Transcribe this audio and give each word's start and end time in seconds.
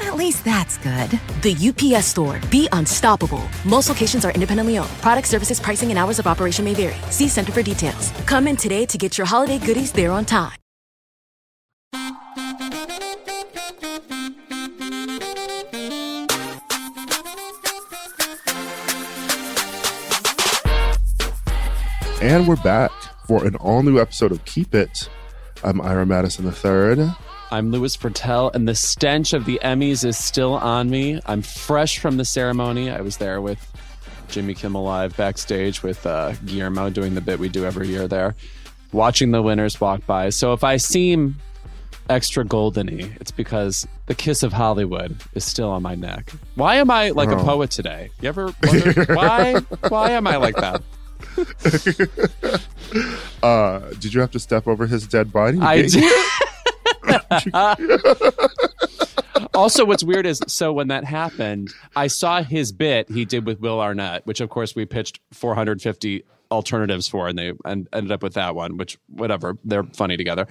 At 0.00 0.16
least 0.16 0.44
that's 0.44 0.78
good. 0.78 1.10
The 1.42 1.54
UPS 1.54 2.06
store. 2.06 2.40
Be 2.50 2.68
unstoppable. 2.72 3.42
Most 3.64 3.88
locations 3.88 4.24
are 4.24 4.32
independently 4.32 4.78
owned. 4.78 4.90
Product 5.00 5.26
services, 5.26 5.60
pricing, 5.60 5.90
and 5.90 5.98
hours 5.98 6.18
of 6.18 6.26
operation 6.26 6.64
may 6.64 6.74
vary. 6.74 6.96
See 7.10 7.28
Center 7.28 7.52
for 7.52 7.62
details. 7.62 8.10
Come 8.26 8.48
in 8.48 8.56
today 8.56 8.86
to 8.86 8.98
get 8.98 9.18
your 9.18 9.26
holiday 9.26 9.58
goodies 9.58 9.92
there 9.92 10.12
on 10.12 10.24
time. 10.24 10.52
And 22.22 22.48
we're 22.48 22.56
back 22.56 22.90
for 23.28 23.44
an 23.44 23.54
all 23.56 23.82
new 23.82 24.00
episode 24.00 24.32
of 24.32 24.44
Keep 24.46 24.74
It. 24.74 25.08
I'm 25.62 25.80
Ira 25.80 26.04
Madison 26.06 26.46
III. 26.46 27.14
I'm 27.50 27.70
Louis 27.70 27.96
Virtel, 27.96 28.52
and 28.54 28.66
the 28.68 28.74
stench 28.74 29.32
of 29.32 29.44
the 29.44 29.60
Emmys 29.62 30.04
is 30.04 30.18
still 30.18 30.54
on 30.54 30.90
me. 30.90 31.20
I'm 31.26 31.42
fresh 31.42 31.98
from 31.98 32.16
the 32.16 32.24
ceremony. 32.24 32.90
I 32.90 33.00
was 33.00 33.18
there 33.18 33.40
with 33.40 33.60
Jimmy 34.28 34.52
Kimmel 34.54 34.82
Live 34.82 35.16
backstage 35.16 35.82
with 35.82 36.04
uh, 36.06 36.32
Guillermo 36.44 36.90
doing 36.90 37.14
the 37.14 37.20
bit 37.20 37.38
we 37.38 37.48
do 37.48 37.64
every 37.64 37.86
year 37.88 38.08
there, 38.08 38.34
watching 38.92 39.30
the 39.30 39.42
winners 39.42 39.80
walk 39.80 40.04
by. 40.06 40.30
So 40.30 40.52
if 40.54 40.64
I 40.64 40.76
seem 40.76 41.36
extra 42.10 42.44
goldeny, 42.44 43.14
it's 43.20 43.30
because 43.30 43.86
the 44.06 44.14
kiss 44.14 44.42
of 44.42 44.52
Hollywood 44.52 45.16
is 45.34 45.44
still 45.44 45.70
on 45.70 45.82
my 45.82 45.94
neck. 45.94 46.32
Why 46.56 46.76
am 46.76 46.90
I 46.90 47.10
like 47.10 47.28
a 47.30 47.36
Oh. 47.38 47.44
poet 47.44 47.70
today? 47.70 48.10
You 48.20 48.28
ever 48.28 48.52
wonder 48.64 49.04
why? 49.14 49.54
Why 49.88 50.10
am 50.10 50.26
I 50.26 50.36
like 50.36 50.56
that? 50.56 50.82
Uh, 53.42 53.80
did 54.00 54.14
you 54.14 54.20
have 54.20 54.30
to 54.30 54.38
step 54.38 54.66
over 54.66 54.86
his 54.86 55.06
dead 55.06 55.32
body? 55.32 55.58
I 55.60 55.82
did. 55.82 56.02
also, 59.54 59.84
what's 59.84 60.04
weird 60.04 60.26
is 60.26 60.42
so 60.46 60.72
when 60.72 60.88
that 60.88 61.04
happened, 61.04 61.72
I 61.94 62.06
saw 62.06 62.42
his 62.42 62.72
bit 62.72 63.10
he 63.10 63.24
did 63.24 63.46
with 63.46 63.60
Will 63.60 63.80
Arnett, 63.80 64.26
which 64.26 64.40
of 64.40 64.50
course 64.50 64.74
we 64.74 64.84
pitched 64.84 65.20
450 65.32 66.24
alternatives 66.50 67.08
for, 67.08 67.28
and 67.28 67.38
they 67.38 67.52
and 67.64 67.88
ended 67.92 68.12
up 68.12 68.22
with 68.22 68.34
that 68.34 68.54
one. 68.54 68.76
Which 68.76 68.98
whatever, 69.08 69.58
they're 69.64 69.84
funny 69.84 70.16
together. 70.16 70.46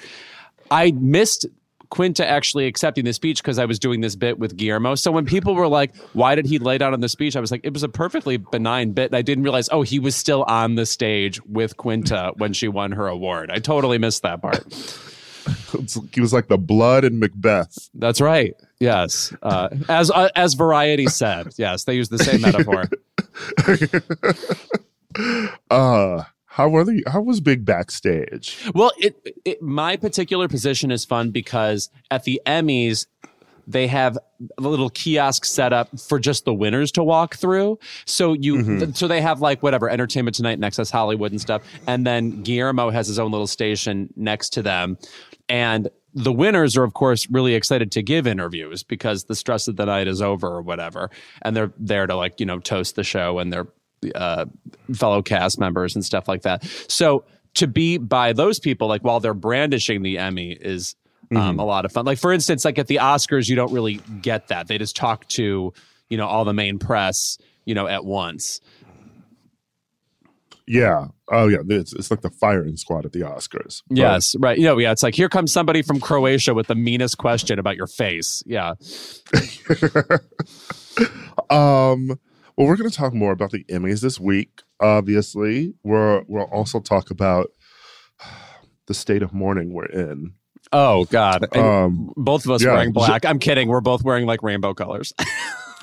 I 0.71 0.91
missed 0.91 1.45
Quinta 1.89 2.27
actually 2.27 2.65
accepting 2.65 3.05
the 3.05 3.13
speech 3.13 3.41
because 3.41 3.59
I 3.59 3.65
was 3.65 3.79
doing 3.79 4.01
this 4.01 4.15
bit 4.15 4.39
with 4.39 4.57
Guillermo. 4.57 4.95
So 4.95 5.11
when 5.11 5.25
people 5.25 5.55
were 5.55 5.67
like, 5.67 5.95
"Why 6.13 6.35
did 6.35 6.45
he 6.45 6.59
lay 6.59 6.77
down 6.77 6.93
on 6.93 6.99
the 6.99 7.09
speech?" 7.09 7.35
I 7.35 7.39
was 7.39 7.51
like, 7.51 7.61
"It 7.63 7.73
was 7.73 7.83
a 7.83 7.89
perfectly 7.89 8.37
benign 8.37 8.91
bit." 8.91 9.07
And 9.07 9.15
I 9.15 9.21
didn't 9.21 9.43
realize, 9.43 9.69
oh, 9.71 9.81
he 9.81 9.99
was 9.99 10.15
still 10.15 10.43
on 10.43 10.75
the 10.75 10.85
stage 10.85 11.43
with 11.45 11.77
Quinta 11.77 12.33
when 12.37 12.53
she 12.53 12.67
won 12.67 12.91
her 12.91 13.07
award. 13.07 13.51
I 13.51 13.59
totally 13.59 13.97
missed 13.97 14.23
that 14.23 14.41
part. 14.41 14.65
he 16.13 16.21
was 16.21 16.33
like 16.33 16.47
the 16.47 16.57
blood 16.57 17.05
in 17.05 17.19
Macbeth. 17.19 17.89
That's 17.93 18.21
right. 18.21 18.55
Yes, 18.79 19.33
uh, 19.41 19.69
as 19.87 20.11
uh, 20.11 20.29
as 20.35 20.53
Variety 20.53 21.07
said, 21.07 21.53
yes, 21.57 21.85
they 21.85 21.95
use 21.95 22.09
the 22.09 22.19
same 22.19 22.41
metaphor. 22.41 22.89
Uh, 25.71 26.23
how 26.47 26.67
were 26.67 26.83
the? 26.83 27.03
How 27.07 27.21
was 27.21 27.39
Big 27.39 27.63
backstage? 27.63 28.69
Well, 28.73 28.91
it, 28.97 29.15
it 29.45 29.61
my 29.61 29.95
particular 29.95 30.49
position 30.49 30.91
is 30.91 31.05
fun 31.05 31.31
because 31.31 31.89
at 32.11 32.23
the 32.25 32.41
Emmys 32.45 33.07
they 33.67 33.87
have 33.87 34.17
a 34.57 34.61
little 34.61 34.89
kiosk 34.89 35.43
set 35.45 35.73
up 35.73 35.99
for 35.99 36.19
just 36.19 36.45
the 36.45 36.53
winners 36.53 36.91
to 36.93 37.03
walk 37.03 37.35
through. 37.35 37.79
So 38.05 38.33
you 38.33 38.63
th- 38.79 38.95
so 38.95 39.07
they 39.07 39.21
have 39.21 39.41
like 39.41 39.63
whatever 39.63 39.89
Entertainment 39.89 40.35
Tonight, 40.35 40.63
Access 40.63 40.89
Hollywood 40.89 41.31
and 41.31 41.41
stuff, 41.41 41.63
and 41.87 42.05
then 42.05 42.43
Guillermo 42.43 42.89
has 42.89 43.07
his 43.07 43.19
own 43.19 43.31
little 43.31 43.47
station 43.47 44.13
next 44.15 44.49
to 44.51 44.61
them, 44.61 44.97
and 45.49 45.89
the 46.13 46.31
winners 46.31 46.77
are 46.77 46.83
of 46.83 46.93
course 46.93 47.29
really 47.29 47.55
excited 47.55 47.91
to 47.91 48.01
give 48.01 48.25
interviews 48.25 48.83
because 48.83 49.25
the 49.25 49.35
stress 49.35 49.67
of 49.67 49.75
the 49.75 49.85
night 49.85 50.07
is 50.07 50.21
over 50.21 50.47
or 50.47 50.61
whatever, 50.61 51.09
and 51.41 51.55
they're 51.55 51.73
there 51.77 52.07
to 52.07 52.15
like 52.15 52.39
you 52.39 52.45
know 52.45 52.59
toast 52.59 52.95
the 52.95 53.03
show 53.03 53.39
and 53.39 53.51
their 53.51 53.67
uh, 54.13 54.45
fellow 54.93 55.21
cast 55.21 55.59
members 55.59 55.95
and 55.95 56.05
stuff 56.05 56.27
like 56.27 56.43
that. 56.43 56.63
So 56.87 57.25
to 57.55 57.67
be 57.67 57.97
by 57.97 58.33
those 58.33 58.59
people, 58.59 58.87
like 58.87 59.03
while 59.03 59.19
they're 59.19 59.33
brandishing 59.33 60.01
the 60.01 60.17
Emmy, 60.17 60.51
is 60.51 60.95
um, 61.35 61.59
a 61.59 61.65
lot 61.65 61.85
of 61.85 61.91
fun. 61.91 62.05
Like 62.05 62.19
for 62.19 62.31
instance, 62.31 62.65
like 62.65 62.77
at 62.77 62.87
the 62.87 62.97
Oscars, 62.97 63.49
you 63.49 63.55
don't 63.55 63.73
really 63.73 63.95
get 64.21 64.49
that. 64.49 64.67
They 64.67 64.77
just 64.77 64.95
talk 64.95 65.27
to 65.29 65.73
you 66.09 66.17
know 66.17 66.27
all 66.27 66.45
the 66.45 66.53
main 66.53 66.79
press, 66.79 67.37
you 67.65 67.75
know, 67.75 67.87
at 67.87 68.05
once. 68.05 68.61
Yeah. 70.67 71.07
Oh 71.31 71.47
yeah. 71.47 71.59
It's, 71.67 71.93
it's 71.93 72.09
like 72.09 72.21
the 72.21 72.29
firing 72.29 72.77
squad 72.77 73.05
at 73.05 73.13
the 73.13 73.21
Oscars. 73.21 73.83
But- 73.87 73.97
Yes, 73.97 74.35
right. 74.39 74.57
You 74.57 74.65
know, 74.65 74.77
yeah. 74.77 74.91
It's 74.91 75.03
like 75.03 75.15
here 75.15 75.29
comes 75.29 75.51
somebody 75.51 75.81
from 75.81 75.99
Croatia 75.99 76.53
with 76.53 76.67
the 76.67 76.75
meanest 76.75 77.17
question 77.17 77.59
about 77.59 77.75
your 77.75 77.87
face. 77.87 78.43
Yeah. 78.45 78.73
Um. 81.49 82.19
Well, 82.57 82.67
we're 82.67 82.77
going 82.77 82.89
to 82.89 82.95
talk 82.95 83.13
more 83.13 83.33
about 83.33 83.51
the 83.51 83.65
Emmys 83.65 84.01
this 84.01 84.17
week. 84.17 84.61
Obviously, 84.79 85.73
we're 85.83 86.23
we'll 86.27 86.43
also 86.45 86.79
talk 86.79 87.11
about 87.11 87.47
the 88.87 88.93
state 88.93 89.21
of 89.21 89.33
mourning 89.33 89.73
we're 89.73 89.85
in. 89.85 90.35
Oh 90.71 91.05
God. 91.05 91.55
Um, 91.55 92.11
both 92.15 92.45
of 92.45 92.51
us 92.51 92.63
yeah. 92.63 92.73
wearing 92.73 92.91
black. 92.91 93.25
I'm 93.25 93.39
kidding. 93.39 93.67
We're 93.67 93.81
both 93.81 94.03
wearing 94.03 94.25
like 94.25 94.41
rainbow 94.41 94.73
colors. 94.73 95.13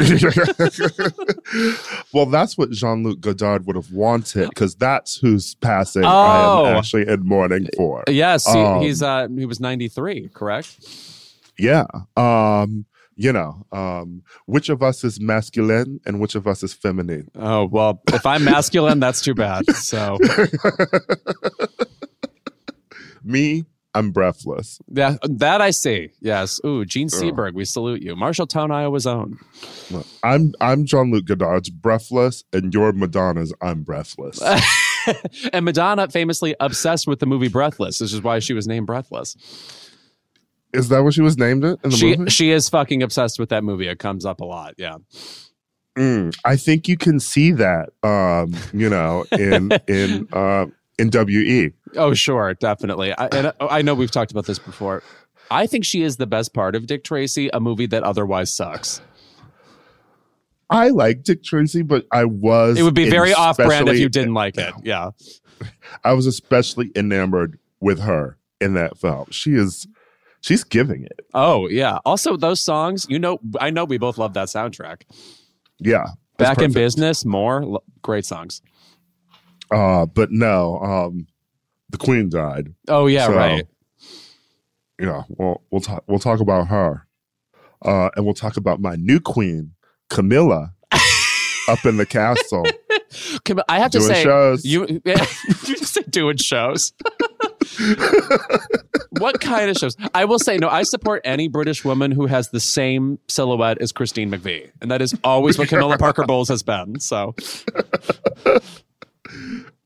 well, 2.12 2.26
that's 2.26 2.58
what 2.58 2.70
Jean 2.70 3.04
Luc 3.04 3.20
Godard 3.20 3.66
would 3.66 3.76
have 3.76 3.92
wanted 3.92 4.48
because 4.48 4.74
that's 4.74 5.16
who's 5.16 5.54
passing. 5.56 6.04
I 6.04 6.44
Oh. 6.44 6.66
am 6.66 6.76
actually 6.76 7.08
in 7.08 7.26
mourning 7.26 7.68
for. 7.76 8.02
yes, 8.08 8.50
he- 8.50 8.58
Um, 8.58 8.80
he's 8.82 9.02
uh 9.02 9.28
he 9.36 9.46
was 9.46 9.60
93, 9.60 10.28
correct? 10.34 10.76
Yeah. 11.58 11.84
Um. 12.16 12.86
You 13.14 13.30
know, 13.30 13.66
um, 13.72 14.22
which 14.46 14.70
of 14.70 14.82
us 14.82 15.04
is 15.04 15.20
masculine 15.20 16.00
and 16.06 16.18
which 16.18 16.34
of 16.34 16.46
us 16.46 16.62
is 16.62 16.72
feminine? 16.72 17.30
Oh 17.38 17.66
well, 17.66 18.00
if 18.08 18.24
I'm 18.24 18.42
masculine, 18.42 19.00
that's 19.00 19.20
too 19.20 19.34
bad. 19.34 19.66
So 19.76 20.16
Me, 23.24 23.64
I'm 23.94 24.10
breathless. 24.10 24.78
yeah, 24.88 25.16
that 25.22 25.60
I 25.60 25.70
see. 25.70 26.10
Yes. 26.20 26.60
Ooh, 26.64 26.84
Jean 26.84 27.08
Seberg, 27.08 27.52
we 27.54 27.64
salute 27.66 28.02
you. 28.02 28.14
Marshalltown, 28.16 28.70
Iowa's 28.72 29.06
own. 29.06 29.38
I'm 30.22 30.54
I'm 30.60 30.86
Jean 30.86 31.12
Luc 31.12 31.26
Godard's 31.26 31.68
breathless, 31.70 32.42
and 32.52 32.72
your 32.72 32.92
Madonna's 32.92 33.52
I'm 33.60 33.82
breathless. 33.82 34.40
and 35.52 35.64
Madonna 35.64 36.08
famously 36.08 36.54
obsessed 36.60 37.06
with 37.06 37.18
the 37.20 37.26
movie 37.26 37.48
Breathless, 37.48 38.00
which 38.00 38.12
is 38.12 38.22
why 38.22 38.38
she 38.38 38.54
was 38.54 38.66
named 38.66 38.86
Breathless. 38.86 39.36
is 40.72 40.88
that 40.88 41.02
what 41.02 41.12
she 41.14 41.20
was 41.22 41.36
named 41.36 41.64
it 41.64 41.78
in 41.84 41.90
the 41.90 41.96
She 41.96 42.16
movie? 42.16 42.30
she 42.30 42.50
is 42.50 42.68
fucking 42.70 43.02
obsessed 43.02 43.38
with 43.38 43.50
that 43.50 43.62
movie. 43.64 43.88
It 43.88 43.98
comes 43.98 44.24
up 44.24 44.40
a 44.40 44.44
lot. 44.44 44.74
Yeah. 44.78 44.96
Mm, 45.98 46.34
I 46.46 46.56
think 46.56 46.88
you 46.88 46.96
can 46.96 47.20
see 47.20 47.52
that, 47.52 47.90
um, 48.02 48.54
you 48.72 48.88
know, 48.88 49.26
in 49.32 49.70
in 49.86 50.26
uh, 50.32 50.66
in 50.98 51.10
WE. 51.12 51.72
Oh, 51.96 52.14
sure, 52.14 52.54
definitely. 52.54 53.12
I, 53.12 53.26
and 53.26 53.52
I 53.60 53.82
know 53.82 53.94
we've 53.94 54.10
talked 54.10 54.30
about 54.30 54.46
this 54.46 54.58
before. 54.58 55.02
I 55.50 55.66
think 55.66 55.84
she 55.84 56.02
is 56.02 56.16
the 56.16 56.26
best 56.26 56.54
part 56.54 56.74
of 56.74 56.86
Dick 56.86 57.04
Tracy, 57.04 57.50
a 57.52 57.60
movie 57.60 57.86
that 57.86 58.02
otherwise 58.02 58.54
sucks. 58.54 59.00
I 60.70 60.88
like 60.88 61.22
Dick 61.22 61.42
Tracy, 61.42 61.82
but 61.82 62.06
I 62.10 62.24
was. 62.24 62.78
It 62.78 62.82
would 62.82 62.94
be 62.94 63.10
very 63.10 63.34
off 63.34 63.58
brand 63.58 63.88
if 63.88 63.98
you 63.98 64.08
didn't 64.08 64.34
like 64.34 64.56
it. 64.56 64.72
Yeah. 64.82 65.10
I 66.04 66.14
was 66.14 66.26
especially 66.26 66.90
enamored 66.96 67.58
with 67.80 68.00
her 68.00 68.38
in 68.60 68.74
that 68.74 68.96
film. 68.96 69.26
She 69.30 69.54
is, 69.54 69.86
she's 70.40 70.64
giving 70.64 71.04
it. 71.04 71.20
Oh, 71.34 71.68
yeah. 71.68 71.98
Also, 72.06 72.36
those 72.36 72.60
songs, 72.60 73.06
you 73.10 73.18
know, 73.18 73.38
I 73.60 73.70
know 73.70 73.84
we 73.84 73.98
both 73.98 74.16
love 74.16 74.32
that 74.34 74.48
soundtrack. 74.48 75.02
Yeah, 75.78 76.06
Back 76.38 76.62
in. 76.62 76.72
Business, 76.72 77.24
more 77.24 77.80
great 78.02 78.24
songs. 78.24 78.62
Uh, 79.72 80.06
but 80.06 80.30
no, 80.30 80.78
um, 80.80 81.26
the 81.90 81.98
Queen 81.98 82.28
died. 82.28 82.74
Oh, 82.88 83.06
yeah, 83.06 83.26
So, 83.26 83.34
right. 83.34 83.66
You 84.98 85.06
know, 85.06 85.24
we'll 85.28 85.62
we'll 85.70 85.80
talk 85.80 86.04
we'll 86.06 86.20
talk 86.20 86.38
about 86.38 86.68
her, 86.68 87.08
uh, 87.84 88.10
and 88.14 88.24
we'll 88.24 88.34
talk 88.34 88.56
about 88.56 88.80
my 88.80 88.94
new 88.94 89.18
queen, 89.18 89.72
Camilla, 90.10 90.74
up 91.68 91.84
in 91.84 91.96
the 91.96 92.06
castle 92.06 92.64
Come- 93.44 93.60
I 93.68 93.78
have 93.78 93.90
to 93.92 94.00
say, 94.00 94.22
shows. 94.22 94.64
you 94.64 94.86
you 95.04 95.14
just 95.64 95.94
say 95.94 96.02
doing 96.08 96.36
shows. 96.36 96.92
what 99.18 99.40
kind 99.40 99.70
of 99.70 99.76
shows? 99.76 99.96
I 100.14 100.24
will 100.24 100.38
say 100.38 100.56
no. 100.56 100.68
I 100.68 100.82
support 100.82 101.22
any 101.24 101.48
British 101.48 101.84
woman 101.84 102.10
who 102.10 102.26
has 102.26 102.50
the 102.50 102.60
same 102.60 103.18
silhouette 103.28 103.78
as 103.80 103.92
Christine 103.92 104.30
McVie, 104.30 104.70
and 104.80 104.90
that 104.90 105.02
is 105.02 105.14
always 105.24 105.58
what 105.58 105.68
Camilla 105.68 105.98
Parker 105.98 106.24
Bowles 106.24 106.48
has 106.48 106.62
been. 106.62 107.00
So 107.00 107.34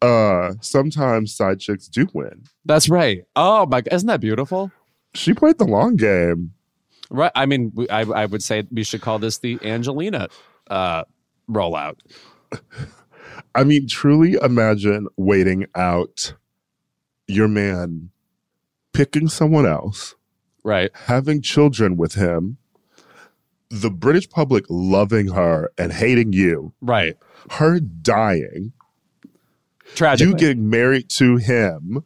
uh 0.02 0.52
sometimes 0.60 1.34
side 1.34 1.60
chicks 1.60 1.88
do 1.88 2.06
win. 2.12 2.44
That's 2.64 2.88
right. 2.88 3.24
Oh 3.34 3.66
my, 3.66 3.82
isn't 3.90 4.06
that 4.08 4.20
beautiful? 4.20 4.70
She 5.14 5.32
played 5.32 5.58
the 5.58 5.64
long 5.64 5.96
game. 5.96 6.52
Right. 7.10 7.32
I 7.34 7.46
mean, 7.46 7.72
I, 7.88 8.00
I 8.02 8.26
would 8.26 8.42
say 8.42 8.64
we 8.70 8.82
should 8.84 9.00
call 9.00 9.18
this 9.18 9.38
the 9.38 9.58
Angelina 9.62 10.28
uh, 10.68 11.04
rollout. 11.48 11.98
I 13.54 13.64
mean, 13.64 13.86
truly 13.88 14.34
imagine 14.42 15.06
waiting 15.16 15.66
out 15.74 16.34
your 17.28 17.48
man 17.48 18.10
picking 18.92 19.28
someone 19.28 19.66
else, 19.66 20.14
Right. 20.64 20.90
having 20.94 21.42
children 21.42 21.96
with 21.96 22.14
him, 22.14 22.56
the 23.70 23.90
British 23.90 24.28
public 24.28 24.64
loving 24.68 25.28
her 25.28 25.70
and 25.78 25.92
hating 25.92 26.32
you, 26.32 26.72
Right. 26.80 27.16
her 27.52 27.78
dying, 27.80 28.72
Tragic. 29.94 30.26
you 30.28 30.34
getting 30.34 30.68
married 30.68 31.08
to 31.10 31.36
him, 31.36 32.04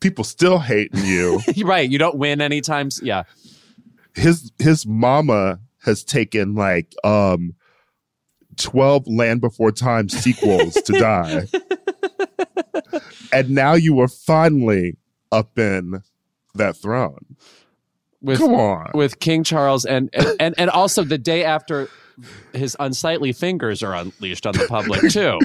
people 0.00 0.24
still 0.24 0.58
hating 0.58 1.04
you. 1.04 1.40
right. 1.64 1.88
You 1.88 1.98
don't 1.98 2.16
win 2.16 2.40
anytime. 2.40 2.86
s- 2.88 3.00
Yeah. 3.02 3.22
his 4.14 4.52
his 4.58 4.84
mama 4.86 5.60
has 5.84 6.04
taken 6.04 6.54
like 6.54 6.94
um 7.04 7.54
12 8.56 9.06
land 9.08 9.40
before 9.40 9.72
time 9.72 10.08
sequels 10.10 10.74
to 10.74 10.92
die 10.92 11.46
and 13.32 13.50
now 13.50 13.72
you 13.74 13.98
are 14.00 14.08
finally 14.08 14.96
up 15.32 15.58
in 15.58 16.02
that 16.54 16.76
throne 16.76 17.36
With, 18.20 18.38
come 18.38 18.52
on 18.54 18.90
with 18.94 19.18
King 19.18 19.42
Charles 19.42 19.84
and, 19.86 20.10
and 20.12 20.36
and 20.38 20.54
and 20.58 20.70
also 20.70 21.02
the 21.02 21.16
day 21.18 21.42
after 21.44 21.88
his 22.52 22.76
unsightly 22.80 23.32
fingers 23.32 23.82
are 23.82 23.94
unleashed 23.94 24.46
on 24.46 24.54
the 24.54 24.66
public 24.68 25.10
too. 25.10 25.38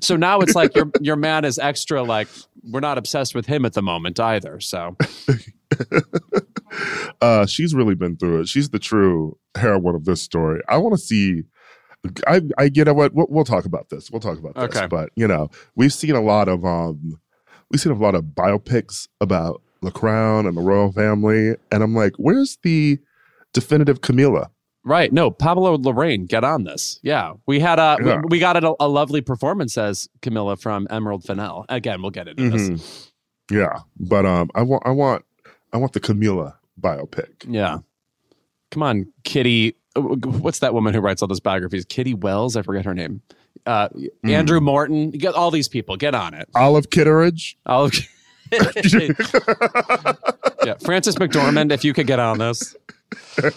So 0.00 0.16
now 0.16 0.40
it's 0.40 0.54
like 0.54 0.74
your 0.74 0.90
your 1.00 1.16
man 1.16 1.44
is 1.44 1.58
extra 1.58 2.02
like 2.02 2.28
we're 2.70 2.80
not 2.80 2.98
obsessed 2.98 3.34
with 3.34 3.46
him 3.46 3.64
at 3.64 3.74
the 3.74 3.82
moment 3.82 4.20
either. 4.20 4.60
So 4.60 4.96
uh 7.20 7.46
she's 7.46 7.74
really 7.74 7.94
been 7.94 8.16
through 8.16 8.40
it 8.40 8.48
she's 8.48 8.70
the 8.70 8.78
true 8.78 9.36
heroine 9.56 9.94
of 9.94 10.04
this 10.04 10.22
story 10.22 10.60
i 10.68 10.76
want 10.76 10.94
to 10.94 10.98
see 10.98 11.42
I, 12.26 12.42
I, 12.58 12.70
you 12.74 12.84
know 12.84 12.94
what? 12.94 13.14
We'll, 13.14 13.26
we'll 13.28 13.44
talk 13.44 13.64
about 13.64 13.88
this. 13.88 14.10
We'll 14.10 14.20
talk 14.20 14.38
about 14.38 14.54
this. 14.54 14.76
Okay. 14.76 14.86
But 14.86 15.10
you 15.14 15.28
know, 15.28 15.50
we've 15.76 15.92
seen 15.92 16.14
a 16.14 16.20
lot 16.20 16.48
of, 16.48 16.64
um, 16.64 17.20
we've 17.70 17.80
seen 17.80 17.92
a 17.92 17.98
lot 17.98 18.14
of 18.14 18.24
biopics 18.24 19.08
about 19.20 19.62
the 19.82 19.90
crown 19.90 20.46
and 20.46 20.56
the 20.56 20.62
royal 20.62 20.92
family, 20.92 21.56
and 21.70 21.82
I'm 21.82 21.94
like, 21.94 22.14
where's 22.16 22.58
the 22.62 22.98
definitive 23.52 24.00
Camilla? 24.00 24.50
Right, 24.84 25.12
no, 25.12 25.30
Pablo 25.30 25.76
Larraín, 25.78 26.26
get 26.26 26.42
on 26.42 26.64
this. 26.64 26.98
Yeah, 27.02 27.34
we 27.46 27.60
had 27.60 27.78
a 27.78 27.96
Yeah. 28.04 28.16
we, 28.16 28.22
we 28.30 28.38
got 28.40 28.62
a, 28.62 28.74
a 28.80 28.88
lovely 28.88 29.20
performance 29.20 29.78
as 29.78 30.08
Camilla 30.22 30.56
from 30.56 30.88
Emerald 30.90 31.22
Fennell. 31.24 31.64
Again, 31.68 32.02
we'll 32.02 32.10
get 32.10 32.26
into 32.28 32.50
this. 32.50 32.68
Mhm. 32.70 33.08
Yeah, 33.50 33.80
but 34.00 34.26
um, 34.26 34.50
I 34.54 34.62
want, 34.62 34.82
I 34.86 34.90
want, 34.90 35.24
I 35.72 35.76
want 35.76 35.92
the 35.92 36.00
Camilla 36.00 36.56
biopic. 36.80 37.28
Yeah. 37.46 37.78
Come 38.72 38.82
on, 38.82 39.06
Kitty. 39.24 39.76
uh, 39.94 40.00
What's 40.00 40.58
that 40.60 40.74
woman 40.74 40.94
who 40.94 41.00
writes 41.00 41.22
all 41.22 41.28
those 41.28 41.40
biographies? 41.40 41.84
Kitty 41.84 42.14
Wells? 42.14 42.56
I 42.56 42.62
forget 42.62 42.84
her 42.84 42.94
name. 42.94 43.20
Uh, 43.66 43.88
Andrew 44.24 44.60
Morton. 44.60 45.10
Get 45.10 45.34
all 45.34 45.50
these 45.52 45.68
people. 45.68 45.96
Get 45.96 46.14
on 46.14 46.34
it. 46.34 46.48
Olive 46.56 46.90
Kitteridge. 46.90 47.56
I'll... 47.66 47.90
yeah, 48.52 48.64
Frances 50.84 51.14
McDormand, 51.16 51.72
if 51.72 51.84
you 51.84 51.94
could 51.94 52.06
get 52.06 52.18
on 52.18 52.38
this. 52.38 52.76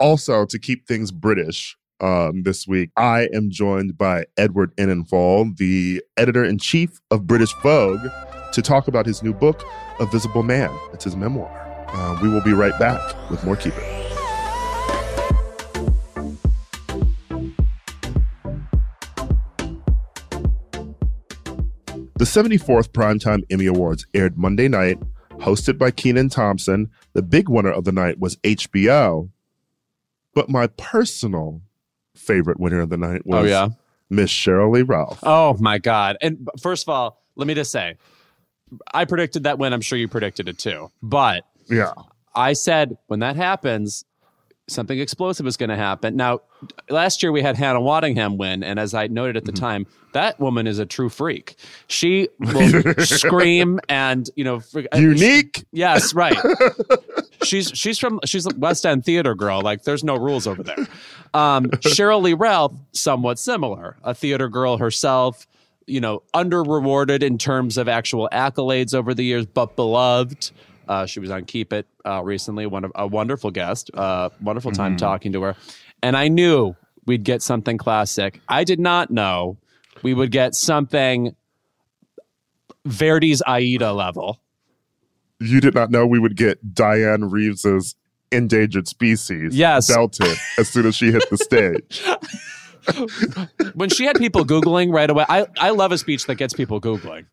Also, 0.00 0.46
to 0.46 0.58
keep 0.60 0.86
things 0.86 1.10
British, 1.10 1.76
um, 2.00 2.44
this 2.44 2.68
week, 2.68 2.90
I 2.96 3.28
am 3.34 3.50
joined 3.50 3.98
by 3.98 4.26
Edward 4.36 4.76
Enninful, 4.76 5.56
the 5.56 6.02
editor 6.16 6.44
in 6.44 6.58
chief 6.58 7.00
of 7.10 7.26
British 7.26 7.52
Vogue, 7.62 8.06
to 8.52 8.62
talk 8.62 8.86
about 8.86 9.06
his 9.06 9.22
new 9.22 9.34
book, 9.34 9.64
A 9.98 10.06
Visible 10.06 10.44
Man. 10.44 10.70
It's 10.92 11.04
his 11.04 11.16
memoir. 11.16 11.50
Uh, 11.88 12.18
we 12.22 12.28
will 12.28 12.42
be 12.42 12.52
right 12.52 12.78
back 12.78 13.00
with 13.30 13.42
more 13.44 13.56
Keep 13.56 13.74
It. 13.76 13.98
The 22.16 22.24
74th 22.24 22.88
Primetime 22.88 23.44
Emmy 23.48 23.66
Awards 23.66 24.04
aired 24.12 24.36
Monday 24.36 24.66
night, 24.66 24.98
hosted 25.38 25.78
by 25.78 25.90
Kenan 25.90 26.28
Thompson. 26.28 26.90
The 27.12 27.22
big 27.22 27.48
winner 27.48 27.72
of 27.72 27.84
the 27.84 27.92
night 27.92 28.18
was 28.18 28.36
HBO. 28.36 29.30
But 30.34 30.48
my 30.48 30.68
personal 30.68 31.62
favorite 32.14 32.60
winner 32.60 32.80
of 32.80 32.90
the 32.90 32.96
night 32.96 33.22
oh, 33.26 33.30
was 33.30 33.44
Oh, 33.44 33.48
yeah. 33.48 33.68
Miss 34.10 34.30
Cheryl 34.30 34.72
Lee 34.72 34.82
Ralph. 34.82 35.18
Oh, 35.22 35.56
my 35.58 35.78
God. 35.78 36.16
And 36.20 36.48
first 36.60 36.84
of 36.84 36.88
all, 36.88 37.22
let 37.36 37.46
me 37.46 37.54
just 37.54 37.70
say, 37.70 37.96
I 38.92 39.04
predicted 39.04 39.44
that 39.44 39.58
win. 39.58 39.72
I'm 39.72 39.80
sure 39.80 39.98
you 39.98 40.08
predicted 40.08 40.48
it 40.48 40.58
too. 40.58 40.90
But 41.02 41.44
Yeah. 41.68 41.92
I 42.34 42.52
said 42.52 42.96
when 43.06 43.20
that 43.20 43.36
happens, 43.36 44.04
something 44.68 44.98
explosive 44.98 45.46
is 45.46 45.56
going 45.56 45.70
to 45.70 45.76
happen. 45.76 46.14
Now, 46.16 46.40
last 46.88 47.22
year 47.22 47.32
we 47.32 47.42
had 47.42 47.56
Hannah 47.56 47.80
Waddingham 47.80 48.36
win, 48.36 48.62
and 48.62 48.78
as 48.78 48.94
I 48.94 49.06
noted 49.08 49.36
at 49.36 49.44
the 49.44 49.52
Mm-hmm. 49.52 49.64
time, 49.64 49.86
that 50.12 50.38
woman 50.40 50.66
is 50.66 50.78
a 50.78 50.86
true 50.86 51.08
freak. 51.08 51.56
She 51.88 52.28
will 52.38 52.82
scream 52.98 53.80
and 53.88 54.28
you 54.36 54.44
know, 54.44 54.62
Unique. 54.94 55.64
Yes, 55.72 56.14
right. 56.14 56.36
she's 57.42 57.68
she's 57.74 57.98
from 57.98 58.20
she's 58.24 58.46
a 58.46 58.50
West 58.56 58.86
End 58.86 59.04
theater 59.04 59.34
girl. 59.34 59.60
Like 59.60 59.82
there's 59.84 60.04
no 60.04 60.16
rules 60.16 60.46
over 60.46 60.62
there. 60.62 60.86
Um, 61.34 61.66
Cheryl 61.66 62.22
Lee 62.22 62.34
Ralph, 62.34 62.72
somewhat 62.92 63.38
similar, 63.38 63.96
a 64.02 64.14
theater 64.14 64.48
girl 64.48 64.78
herself. 64.78 65.46
You 65.86 66.00
know, 66.00 66.22
under 66.34 66.62
rewarded 66.62 67.22
in 67.22 67.38
terms 67.38 67.78
of 67.78 67.88
actual 67.88 68.28
accolades 68.32 68.94
over 68.94 69.14
the 69.14 69.24
years, 69.24 69.46
but 69.46 69.74
beloved. 69.76 70.50
Uh, 70.88 71.06
she 71.06 71.20
was 71.20 71.30
on 71.30 71.44
Keep 71.44 71.72
It 71.72 71.86
uh, 72.06 72.22
recently. 72.24 72.66
One 72.66 72.84
of 72.84 72.92
a 72.94 73.06
wonderful 73.06 73.50
guest. 73.50 73.90
Uh, 73.94 74.30
wonderful 74.40 74.72
time 74.72 74.96
talking 74.96 75.32
to 75.34 75.42
her, 75.42 75.56
and 76.02 76.16
I 76.16 76.28
knew 76.28 76.74
we'd 77.06 77.24
get 77.24 77.42
something 77.42 77.78
classic. 77.78 78.40
I 78.48 78.64
did 78.64 78.80
not 78.80 79.10
know 79.10 79.58
we 80.02 80.14
would 80.14 80.30
get 80.30 80.54
something 80.54 81.34
Verdi's 82.86 83.42
Aida 83.46 83.92
level. 83.92 84.40
You 85.40 85.60
did 85.60 85.74
not 85.74 85.90
know 85.90 86.06
we 86.06 86.18
would 86.18 86.36
get 86.36 86.74
Dianne 86.74 87.30
Reeves's 87.30 87.94
endangered 88.30 88.86
species 88.88 89.56
Yes. 89.56 89.92
belted 89.92 90.36
as 90.58 90.68
soon 90.68 90.84
as 90.86 90.94
she 90.94 91.10
hit 91.10 91.24
the 91.30 91.38
stage. 91.38 92.02
when 93.74 93.88
she 93.88 94.04
had 94.04 94.16
people 94.16 94.44
googling 94.46 94.90
right 94.92 95.10
away 95.10 95.24
i 95.28 95.46
i 95.58 95.68
love 95.68 95.92
a 95.92 95.98
speech 95.98 96.24
that 96.26 96.36
gets 96.36 96.54
people 96.54 96.80
googling 96.80 97.26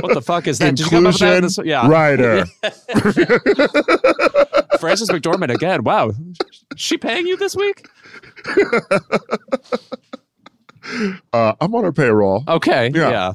what 0.00 0.14
the 0.14 0.22
fuck 0.24 0.46
is 0.46 0.58
that 0.58 0.76
Did 0.76 0.80
you 0.80 0.86
come 0.90 1.06
up 1.06 1.12
with 1.14 1.20
that? 1.20 1.36
Inclusion 1.44 1.66
yeah 1.66 1.88
writer. 1.88 2.44
frances 4.78 5.08
mcdormand 5.10 5.52
again 5.54 5.82
wow 5.84 6.10
she 6.76 6.96
paying 6.96 7.26
you 7.26 7.36
this 7.36 7.54
week 7.56 7.86
Uh, 11.34 11.52
I'm 11.60 11.74
on 11.74 11.84
her 11.84 11.92
payroll. 11.92 12.44
okay 12.48 12.90
Yeah. 12.94 13.34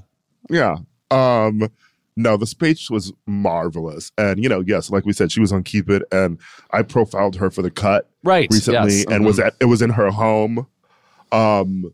yeah 0.50 0.78
Yeah. 1.12 1.50
Um 1.50 1.70
no, 2.16 2.38
the 2.38 2.46
speech 2.46 2.92
was 2.92 3.12
marvelous. 3.26 4.12
And 4.20 4.42
you 4.42 4.48
know, 4.48 4.64
yes, 4.66 4.92
like 4.92 5.04
we 5.06 5.14
said, 5.14 5.32
she 5.32 5.40
was 5.40 5.52
on 5.52 5.64
Keep 5.64 5.90
It 5.90 6.04
and 6.12 6.40
I 6.72 6.84
profiled 6.84 7.36
her 7.38 7.50
for 7.52 7.62
the 7.62 7.72
cut 7.72 8.10
right 8.24 8.48
recently 8.52 8.98
yes. 8.98 9.06
and 9.10 9.26
was 9.26 9.38
Mhm. 9.38 9.48
at 9.48 9.56
it 9.60 9.66
was 9.66 9.82
in 9.82 9.92
her 9.92 10.10
home. 10.12 10.68
Um 11.32 11.94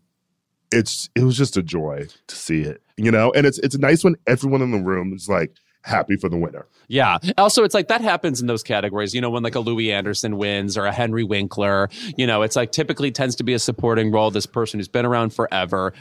it's 0.72 1.10
it 1.16 1.24
was 1.24 1.38
just 1.38 1.58
a 1.58 1.64
joy 1.64 2.08
to 2.28 2.36
see 2.36 2.62
it, 2.62 2.82
you 3.06 3.12
know? 3.12 3.32
And 3.32 3.46
it's 3.46 3.58
it's 3.60 3.78
nice 3.78 4.04
when 4.04 4.16
everyone 4.28 4.62
in 4.62 4.72
the 4.72 4.80
room 4.80 5.14
is 5.14 5.28
like 5.28 5.54
happy 5.82 6.16
for 6.16 6.30
the 6.30 6.38
winner. 6.38 6.66
Yeah. 6.88 7.18
Also, 7.38 7.64
it's 7.64 7.74
like 7.74 7.88
that 7.88 8.02
happens 8.02 8.42
in 8.42 8.48
those 8.48 8.64
categories. 8.64 9.14
You 9.14 9.22
know, 9.22 9.30
when 9.30 9.44
like 9.44 9.56
a 9.56 9.60
Louie 9.60 9.92
Anderson 9.92 10.38
wins 10.38 10.78
or 10.78 10.86
a 10.86 10.92
Henry 10.92 11.24
Winkler, 11.24 11.90
you 12.18 12.28
know, 12.28 12.42
it's 12.42 12.56
like 12.56 12.72
typically 12.72 13.12
tends 13.12 13.36
to 13.38 13.44
be 13.44 13.54
a 13.54 13.60
supporting 13.60 14.12
role. 14.12 14.32
This 14.32 14.46
person 14.46 14.80
who's 14.80 14.88
been 14.88 15.06
around 15.06 15.34
forever 15.34 15.94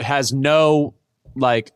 has 0.00 0.32
no 0.32 0.94
like, 1.34 1.72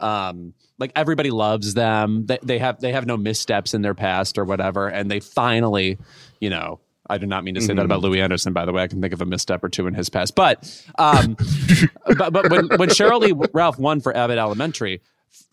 um, 0.00 0.54
like 0.78 0.92
everybody 0.96 1.30
loves 1.30 1.74
them. 1.74 2.26
They, 2.26 2.38
they 2.42 2.58
have 2.58 2.80
they 2.80 2.92
have 2.92 3.06
no 3.06 3.16
missteps 3.16 3.74
in 3.74 3.82
their 3.82 3.94
past 3.94 4.38
or 4.38 4.44
whatever, 4.44 4.88
and 4.88 5.10
they 5.10 5.20
finally, 5.20 5.98
you 6.40 6.50
know. 6.50 6.80
I 7.12 7.18
do 7.18 7.26
not 7.26 7.44
mean 7.44 7.54
to 7.56 7.60
say 7.60 7.74
that 7.74 7.84
about 7.84 8.00
Louie 8.00 8.20
Anderson, 8.20 8.52
by 8.52 8.64
the 8.64 8.72
way. 8.72 8.82
I 8.82 8.88
can 8.88 9.00
think 9.00 9.12
of 9.12 9.20
a 9.20 9.26
misstep 9.26 9.62
or 9.62 9.68
two 9.68 9.86
in 9.86 9.94
his 9.94 10.08
past, 10.08 10.34
but 10.34 10.84
um, 10.98 11.36
but, 12.16 12.32
but 12.32 12.50
when 12.50 12.68
when 12.76 12.88
Cheryl 12.88 13.20
Lee 13.20 13.34
Ralph 13.52 13.78
won 13.78 14.00
for 14.00 14.16
Abbott 14.16 14.38
Elementary, 14.38 15.02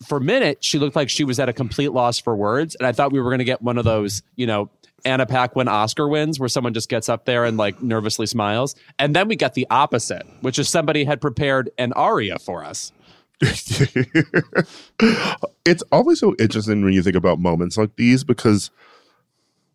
for 0.06 0.18
a 0.18 0.20
minute, 0.20 0.64
she 0.64 0.78
looked 0.78 0.96
like 0.96 1.10
she 1.10 1.24
was 1.24 1.38
at 1.38 1.48
a 1.48 1.52
complete 1.52 1.92
loss 1.92 2.18
for 2.18 2.34
words. 2.34 2.74
And 2.74 2.86
I 2.86 2.92
thought 2.92 3.12
we 3.12 3.20
were 3.20 3.28
going 3.30 3.38
to 3.38 3.44
get 3.44 3.60
one 3.62 3.78
of 3.78 3.84
those, 3.84 4.22
you 4.36 4.46
know, 4.46 4.70
Anna 5.04 5.26
Paquin 5.26 5.68
Oscar 5.68 6.08
wins 6.08 6.38
where 6.38 6.48
someone 6.48 6.74
just 6.74 6.88
gets 6.88 7.08
up 7.08 7.24
there 7.24 7.44
and 7.44 7.56
like 7.56 7.82
nervously 7.82 8.26
smiles. 8.26 8.74
And 8.98 9.14
then 9.16 9.28
we 9.28 9.36
got 9.36 9.54
the 9.54 9.66
opposite, 9.70 10.26
which 10.40 10.58
is 10.58 10.68
somebody 10.68 11.04
had 11.04 11.20
prepared 11.20 11.70
an 11.78 11.92
aria 11.94 12.38
for 12.38 12.64
us. 12.64 12.92
it's 15.64 15.82
always 15.90 16.20
so 16.20 16.34
interesting 16.38 16.84
when 16.84 16.92
you 16.92 17.02
think 17.02 17.16
about 17.16 17.38
moments 17.38 17.78
like 17.78 17.96
these 17.96 18.22
because 18.22 18.70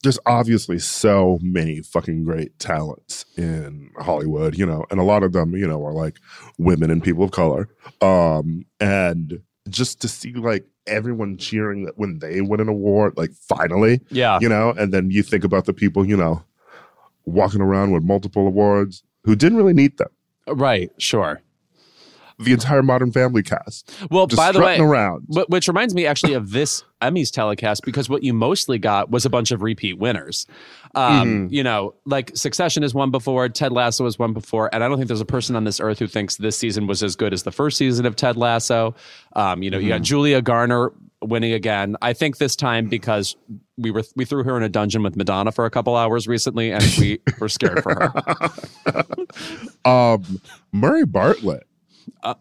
there's 0.05 0.19
obviously 0.25 0.79
so 0.79 1.37
many 1.41 1.81
fucking 1.81 2.23
great 2.23 2.57
talents 2.59 3.25
in 3.37 3.89
Hollywood, 3.97 4.57
you 4.57 4.65
know, 4.65 4.85
and 4.91 4.99
a 4.99 5.03
lot 5.03 5.23
of 5.23 5.33
them, 5.33 5.55
you 5.55 5.67
know, 5.67 5.83
are 5.85 5.91
like 5.93 6.19
women 6.57 6.89
and 6.91 7.03
people 7.03 7.23
of 7.25 7.31
color. 7.31 7.67
Um, 8.01 8.65
and 8.79 9.41
just 9.67 9.99
to 10.01 10.07
see 10.07 10.33
like 10.33 10.65
everyone 10.87 11.37
cheering 11.37 11.85
that 11.85 11.97
when 11.97 12.19
they 12.19 12.41
win 12.41 12.59
an 12.61 12.69
award, 12.69 13.13
like 13.17 13.31
finally, 13.33 13.99
Yeah. 14.11 14.37
you 14.41 14.47
know, 14.47 14.69
and 14.77 14.93
then 14.93 15.09
you 15.11 15.23
think 15.23 15.43
about 15.43 15.65
the 15.65 15.73
people, 15.73 16.07
you 16.07 16.15
know, 16.15 16.43
walking 17.25 17.61
around 17.61 17.91
with 17.91 18.03
multiple 18.03 18.45
awards 18.47 19.03
who 19.23 19.35
didn't 19.35 19.57
really 19.57 19.73
need 19.73 19.97
them. 19.97 20.09
Right. 20.47 20.91
Sure. 20.99 21.41
The 22.37 22.51
entire 22.51 22.83
Modern 22.83 23.11
Family 23.11 23.43
cast. 23.43 23.89
Well, 24.11 24.27
by 24.27 24.51
the 24.51 24.59
way, 24.59 24.77
around. 24.79 25.25
wh- 25.33 25.49
which 25.49 25.67
reminds 25.67 25.93
me 25.95 26.05
actually 26.05 26.33
of 26.33 26.51
this 26.51 26.83
Emmys 27.01 27.31
telecast 27.31 27.83
because 27.85 28.09
what 28.09 28.23
you 28.23 28.33
mostly 28.33 28.77
got 28.77 29.09
was 29.09 29.25
a 29.25 29.29
bunch 29.29 29.51
of 29.51 29.61
repeat 29.61 29.97
winners. 29.97 30.45
Um, 30.95 31.47
You 31.51 31.63
know, 31.63 31.93
like 32.05 32.35
Succession 32.35 32.83
has 32.83 32.93
won 32.93 33.11
before, 33.11 33.47
Ted 33.49 33.71
Lasso 33.71 34.03
has 34.05 34.17
won 34.19 34.33
before, 34.33 34.69
and 34.73 34.83
I 34.83 34.87
don't 34.87 34.97
think 34.97 35.07
there's 35.07 35.21
a 35.21 35.25
person 35.25 35.55
on 35.55 35.63
this 35.63 35.79
earth 35.79 35.99
who 35.99 36.07
thinks 36.07 36.35
this 36.37 36.57
season 36.57 36.87
was 36.87 37.03
as 37.03 37.15
good 37.15 37.33
as 37.33 37.43
the 37.43 37.51
first 37.51 37.77
season 37.77 38.05
of 38.05 38.15
Ted 38.15 38.35
Lasso. 38.37 38.95
Um, 39.35 39.61
you 39.63 39.69
know, 39.71 39.77
you 39.77 39.89
got 39.89 40.01
Julia 40.01 40.41
Garner 40.41 40.91
winning 41.21 41.53
again. 41.53 41.95
I 42.01 42.13
think 42.13 42.37
this 42.37 42.55
time 42.55 42.87
because 42.89 43.35
we 43.77 43.91
were 43.91 44.03
we 44.15 44.25
threw 44.25 44.43
her 44.43 44.55
in 44.57 44.63
a 44.63 44.69
dungeon 44.69 45.03
with 45.03 45.15
Madonna 45.15 45.51
for 45.51 45.65
a 45.65 45.69
couple 45.69 45.95
hours 45.95 46.27
recently, 46.27 46.71
and 46.71 46.83
we 46.99 47.19
were 47.39 47.49
scared 47.49 47.81
for 47.83 47.93
her. 47.95 49.03
Um, 49.85 50.41
Murray 50.71 51.05
Bartlett. 51.05 51.67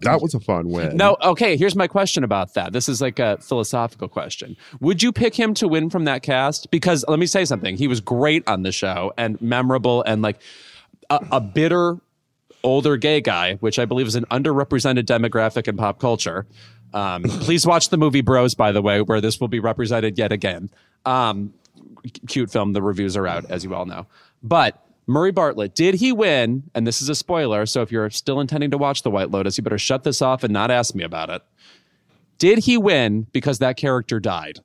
That 0.01 0.21
was 0.21 0.35
a 0.35 0.41
fun 0.41 0.69
win. 0.69 0.89
Uh, 0.89 0.95
No, 0.95 1.17
okay, 1.23 1.57
here's 1.57 1.77
my 1.77 1.87
question 1.87 2.25
about 2.25 2.55
that. 2.55 2.73
This 2.73 2.89
is 2.89 3.01
like 3.01 3.19
a 3.19 3.39
philosophical 3.39 4.09
question. 4.09 4.57
Would 4.81 5.03
you 5.03 5.13
pick 5.13 5.35
him 5.35 5.55
to 5.55 5.69
win 5.69 5.91
from 5.91 6.05
that 6.05 6.23
cast? 6.23 6.71
Because 6.71 7.05
let 7.09 7.19
me 7.19 7.27
say 7.27 7.45
something. 7.45 7.77
He 7.77 7.89
was 7.89 8.01
great 8.01 8.47
on 8.49 8.63
the 8.63 8.73
show 8.73 9.13
and 9.17 9.41
memorable 9.41 10.03
and 10.03 10.23
like 10.23 10.41
a, 11.11 11.25
a 11.33 11.41
bitter 11.41 11.99
older 12.63 12.97
gay 12.97 13.21
guy, 13.21 13.55
which 13.57 13.79
I 13.79 13.85
believe 13.85 14.07
is 14.07 14.15
an 14.15 14.25
underrepresented 14.31 15.05
demographic 15.05 15.69
in 15.69 15.77
pop 15.77 16.01
culture. 16.01 16.47
Um, 16.93 17.23
please 17.41 17.67
watch 17.67 17.91
the 17.91 17.97
movie 17.97 18.23
Bros, 18.23 18.55
by 18.55 18.73
the 18.73 18.83
way, 18.83 19.03
where 19.03 19.21
this 19.21 19.41
will 19.41 19.49
be 19.49 19.61
represented 19.61 20.19
yet 20.19 20.33
again. 20.33 20.71
Um, 21.05 21.53
cute 22.27 22.51
film. 22.51 22.73
The 22.73 22.83
reviews 22.83 23.17
are 23.17 23.27
out, 23.27 23.51
as 23.51 23.65
you 23.65 23.75
all 23.75 23.87
know. 23.87 24.07
But 24.43 24.84
Murray 25.07 25.33
Bartlett, 25.33 25.75
did 25.75 25.97
he 25.97 26.13
win? 26.13 26.65
And 26.75 26.87
this 26.87 27.03
is 27.03 27.09
a 27.09 27.15
spoiler. 27.15 27.67
So 27.67 27.83
if 27.83 27.93
you're 27.93 28.09
still 28.11 28.41
intending 28.41 28.71
to 28.71 28.79
watch 28.79 29.03
The 29.03 29.11
White 29.11 29.31
Lotus, 29.31 29.59
you 29.59 29.63
better 29.65 29.79
shut 29.79 30.03
this 30.05 30.23
off 30.23 30.43
and 30.45 30.53
not 30.53 30.71
ask 30.71 30.95
me 30.95 31.05
about 31.05 31.29
it. 31.31 31.43
Did 32.39 32.61
he 32.61 32.77
win 32.79 33.27
because 33.33 33.59
that 33.59 33.77
character 33.77 34.19
died? 34.19 34.61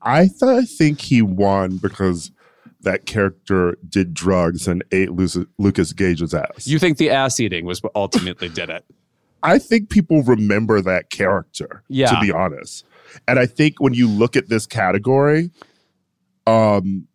I 0.00 0.26
th- 0.26 0.42
I 0.42 0.62
think 0.62 1.00
he 1.00 1.22
won 1.22 1.78
because 1.78 2.30
that 2.82 3.06
character 3.06 3.76
did 3.88 4.12
drugs 4.12 4.68
and 4.68 4.84
ate 4.92 5.10
Lu- 5.12 5.46
Lucas 5.58 5.92
Gage's 5.92 6.34
ass. 6.34 6.66
You 6.66 6.78
think 6.78 6.98
the 6.98 7.10
ass 7.10 7.40
eating 7.40 7.64
was 7.64 7.82
what 7.82 7.92
ultimately 7.94 8.48
did 8.50 8.68
it? 8.68 8.84
I 9.42 9.58
think 9.58 9.88
people 9.90 10.22
remember 10.22 10.80
that 10.82 11.10
character, 11.10 11.82
Yeah. 11.88 12.10
to 12.10 12.20
be 12.20 12.30
honest. 12.30 12.84
And 13.26 13.38
I 13.38 13.46
think 13.46 13.80
when 13.80 13.94
you 13.94 14.08
look 14.08 14.36
at 14.36 14.48
this 14.48 14.66
category, 14.66 15.50
um, 16.46 17.06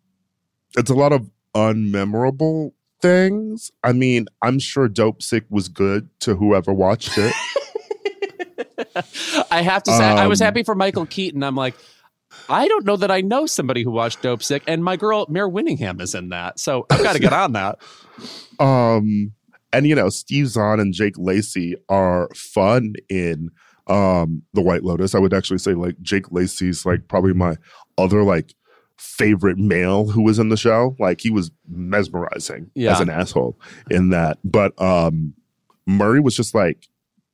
it's 0.78 0.90
a 0.90 0.96
lot 0.96 1.12
of 1.14 1.30
unmemorable 1.56 2.74
things. 3.02 3.72
I 3.84 3.94
mean, 3.94 4.28
I'm 4.42 4.60
sure 4.60 4.88
Dopesick 4.90 5.44
was 5.50 5.68
good 5.70 6.10
to 6.22 6.36
whoever 6.36 6.74
watched 6.74 7.18
it. 7.18 7.34
I 9.52 9.62
have 9.62 9.84
to 9.84 9.92
say, 9.92 10.04
I 10.04 10.28
was 10.28 10.42
Um, 10.42 10.46
happy 10.46 10.64
for 10.64 10.76
Michael 10.76 11.06
Keaton. 11.06 11.44
I'm 11.44 11.56
like, 11.56 11.76
I 12.48 12.68
don't 12.68 12.86
know 12.86 12.96
that 12.98 13.12
I 13.12 13.22
know 13.22 13.46
somebody 13.46 13.84
who 13.84 13.92
watched 13.92 14.22
Dopesick, 14.22 14.62
and 14.68 14.84
my 14.84 14.96
girl 14.96 15.26
Mare 15.30 15.50
Winningham 15.50 16.02
is 16.02 16.16
in 16.16 16.30
that, 16.30 16.60
so 16.60 16.86
I've 16.90 17.04
got 17.04 17.14
to 17.14 17.20
get 17.20 17.34
on 17.34 17.54
that. 17.54 17.80
um, 18.60 19.34
and 19.72 19.88
you 19.88 19.96
know, 19.96 20.10
Steve 20.10 20.48
Zahn 20.48 20.80
and 20.80 20.94
Jake 20.94 21.16
Lacy 21.18 21.76
are 21.90 22.30
fun 22.36 22.94
in 23.10 23.50
um 23.88 24.44
the 24.54 24.62
White 24.62 24.84
Lotus. 24.84 25.16
I 25.16 25.20
would 25.20 25.34
actually 25.34 25.58
say 25.60 25.74
like 25.74 26.00
Jake 26.02 26.32
Lacy's 26.32 26.86
like 26.86 27.08
probably 27.08 27.34
my 27.34 27.56
other 27.98 28.24
like 28.24 28.54
favorite 29.00 29.58
male 29.58 30.08
who 30.08 30.22
was 30.22 30.38
in 30.40 30.50
the 30.50 30.58
show. 30.58 30.96
Like 31.00 31.22
he 31.22 31.30
was 31.32 31.50
mesmerizing 31.68 32.70
Yeah. 32.76 32.92
as 32.94 33.00
an 33.00 33.10
asshole 33.10 33.58
in 33.90 34.10
that. 34.10 34.38
But 34.44 34.80
um 34.82 35.34
Murray 35.88 36.20
was 36.20 36.36
just 36.36 36.54
like 36.54 36.88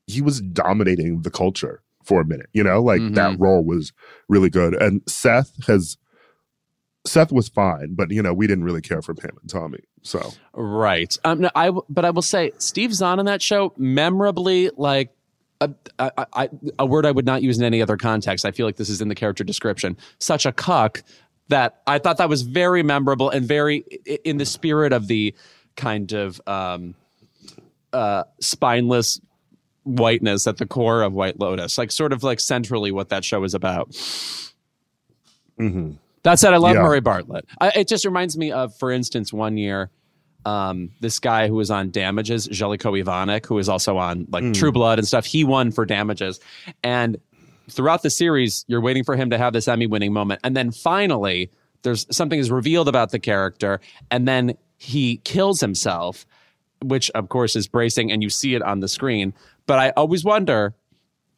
he 0.08 0.22
was 0.22 0.40
dominating 0.42 1.24
the 1.24 1.32
culture 1.32 1.82
for 2.04 2.22
a 2.22 2.26
minute, 2.26 2.48
you 2.54 2.64
know? 2.64 2.82
Like 2.84 3.02
that 3.16 3.40
role 3.40 3.64
was 3.64 3.92
really 4.30 4.50
good. 4.52 4.76
And 4.82 5.02
Seth 5.08 5.66
has 5.68 5.98
Seth 7.08 7.32
was 7.32 7.50
fine, 7.50 7.94
but 7.96 8.12
you 8.12 8.22
know, 8.22 8.34
we 8.34 8.48
didn't 8.48 8.64
really 8.64 8.82
care 8.82 9.02
for 9.02 9.14
Pam 9.14 9.32
and 9.42 9.50
Tommy. 9.50 9.80
So 10.04 10.32
Right. 10.54 11.16
Um, 11.24 11.42
no, 11.42 11.50
I 11.56 11.66
w- 11.68 11.86
but 11.90 12.06
I 12.06 12.12
will 12.12 12.22
say 12.22 12.52
Steve 12.60 12.94
Zahn 12.94 13.20
in 13.20 13.26
that 13.26 13.42
show 13.42 13.74
memorably 13.78 14.70
like 14.78 15.12
a 16.78 16.86
word 16.86 17.06
I 17.06 17.12
would 17.12 17.26
not 17.26 17.42
use 17.42 17.58
in 17.58 17.64
any 17.64 17.82
other 17.82 17.98
context. 17.98 18.46
I 18.46 18.52
feel 18.52 18.66
like 18.66 18.76
this 18.76 18.90
is 18.90 19.02
in 19.02 19.08
the 19.08 19.16
character 19.16 19.44
description. 19.44 19.98
Such 20.20 20.46
a 20.46 20.52
cuck 20.52 21.02
that 21.50 21.82
I 21.86 22.00
thought 22.00 22.18
that 22.18 22.30
was 22.30 22.42
very 22.42 22.84
memorable 22.84 23.30
and 23.30 23.46
very 23.46 23.78
in 24.24 24.38
the 24.38 24.46
spirit 24.46 24.94
of 24.94 25.08
the 25.08 25.36
kind 25.76 26.12
of 26.14 26.42
um, 26.48 26.96
uh, 27.94 28.24
spineless 28.40 29.20
whiteness 29.84 30.48
at 30.48 30.58
the 30.58 30.66
core 30.66 31.04
of 31.04 31.14
White 31.14 31.40
Lotus, 31.40 31.78
like 31.78 31.92
sort 31.92 32.12
of 32.14 32.24
like 32.24 32.40
centrally 32.40 32.92
what 32.92 33.10
that 33.10 33.24
show 33.24 33.44
is 33.44 33.54
about. 33.54 33.90
That 36.24 36.40
said, 36.40 36.54
I 36.54 36.58
love 36.58 36.76
Yeah. 36.76 36.82
Murray 36.82 37.02
Bartlett. 37.02 37.46
I, 37.62 37.70
it 37.76 37.88
just 37.88 38.04
reminds 38.04 38.36
me 38.38 38.52
of, 38.52 38.76
for 38.78 38.92
instance, 38.92 39.32
one 39.32 39.58
year, 39.58 39.92
um, 40.44 40.90
this 41.00 41.20
guy 41.20 41.48
who 41.48 41.54
was 41.56 41.70
on 41.70 41.92
Damages, 41.92 42.48
Zeljko 42.48 43.04
Ivanek, 43.04 43.46
who 43.46 43.56
was 43.56 43.70
also 43.70 43.98
on 43.98 44.28
like 44.32 44.44
True 44.54 44.72
Blood 44.72 44.98
and 45.00 45.08
stuff. 45.08 45.26
He 45.26 45.44
won 45.44 45.72
for 45.72 45.86
Damages, 45.86 46.40
and 46.84 47.18
throughout 47.70 48.04
the 48.04 48.10
series, 48.10 48.66
you're 48.68 48.82
waiting 48.82 49.04
for 49.04 49.16
him 49.16 49.30
to 49.30 49.38
have 49.38 49.54
this 49.54 49.68
Emmy-winning 49.68 50.14
moment, 50.14 50.42
and 50.44 50.56
then 50.56 50.72
finally, 50.72 51.52
there's 51.84 52.06
something 52.16 52.40
is 52.40 52.52
revealed 52.52 52.88
about 52.88 53.12
the 53.12 53.20
character, 53.20 53.80
and 54.10 54.28
then 54.28 54.58
he 54.78 55.18
kills 55.18 55.62
himself, 55.62 56.26
which 56.84 57.10
of 57.12 57.30
course 57.30 57.56
is 57.56 57.68
bracing, 57.68 58.12
and 58.12 58.24
you 58.24 58.30
see 58.30 58.56
it 58.56 58.62
on 58.62 58.80
the 58.80 58.88
screen. 58.88 59.34
But 59.68 59.80
I 59.80 59.90
always 59.92 60.24
wonder, 60.24 60.74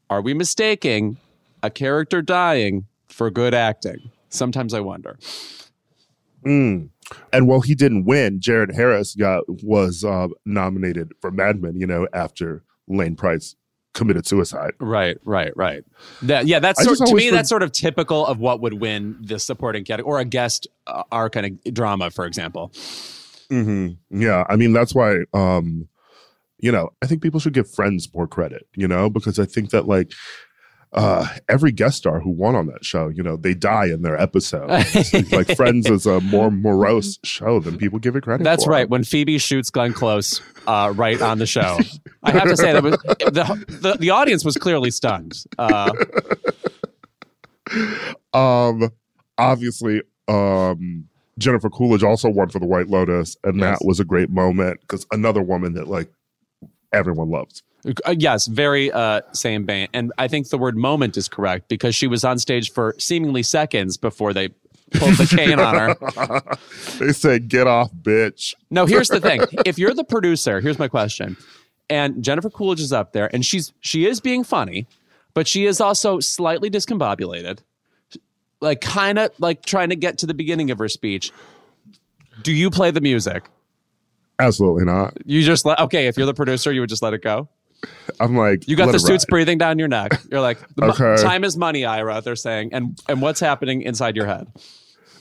are 0.10 0.22
we 0.22 0.34
mistaking 0.34 1.18
a 1.62 1.70
character 1.70 2.22
dying 2.22 2.86
for 3.08 3.30
good 3.30 3.54
acting? 3.54 4.12
Sometimes 4.30 4.74
I 4.74 4.80
wonder. 4.80 5.18
Mm. 6.46 6.90
And 7.34 7.48
while 7.48 7.62
he 7.62 7.76
didn't 7.76 8.06
win, 8.06 8.40
Jared 8.40 8.74
Harris 8.74 9.16
got 9.16 9.44
was 9.64 10.04
uh, 10.04 10.28
nominated 10.46 11.14
for 11.20 11.32
Mad 11.32 11.62
Men. 11.62 11.76
You 11.76 11.88
know, 11.88 12.08
after 12.14 12.64
Lane 12.88 13.16
Price 13.16 13.56
committed 13.98 14.26
suicide. 14.26 14.72
Right, 14.80 15.18
right, 15.26 15.52
right. 15.58 15.84
That, 16.22 16.48
yeah, 16.48 16.60
that's 16.60 16.82
sort, 16.84 16.98
to 17.00 17.16
me 17.16 17.30
that's 17.30 17.50
sort 17.50 17.64
of 17.64 17.74
typical 17.74 18.26
of 18.26 18.40
what 18.40 18.62
would 18.62 18.76
win 18.76 19.18
the 19.20 19.40
supporting 19.40 19.84
category 19.84 20.10
or 20.10 20.20
a 20.22 20.26
guest 20.26 20.68
uh, 20.86 21.04
our 21.12 21.30
kind 21.30 21.46
of 21.46 21.74
drama, 21.74 22.12
for 22.12 22.26
example. 22.26 22.72
hmm 23.50 23.90
Yeah, 24.10 24.46
I 24.50 24.56
mean 24.56 24.72
that's 24.72 24.96
why. 24.96 25.18
um 25.34 25.90
You 26.60 26.72
know, 26.72 26.90
I 27.04 27.08
think 27.08 27.22
people 27.22 27.40
should 27.40 27.54
give 27.54 27.70
Friends 27.70 28.08
more 28.16 28.28
credit. 28.28 28.68
You 28.76 28.88
know, 28.88 29.10
because 29.10 29.38
I 29.40 29.46
think 29.46 29.72
that 29.72 29.88
like. 29.88 30.12
Uh, 30.94 31.28
every 31.50 31.72
guest 31.72 31.98
star 31.98 32.20
who 32.22 32.30
won 32.30 32.56
on 32.56 32.66
that 32.68 32.84
show, 32.84 33.10
you 33.10 33.22
know, 33.22 33.36
they 33.36 33.54
die 33.54 33.86
in 33.88 34.02
their 34.04 34.20
episode. 34.20 34.70
like 35.32 35.54
Friends 35.56 35.90
is 35.90 36.06
a 36.06 36.22
more 36.22 36.50
morose 36.50 37.20
show 37.24 37.60
than 37.60 37.78
people 37.78 38.00
give 38.00 38.16
it 38.16 38.24
credit 38.24 38.44
That's 38.46 38.64
for. 38.64 38.72
right. 38.72 38.90
When 38.90 39.04
Phoebe 39.04 39.38
shoots 39.38 39.70
Glenn 39.70 39.92
Close 39.94 40.42
uh, 40.66 40.94
right 40.96 41.22
on 41.22 41.40
the 41.40 41.46
show, 41.46 41.78
I 42.24 42.32
have 42.32 42.48
to 42.48 42.56
say 42.58 42.72
that 42.72 42.82
was, 42.84 42.94
the, 42.94 43.66
the 43.82 43.98
the 44.00 44.10
audience 44.12 44.46
was 44.46 44.56
clearly 44.56 44.90
stunned. 44.92 45.44
Uh, 45.60 45.92
Um, 48.34 48.90
obviously, 49.38 50.02
um, 50.28 51.08
Jennifer 51.38 51.70
Coolidge 51.70 52.04
also 52.04 52.30
won 52.30 52.50
for 52.50 52.60
the 52.60 52.66
White 52.66 52.88
Lotus, 52.88 53.36
and 53.44 53.60
Yes. 53.60 53.80
that 53.80 53.86
was 53.86 54.00
a 54.00 54.06
great 54.06 54.30
moment 54.30 54.82
because 54.82 55.06
another 55.12 55.42
woman 55.42 55.74
that 55.74 55.88
like 55.88 56.12
everyone 56.94 57.30
loves. 57.30 57.64
Uh, 57.86 58.16
yes, 58.18 58.48
very 58.48 58.92
uh, 58.92 59.22
same 59.34 59.66
band. 59.66 59.90
And 59.94 60.12
I 60.18 60.28
think 60.28 60.50
the 60.50 60.58
word 60.58 60.76
moment 60.78 61.16
is 61.16 61.28
correct 61.30 61.70
because 61.70 61.96
she 61.96 62.08
was 62.08 62.24
on 62.24 62.40
stage 62.40 62.72
for 62.72 62.96
seemingly 62.98 63.44
seconds 63.44 63.98
before 63.98 64.34
they 64.34 64.50
pulled 64.92 65.16
the 65.16 65.26
cane 65.26 65.60
on 65.60 65.76
her. 65.76 66.58
They 67.00 67.14
said, 67.14 67.48
"Get 67.48 67.68
off, 67.68 67.92
bitch." 67.94 68.56
No, 68.72 68.86
here's 68.86 69.10
the 69.10 69.20
thing. 69.20 69.42
If 69.66 69.78
you're 69.78 69.94
the 69.94 70.04
producer, 70.04 70.60
here's 70.62 70.80
my 70.80 70.88
question. 70.88 71.38
And 71.90 72.24
Jennifer 72.24 72.50
Coolidge 72.50 72.82
is 72.82 72.92
up 72.92 73.14
there 73.14 73.30
and 73.34 73.46
she's 73.46 73.74
she 73.80 74.06
is 74.06 74.20
being 74.20 74.44
funny, 74.44 74.88
but 75.34 75.48
she 75.48 75.66
is 75.66 75.80
also 75.80 76.20
slightly 76.20 76.70
discombobulated. 76.70 77.60
Like 78.60 78.82
kind 78.82 79.20
of 79.20 79.32
like 79.40 79.64
trying 79.66 79.90
to 79.90 79.96
get 79.96 80.18
to 80.20 80.26
the 80.26 80.34
beginning 80.34 80.72
of 80.72 80.80
her 80.80 80.90
speech. 80.90 81.32
Do 82.42 82.52
you 82.52 82.70
play 82.70 82.92
the 82.92 83.02
music? 83.02 83.50
Absolutely 84.40 84.86
not. 84.86 85.18
You 85.26 85.44
just 85.44 85.66
let 85.66 85.80
okay, 85.80 86.08
if 86.08 86.18
you're 86.18 86.26
the 86.26 86.34
producer, 86.34 86.72
you 86.72 86.82
would 86.82 86.90
just 86.90 87.04
let 87.04 87.14
it 87.14 87.22
go? 87.22 87.48
I'm 88.20 88.36
like, 88.36 88.68
You 88.68 88.76
got 88.76 88.92
the 88.92 89.00
suits 89.00 89.26
ride. 89.26 89.30
breathing 89.30 89.58
down 89.58 89.78
your 89.80 89.88
neck. 89.88 90.20
You're 90.32 90.42
like, 90.42 90.60
Okay. 90.82 91.22
time 91.22 91.44
is 91.44 91.56
money, 91.58 91.86
Ira. 91.86 92.22
They're 92.22 92.36
saying, 92.36 92.70
and 92.74 93.00
and 93.08 93.22
what's 93.22 93.40
happening 93.40 93.82
inside 93.84 94.16
your 94.16 94.26
head? 94.26 94.48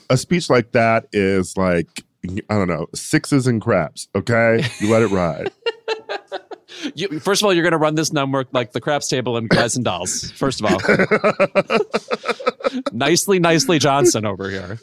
A 0.09 0.17
speech 0.17 0.49
like 0.49 0.71
that 0.71 1.07
is 1.11 1.55
like, 1.57 1.87
I 2.49 2.55
don't 2.55 2.67
know, 2.67 2.87
sixes 2.95 3.45
and 3.47 3.61
craps. 3.61 4.07
Okay, 4.15 4.63
you 4.79 4.89
let 4.91 5.01
it 5.03 5.11
ride. 5.11 5.51
You, 6.95 7.19
first 7.19 7.41
of 7.41 7.45
all, 7.47 7.53
you're 7.53 7.63
going 7.63 7.71
to 7.71 7.77
run 7.79 7.95
this 7.95 8.13
number 8.13 8.45
like 8.51 8.71
the 8.71 8.79
craps 8.79 9.07
table 9.07 9.35
and 9.35 9.49
guys 9.49 9.75
and 9.75 9.83
dolls. 9.83 10.31
First 10.31 10.61
of 10.61 10.71
all, 10.71 10.79
nicely, 12.91 13.39
nicely 13.39 13.79
Johnson 13.79 14.25
over 14.25 14.49
here. 14.49 14.79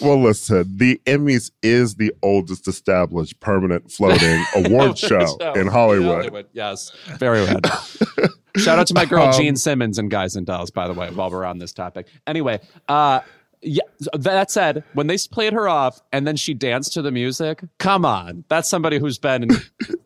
Well, 0.00 0.22
listen, 0.22 0.76
the 0.76 1.00
Emmys 1.06 1.50
is 1.62 1.96
the 1.96 2.12
oldest 2.22 2.66
established 2.68 3.38
permanent 3.40 3.90
floating 3.90 4.44
award 4.56 4.98
show 4.98 5.36
in 5.54 5.66
Hollywood. 5.66 6.46
Yes, 6.52 6.90
very 7.18 7.42
well. 7.42 7.60
Shout 8.56 8.78
out 8.78 8.86
to 8.88 8.94
my 8.94 9.04
girl 9.04 9.26
Um, 9.26 9.32
Jean 9.32 9.56
Simmons 9.56 9.98
and 9.98 10.10
Guys 10.10 10.36
and 10.36 10.46
Dolls, 10.46 10.70
by 10.70 10.88
the 10.88 10.94
way, 10.94 11.10
while 11.10 11.30
we're 11.30 11.44
on 11.44 11.58
this 11.58 11.72
topic. 11.72 12.08
Anyway, 12.26 12.60
uh, 12.88 13.20
yeah. 13.62 13.82
That 14.14 14.50
said, 14.50 14.82
when 14.94 15.06
they 15.06 15.16
played 15.30 15.52
her 15.52 15.68
off 15.68 16.00
and 16.12 16.26
then 16.26 16.36
she 16.36 16.54
danced 16.54 16.94
to 16.94 17.02
the 17.02 17.12
music, 17.12 17.62
come 17.78 18.04
on, 18.04 18.44
that's 18.48 18.68
somebody 18.68 18.98
who's 18.98 19.18
been 19.18 19.44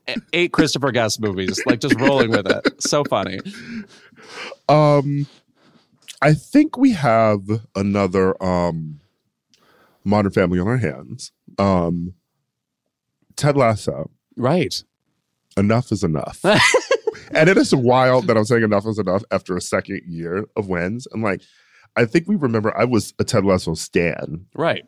in 0.06 0.22
eight 0.32 0.52
Christopher 0.52 0.90
Guest 0.90 1.20
movies, 1.20 1.60
like 1.66 1.80
just 1.80 1.98
rolling 2.00 2.30
with 2.30 2.50
it. 2.50 2.82
So 2.82 3.04
funny. 3.04 3.40
Um, 4.68 5.26
I 6.20 6.34
think 6.34 6.76
we 6.76 6.92
have 6.92 7.42
another 7.76 8.42
um 8.42 9.00
Modern 10.04 10.32
Family 10.32 10.58
on 10.58 10.68
our 10.68 10.76
hands. 10.76 11.32
Um, 11.58 12.14
Ted 13.36 13.56
Lasso. 13.56 14.10
Right. 14.36 14.82
Enough 15.56 15.92
is 15.92 16.04
enough. 16.04 16.40
and 17.32 17.48
it 17.48 17.56
is 17.56 17.74
wild 17.74 18.26
that 18.26 18.36
I'm 18.36 18.44
saying 18.44 18.62
enough 18.62 18.86
is 18.86 18.98
enough 18.98 19.22
after 19.30 19.56
a 19.56 19.60
second 19.60 20.02
year 20.06 20.46
of 20.56 20.68
wins. 20.68 21.06
And 21.12 21.22
like, 21.22 21.42
I 21.96 22.04
think 22.04 22.28
we 22.28 22.36
remember 22.36 22.76
I 22.76 22.84
was 22.84 23.14
a 23.18 23.24
Ted 23.24 23.44
Lasso 23.44 23.74
stan. 23.74 24.46
Right. 24.54 24.84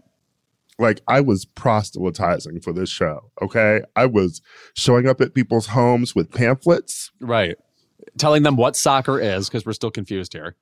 Like 0.78 1.00
I 1.08 1.20
was 1.20 1.44
proselytizing 1.44 2.60
for 2.60 2.72
this 2.72 2.90
show. 2.90 3.30
Okay. 3.40 3.82
I 3.94 4.06
was 4.06 4.42
showing 4.74 5.08
up 5.08 5.20
at 5.20 5.34
people's 5.34 5.68
homes 5.68 6.14
with 6.14 6.30
pamphlets. 6.32 7.12
Right. 7.20 7.56
Telling 8.18 8.42
them 8.42 8.56
what 8.56 8.76
soccer 8.76 9.20
is 9.20 9.48
because 9.48 9.64
we're 9.64 9.72
still 9.72 9.90
confused 9.90 10.32
here. 10.32 10.56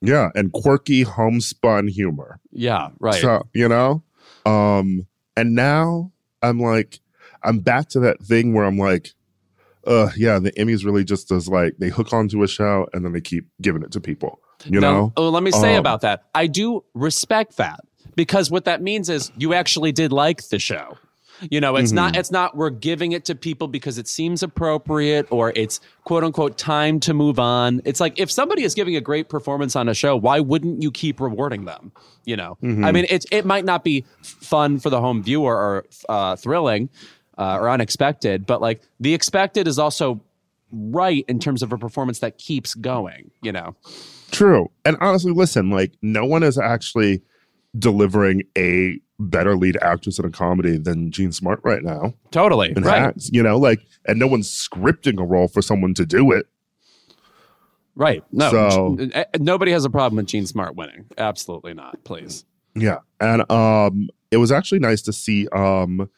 Yeah. 0.00 0.30
And 0.34 0.52
quirky 0.52 1.02
homespun 1.02 1.88
humor. 1.88 2.40
Yeah. 2.50 2.88
Right. 2.98 3.20
So, 3.20 3.46
you 3.54 3.68
know? 3.68 4.02
Um, 4.46 5.06
and 5.36 5.54
now 5.54 6.12
I'm 6.42 6.58
like, 6.60 7.00
I'm 7.42 7.60
back 7.60 7.88
to 7.90 8.00
that 8.00 8.20
thing 8.22 8.54
where 8.54 8.64
I'm 8.64 8.78
like, 8.78 9.10
uh, 9.86 10.10
yeah, 10.16 10.38
the 10.38 10.52
Emmys 10.52 10.84
really 10.84 11.04
just 11.04 11.28
does 11.28 11.48
like 11.48 11.74
they 11.78 11.88
hook 11.88 12.12
onto 12.12 12.42
a 12.42 12.48
show 12.48 12.86
and 12.92 13.04
then 13.04 13.12
they 13.12 13.20
keep 13.20 13.46
giving 13.62 13.82
it 13.82 13.90
to 13.92 14.00
people. 14.00 14.40
You 14.66 14.80
Now, 14.80 14.92
know? 14.92 15.12
oh, 15.16 15.28
let 15.30 15.42
me 15.42 15.50
say 15.50 15.74
Um, 15.74 15.80
about 15.80 16.02
that. 16.02 16.24
I 16.34 16.46
do 16.46 16.84
respect 16.94 17.56
that 17.56 17.80
because 18.14 18.50
what 18.50 18.66
that 18.66 18.82
means 18.82 19.08
is 19.08 19.32
you 19.38 19.54
actually 19.54 19.92
did 19.92 20.12
like 20.12 20.48
the 20.48 20.58
show. 20.58 20.98
You 21.50 21.60
know, 21.60 21.76
it's 21.76 21.92
not 21.92 22.12
Mm-hmm. 22.12 22.20
it's 22.20 22.30
not 22.30 22.56
we're 22.56 22.70
giving 22.70 23.12
it 23.12 23.24
to 23.26 23.34
people 23.34 23.68
because 23.68 23.96
it 23.98 24.08
seems 24.08 24.42
appropriate 24.42 25.26
or 25.30 25.52
it's 25.56 25.80
quote 26.04 26.24
unquote 26.24 26.58
time 26.58 27.00
to 27.00 27.14
move 27.14 27.38
on. 27.38 27.80
It's 27.84 28.00
like 28.00 28.18
if 28.18 28.30
somebody 28.30 28.62
is 28.64 28.74
giving 28.74 28.96
a 28.96 29.00
great 29.00 29.28
performance 29.28 29.76
on 29.76 29.88
a 29.88 29.94
show, 29.94 30.16
why 30.16 30.40
wouldn't 30.40 30.82
you 30.82 30.90
keep 30.90 31.20
rewarding 31.20 31.64
them? 31.64 31.92
You 32.24 32.36
know, 32.36 32.58
Mm-hmm. 32.62 32.84
I 32.84 32.92
mean, 32.92 33.06
it's 33.08 33.26
it 33.30 33.44
might 33.46 33.64
not 33.64 33.84
be 33.84 34.04
fun 34.22 34.78
for 34.78 34.90
the 34.90 35.00
home 35.00 35.22
viewer 35.22 35.54
or 35.56 35.86
uh, 36.08 36.36
thrilling 36.36 36.90
uh, 37.38 37.56
or 37.60 37.70
unexpected, 37.70 38.44
but 38.46 38.60
like 38.60 38.82
the 38.98 39.14
expected 39.14 39.66
is 39.66 39.78
also 39.78 40.20
right 40.72 41.24
in 41.28 41.38
terms 41.38 41.62
of 41.62 41.72
a 41.72 41.78
performance 41.78 42.18
that 42.20 42.38
keeps 42.38 42.74
going. 42.74 43.30
You 43.42 43.52
know, 43.52 43.76
True. 44.30 44.70
And 44.84 44.96
honestly, 45.00 45.32
listen, 45.32 45.70
like 45.70 45.92
no 46.02 46.24
one 46.24 46.42
is 46.42 46.58
actually 46.58 47.22
delivering 47.78 48.42
a 48.58 48.98
better 49.20 49.54
lead 49.56 49.76
actress 49.82 50.18
in 50.18 50.24
a 50.24 50.30
comedy 50.30 50.78
than 50.78 51.10
Jean 51.12 51.30
Smart 51.32 51.60
right 51.62 51.82
now 51.82 52.14
totally 52.30 52.72
in 52.76 52.82
right. 52.82 52.98
Hacks, 53.02 53.30
you 53.32 53.42
know, 53.42 53.58
like, 53.58 53.80
and 54.06 54.18
no 54.18 54.26
one's 54.26 54.48
scripting 54.50 55.20
a 55.20 55.24
role 55.24 55.46
for 55.46 55.60
someone 55.62 55.94
to 55.94 56.06
do 56.06 56.32
it. 56.32 56.46
Right. 57.94 58.22
No. 58.32 58.50
So- 58.50 58.96
G- 58.98 59.12
uh, 59.12 59.24
nobody 59.38 59.72
has 59.72 59.84
a 59.84 59.90
problem 59.90 60.16
with 60.16 60.26
Jean 60.26 60.46
Smart 60.46 60.74
winning. 60.76 61.06
Absolutely 61.18 61.74
not. 61.74 62.02
Please. 62.04 62.44
Yeah. 62.74 62.98
And 63.20 63.50
um 63.50 64.08
it 64.30 64.36
was 64.38 64.52
actually 64.52 64.78
nice 64.78 65.02
to 65.02 65.12
see 65.12 65.48
um 65.48 66.08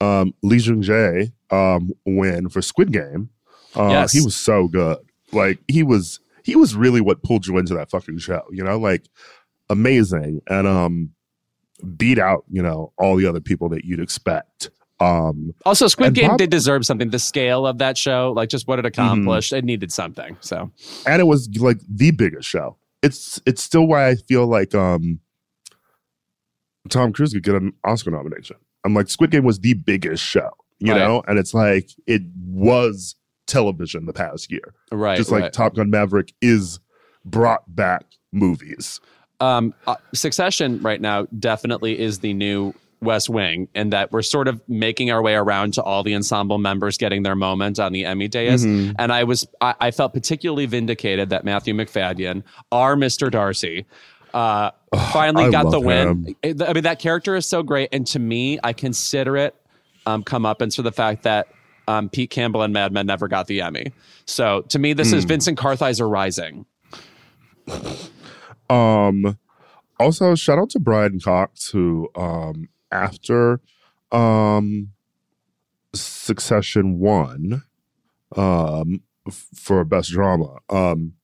um 0.00 0.34
Lee 0.42 0.58
Jung 0.58 0.82
Jae 0.82 1.32
um 1.50 1.92
win 2.04 2.48
for 2.48 2.62
Squid 2.62 2.92
Game. 2.92 3.30
Uh 3.74 3.88
Yes. 3.90 4.12
he 4.12 4.20
was 4.20 4.36
so 4.36 4.68
good. 4.68 4.98
Like 5.32 5.58
he 5.68 5.82
was 5.82 6.20
he 6.44 6.54
was 6.54 6.74
really 6.76 7.00
what 7.00 7.22
pulled 7.22 7.46
you 7.46 7.58
into 7.58 7.74
that 7.74 7.90
fucking 7.90 8.18
show, 8.18 8.42
you 8.52 8.62
know, 8.62 8.78
like 8.78 9.04
amazing 9.68 10.42
and 10.48 10.66
um 10.66 11.10
beat 11.96 12.18
out, 12.18 12.44
you 12.50 12.62
know, 12.62 12.92
all 12.98 13.16
the 13.16 13.26
other 13.26 13.40
people 13.40 13.68
that 13.70 13.84
you'd 13.84 14.00
expect. 14.00 14.70
Um 15.00 15.54
Also, 15.64 15.86
Squid 15.88 16.14
Game 16.14 16.28
Bob- 16.28 16.38
did 16.38 16.50
deserve 16.50 16.84
something. 16.84 17.10
The 17.10 17.18
scale 17.18 17.66
of 17.66 17.78
that 17.78 17.96
show, 17.96 18.32
like 18.36 18.48
just 18.50 18.68
what 18.68 18.78
it 18.78 18.84
Mm-hmm. 18.84 19.00
accomplished, 19.02 19.52
it 19.52 19.64
needed 19.64 19.90
something. 19.92 20.36
So, 20.40 20.70
and 21.06 21.20
it 21.20 21.24
was 21.24 21.48
like 21.58 21.78
the 21.88 22.10
biggest 22.10 22.48
show. 22.48 22.76
It's 23.02 23.40
it's 23.46 23.62
still 23.62 23.86
why 23.86 24.08
I 24.08 24.14
feel 24.16 24.46
like 24.46 24.74
um 24.74 25.20
Tom 26.88 27.12
Cruise 27.12 27.32
could 27.32 27.42
get 27.42 27.54
an 27.54 27.72
Oscar 27.84 28.10
nomination. 28.10 28.56
I'm 28.84 28.94
like 28.94 29.08
Squid 29.10 29.30
Game 29.30 29.44
was 29.44 29.60
the 29.60 29.74
biggest 29.74 30.22
show, 30.24 30.50
you 30.78 30.92
Right. 30.92 30.98
know, 30.98 31.22
and 31.28 31.38
it's 31.38 31.54
like 31.54 31.90
it 32.06 32.22
was 32.44 33.14
television 33.46 34.06
the 34.06 34.12
past 34.12 34.50
year, 34.50 34.74
right. 34.92 35.16
just 35.16 35.30
like 35.30 35.42
right. 35.42 35.52
Top 35.52 35.74
Gun 35.74 35.90
Maverick 35.90 36.32
is 36.40 36.78
brought 37.24 37.62
back 37.74 38.04
movies. 38.32 39.00
Um, 39.40 39.74
uh, 39.86 39.96
Succession 40.14 40.80
right 40.82 41.00
now 41.00 41.26
definitely 41.38 41.98
is 41.98 42.18
the 42.18 42.34
new 42.34 42.74
West 43.02 43.30
Wing, 43.30 43.68
and 43.74 43.92
that 43.94 44.12
we're 44.12 44.20
sort 44.20 44.46
of 44.46 44.60
making 44.68 45.10
our 45.10 45.22
way 45.22 45.34
around 45.34 45.72
to 45.74 45.82
all 45.82 46.02
the 46.02 46.14
ensemble 46.14 46.58
members 46.58 46.98
getting 46.98 47.22
their 47.22 47.34
moment 47.34 47.78
on 47.80 47.92
the 47.92 48.04
Emmy 48.04 48.28
dais. 48.28 48.64
Mm-hmm. 48.64 48.92
And 48.98 49.10
I 49.10 49.24
was, 49.24 49.48
I, 49.62 49.74
I 49.80 49.90
felt 49.90 50.12
particularly 50.12 50.66
vindicated 50.66 51.30
that 51.30 51.42
Matthew 51.44 51.72
Macfadyen, 51.72 52.42
our 52.70 52.96
Mr. 52.96 53.30
Darcy, 53.30 53.86
uh, 54.34 54.70
finally 55.12 55.46
I 55.46 55.50
got 55.50 55.70
the 55.70 55.80
win. 55.80 56.36
I 56.44 56.72
mean, 56.74 56.82
that 56.84 56.98
character 56.98 57.34
is 57.36 57.46
so 57.46 57.62
great, 57.62 57.88
and 57.92 58.06
to 58.08 58.18
me, 58.18 58.58
I 58.62 58.74
consider 58.74 59.38
it 59.38 59.54
um, 60.04 60.22
come 60.22 60.44
up 60.44 60.60
and 60.60 60.72
for 60.72 60.82
the 60.82 60.92
fact 60.92 61.22
that. 61.22 61.48
Um, 61.88 62.08
Pete 62.08 62.30
Campbell 62.30 62.62
and 62.62 62.72
Mad 62.72 62.92
Men 62.92 63.06
never 63.06 63.26
got 63.26 63.48
the 63.48 63.62
Emmy. 63.62 63.92
So 64.24 64.60
to 64.68 64.78
me, 64.78 64.92
this 64.92 65.12
is 65.12 65.24
Hmm. 65.24 65.28
Vincent 65.28 65.58
Kartheiser 65.58 66.08
rising. 66.08 66.64
Um, 68.70 69.38
also, 69.98 70.34
shout 70.34 70.58
out 70.58 70.70
to 70.70 70.80
Brian 70.80 71.20
Cox, 71.20 71.70
who 71.70 72.08
um, 72.16 72.68
after 72.90 73.60
um, 74.12 74.92
Succession 75.94 76.98
won 76.98 77.64
um, 78.36 79.02
f- 79.26 79.48
for 79.54 79.84
best 79.84 80.10
drama, 80.10 80.58
um, 80.70 81.14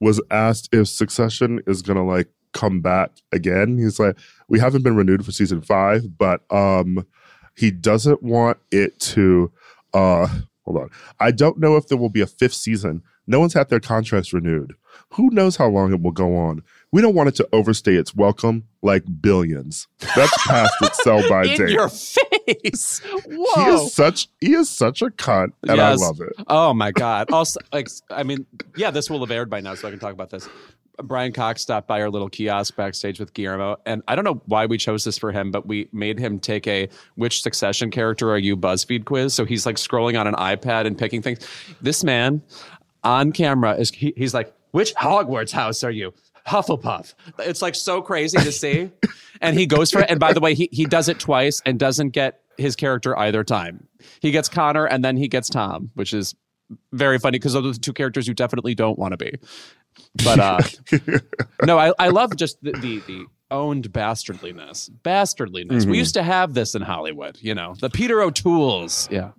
was 0.00 0.20
asked 0.30 0.68
if 0.72 0.88
Succession 0.88 1.60
is 1.66 1.82
gonna 1.82 2.04
like 2.06 2.28
come 2.52 2.80
back 2.80 3.10
again. 3.32 3.78
He's 3.78 3.98
like, 4.00 4.16
we 4.48 4.60
haven't 4.60 4.82
been 4.84 4.96
renewed 4.96 5.24
for 5.24 5.32
season 5.32 5.60
five, 5.60 6.16
but 6.16 6.42
um, 6.52 7.06
he 7.56 7.70
doesn't 7.70 8.22
want 8.22 8.58
it 8.70 8.98
to. 9.00 9.52
Uh, 9.92 10.28
hold 10.64 10.78
on, 10.78 10.90
I 11.20 11.30
don't 11.32 11.58
know 11.58 11.76
if 11.76 11.88
there 11.88 11.98
will 11.98 12.08
be 12.10 12.20
a 12.22 12.26
fifth 12.26 12.54
season. 12.54 13.02
No 13.26 13.40
one's 13.40 13.54
had 13.54 13.68
their 13.68 13.80
contracts 13.80 14.32
renewed. 14.32 14.74
Who 15.14 15.30
knows 15.30 15.56
how 15.56 15.68
long 15.68 15.92
it 15.92 16.02
will 16.02 16.12
go 16.12 16.36
on? 16.36 16.62
We 16.92 17.02
don't 17.02 17.14
want 17.14 17.28
it 17.28 17.34
to 17.36 17.48
overstay 17.52 17.94
its 17.94 18.14
welcome 18.14 18.64
like 18.82 19.04
billions. 19.20 19.88
That's 20.14 20.46
past 20.46 20.74
its 20.80 21.02
sell 21.02 21.26
by 21.28 21.42
date. 21.46 21.60
In 21.60 21.68
your 21.68 21.88
face! 21.88 23.00
he 23.06 23.62
is 23.62 23.92
such 23.94 24.28
he 24.40 24.54
is 24.54 24.68
such 24.70 25.02
a 25.02 25.06
cunt, 25.06 25.52
and 25.66 25.76
Yes. 25.76 26.00
I 26.02 26.06
love 26.06 26.20
it. 26.20 26.32
Oh 26.46 26.72
my 26.74 26.90
god! 26.92 27.30
Also, 27.30 27.60
like, 27.72 27.88
I 28.10 28.22
mean, 28.22 28.46
yeah, 28.76 28.90
this 28.90 29.10
will 29.10 29.20
have 29.20 29.30
aired 29.30 29.50
by 29.50 29.60
now, 29.60 29.74
so 29.74 29.88
I 29.88 29.90
can 29.90 30.00
talk 30.00 30.12
about 30.12 30.30
this. 30.30 30.48
Brian 31.02 31.32
Cox 31.32 31.62
stopped 31.62 31.86
by 31.86 32.00
our 32.02 32.10
little 32.10 32.28
kiosk 32.28 32.74
backstage 32.74 33.20
with 33.20 33.32
Guillermo, 33.32 33.76
and 33.86 34.02
I 34.08 34.16
don't 34.16 34.24
know 34.24 34.42
why 34.46 34.66
we 34.66 34.78
chose 34.78 35.04
this 35.04 35.16
for 35.16 35.30
him, 35.30 35.50
but 35.52 35.66
we 35.66 35.88
made 35.92 36.18
him 36.18 36.40
take 36.40 36.66
a 36.66 36.88
"Which 37.14 37.42
Succession 37.42 37.90
character 37.90 38.30
are 38.30 38.38
you?" 38.38 38.56
BuzzFeed 38.56 39.04
quiz. 39.04 39.32
So 39.34 39.44
he's 39.44 39.64
like 39.64 39.76
scrolling 39.76 40.18
on 40.18 40.26
an 40.26 40.34
iPad 40.34 40.86
and 40.86 40.96
picking 40.98 41.22
things. 41.22 41.38
This 41.80 42.02
man 42.02 42.42
on 43.04 43.30
camera 43.32 43.74
is 43.74 43.90
he, 43.90 44.12
he's 44.16 44.34
like, 44.34 44.52
"Which 44.70 44.94
Hogwarts 44.94 45.52
house 45.52 45.84
are 45.84 45.90
you?" 45.90 46.12
Hufflepuff. 46.46 47.14
It's 47.40 47.60
like 47.60 47.74
so 47.74 48.00
crazy 48.00 48.38
to 48.38 48.52
see, 48.52 48.90
and 49.40 49.58
he 49.58 49.66
goes 49.66 49.90
for 49.90 50.00
it. 50.00 50.06
And 50.08 50.18
by 50.18 50.32
the 50.32 50.40
way, 50.40 50.54
he 50.54 50.68
he 50.72 50.86
does 50.86 51.08
it 51.08 51.18
twice 51.20 51.60
and 51.66 51.78
doesn't 51.78 52.10
get 52.10 52.40
his 52.56 52.74
character 52.76 53.16
either 53.18 53.44
time. 53.44 53.86
He 54.20 54.30
gets 54.30 54.48
Connor 54.48 54.86
and 54.86 55.04
then 55.04 55.16
he 55.16 55.28
gets 55.28 55.48
Tom, 55.48 55.90
which 55.94 56.12
is 56.12 56.34
very 56.92 57.18
funny 57.18 57.38
because 57.38 57.54
those 57.54 57.64
are 57.64 57.72
the 57.72 57.78
two 57.78 57.92
characters 57.92 58.28
you 58.28 58.34
definitely 58.34 58.74
don't 58.74 58.98
want 58.98 59.12
to 59.12 59.16
be. 59.16 59.34
But 60.24 60.38
uh 60.38 60.58
no, 61.64 61.78
I, 61.78 61.92
I 61.98 62.08
love 62.08 62.36
just 62.36 62.62
the, 62.62 62.72
the 62.72 63.00
the 63.06 63.26
owned 63.50 63.92
bastardliness. 63.92 64.90
Bastardliness. 65.02 65.86
We 65.86 65.96
used 65.96 66.14
to 66.14 66.22
have 66.22 66.52
this 66.54 66.74
in 66.74 66.82
Hollywood, 66.82 67.38
you 67.40 67.54
know. 67.54 67.74
The 67.80 67.88
Peter 67.88 68.20
O'Toole's. 68.20 69.08
Yeah. 69.10 69.30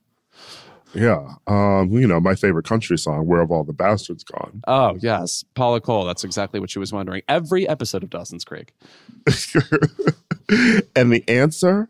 Yeah. 0.93 1.35
Um, 1.47 1.91
you 1.91 2.07
know, 2.07 2.19
my 2.19 2.35
favorite 2.35 2.65
country 2.65 2.97
song, 2.97 3.25
Where 3.25 3.41
Have 3.41 3.51
All 3.51 3.63
the 3.63 3.73
Bastards 3.73 4.23
Gone? 4.23 4.61
Oh, 4.67 4.97
yes. 4.99 5.43
Paula 5.53 5.81
Cole. 5.81 6.05
That's 6.05 6.23
exactly 6.23 6.59
what 6.59 6.69
she 6.69 6.79
was 6.79 6.91
wondering. 6.91 7.21
Every 7.27 7.67
episode 7.67 8.03
of 8.03 8.09
Dawson's 8.09 8.43
Creek. 8.43 8.73
and 10.95 11.11
the 11.11 11.23
answer 11.27 11.89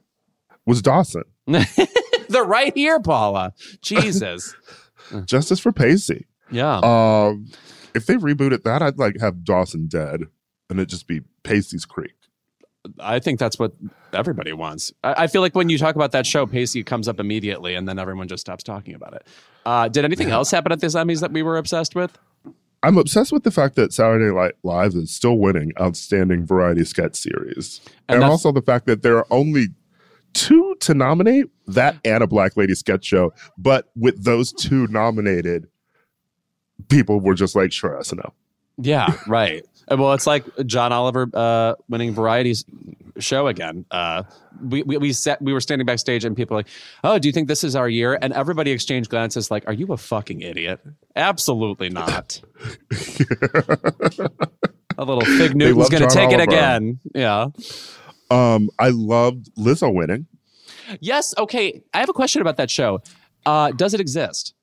was 0.66 0.82
Dawson. 0.82 1.24
They're 1.48 2.44
right 2.44 2.76
here, 2.76 3.00
Paula. 3.00 3.54
Jesus. 3.82 4.56
Justice 5.26 5.60
for 5.60 5.72
Pacey. 5.72 6.28
Yeah. 6.52 6.80
Um, 6.80 7.48
if 7.96 8.06
they 8.06 8.16
rebooted 8.16 8.64
that, 8.64 8.82
I'd 8.82 8.98
like 8.98 9.20
have 9.20 9.44
Dawson 9.44 9.88
dead 9.88 10.24
and 10.70 10.80
it 10.80 10.88
just 10.88 11.08
be 11.08 11.22
Pacey's 11.44 11.86
Creek. 11.86 12.14
I 13.00 13.20
think 13.20 13.40
that's 13.40 13.60
what 13.60 13.74
everybody 14.14 14.54
wants. 14.54 14.94
I, 15.04 15.24
I, 15.24 15.28
feel 15.28 15.42
like 15.42 15.54
when 15.54 15.70
you 15.70 15.78
talk 15.78 15.96
about 15.96 16.12
that 16.14 16.26
show, 16.26 16.46
Pacey 16.46 16.84
comes 16.84 17.08
up 17.08 17.20
immediately, 17.20 17.76
and 17.76 17.88
then 17.88 18.00
everyone 18.00 18.28
just 18.28 18.42
stops 18.42 18.64
talking 18.64 18.96
about 18.96 19.14
it. 19.14 19.28
Uh, 19.66 19.90
did 19.90 20.06
anything 20.06 20.30
yeah. 20.30 20.36
else 20.36 20.52
happen 20.52 20.72
at 20.72 20.80
this 20.80 20.96
Emmys 20.96 21.20
that 21.22 21.32
we 21.32 21.44
were 21.44 21.58
obsessed 21.58 21.94
with? 21.94 22.18
I'm 22.82 22.98
obsessed 22.98 23.34
with 23.34 23.44
the 23.44 23.52
fact 23.52 23.76
that 23.76 23.92
Saturday 23.92 24.34
Night 24.34 24.54
Live 24.64 24.94
is 24.96 25.12
still 25.12 25.38
winning 25.38 25.74
Outstanding 25.80 26.46
Variety 26.46 26.86
Sketch 26.86 27.18
Series, 27.18 27.82
and, 28.08 28.16
and 28.16 28.24
also 28.24 28.52
the 28.54 28.62
fact 28.62 28.86
that 28.86 29.04
there 29.04 29.18
are 29.18 29.28
only 29.30 29.68
two 30.34 30.76
to 30.80 30.94
nominate 30.94 31.48
that 31.68 31.98
and 32.06 32.24
a 32.24 32.28
Black 32.28 32.56
Lady 32.56 32.76
Sketch 32.76 33.04
Show, 33.04 33.34
but 33.58 33.90
with 33.96 34.24
those 34.24 34.54
two 34.54 34.88
nominated, 34.88 35.68
people 36.88 37.20
were 37.20 37.34
just 37.34 37.56
like, 37.56 37.74
sure, 37.74 37.98
SNL. 38.00 38.32
Yeah, 38.78 39.18
right. 39.28 39.66
Well, 39.90 40.14
it's 40.14 40.28
like 40.28 40.46
John 40.66 40.92
Oliver 40.92 41.30
uh, 41.34 41.76
winning 41.88 42.14
Variety's 42.14 42.66
show 43.20 43.48
again. 43.48 43.86
Uh, 43.92 44.24
we 44.62 44.84
we 44.84 44.98
we, 44.98 45.14
set, 45.14 45.42
we 45.42 45.54
were 45.54 45.62
standing 45.62 45.86
backstage 45.86 46.26
and 46.26 46.36
people 46.36 46.56
were 46.56 46.60
like, 46.60 46.68
"Oh, 47.04 47.20
do 47.20 47.28
you 47.28 47.32
think 47.32 47.48
this 47.48 47.64
is 47.64 47.76
our 47.76 47.90
year?" 47.90 48.18
And 48.22 48.34
everybody 48.34 48.72
exchanged 48.72 49.10
glances 49.10 49.50
like, 49.52 49.64
"Are 49.68 49.74
you 49.74 49.88
a 49.88 49.98
fucking 49.98 50.42
idiot?" 50.42 50.80
Absolutely 51.16 51.90
not. 51.90 52.42
a 54.98 55.06
little 55.06 55.26
fig 55.26 55.56
Newton's 55.56 55.90
going 55.90 56.08
to 56.08 56.14
take 56.14 56.28
Oliver. 56.28 56.42
it 56.42 56.48
again. 56.50 57.00
Yeah. 57.16 57.48
Um, 58.32 58.70
I 58.78 58.90
loved 58.90 59.50
Lizzo 59.58 59.94
winning. 59.94 60.28
Yes. 61.00 61.34
Okay. 61.38 61.82
I 61.94 62.00
have 62.00 62.10
a 62.10 62.14
question 62.14 62.42
about 62.42 62.58
that 62.58 62.70
show. 62.70 63.02
Uh, 63.46 63.72
does 63.72 63.94
it 63.94 64.00
exist? 64.02 64.54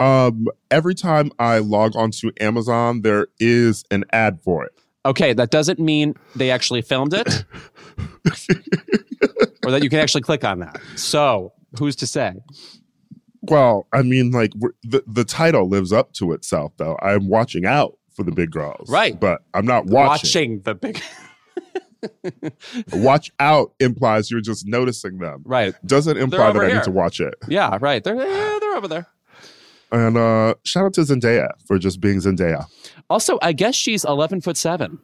Um, 0.00 0.46
every 0.70 0.94
time 0.94 1.30
I 1.38 1.58
log 1.58 1.96
onto 1.96 2.30
Amazon, 2.40 3.02
there 3.02 3.28
is 3.40 3.84
an 3.90 4.04
ad 4.12 4.40
for 4.42 4.64
it. 4.64 4.72
Okay, 5.04 5.32
that 5.32 5.50
doesn't 5.50 5.78
mean 5.78 6.14
they 6.36 6.50
actually 6.50 6.82
filmed 6.82 7.14
it, 7.14 7.26
or 9.64 9.70
that 9.70 9.82
you 9.82 9.88
can 9.88 10.00
actually 10.00 10.20
click 10.20 10.44
on 10.44 10.58
that. 10.60 10.80
So, 10.96 11.52
who's 11.78 11.96
to 11.96 12.06
say? 12.06 12.34
Well, 13.42 13.86
I 13.92 14.02
mean, 14.02 14.30
like 14.30 14.52
the 14.82 15.02
the 15.06 15.24
title 15.24 15.68
lives 15.68 15.92
up 15.92 16.12
to 16.14 16.32
itself, 16.32 16.72
though. 16.76 16.98
I'm 17.00 17.28
watching 17.28 17.64
out 17.64 17.96
for 18.14 18.22
the 18.22 18.32
big 18.32 18.50
girls, 18.50 18.90
right? 18.90 19.18
But 19.18 19.42
I'm 19.54 19.64
not 19.64 19.86
watching. 19.86 20.28
Watching 20.28 20.60
the 20.62 20.74
big. 20.74 21.00
watch 22.92 23.32
out 23.40 23.72
implies 23.80 24.30
you're 24.30 24.40
just 24.40 24.66
noticing 24.66 25.18
them, 25.18 25.42
right? 25.44 25.74
Doesn't 25.86 26.16
imply 26.16 26.52
that 26.52 26.62
I 26.62 26.72
need 26.74 26.84
to 26.84 26.90
watch 26.90 27.20
it. 27.20 27.34
Yeah, 27.48 27.78
right. 27.80 28.02
They're 28.04 28.16
they're 28.16 28.76
over 28.76 28.88
there. 28.88 29.06
And 29.90 30.18
uh, 30.18 30.54
shout 30.64 30.84
out 30.84 30.94
to 30.94 31.00
Zendaya 31.02 31.50
for 31.66 31.78
just 31.78 32.00
being 32.00 32.18
Zendaya. 32.18 32.66
Also, 33.08 33.38
I 33.40 33.52
guess 33.52 33.74
she's 33.74 34.04
11 34.04 34.42
foot 34.42 34.56
seven. 34.56 34.98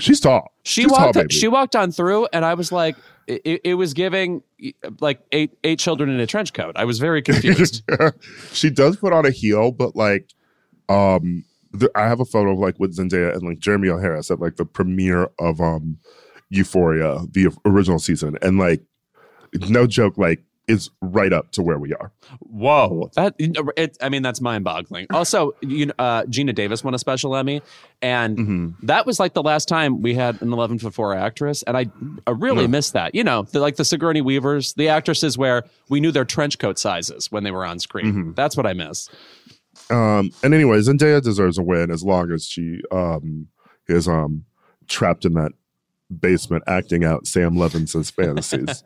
She's 0.00 0.20
tall. 0.20 0.52
She 0.64 0.82
she's 0.82 0.90
walked. 0.90 1.14
Tall, 1.14 1.24
she 1.30 1.48
walked 1.48 1.76
on 1.76 1.92
through, 1.92 2.26
and 2.32 2.44
I 2.44 2.54
was 2.54 2.72
like, 2.72 2.96
it, 3.26 3.60
it, 3.64 3.74
was 3.74 3.94
giving 3.94 4.42
like 5.00 5.20
eight 5.30 5.56
eight 5.62 5.78
children 5.78 6.10
in 6.10 6.18
a 6.18 6.26
trench 6.26 6.52
coat. 6.52 6.72
I 6.76 6.84
was 6.84 6.98
very 6.98 7.22
confused. 7.22 7.82
she 8.52 8.70
does 8.70 8.96
put 8.96 9.12
on 9.12 9.24
a 9.24 9.30
heel, 9.30 9.70
but 9.70 9.94
like, 9.94 10.30
um, 10.88 11.44
the, 11.70 11.90
I 11.94 12.02
have 12.02 12.18
a 12.18 12.24
photo 12.24 12.52
of 12.52 12.58
like 12.58 12.78
with 12.80 12.96
Zendaya 12.96 13.34
and 13.34 13.42
like 13.42 13.60
Jeremy 13.60 13.88
O. 13.88 13.98
Harris 13.98 14.30
at 14.32 14.40
like 14.40 14.56
the 14.56 14.64
premiere 14.64 15.30
of 15.38 15.60
um 15.60 15.98
Euphoria, 16.50 17.20
the 17.30 17.56
original 17.64 18.00
season, 18.00 18.36
and 18.42 18.58
like, 18.58 18.82
no 19.68 19.86
joke, 19.86 20.18
like 20.18 20.42
is 20.66 20.90
right 21.00 21.32
up 21.32 21.50
to 21.52 21.62
where 21.62 21.78
we 21.78 21.92
are. 21.94 22.10
Whoa, 22.40 23.10
that 23.14 23.34
it, 23.38 23.96
I 24.00 24.08
mean 24.08 24.22
that's 24.22 24.40
mind-boggling. 24.40 25.06
Also, 25.14 25.54
you 25.60 25.92
uh, 25.98 26.22
Geena 26.24 26.54
Davis 26.54 26.82
won 26.82 26.92
a 26.94 26.98
special 26.98 27.36
Emmy, 27.36 27.62
and 28.02 28.36
mm-hmm. 28.36 28.86
that 28.86 29.06
was 29.06 29.20
like 29.20 29.32
the 29.32 29.42
last 29.42 29.68
time 29.68 30.02
we 30.02 30.14
had 30.14 30.40
an 30.42 30.52
11 30.52 30.80
foot 30.80 30.92
four 30.92 31.14
actress, 31.14 31.62
and 31.62 31.76
I, 31.76 31.86
I 32.26 32.32
really 32.32 32.66
missed 32.66 32.92
that. 32.94 33.14
You 33.14 33.24
know, 33.24 33.42
the, 33.42 33.60
like 33.60 33.76
the 33.76 33.84
Sigourney 33.84 34.20
Weavers, 34.20 34.74
the 34.74 34.88
actresses 34.88 35.38
where 35.38 35.64
we 35.88 36.00
knew 36.00 36.10
their 36.10 36.24
trench 36.24 36.58
coat 36.58 36.78
sizes 36.78 37.30
when 37.30 37.44
they 37.44 37.50
were 37.50 37.64
on 37.64 37.78
screen. 37.78 38.06
Mm-hmm. 38.06 38.32
That's 38.32 38.56
what 38.56 38.66
I 38.66 38.72
miss. 38.72 39.08
Um, 39.90 40.30
and 40.42 40.52
anyway, 40.52 40.78
Zendaya 40.78 41.22
deserves 41.22 41.58
a 41.58 41.62
win 41.62 41.90
as 41.90 42.02
long 42.02 42.30
as 42.32 42.46
she 42.46 42.80
um 42.90 43.48
is 43.86 44.08
um 44.08 44.44
trapped 44.88 45.24
in 45.24 45.34
that 45.34 45.52
basement 46.20 46.62
acting 46.66 47.04
out 47.04 47.26
Sam 47.26 47.56
Levinson's 47.56 48.10
fantasies. 48.10 48.82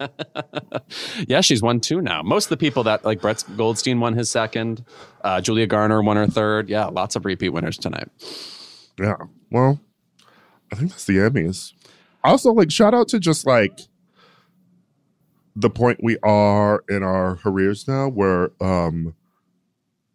yeah, 1.29 1.41
she's 1.41 1.63
won 1.63 1.81
two 1.81 2.01
now. 2.01 2.23
Most 2.23 2.47
of 2.47 2.51
the 2.51 2.57
people 2.57 2.85
that 2.85 3.05
like 3.05 3.21
Brett 3.21 3.45
Goldstein 3.57 4.01
won 4.01 4.15
his 4.15 4.31
second, 4.31 4.85
uh, 5.23 5.41
Julia 5.41 5.67
Garner 5.67 6.03
won 6.03 6.17
her 6.17 6.27
third. 6.27 6.69
Yeah, 6.69 6.87
lots 6.87 7.17
of 7.17 7.25
repeat 7.25 7.51
winners 7.51 7.79
tonight. 7.79 8.09
Yeah. 8.99 9.17
Well, 9.51 9.81
I 10.73 10.77
think 10.77 10.91
that's 10.91 11.05
the 11.05 11.17
Emmys. 11.17 11.73
Also, 12.25 12.53
like 12.53 12.71
shout 12.71 12.95
out 12.95 13.09
to 13.09 13.19
just 13.19 13.47
like 13.47 13.81
the 15.57 15.71
point 15.71 15.99
we 16.03 16.19
are 16.23 16.85
in 16.89 17.03
our 17.03 17.37
careers 17.37 17.89
now 17.89 18.09
where 18.09 18.51
um 18.61 19.15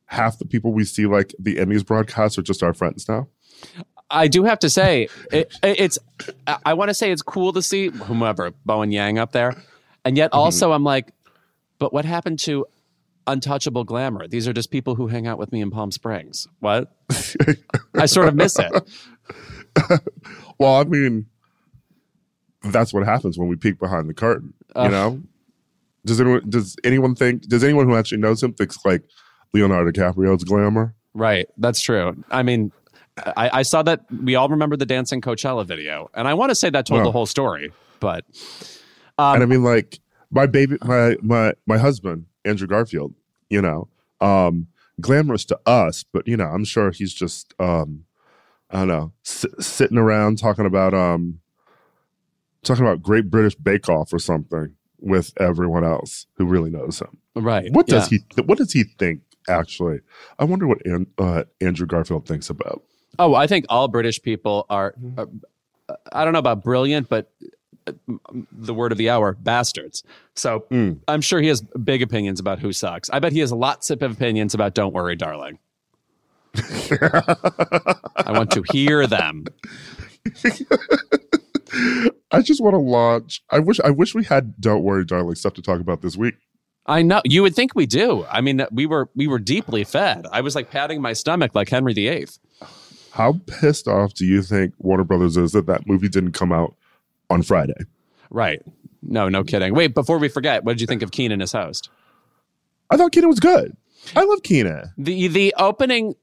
half 0.05 0.37
the 0.37 0.45
people 0.45 0.71
we 0.71 0.85
see 0.85 1.05
like 1.05 1.33
the 1.39 1.55
Emmys 1.55 1.85
broadcast 1.85 2.37
are 2.37 2.43
just 2.43 2.63
our 2.63 2.73
friends 2.73 3.09
now. 3.09 3.27
I 4.13 4.27
do 4.27 4.43
have 4.43 4.59
to 4.59 4.69
say, 4.69 5.09
it, 5.31 5.53
it's. 5.63 5.99
I 6.65 6.73
want 6.75 6.89
to 6.89 6.93
say 6.93 7.11
it's 7.11 7.21
cool 7.21 7.51
to 7.53 7.61
see 7.61 7.89
whomever 7.89 8.51
Bowen 8.65 8.91
Yang 8.91 9.17
up 9.17 9.31
there, 9.31 9.55
and 10.05 10.15
yet 10.15 10.31
mm-hmm. 10.31 10.39
also 10.39 10.67
mm-hmm. 10.67 10.75
I'm 10.75 10.83
like, 10.83 11.11
but 11.79 11.91
what 11.91 12.05
happened 12.05 12.39
to 12.39 12.65
untouchable 13.27 13.83
glamour? 13.83 14.27
These 14.27 14.47
are 14.47 14.53
just 14.53 14.71
people 14.71 14.95
who 14.95 15.07
hang 15.07 15.27
out 15.27 15.39
with 15.39 15.51
me 15.51 15.61
in 15.61 15.71
Palm 15.71 15.91
Springs. 15.91 16.47
What? 16.59 16.93
I 17.95 18.05
sort 18.05 18.27
of 18.27 18.35
miss 18.35 18.57
it. 18.59 18.71
well, 20.59 20.75
I 20.75 20.83
mean, 20.83 21.25
that's 22.63 22.93
what 22.93 23.03
happens 23.05 23.37
when 23.37 23.47
we 23.47 23.55
peek 23.55 23.79
behind 23.79 24.07
the 24.07 24.13
curtain. 24.13 24.53
You 24.75 24.89
know, 24.89 25.21
does 26.05 26.21
anyone 26.21 26.49
does 26.49 26.75
anyone 26.83 27.15
think 27.15 27.47
does 27.47 27.63
anyone 27.63 27.87
who 27.87 27.95
actually 27.95 28.19
knows 28.19 28.41
him 28.41 28.53
thinks 28.53 28.77
like 28.85 29.03
Leonardo 29.53 29.91
DiCaprio's 29.91 30.43
glamour? 30.43 30.93
Right, 31.13 31.47
that's 31.57 31.81
true. 31.81 32.23
I 32.31 32.43
mean, 32.43 32.71
I, 33.17 33.59
I, 33.59 33.61
saw 33.61 33.83
that 33.83 34.05
we 34.23 34.35
all 34.35 34.49
remember 34.49 34.75
the 34.75 34.85
dancing 34.85 35.21
Coachella 35.21 35.65
video, 35.65 36.09
and 36.13 36.27
I 36.27 36.33
want 36.33 36.49
to 36.49 36.55
say 36.55 36.69
that 36.71 36.85
told 36.85 37.05
the 37.05 37.11
whole 37.11 37.25
story. 37.25 37.71
But 37.99 38.25
um, 39.17 39.35
and 39.35 39.43
I 39.43 39.45
mean, 39.45 39.63
like 39.63 39.99
my 40.31 40.47
baby, 40.47 40.77
my 40.83 41.15
my 41.21 41.53
my 41.65 41.77
husband 41.77 42.25
Andrew 42.43 42.67
Garfield, 42.67 43.13
you 43.49 43.61
know, 43.61 43.87
um, 44.19 44.67
glamorous 44.99 45.45
to 45.45 45.59
us, 45.65 46.03
but 46.03 46.27
you 46.27 46.35
know, 46.35 46.45
I'm 46.45 46.65
sure 46.65 46.91
he's 46.91 47.13
just 47.13 47.53
um, 47.59 48.05
I 48.71 48.79
don't 48.79 48.87
know, 48.87 49.13
s- 49.25 49.45
sitting 49.59 49.97
around 49.97 50.39
talking 50.39 50.65
about 50.65 50.93
um, 50.93 51.39
talking 52.63 52.85
about 52.85 53.03
Great 53.03 53.29
British 53.29 53.55
Bake 53.55 53.87
Off 53.89 54.11
or 54.11 54.19
something 54.19 54.75
with 54.99 55.33
everyone 55.39 55.83
else 55.83 56.25
who 56.37 56.45
really 56.45 56.71
knows 56.71 56.99
him. 56.99 57.19
Right? 57.35 57.71
What 57.71 57.87
does 57.87 58.11
yeah. 58.11 58.19
he? 58.35 58.41
What 58.41 58.57
does 58.57 58.73
he 58.73 58.83
think? 58.83 59.21
Actually, 59.47 59.99
I 60.39 60.45
wonder 60.45 60.65
what 60.65 60.83
An- 60.85 61.11
uh, 61.17 61.43
Andrew 61.61 61.85
Garfield 61.85 62.25
thinks 62.25 62.49
about. 62.49 62.81
Oh, 63.19 63.35
I 63.35 63.47
think 63.47 63.65
all 63.69 63.87
British 63.87 64.21
people 64.21 64.65
are. 64.69 64.95
Uh, 65.17 65.25
I 66.11 66.23
don't 66.23 66.33
know 66.33 66.39
about 66.39 66.63
brilliant, 66.63 67.09
but 67.09 67.31
uh, 67.85 67.91
the 68.51 68.73
word 68.73 68.91
of 68.91 68.97
the 68.97 69.09
hour, 69.09 69.33
bastards. 69.33 70.03
So 70.35 70.65
mm. 70.71 70.99
I'm 71.07 71.21
sure 71.21 71.41
he 71.41 71.47
has 71.49 71.61
big 71.61 72.01
opinions 72.01 72.39
about 72.39 72.59
who 72.59 72.73
sucks. 72.73 73.09
I 73.11 73.19
bet 73.19 73.33
he 73.33 73.39
has 73.39 73.51
lots 73.51 73.89
of 73.89 74.01
opinions 74.01 74.53
about 74.53 74.73
"Don't 74.73 74.93
Worry, 74.93 75.15
Darling." 75.15 75.59
I 76.55 78.29
want 78.29 78.51
to 78.51 78.63
hear 78.71 79.07
them. 79.07 79.45
I 82.31 82.41
just 82.41 82.61
want 82.61 82.73
to 82.73 82.79
launch. 82.79 83.43
I 83.49 83.59
wish. 83.59 83.79
I 83.81 83.89
wish 83.89 84.15
we 84.15 84.23
had 84.23 84.59
"Don't 84.59 84.83
Worry, 84.83 85.05
Darling" 85.05 85.35
stuff 85.35 85.53
to 85.53 85.61
talk 85.61 85.79
about 85.79 86.01
this 86.01 86.15
week. 86.17 86.35
I 86.85 87.01
know 87.01 87.21
you 87.23 87.41
would 87.43 87.55
think 87.55 87.75
we 87.75 87.85
do. 87.85 88.25
I 88.29 88.41
mean, 88.41 88.65
we 88.71 88.85
were 88.85 89.09
we 89.15 89.27
were 89.27 89.39
deeply 89.39 89.83
fed. 89.83 90.25
I 90.31 90.41
was 90.41 90.55
like 90.55 90.69
patting 90.69 91.01
my 91.01 91.13
stomach 91.13 91.55
like 91.55 91.69
Henry 91.69 91.93
VIII. 91.93 92.27
How 93.13 93.39
pissed 93.45 93.87
off 93.87 94.13
do 94.15 94.25
you 94.25 94.41
think 94.41 94.73
Warner 94.79 95.03
Brothers 95.03 95.37
is 95.37 95.51
that 95.51 95.67
that 95.67 95.85
movie 95.87 96.09
didn't 96.09 96.31
come 96.31 96.51
out 96.51 96.75
on 97.29 97.43
Friday? 97.43 97.75
Right. 98.31 98.59
No, 99.03 99.29
no 99.29 99.43
kidding. 99.43 99.75
Wait, 99.75 99.93
before 99.93 100.17
we 100.17 100.29
forget, 100.29 100.63
what 100.63 100.73
did 100.73 100.81
you 100.81 100.87
think 100.87 101.03
of 101.03 101.11
Kenan 101.11 101.39
as 101.41 101.51
host? 101.51 101.89
I 102.89 102.97
thought 102.97 103.11
Kenan 103.11 103.29
was 103.29 103.39
good. 103.39 103.77
I 104.15 104.23
love 104.23 104.41
Kenan. 104.43 104.91
The 104.97 105.27
the 105.27 105.53
opening 105.59 106.15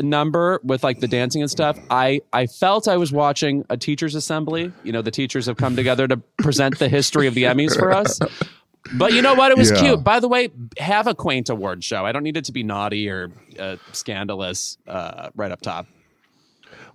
number 0.00 0.60
with 0.62 0.82
like 0.82 1.00
the 1.00 1.08
dancing 1.08 1.42
and 1.42 1.50
stuff, 1.50 1.78
I 1.90 2.20
I 2.32 2.46
felt 2.46 2.88
I 2.88 2.96
was 2.96 3.12
watching 3.12 3.64
a 3.68 3.76
teachers 3.76 4.14
assembly. 4.14 4.72
You 4.84 4.92
know, 4.92 5.02
the 5.02 5.10
teachers 5.10 5.44
have 5.46 5.56
come 5.58 5.76
together 5.76 6.08
to 6.08 6.16
present 6.38 6.78
the 6.78 6.88
history 6.88 7.26
of 7.26 7.34
the 7.34 7.42
Emmys 7.44 7.78
for 7.78 7.92
us. 7.92 8.18
But 8.94 9.12
you 9.12 9.20
know 9.20 9.34
what? 9.34 9.52
It 9.52 9.58
was 9.58 9.70
Yeah. 9.70 9.80
cute. 9.80 10.04
By 10.04 10.18
the 10.20 10.28
way, 10.28 10.48
have 10.78 11.06
a 11.06 11.14
quaint 11.14 11.50
award 11.50 11.84
show. 11.84 12.06
I 12.06 12.12
don't 12.12 12.22
need 12.22 12.38
it 12.38 12.44
to 12.46 12.52
be 12.52 12.62
naughty 12.62 13.08
or 13.10 13.30
uh, 13.58 13.76
scandalous 13.92 14.78
uh, 14.86 15.28
right 15.36 15.52
up 15.52 15.60
top. 15.60 15.86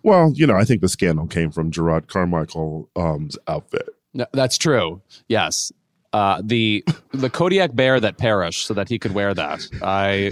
Well, 0.03 0.31
you 0.35 0.45
know, 0.45 0.55
I 0.55 0.65
think 0.65 0.81
the 0.81 0.89
scandal 0.89 1.27
came 1.27 1.51
from 1.51 1.71
Jerrod 1.71 2.07
Carmichael's 2.07 2.87
um, 2.95 3.29
outfit. 3.47 3.89
No, 4.13 4.25
that's 4.33 4.57
true. 4.57 5.01
Yes. 5.27 5.71
Uh, 6.11 6.41
the 6.43 6.83
the 7.11 7.29
Kodiak 7.29 7.75
bear 7.75 7.99
that 7.99 8.19
perished 8.19 8.67
so 8.67 8.75
that 8.75 8.87
he 8.87 8.99
could 8.99 9.15
wear 9.15 9.33
that. 9.33 9.67
I 9.81 10.31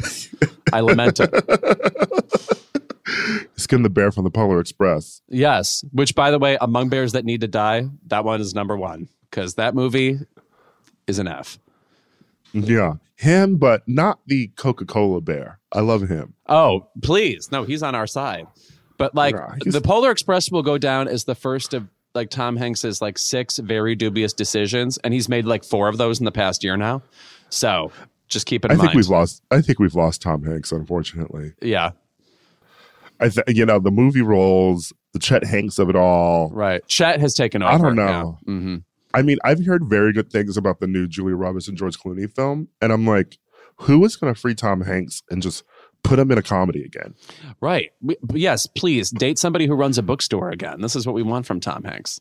I 0.71 0.81
lament 0.81 1.19
it. 1.19 1.31
Skin 3.55 3.81
the 3.81 3.89
bear 3.89 4.11
from 4.11 4.23
the 4.23 4.29
Polar 4.29 4.59
Express. 4.59 5.21
Yes. 5.27 5.83
Which, 5.91 6.13
by 6.13 6.29
the 6.31 6.39
way, 6.39 6.57
among 6.61 6.89
bears 6.89 7.13
that 7.13 7.25
need 7.25 7.41
to 7.41 7.47
die, 7.47 7.87
that 8.07 8.23
one 8.23 8.41
is 8.41 8.53
number 8.53 8.77
one 8.77 9.07
because 9.29 9.55
that 9.55 9.73
movie 9.73 10.19
is 11.07 11.19
an 11.19 11.27
F. 11.27 11.57
Yeah, 12.53 12.95
him, 13.15 13.57
but 13.57 13.87
not 13.87 14.19
the 14.27 14.47
Coca 14.57 14.85
Cola 14.85 15.21
bear. 15.21 15.59
I 15.71 15.79
love 15.79 16.09
him. 16.09 16.33
Oh, 16.47 16.89
please. 17.01 17.49
No, 17.51 17.63
he's 17.63 17.81
on 17.81 17.95
our 17.95 18.07
side. 18.07 18.45
But 19.01 19.15
like 19.15 19.35
he's- 19.63 19.73
the 19.73 19.81
Polar 19.81 20.11
Express 20.11 20.49
will 20.51 20.63
go 20.63 20.77
down 20.77 21.07
as 21.07 21.25
the 21.25 21.35
first 21.35 21.73
of 21.73 21.87
like 22.13 22.29
Tom 22.29 22.55
Hanks's 22.57 23.01
like 23.01 23.17
six 23.17 23.57
very 23.57 23.95
dubious 23.95 24.33
decisions, 24.33 24.97
and 24.99 25.13
he's 25.13 25.27
made 25.29 25.45
like 25.45 25.63
four 25.63 25.87
of 25.87 25.97
those 25.97 26.19
in 26.19 26.25
the 26.25 26.31
past 26.31 26.63
year 26.63 26.75
now. 26.77 27.01
So 27.49 27.91
just 28.27 28.45
keep 28.45 28.63
it 28.65 28.71
I 28.71 28.73
in 28.73 28.79
think 28.79 28.87
mind. 28.89 28.97
we've 28.97 29.07
lost. 29.09 29.41
I 29.51 29.61
think 29.61 29.79
we've 29.79 29.95
lost 29.95 30.21
Tom 30.21 30.43
Hanks. 30.43 30.71
Unfortunately, 30.71 31.53
yeah, 31.61 31.91
I 33.19 33.29
th- 33.29 33.45
you 33.47 33.65
know 33.65 33.79
the 33.79 33.91
movie 33.91 34.21
roles, 34.21 34.91
the 35.13 35.19
Chet 35.19 35.43
Hanks 35.45 35.79
of 35.79 35.89
it 35.89 35.95
all. 35.95 36.49
right. 36.49 36.85
Chet 36.87 37.19
has 37.19 37.33
taken 37.33 37.61
over. 37.61 37.71
I 37.73 37.77
don't 37.77 37.95
know. 37.95 38.39
Yeah. 38.47 38.53
hmm 38.53 38.75
I 39.13 39.21
mean, 39.23 39.37
I've 39.43 39.65
heard 39.65 39.83
very 39.89 40.13
good 40.13 40.31
things 40.31 40.55
about 40.55 40.79
the 40.79 40.87
new 40.87 41.05
Julia 41.05 41.35
Roberts 41.35 41.67
and 41.67 41.77
George 41.77 41.99
Clooney 41.99 42.33
film, 42.33 42.69
and 42.81 42.93
I'm 42.93 43.05
like, 43.05 43.37
who 43.75 44.03
is 44.05 44.15
going 44.15 44.33
to 44.33 44.39
free 44.39 44.55
Tom 44.55 44.79
Hanks 44.81 45.21
and 45.29 45.41
just 45.41 45.63
put 46.03 46.19
him 46.19 46.31
in 46.31 46.37
a 46.37 46.41
comedy 46.41 46.83
again? 46.83 47.15
Right. 47.59 47.91
We, 48.01 48.17
yes, 48.33 48.67
please 48.67 49.09
date 49.09 49.39
somebody 49.39 49.67
who 49.67 49.75
runs 49.75 49.97
a 49.97 50.03
bookstore 50.03 50.49
again. 50.49 50.81
This 50.81 50.95
is 50.95 51.05
what 51.05 51.15
we 51.15 51.23
want 51.23 51.45
from 51.45 51.59
Tom 51.59 51.83
Hanks. 51.83 52.19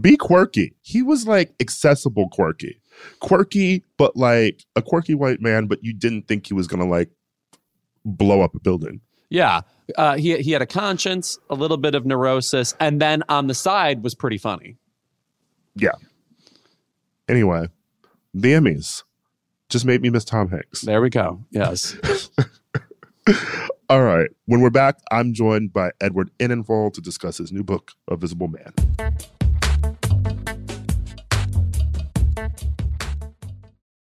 Be 0.00 0.16
quirky. 0.16 0.74
He 0.82 1.02
was 1.02 1.26
like 1.26 1.52
accessible 1.60 2.28
quirky, 2.28 2.80
quirky, 3.20 3.84
but 3.96 4.16
like 4.16 4.64
a 4.76 4.82
quirky 4.82 5.14
white 5.14 5.40
man, 5.40 5.66
but 5.66 5.82
you 5.82 5.92
didn't 5.92 6.28
think 6.28 6.46
he 6.46 6.54
was 6.54 6.66
going 6.66 6.80
to 6.80 6.88
like 6.88 7.10
blow 8.04 8.40
up 8.40 8.54
a 8.54 8.60
building. 8.60 9.00
Yeah. 9.30 9.62
Uh, 9.96 10.16
he 10.16 10.36
he 10.38 10.52
had 10.52 10.62
a 10.62 10.66
conscience, 10.66 11.38
a 11.48 11.54
little 11.54 11.76
bit 11.76 11.94
of 11.94 12.06
neurosis, 12.06 12.74
and 12.78 13.00
then 13.00 13.24
on 13.28 13.48
the 13.48 13.54
side 13.54 14.04
was 14.04 14.14
pretty 14.14 14.38
funny. 14.38 14.76
Yeah. 15.74 15.92
Anyway, 17.28 17.68
the 18.34 18.52
Emmys 18.52 19.02
just 19.68 19.84
made 19.84 20.02
me 20.02 20.10
miss 20.10 20.24
Tom 20.24 20.50
Hanks. 20.50 20.82
There 20.82 21.00
we 21.00 21.10
go. 21.10 21.44
Yes. 21.50 21.96
All 23.88 24.02
right. 24.02 24.30
When 24.46 24.60
we're 24.60 24.70
back, 24.70 24.96
I'm 25.10 25.32
joined 25.34 25.72
by 25.72 25.90
Edward 26.00 26.30
Enninful 26.38 26.92
to 26.94 27.00
discuss 27.00 27.38
his 27.38 27.52
new 27.52 27.62
book, 27.62 27.92
A 28.08 28.16
Visible 28.16 28.48
Man. 28.48 28.72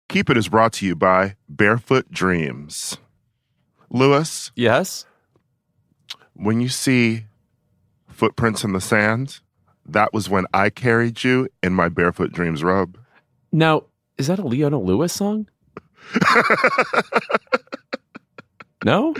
Keep 0.08 0.30
It 0.30 0.36
is 0.36 0.48
brought 0.48 0.72
to 0.74 0.86
you 0.86 0.94
by 0.94 1.36
Barefoot 1.48 2.10
Dreams. 2.10 2.98
Lewis, 3.90 4.52
yes. 4.54 5.06
when 6.34 6.60
you 6.60 6.68
see 6.68 7.24
footprints 8.08 8.64
in 8.64 8.72
the 8.74 8.80
sand, 8.80 9.40
that 9.86 10.12
was 10.12 10.28
when 10.28 10.44
I 10.52 10.68
carried 10.70 11.24
you 11.24 11.48
in 11.62 11.72
my 11.72 11.88
Barefoot 11.88 12.32
Dreams 12.32 12.62
robe. 12.62 12.98
Now, 13.50 13.84
is 14.18 14.26
that 14.26 14.38
a 14.38 14.46
Leona 14.46 14.78
Lewis 14.78 15.12
song? 15.12 15.48
no? 18.84 19.14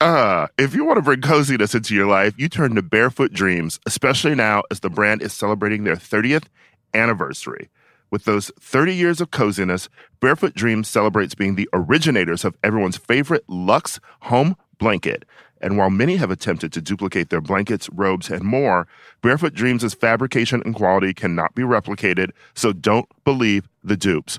Uh, 0.00 0.46
if 0.58 0.74
you 0.74 0.84
want 0.84 0.98
to 0.98 1.02
bring 1.02 1.22
coziness 1.22 1.74
into 1.74 1.94
your 1.94 2.06
life, 2.06 2.34
you 2.36 2.48
turn 2.48 2.74
to 2.74 2.82
Barefoot 2.82 3.32
Dreams, 3.32 3.80
especially 3.86 4.34
now 4.34 4.62
as 4.70 4.80
the 4.80 4.90
brand 4.90 5.22
is 5.22 5.32
celebrating 5.32 5.84
their 5.84 5.96
30th 5.96 6.44
anniversary. 6.92 7.70
With 8.10 8.24
those 8.24 8.52
30 8.60 8.94
years 8.94 9.20
of 9.20 9.30
coziness, 9.30 9.88
Barefoot 10.20 10.54
Dreams 10.54 10.86
celebrates 10.88 11.34
being 11.34 11.54
the 11.54 11.68
originators 11.72 12.44
of 12.44 12.56
everyone's 12.62 12.96
favorite 12.96 13.44
luxe 13.48 13.98
home 14.20 14.56
blanket. 14.78 15.24
And 15.60 15.78
while 15.78 15.90
many 15.90 16.16
have 16.16 16.30
attempted 16.30 16.72
to 16.74 16.82
duplicate 16.82 17.30
their 17.30 17.40
blankets, 17.40 17.88
robes, 17.90 18.28
and 18.30 18.44
more, 18.44 18.86
Barefoot 19.22 19.54
Dreams' 19.54 19.94
fabrication 19.94 20.62
and 20.64 20.74
quality 20.74 21.14
cannot 21.14 21.54
be 21.54 21.62
replicated, 21.62 22.30
so 22.54 22.72
don't 22.72 23.08
believe 23.24 23.66
the 23.82 23.96
dupes. 23.96 24.38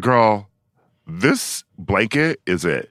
Girl, 0.00 0.48
this 1.06 1.64
blanket 1.76 2.40
is 2.46 2.64
it. 2.64 2.90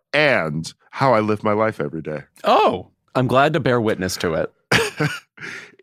and 0.13 0.73
how 0.89 1.13
I 1.13 1.19
live 1.19 1.43
my 1.43 1.53
life 1.53 1.79
every 1.79 2.01
day. 2.01 2.23
Oh, 2.43 2.89
I'm 3.15 3.27
glad 3.27 3.53
to 3.53 3.59
bear 3.59 3.79
witness 3.79 4.17
to 4.17 4.33
it. 4.33 4.53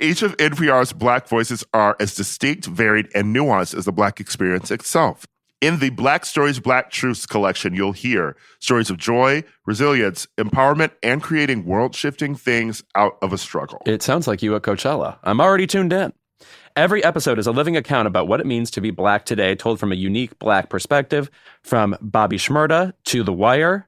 Each 0.00 0.22
of 0.22 0.36
NPR's 0.36 0.92
Black 0.92 1.26
voices 1.26 1.64
are 1.74 1.96
as 1.98 2.14
distinct, 2.14 2.66
varied, 2.66 3.08
and 3.14 3.34
nuanced 3.34 3.76
as 3.76 3.84
the 3.84 3.92
Black 3.92 4.20
experience 4.20 4.70
itself. 4.70 5.26
In 5.60 5.80
the 5.80 5.90
Black 5.90 6.24
Stories, 6.24 6.60
Black 6.60 6.90
Truths 6.90 7.26
collection, 7.26 7.74
you'll 7.74 7.90
hear 7.90 8.36
stories 8.60 8.90
of 8.90 8.96
joy, 8.96 9.42
resilience, 9.66 10.28
empowerment, 10.36 10.92
and 11.02 11.20
creating 11.20 11.64
world 11.64 11.96
shifting 11.96 12.36
things 12.36 12.84
out 12.94 13.18
of 13.22 13.32
a 13.32 13.38
struggle. 13.38 13.82
It 13.84 14.00
sounds 14.02 14.28
like 14.28 14.40
you 14.40 14.54
at 14.54 14.62
Coachella. 14.62 15.18
I'm 15.24 15.40
already 15.40 15.66
tuned 15.66 15.92
in. 15.92 16.12
Every 16.76 17.02
episode 17.02 17.40
is 17.40 17.48
a 17.48 17.52
living 17.52 17.76
account 17.76 18.06
about 18.06 18.28
what 18.28 18.38
it 18.38 18.46
means 18.46 18.70
to 18.70 18.80
be 18.80 18.92
black 18.92 19.24
today, 19.24 19.56
told 19.56 19.80
from 19.80 19.90
a 19.90 19.96
unique 19.96 20.38
black 20.38 20.68
perspective. 20.68 21.28
From 21.64 21.96
Bobby 22.00 22.38
Shmurda 22.38 22.92
to 23.06 23.24
The 23.24 23.32
Wire, 23.32 23.87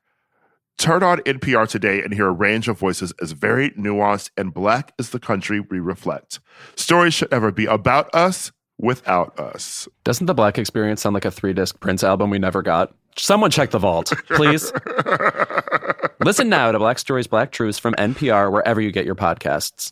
Turn 0.81 1.03
on 1.03 1.19
NPR 1.19 1.67
today 1.67 2.01
and 2.01 2.11
hear 2.11 2.27
a 2.27 2.31
range 2.31 2.67
of 2.67 2.79
voices 2.79 3.13
as 3.21 3.33
varied, 3.33 3.75
nuanced, 3.75 4.31
and 4.35 4.51
Black 4.51 4.95
as 4.97 5.11
the 5.11 5.19
country 5.19 5.59
we 5.59 5.79
reflect. 5.79 6.39
Stories 6.75 7.13
should 7.13 7.29
never 7.29 7.51
be 7.51 7.65
about 7.65 8.09
us 8.15 8.51
without 8.79 9.39
us. 9.39 9.87
Doesn't 10.03 10.25
the 10.25 10.33
black 10.33 10.57
experience 10.57 11.03
sound 11.03 11.13
like 11.13 11.23
a 11.23 11.29
three 11.29 11.53
disc 11.53 11.79
Prince 11.79 12.03
album 12.03 12.31
we 12.31 12.39
never 12.39 12.63
got? 12.63 12.95
Someone 13.15 13.51
check 13.51 13.69
the 13.69 13.77
vault, 13.77 14.11
please. 14.29 14.73
Listen 16.19 16.49
now 16.49 16.71
to 16.71 16.79
Black 16.79 16.97
Stories, 16.97 17.27
Black 17.27 17.51
Truths 17.51 17.77
from 17.77 17.93
NPR 17.93 18.51
wherever 18.51 18.81
you 18.81 18.91
get 18.91 19.05
your 19.05 19.13
podcasts. 19.13 19.91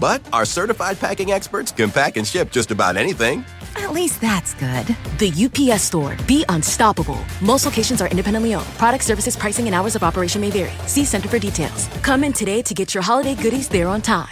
But 0.00 0.22
our 0.32 0.44
certified 0.44 0.98
packing 0.98 1.32
experts 1.32 1.72
can 1.72 1.90
pack 1.90 2.16
and 2.16 2.26
ship 2.26 2.50
just 2.50 2.70
about 2.70 2.96
anything. 2.96 3.44
At 3.76 3.92
least 3.92 4.20
that's 4.20 4.54
good. 4.54 4.86
The 5.18 5.32
UPS 5.46 5.82
store. 5.82 6.16
Be 6.26 6.44
unstoppable. 6.48 7.18
Most 7.40 7.64
locations 7.64 8.00
are 8.00 8.08
independently 8.08 8.54
owned. 8.54 8.66
Product 8.78 9.04
services, 9.04 9.36
pricing, 9.36 9.66
and 9.66 9.74
hours 9.74 9.96
of 9.96 10.02
operation 10.02 10.40
may 10.40 10.50
vary. 10.50 10.72
See 10.86 11.04
Center 11.04 11.28
for 11.28 11.38
details. 11.38 11.88
Come 12.02 12.24
in 12.24 12.32
today 12.32 12.62
to 12.62 12.74
get 12.74 12.94
your 12.94 13.02
holiday 13.02 13.34
goodies 13.34 13.68
there 13.68 13.88
on 13.88 14.02
time. 14.02 14.28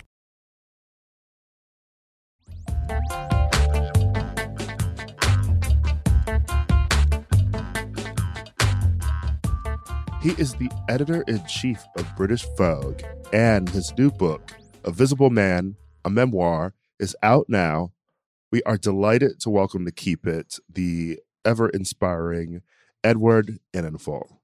He 10.26 10.32
is 10.42 10.54
the 10.54 10.68
editor 10.88 11.22
in 11.28 11.44
chief 11.46 11.78
of 11.96 12.04
British 12.16 12.44
Vogue, 12.58 13.00
and 13.32 13.68
his 13.68 13.94
new 13.96 14.10
book, 14.10 14.50
A 14.86 14.92
Visible 14.92 15.30
Man, 15.30 15.74
a 16.04 16.10
memoir, 16.10 16.72
is 17.00 17.16
out 17.20 17.46
now. 17.48 17.92
We 18.52 18.62
are 18.62 18.78
delighted 18.78 19.40
to 19.40 19.50
welcome 19.50 19.84
to 19.84 19.90
keep 19.90 20.28
it 20.28 20.60
the 20.72 21.18
ever 21.44 21.68
inspiring 21.68 22.62
Edward 23.02 23.58
Enninful. 23.74 24.38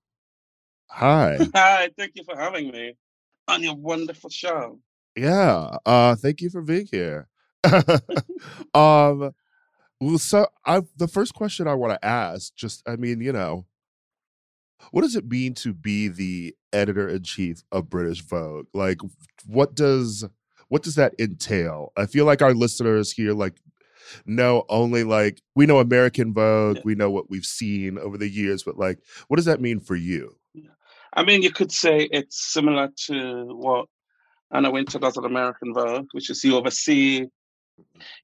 Hi. 0.91 1.39
Hi, 1.55 1.91
thank 1.97 2.17
you 2.17 2.25
for 2.25 2.37
having 2.37 2.73
me 2.73 2.97
on 3.47 3.63
your 3.63 3.77
wonderful 3.77 4.31
show. 4.31 4.81
Yeah. 5.15 5.77
Uh 5.87 6.17
thank 6.17 6.41
you 6.41 6.51
for 6.51 6.61
being 6.61 6.89
here. 6.91 7.29
um 8.75 9.33
well 10.01 10.19
so 10.19 10.49
I 10.67 10.83
the 10.97 11.07
first 11.07 11.35
question 11.35 11.69
I 11.69 11.75
want 11.75 11.93
to 11.93 12.05
ask 12.05 12.53
just 12.57 12.83
I 12.89 12.97
mean, 12.97 13.21
you 13.21 13.33
know, 13.33 13.65
what 14.91 15.03
does 15.03 15.17
it 15.17 15.29
mean 15.31 15.55
to 15.55 15.73
be 15.73 16.09
the 16.09 16.55
editor 16.73 17.09
in 17.09 17.23
chief 17.23 17.63
of 17.73 17.89
British 17.91 18.21
Vogue? 18.23 18.67
Like 18.75 18.99
what 19.47 19.75
does 19.75 20.25
what 20.69 20.83
does 20.83 20.95
that 20.97 21.15
entail? 21.19 21.93
I 21.97 22.07
feel 22.07 22.25
like 22.25 22.43
our 22.43 22.55
listeners 22.55 23.13
here 23.13 23.33
like 23.33 23.59
know 24.27 24.65
only 24.69 25.05
like 25.05 25.41
we 25.55 25.67
know 25.67 25.79
American 25.79 26.35
Vogue, 26.35 26.77
Yeah. 26.77 26.83
we 26.85 26.95
know 26.95 27.11
what 27.11 27.31
we've 27.31 27.45
seen 27.47 27.99
over 27.99 28.19
the 28.19 28.29
years, 28.29 28.63
but 28.63 28.77
like 28.79 28.99
what 29.29 29.37
does 29.37 29.47
that 29.47 29.61
mean 29.61 29.81
for 29.81 29.97
you? 29.97 30.37
I 31.15 31.25
mean, 31.25 31.43
you 31.43 31.51
could 31.53 31.71
say 31.71 32.09
it's 32.11 32.53
similar 32.53 32.89
to 33.07 33.45
what 33.55 33.87
Anna 34.51 34.71
Wintour 34.71 34.99
does 35.01 35.19
at 35.19 35.25
American 35.25 35.75
Vogue, 35.75 36.09
which 36.13 36.31
is 36.31 36.43
you 36.43 36.57
oversee 36.57 37.27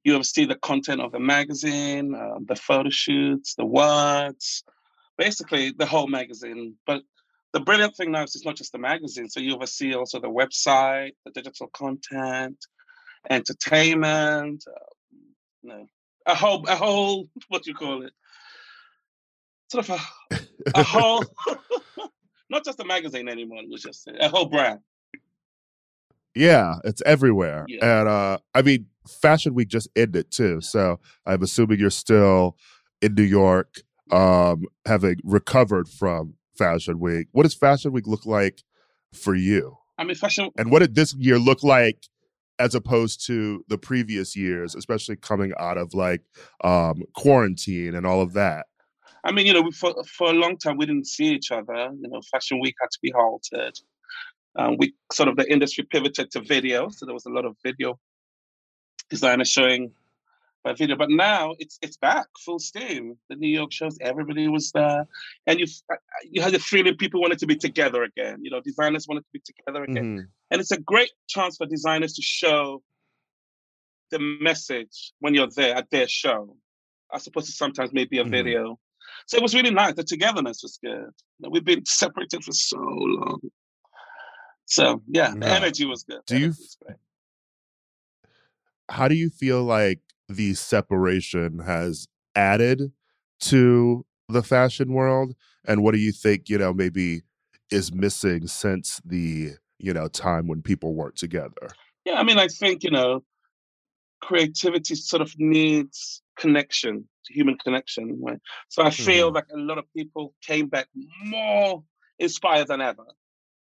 you 0.05 0.15
oversee 0.15 0.45
the 0.45 0.57
content 0.57 1.01
of 1.01 1.11
the 1.13 1.19
magazine, 1.19 2.15
uh, 2.15 2.39
the 2.47 2.55
photo 2.57 2.91
shoots, 2.91 3.55
the 3.55 3.65
words, 3.65 4.63
basically 5.19 5.73
the 5.73 5.85
whole 5.85 6.07
magazine. 6.07 6.77
But 6.87 7.03
the 7.53 7.61
brilliant 7.61 7.97
thing 7.97 8.13
now 8.13 8.23
is 8.23 8.35
it's 8.35 8.47
not 8.47 8.57
just 8.57 8.73
the 8.73 8.79
magazine. 8.79 9.29
So 9.29 9.41
you 9.41 9.55
oversee 9.55 9.95
also 9.95 10.21
the 10.21 10.31
website, 10.31 11.13
the 11.25 11.33
digital 11.33 11.69
content, 11.69 12.65
entertainment, 13.29 14.65
uh, 14.67 14.79
you 15.63 15.69
know, 15.71 15.87
a 16.27 16.35
whole, 16.35 16.65
a 16.67 16.77
whole, 16.77 17.29
what 17.49 17.65
do 17.65 17.71
you 17.71 17.77
call 17.77 18.03
it? 18.05 18.13
Sort 19.71 19.89
of 19.91 20.01
a, 20.31 20.39
a 20.75 20.83
whole, 20.83 21.25
not 22.51 22.65
just 22.65 22.81
a 22.81 22.85
magazine 22.85 23.29
anymore. 23.29 23.63
It 23.63 23.71
was 23.71 23.83
just 23.83 24.09
a 24.09 24.29
whole 24.29 24.47
brand. 24.47 24.81
Yeah, 26.35 26.77
it's 26.85 27.03
everywhere. 27.05 27.65
Yeah. 27.69 28.01
And 28.01 28.09
uh 28.09 28.39
I 28.55 28.63
mean 28.63 28.87
Fashion 29.09 29.55
Week 29.55 29.69
just 29.69 29.89
ended 29.97 30.31
too. 30.31 30.61
So 30.61 31.01
I'm 31.27 31.43
assuming 31.43 31.81
you're 31.81 31.91
still 31.91 32.57
in 33.03 33.15
New 33.15 33.25
York 33.25 33.81
um 34.13 34.65
having 34.87 35.17
recovered 35.25 35.89
from 35.89 36.35
Fashion 36.57 36.99
Week. 37.01 37.29
What 37.33 37.45
does 37.45 37.55
Fashion 37.55 37.93
Week 37.93 38.07
look 38.07 38.27
like 38.27 38.63
for 39.13 39.35
you? 39.35 39.79
I 39.97 40.05
mean, 40.05 40.17
fashion. 40.17 40.51
And 40.57 40.71
what 40.71 40.81
did 40.81 40.95
this 40.95 41.15
year 41.15 41.39
look 41.39 41.63
like 41.63 42.07
as 42.59 42.75
opposed 42.75 43.25
to 43.27 43.65
the 43.69 43.79
previous 43.79 44.35
years, 44.37 44.75
especially 44.75 45.17
coming 45.17 45.53
out 45.59 45.79
of 45.79 45.95
like 45.95 46.23
um 46.65 47.03
quarantine 47.15 47.95
and 47.95 48.07
all 48.07 48.21
of 48.21 48.33
that? 48.35 48.67
I 49.25 49.33
mean, 49.33 49.47
you 49.47 49.53
know, 49.53 49.63
we- 49.63 49.73
for 49.73 49.95
for 50.05 50.29
a 50.31 50.33
long 50.35 50.57
time 50.57 50.77
we 50.77 50.87
didn't 50.87 51.07
see 51.07 51.27
each 51.35 51.51
other. 51.51 51.91
You 52.01 52.09
know, 52.09 52.21
Fashion 52.31 52.61
Week 52.61 52.75
had 52.81 52.91
to 52.91 52.99
be 53.03 53.13
halted. 53.15 53.77
Um, 54.59 54.77
we 54.79 54.95
sort 55.13 55.29
of 55.29 55.37
the 55.37 55.51
industry 55.51 55.85
pivoted 55.85 56.31
to 56.33 56.41
video, 56.41 56.89
so 56.89 57.07
there 57.07 57.15
was 57.15 57.27
a 57.27 57.31
lot 57.31 57.45
of 57.45 57.57
video 57.65 57.99
designers 59.11 59.49
showing 59.49 59.93
video. 60.75 60.97
But 60.97 61.11
now 61.11 61.55
it's 61.59 61.79
it's 61.83 61.97
back 61.97 62.27
full 62.45 62.59
steam. 62.59 63.19
The 63.29 63.37
New 63.37 63.49
York 63.49 63.73
shows, 63.73 63.97
everybody 64.01 64.49
was 64.49 64.71
there, 64.73 65.07
and 65.47 65.59
you 65.61 65.67
you 66.25 66.43
had 66.43 66.53
the 66.53 66.59
feeling 66.59 66.97
people 66.97 67.21
wanted 67.21 67.39
to 67.39 67.47
be 67.47 67.57
together 67.57 68.03
again. 68.03 68.39
You 68.43 68.51
know, 68.51 68.61
designers 68.61 69.07
wanted 69.09 69.23
to 69.23 69.31
be 69.33 69.41
together 69.41 69.85
again. 69.85 70.19
Mhm. 70.19 70.29
And 70.51 70.61
it's 70.61 70.71
a 70.71 70.81
great 70.81 71.11
chance 71.29 71.57
for 71.57 71.67
designers 71.67 72.15
to 72.15 72.23
show 72.23 72.83
the 74.11 74.19
message 74.41 75.13
when 75.21 75.35
you're 75.35 75.51
there 75.55 75.75
at 75.77 75.91
their 75.91 76.09
show, 76.09 76.57
as 77.13 77.27
opposed 77.27 77.47
to 77.47 77.53
sometimes 77.53 77.93
maybe 77.93 78.19
a 78.19 78.25
Mhm. 78.25 78.31
video. 78.31 78.81
So 79.27 79.37
it 79.37 79.43
was 79.43 79.55
really 79.55 79.71
nice. 79.71 79.95
The 79.95 80.05
togetherness 80.05 80.63
was 80.63 80.79
good. 80.83 81.11
We've 81.41 81.65
been 81.65 81.85
separated 81.85 82.45
for 82.45 82.53
so 82.53 82.79
long. 82.79 83.41
So 84.65 85.03
yeah, 85.09 85.35
the 85.35 85.47
Yeah. 85.47 85.57
energy 85.57 85.85
was 85.85 86.05
good. 86.05 86.21
Do 86.27 86.39
you 86.39 86.55
how 88.91 89.07
do 89.09 89.15
you 89.15 89.29
feel 89.29 89.63
like 89.65 90.01
the 90.29 90.55
separation 90.55 91.61
has 91.61 92.07
added 92.35 92.93
to 93.41 94.05
the 94.29 94.43
fashion 94.43 94.93
world 94.93 95.35
and 95.67 95.83
what 95.83 95.93
do 95.95 95.99
you 96.01 96.13
think 96.13 96.49
you 96.49 96.59
know 96.59 96.73
maybe 96.73 97.23
is 97.71 97.93
missing 97.93 98.47
since 98.47 99.01
the 99.05 99.53
you 99.79 99.93
know 99.93 100.09
time 100.09 100.47
when 100.47 100.61
people 100.63 100.95
work 100.95 101.15
together 101.15 101.69
Yeah, 102.05 102.15
I 102.21 102.23
mean, 102.25 102.39
I 102.39 102.49
think, 102.49 102.85
you 102.85 102.91
know, 102.91 103.23
creativity 104.23 104.95
sort 104.95 105.23
of 105.23 105.33
needs 105.39 106.23
connection, 106.39 107.09
human 107.29 107.57
connection. 107.59 108.19
Right? 108.21 108.41
So 108.69 108.83
I 108.83 108.91
feel 108.91 109.31
Mhm. 109.31 109.35
like 109.35 109.47
a 109.53 109.59
lot 109.59 109.79
of 109.79 109.85
people 109.95 110.35
came 110.43 110.67
back 110.69 110.89
more 111.25 111.85
inspired 112.19 112.69
than 112.69 112.81
ever, 112.81 113.05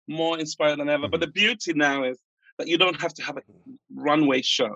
more 0.07 0.39
inspired 0.39 0.79
than 0.79 0.89
ever. 0.89 1.07
But 1.07 1.19
the 1.21 1.27
beauty 1.27 1.73
now 1.73 2.03
is 2.03 2.17
that 2.57 2.67
you 2.67 2.77
don't 2.77 2.99
have 2.99 3.13
to 3.15 3.23
have 3.23 3.37
a 3.37 3.43
runway 3.93 4.41
show. 4.41 4.75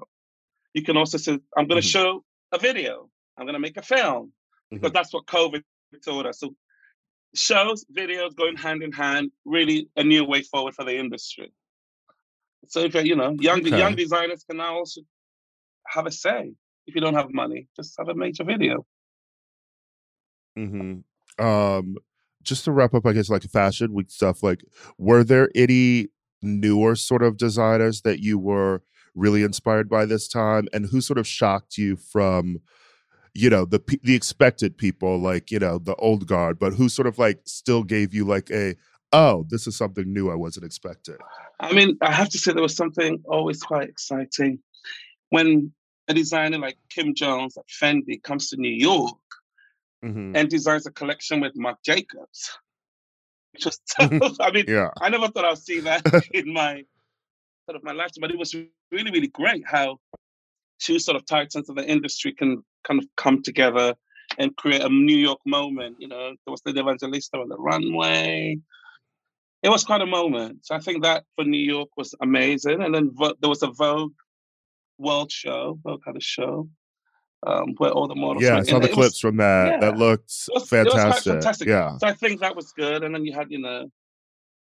You 0.78 0.84
can 0.84 0.96
also 0.96 1.18
say, 1.18 1.40
I'm 1.58 1.68
going 1.68 1.82
to 1.82 1.88
Mhm. 1.88 1.92
show 1.92 2.24
a 2.52 2.60
video, 2.60 3.10
I'm 3.36 3.46
going 3.48 3.56
to 3.56 3.60
make 3.68 3.78
a 3.78 3.82
film, 3.82 4.32
because 4.70 4.92
that's 4.92 5.12
what 5.12 5.26
COVID 5.26 5.63
taught 6.06 6.28
us. 6.28 6.40
So 6.40 6.56
shows, 7.34 7.84
videos 7.86 8.36
going 8.36 8.56
hand 8.56 8.84
in 8.84 8.92
hand, 8.92 9.32
really 9.44 9.90
a 9.96 10.04
new 10.04 10.24
way 10.24 10.44
forward 10.44 10.76
for 10.76 10.86
the 10.86 10.96
industry. 10.96 11.52
So 12.68 12.82
if 12.82 12.94
you're, 12.94 13.08
know, 13.16 13.36
young 13.40 13.62
Okay. 13.62 13.76
young 13.84 13.96
designers 13.96 14.44
can 14.44 14.58
now 14.58 14.76
also 14.76 15.02
have 15.88 16.06
a 16.06 16.12
say. 16.12 16.54
If 16.86 16.94
you 16.94 17.02
don't 17.02 17.16
have 17.16 17.32
money, 17.34 17.68
just 17.76 17.96
have 17.98 18.10
a 18.10 18.16
major 18.16 18.44
video. 18.44 18.86
Mm-hmm. 20.60 21.46
um 21.46 21.98
just 22.42 22.66
to 22.66 22.72
wrap 22.72 22.96
up 22.96 23.06
i 23.06 23.13
guess 23.13 23.30
like 23.30 23.44
fashion 23.44 23.94
week 23.94 24.10
stuff 24.10 24.42
like 24.42 24.62
were 24.98 25.24
there 25.24 25.50
any 25.54 26.08
newer 26.42 26.96
sort 26.96 27.22
of 27.22 27.38
designers 27.38 28.02
that 28.02 28.22
you 28.22 28.40
were 28.40 28.82
really 29.18 29.44
inspired 29.44 29.90
by 29.90 30.06
this 30.06 30.28
time? 30.28 30.68
And 30.72 30.86
who 30.86 31.02
sort 31.02 31.18
of 31.18 31.28
shocked 31.28 31.78
you 31.78 31.96
from 31.98 32.62
you 33.34 33.50
know 33.50 33.66
the 33.66 33.80
the 34.04 34.16
expected 34.16 34.78
people 34.78 35.20
like 35.20 35.52
you 35.52 35.60
know 35.60 35.78
the 35.78 35.94
old 35.98 36.26
guard 36.26 36.58
but 36.58 36.74
who 36.74 36.90
sort 36.90 37.06
of 37.08 37.20
like 37.20 37.40
still 37.46 37.84
gave 37.84 38.12
you 38.12 38.26
like 38.26 38.50
a 38.50 38.76
oh 39.14 39.46
this 39.52 39.68
is 39.68 39.78
something 39.78 40.12
new 40.12 40.32
i 40.32 40.34
wasn't 40.34 40.66
expecting 40.66 41.18
I 41.60 41.72
mean, 41.74 41.98
I 42.02 42.12
have 42.12 42.30
to 42.30 42.38
say 42.40 42.52
there 42.54 42.64
was 42.64 42.76
something 42.76 43.20
always 43.26 43.62
quite 43.64 43.90
exciting. 43.90 44.60
When 45.30 45.72
a 46.08 46.14
designer 46.14 46.60
like 46.60 46.78
Kim 46.90 47.16
Jones 47.16 47.58
at 47.58 47.66
Fendi 47.68 48.22
comes 48.22 48.50
to 48.50 48.58
New 48.58 48.70
York 48.90 49.18
Mhm. 50.06 50.36
and 50.38 50.50
designs 50.50 50.86
a 50.86 50.92
collection 50.92 51.40
with 51.42 51.54
Marc 51.56 51.82
Jacobs. 51.84 52.58
Which 53.54 53.66
was 53.66 53.80
I 54.40 54.52
mean, 54.52 54.66
yeah. 54.68 54.90
I 55.02 55.10
never 55.10 55.28
thought 55.30 55.46
I'd 55.46 55.58
see 55.58 55.80
that 55.82 56.04
in 56.34 56.54
my 56.54 56.86
sort 57.68 57.76
of 57.76 57.84
my 57.84 57.92
lifetime, 57.92 58.22
but 58.22 58.32
it 58.32 58.38
was 58.40 58.56
really, 58.92 59.12
really 59.12 59.28
great 59.28 59.64
how 59.68 59.98
two 60.80 61.00
sort 61.00 61.18
of 61.18 61.26
titans 61.26 61.70
of 61.70 61.76
the 61.76 61.86
industry 61.86 62.32
can 62.34 62.64
kind 62.88 63.02
of 63.02 63.08
come 63.18 63.42
together 63.44 63.94
and 64.38 64.56
create 64.58 64.82
a 64.82 64.90
New 64.90 65.18
York 65.18 65.40
moment. 65.46 65.98
You 66.00 66.08
know, 66.08 66.30
there 66.46 66.52
was 66.52 66.62
the 66.64 66.72
Evangelista 66.78 67.38
on 67.38 67.50
the 67.50 67.58
runway. 67.58 68.58
It 69.64 69.70
was 69.70 69.84
quite 69.84 70.02
a 70.02 70.06
moment. 70.06 70.60
So 70.66 70.76
I 70.76 70.80
think 70.80 71.04
that 71.04 71.24
for 71.36 71.44
New 71.44 71.60
York 71.76 71.90
was 71.98 72.14
amazing. 72.22 72.82
And 72.84 72.94
then 72.96 73.12
there 73.42 73.50
was 73.50 73.64
a 73.64 73.68
Vogue 73.68 74.14
World 74.98 75.32
Show, 75.32 75.80
Vogue 75.84 76.02
had 76.06 76.16
a 76.16 76.22
show 76.22 76.70
um, 77.46 77.74
where 77.78 77.92
all 77.92 78.08
the 78.08 78.15
models. 78.15 78.42
yeah 78.44 78.58
i 78.58 78.63
saw 78.63 78.80
the 78.80 78.88
It 78.90 78.94
clips 78.94 79.10
was- 79.15 79.20
from 79.20 79.38
that 79.38 79.74
yeah. 79.74 79.80
that 79.82 79.98
looked 79.98 80.34
it 80.48 80.54
was, 80.56 80.74
it 80.74 80.86
was 80.86 80.94
fantastic. 80.94 81.34
fantastic. 81.34 81.68
yeah 81.68 81.98
So 81.98 82.08
I 82.08 82.13
think 82.13 82.40
that 82.42 82.56
was 82.56 82.72
good. 82.72 83.04
And 83.04 83.13
then 83.13 83.26
you 83.26 83.34
had, 83.34 83.52
you 83.52 83.60
know, 83.60 83.90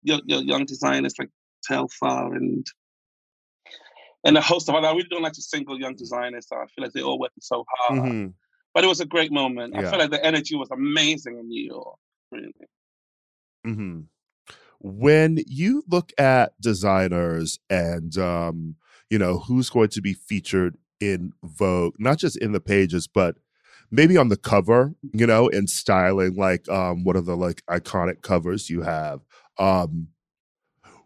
your, 0.03 0.19
your 0.25 0.41
young 0.41 0.65
designers 0.65 1.13
like 1.19 1.29
Telfar 1.69 2.35
and 2.35 2.65
and 4.23 4.37
a 4.37 4.41
host 4.41 4.69
of 4.69 4.75
other. 4.75 4.87
I 4.87 4.91
really 4.91 5.07
don't 5.09 5.21
like 5.23 5.33
to 5.33 5.41
single 5.41 5.79
young 5.79 5.95
designers. 5.95 6.47
So 6.47 6.55
I 6.57 6.65
feel 6.67 6.83
like 6.85 6.93
they 6.93 7.01
all 7.01 7.19
working 7.19 7.41
so 7.41 7.65
hard. 7.69 7.99
Mhm. 7.99 8.33
But 8.73 8.83
it 8.83 8.87
was 8.87 8.99
a 9.01 9.05
great 9.05 9.31
moment. 9.31 9.75
I 9.75 9.81
Yeah. 9.81 9.89
feel 9.89 9.99
like 9.99 10.11
the 10.11 10.23
energy 10.25 10.55
was 10.55 10.69
amazing 10.71 11.37
in 11.39 11.47
New 11.47 11.63
York. 11.63 11.97
Really. 12.31 12.53
hmm 13.63 14.01
When 14.79 15.39
you 15.47 15.83
look 15.89 16.11
at 16.17 16.59
designers 16.61 17.59
and 17.69 18.17
um, 18.17 18.75
you 19.09 19.19
know, 19.19 19.39
who's 19.39 19.69
going 19.69 19.89
to 19.89 20.01
be 20.01 20.13
featured 20.13 20.77
in 20.99 21.33
Vogue, 21.43 21.95
not 21.99 22.17
just 22.17 22.37
in 22.37 22.51
the 22.53 22.59
pages, 22.61 23.07
but 23.07 23.35
maybe 23.91 24.17
on 24.17 24.29
the 24.29 24.37
cover, 24.37 24.93
you 25.13 25.27
know, 25.27 25.47
in 25.49 25.67
styling 25.67 26.35
like 26.35 26.67
um 26.69 27.03
what 27.03 27.15
are 27.15 27.21
the 27.21 27.37
like 27.37 27.63
iconic 27.67 28.21
covers 28.21 28.69
you 28.69 28.81
have? 28.83 29.21
Um 29.59 30.09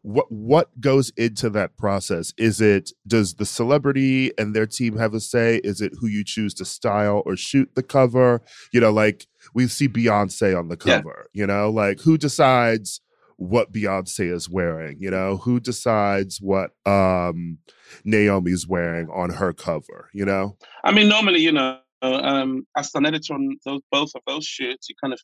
what 0.08 0.32
what 0.32 0.80
goes 0.80 1.12
into 1.18 1.50
that 1.50 1.76
process? 1.76 2.34
Is 2.38 2.62
it 2.62 2.92
does 3.06 3.34
the 3.36 3.46
celebrity 3.46 4.32
and 4.38 4.56
their 4.56 4.66
team 4.66 4.96
have 4.96 5.14
a 5.14 5.20
say? 5.20 5.58
Is 5.66 5.82
it 5.82 5.92
who 6.00 6.08
you 6.08 6.24
choose 6.24 6.54
to 6.56 6.66
style 6.66 7.24
or 7.26 7.36
shoot 7.36 7.76
the 7.76 7.84
cover? 7.84 8.42
You 8.72 8.80
know, 8.80 8.92
like 8.92 9.28
we 9.54 9.68
see 9.68 9.90
Beyonce 9.90 10.58
on 10.58 10.70
the 10.70 10.78
cover, 10.78 11.30
yeah. 11.34 11.42
you 11.42 11.48
know, 11.48 11.70
like 11.70 12.00
who 12.00 12.18
decides 12.18 13.02
what 13.36 13.74
Beyonce 13.74 14.34
is 14.34 14.50
wearing, 14.50 14.96
you 15.02 15.12
know, 15.12 15.38
who 15.38 15.60
decides 15.60 16.40
what 16.40 16.72
um 16.86 17.58
Naomi's 18.06 18.66
wearing 18.66 19.10
on 19.10 19.30
her 19.32 19.52
cover, 19.52 20.10
you 20.14 20.24
know? 20.24 20.56
I 20.86 20.94
mean, 20.94 21.10
normally, 21.10 21.42
you 21.42 21.52
know, 21.52 21.80
um, 22.02 22.66
as 22.78 22.96
an 22.96 23.06
editor 23.06 23.34
on 23.34 23.58
those 23.66 23.82
both 23.92 24.12
of 24.16 24.22
those 24.26 24.46
shoots, 24.46 24.88
you 24.88 24.96
kind 25.04 25.14
of 25.14 25.20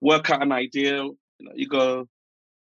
work 0.00 0.30
out 0.30 0.40
an 0.40 0.52
idea. 0.52 1.02
You 1.02 1.16
know, 1.40 1.52
you 1.56 1.66
go 1.66 2.06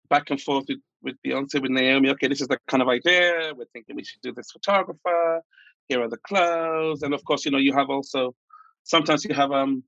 back 0.09 0.29
and 0.29 0.41
forth 0.41 0.65
with, 0.67 0.79
with 1.05 1.15
Beyonce, 1.25 1.61
with 1.61 1.71
Naomi. 1.71 2.09
Okay, 2.09 2.27
this 2.27 2.41
is 2.41 2.49
the 2.49 2.59
kind 2.67 2.83
of 2.83 2.89
idea. 2.89 3.53
We're 3.55 3.71
thinking 3.71 3.95
we 3.95 4.03
should 4.03 4.21
do 4.21 4.33
this 4.33 4.51
photographer. 4.51 5.41
Here 5.87 6.01
are 6.01 6.09
the 6.09 6.17
clothes, 6.17 7.03
and 7.03 7.13
of 7.13 7.23
course, 7.23 7.45
you 7.45 7.51
know, 7.51 7.59
you 7.59 7.73
have 7.73 7.89
also 7.89 8.35
sometimes 8.83 9.23
you 9.23 9.33
have 9.33 9.51
um 9.51 9.83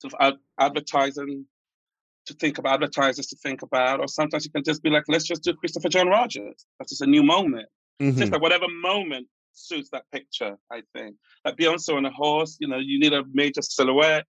sort 0.00 0.14
of 0.14 0.18
ad- 0.20 0.40
advertising 0.58 1.46
to 2.26 2.34
think 2.34 2.58
about, 2.58 2.74
advertisers 2.74 3.26
to 3.28 3.36
think 3.36 3.62
about, 3.62 4.00
or 4.00 4.08
sometimes 4.08 4.44
you 4.44 4.50
can 4.50 4.64
just 4.64 4.82
be 4.82 4.90
like, 4.90 5.04
let's 5.08 5.24
just 5.24 5.44
do 5.44 5.54
Christopher 5.54 5.88
John 5.88 6.08
Rogers. 6.08 6.66
That's 6.78 6.90
just 6.90 7.02
a 7.02 7.06
new 7.06 7.22
moment. 7.22 7.68
Mm-hmm. 8.00 8.18
Just 8.18 8.32
like 8.32 8.42
whatever 8.42 8.66
moment 8.82 9.28
suits 9.52 9.90
that 9.90 10.04
picture, 10.12 10.56
I 10.70 10.82
think. 10.94 11.16
Like 11.44 11.56
Beyonce 11.56 11.94
on 11.94 12.04
a 12.04 12.10
horse, 12.10 12.56
you 12.60 12.68
know, 12.68 12.78
you 12.78 12.98
need 12.98 13.12
a 13.12 13.22
major 13.32 13.62
silhouette. 13.62 14.26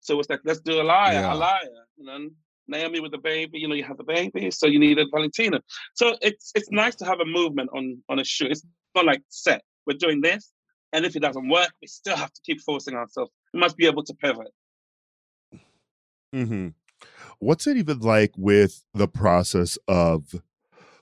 So 0.00 0.18
it's 0.20 0.30
like, 0.30 0.40
let's 0.44 0.60
do 0.60 0.72
Alaïa, 0.72 1.12
yeah. 1.12 1.34
Alaïa. 1.34 1.82
You 1.96 2.06
know, 2.06 2.28
Naomi 2.68 3.00
with 3.00 3.12
the 3.12 3.18
baby, 3.18 3.58
you 3.58 3.68
know, 3.68 3.74
you 3.74 3.84
have 3.84 3.96
the 3.96 4.04
baby, 4.04 4.50
so 4.50 4.66
you 4.66 4.78
need 4.78 4.98
a 4.98 5.06
Valentino. 5.12 5.60
So 5.94 6.16
it's 6.22 6.52
it's 6.54 6.70
nice 6.70 6.94
to 6.96 7.04
have 7.04 7.20
a 7.20 7.24
movement 7.24 7.70
on 7.74 8.02
on 8.08 8.18
a 8.18 8.24
shoot. 8.24 8.50
It's 8.50 8.62
not 8.94 9.04
like 9.04 9.22
set. 9.28 9.62
We're 9.86 9.98
doing 9.98 10.20
this, 10.20 10.52
and 10.92 11.04
if 11.04 11.16
it 11.16 11.20
doesn't 11.20 11.48
work, 11.48 11.70
we 11.80 11.88
still 11.88 12.16
have 12.16 12.32
to 12.32 12.40
keep 12.44 12.60
forcing 12.60 12.94
ourselves. 12.94 13.30
We 13.52 13.60
must 13.60 13.76
be 13.76 13.86
able 13.86 14.04
to 14.04 14.14
pivot. 14.14 14.48
Hmm. 16.32 16.68
What's 17.38 17.66
it 17.66 17.76
even 17.76 18.00
like 18.00 18.32
with 18.36 18.84
the 18.94 19.06
process 19.06 19.78
of 19.86 20.34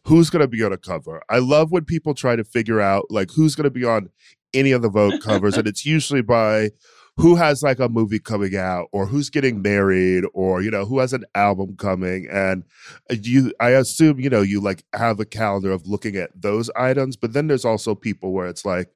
who's 0.06 0.30
going 0.30 0.40
to 0.40 0.48
be 0.48 0.62
on 0.62 0.72
a 0.72 0.76
cover. 0.76 1.22
I 1.30 1.38
love 1.38 1.72
when 1.72 1.84
people 1.84 2.14
try 2.14 2.36
to 2.36 2.44
figure 2.44 2.80
out 2.80 3.06
like 3.10 3.30
who's 3.30 3.54
going 3.54 3.64
to 3.64 3.70
be 3.70 3.84
on 3.84 4.10
any 4.52 4.72
of 4.72 4.82
the 4.82 4.88
Vogue 4.88 5.20
covers, 5.22 5.56
and 5.56 5.66
it's 5.66 5.84
usually 5.84 6.22
by 6.22 6.70
who 7.16 7.36
has 7.36 7.62
like 7.62 7.78
a 7.78 7.88
movie 7.88 8.18
coming 8.18 8.56
out 8.56 8.88
or 8.92 9.06
who's 9.06 9.30
getting 9.30 9.62
married 9.62 10.24
or 10.34 10.62
you 10.62 10.70
know 10.70 10.84
who 10.84 10.98
has 10.98 11.12
an 11.12 11.24
album 11.34 11.76
coming 11.76 12.26
and 12.30 12.64
uh, 13.10 13.16
you 13.22 13.52
i 13.60 13.70
assume 13.70 14.18
you 14.18 14.30
know 14.30 14.42
you 14.42 14.60
like 14.60 14.84
have 14.94 15.20
a 15.20 15.24
calendar 15.24 15.70
of 15.70 15.86
looking 15.86 16.16
at 16.16 16.30
those 16.34 16.70
items 16.76 17.16
but 17.16 17.32
then 17.32 17.46
there's 17.46 17.64
also 17.64 17.94
people 17.94 18.32
where 18.32 18.46
it's 18.46 18.64
like 18.64 18.90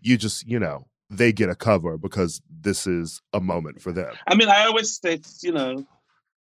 you 0.00 0.16
just 0.16 0.46
you 0.46 0.58
know 0.58 0.86
they 1.10 1.32
get 1.32 1.48
a 1.48 1.54
cover 1.54 1.96
because 1.96 2.40
this 2.60 2.86
is 2.86 3.20
a 3.32 3.40
moment 3.40 3.80
for 3.80 3.92
them 3.92 4.12
i 4.26 4.34
mean 4.34 4.48
i 4.48 4.64
always 4.64 4.98
say 4.98 5.20
you 5.42 5.52
know 5.52 5.84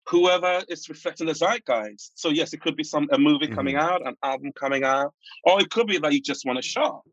whoever 0.06 0.62
is 0.68 0.88
reflecting 0.88 1.26
the 1.26 1.32
zeitgeist. 1.32 2.12
So 2.16 2.30
yes, 2.30 2.52
it 2.52 2.60
could 2.60 2.76
be 2.76 2.84
some 2.84 3.08
a 3.12 3.18
movie 3.18 3.46
mm-hmm. 3.46 3.54
coming 3.54 3.76
out, 3.76 4.06
an 4.06 4.16
album 4.22 4.52
coming 4.52 4.84
out, 4.84 5.14
or 5.44 5.60
it 5.60 5.70
could 5.70 5.86
be 5.86 5.98
that 5.98 6.12
you 6.12 6.20
just 6.20 6.44
want 6.44 6.56
to 6.56 6.62
shock. 6.62 7.04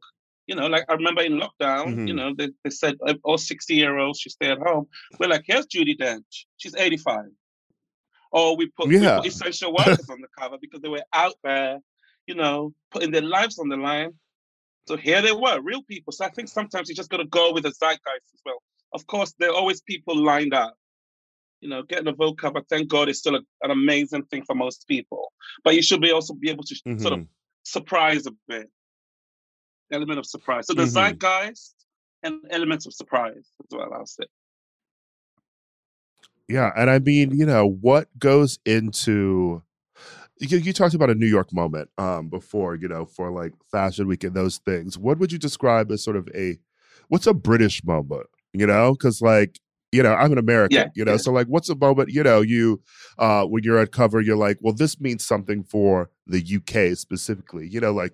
You 0.50 0.56
know, 0.56 0.66
like 0.66 0.86
I 0.90 0.94
remember 0.94 1.22
in 1.22 1.34
lockdown, 1.34 1.90
mm-hmm. 1.90 2.08
you 2.08 2.16
know, 2.16 2.34
they, 2.36 2.50
they 2.64 2.72
said 2.72 2.98
all 3.24 3.38
60 3.38 3.76
year 3.76 3.96
olds 4.00 4.20
should 4.20 4.32
stay 4.32 4.50
at 4.50 4.58
home. 4.58 4.88
We're 5.20 5.30
like, 5.30 5.44
here's 5.46 5.68
Judi 5.68 5.96
Dench. 5.96 6.46
She's 6.58 6.76
85. 6.76 7.26
Or 8.32 8.58
we 8.58 8.68
put, 8.76 8.90
yeah. 8.90 9.18
we 9.18 9.22
put 9.22 9.28
essential 9.28 9.72
workers 9.78 10.10
on 10.10 10.22
the 10.22 10.28
cover 10.40 10.58
because 10.60 10.82
they 10.82 10.90
were 10.90 11.04
out 11.14 11.36
there, 11.44 11.78
you 12.26 12.34
know, 12.34 12.74
putting 12.90 13.12
their 13.12 13.22
lives 13.22 13.60
on 13.60 13.70
the 13.70 13.78
line. 13.78 14.14
So 14.88 14.98
here 14.98 15.22
they 15.22 15.32
were, 15.32 15.62
real 15.62 15.84
people. 15.84 16.14
So 16.14 16.26
I 16.26 16.30
think 16.30 16.48
sometimes 16.48 16.90
you 16.90 16.96
just 16.96 17.12
got 17.12 17.18
to 17.18 17.26
go 17.26 17.54
with 17.54 17.62
the 17.62 17.70
zeitgeist 17.70 18.34
as 18.34 18.42
well. 18.44 18.64
Of 18.92 19.06
course, 19.06 19.36
there 19.38 19.52
are 19.52 19.56
always 19.56 19.82
people 19.82 20.18
lined 20.18 20.56
up 20.56 20.74
you 21.62 21.70
know, 21.70 21.84
getting 21.84 22.08
a 22.08 22.14
Vogue 22.14 22.38
cover, 22.38 22.62
thank 22.70 22.88
God, 22.88 23.10
is 23.10 23.20
still 23.20 23.36
a, 23.36 23.42
an 23.62 23.72
amazing 23.72 24.24
thing 24.26 24.44
for 24.46 24.56
most 24.56 24.88
people. 24.88 25.32
But 25.64 25.76
you 25.76 25.82
should 25.82 26.02
be 26.02 26.12
also 26.12 26.34
be 26.34 26.50
able 26.50 26.64
to 26.64 26.74
mm-hmm. 26.74 27.00
sort 27.00 27.14
of 27.14 27.20
mm-hmm. 27.20 27.30
surprise 27.64 28.26
a 28.26 28.32
bit, 28.48 28.70
element 29.92 30.20
of 30.20 30.26
surprise. 30.26 30.68
So 30.68 30.74
the 30.74 30.84
mm-hmm. 30.84 30.92
zeitgeist 30.92 31.74
and 32.24 32.42
elements 32.50 32.86
of 32.86 32.94
surprise 32.94 33.36
as 33.38 33.68
well. 33.72 33.90
I'll 33.94 34.06
say. 34.06 34.26
Yeah, 36.48 36.72
and 36.76 36.90
I 36.90 37.00
mean, 37.00 37.32
you 37.32 37.46
know, 37.46 37.68
what 37.68 38.08
goes 38.18 38.60
into 38.66 39.62
you, 40.40 40.58
you 40.58 40.74
talked 40.74 40.96
about 40.96 41.10
a 41.10 41.16
New 41.16 41.28
York 41.28 41.54
moment 41.54 41.90
um, 41.98 42.30
before, 42.30 42.76
you 42.76 42.88
know, 42.88 43.06
for 43.06 43.32
like 43.32 43.54
Fashion 43.72 44.08
Week 44.08 44.24
and 44.24 44.34
those 44.34 44.58
things. 44.60 44.98
What 44.98 45.20
would 45.20 45.32
you 45.32 45.38
describe 45.38 45.92
as 45.92 46.04
sort 46.04 46.16
of 46.16 46.28
a 46.34 46.58
what's 47.10 47.28
a 47.28 47.34
British 47.34 47.84
moment? 47.84 48.28
You 48.54 48.66
know, 48.66 48.94
because 48.94 49.22
like 49.22 49.60
you 49.92 50.04
know 50.04 50.14
i'm 50.14 50.32
an 50.32 50.38
american 50.38 50.78
yeah, 50.78 50.88
you 50.94 51.04
know 51.04 51.14
yeah. 51.14 51.18
so 51.18 51.32
like 51.32 51.48
what's 51.48 51.70
a 51.70 51.76
moment 51.76 52.10
you 52.10 52.22
know 52.22 52.42
you 52.42 52.80
uh 53.18 53.44
when 53.44 53.64
you're 53.64 53.80
at 53.80 53.92
cover 53.92 54.22
you're 54.22 54.38
like 54.38 54.58
well 54.62 54.74
this 54.74 55.00
means 55.00 55.26
something 55.26 55.64
for 55.64 56.12
the 56.28 56.58
uk 56.58 56.96
specifically 56.96 57.68
you 57.68 57.80
know 57.80 57.92
like 57.92 58.14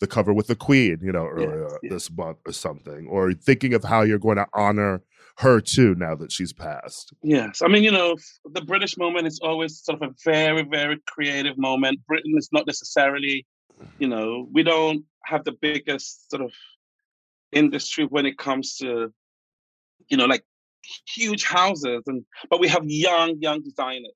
the 0.00 0.06
cover 0.06 0.32
with 0.32 0.46
the 0.46 0.56
queen 0.56 0.98
you 1.02 1.12
know 1.12 1.26
earlier 1.26 1.68
yeah, 1.68 1.74
uh, 1.74 1.94
this 1.94 2.10
month 2.10 2.38
or 2.46 2.52
something 2.52 3.06
or 3.08 3.32
thinking 3.32 3.74
of 3.74 3.84
how 3.84 4.02
you're 4.02 4.18
going 4.18 4.36
to 4.36 4.46
honor 4.54 5.02
her 5.38 5.60
too 5.60 5.94
now 5.96 6.14
that 6.14 6.32
she's 6.32 6.52
passed. 6.52 7.12
Yes 7.22 7.60
i 7.62 7.68
mean 7.68 7.84
you 7.84 7.90
know 7.90 8.16
the 8.44 8.62
british 8.62 8.96
moment 8.96 9.26
is 9.26 9.40
always 9.42 9.82
sort 9.82 10.02
of 10.02 10.10
a 10.10 10.14
very 10.24 10.62
very 10.62 10.98
creative 11.06 11.58
moment. 11.58 12.00
Britain 12.06 12.34
is 12.36 12.48
not 12.52 12.66
necessarily 12.66 13.46
you 13.98 14.08
know 14.08 14.48
we 14.52 14.62
don't 14.62 15.04
have 15.24 15.44
the 15.44 15.52
biggest 15.60 16.30
sort 16.30 16.42
of 16.42 16.52
industry 17.52 18.04
when 18.04 18.26
it 18.26 18.38
comes 18.38 18.76
to 18.76 19.12
you 20.08 20.16
know 20.16 20.26
like 20.26 20.44
huge 21.06 21.44
houses, 21.44 22.02
and 22.06 22.24
but 22.50 22.60
we 22.60 22.68
have 22.68 22.84
young, 22.84 23.36
young 23.40 23.62
designers 23.62 24.12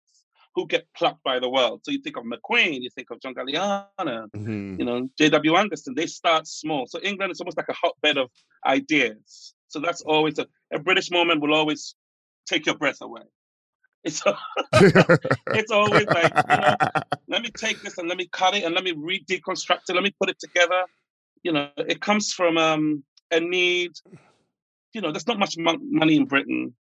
who 0.54 0.66
get 0.66 0.86
plucked 0.96 1.22
by 1.22 1.38
the 1.38 1.48
world. 1.48 1.80
So 1.84 1.92
you 1.92 2.00
think 2.00 2.16
of 2.16 2.24
McQueen, 2.24 2.82
you 2.82 2.90
think 2.90 3.10
of 3.10 3.20
John 3.20 3.34
Galliano, 3.34 3.86
mm-hmm. 3.98 4.76
you 4.78 4.84
know, 4.84 5.08
J.W. 5.16 5.56
Anderson. 5.56 5.94
They 5.94 6.06
start 6.06 6.46
small. 6.46 6.86
So 6.86 7.00
England 7.00 7.32
is 7.32 7.40
almost 7.40 7.56
like 7.56 7.68
a 7.68 7.74
hotbed 7.74 8.18
of 8.18 8.30
ideas. 8.66 9.54
So 9.68 9.78
that's 9.78 10.00
always 10.02 10.38
a, 10.38 10.46
a 10.72 10.78
British 10.78 11.10
moment 11.10 11.40
will 11.40 11.54
always 11.54 11.94
take 12.46 12.66
your 12.66 12.76
breath 12.76 13.00
away. 13.00 13.22
It's 14.02 14.22
it's 14.72 15.70
always 15.70 16.06
like 16.06 16.32
you 16.34 16.56
know, 16.56 16.74
let 17.28 17.42
me 17.42 17.50
take 17.50 17.82
this 17.82 17.98
and 17.98 18.08
let 18.08 18.16
me 18.16 18.28
cut 18.32 18.54
it 18.54 18.64
and 18.64 18.74
let 18.74 18.82
me 18.82 18.92
re-deconstruct 18.96 19.80
it. 19.88 19.94
Let 19.94 20.02
me 20.02 20.12
put 20.18 20.30
it 20.30 20.38
together. 20.40 20.84
You 21.42 21.52
know, 21.52 21.68
it 21.76 22.00
comes 22.00 22.32
from 22.32 22.56
um, 22.56 23.04
a 23.30 23.40
need 23.40 23.92
you 24.92 25.00
know, 25.00 25.12
there's 25.12 25.26
not 25.26 25.38
much 25.38 25.56
money 25.58 26.16
in 26.16 26.24
Britain, 26.24 26.74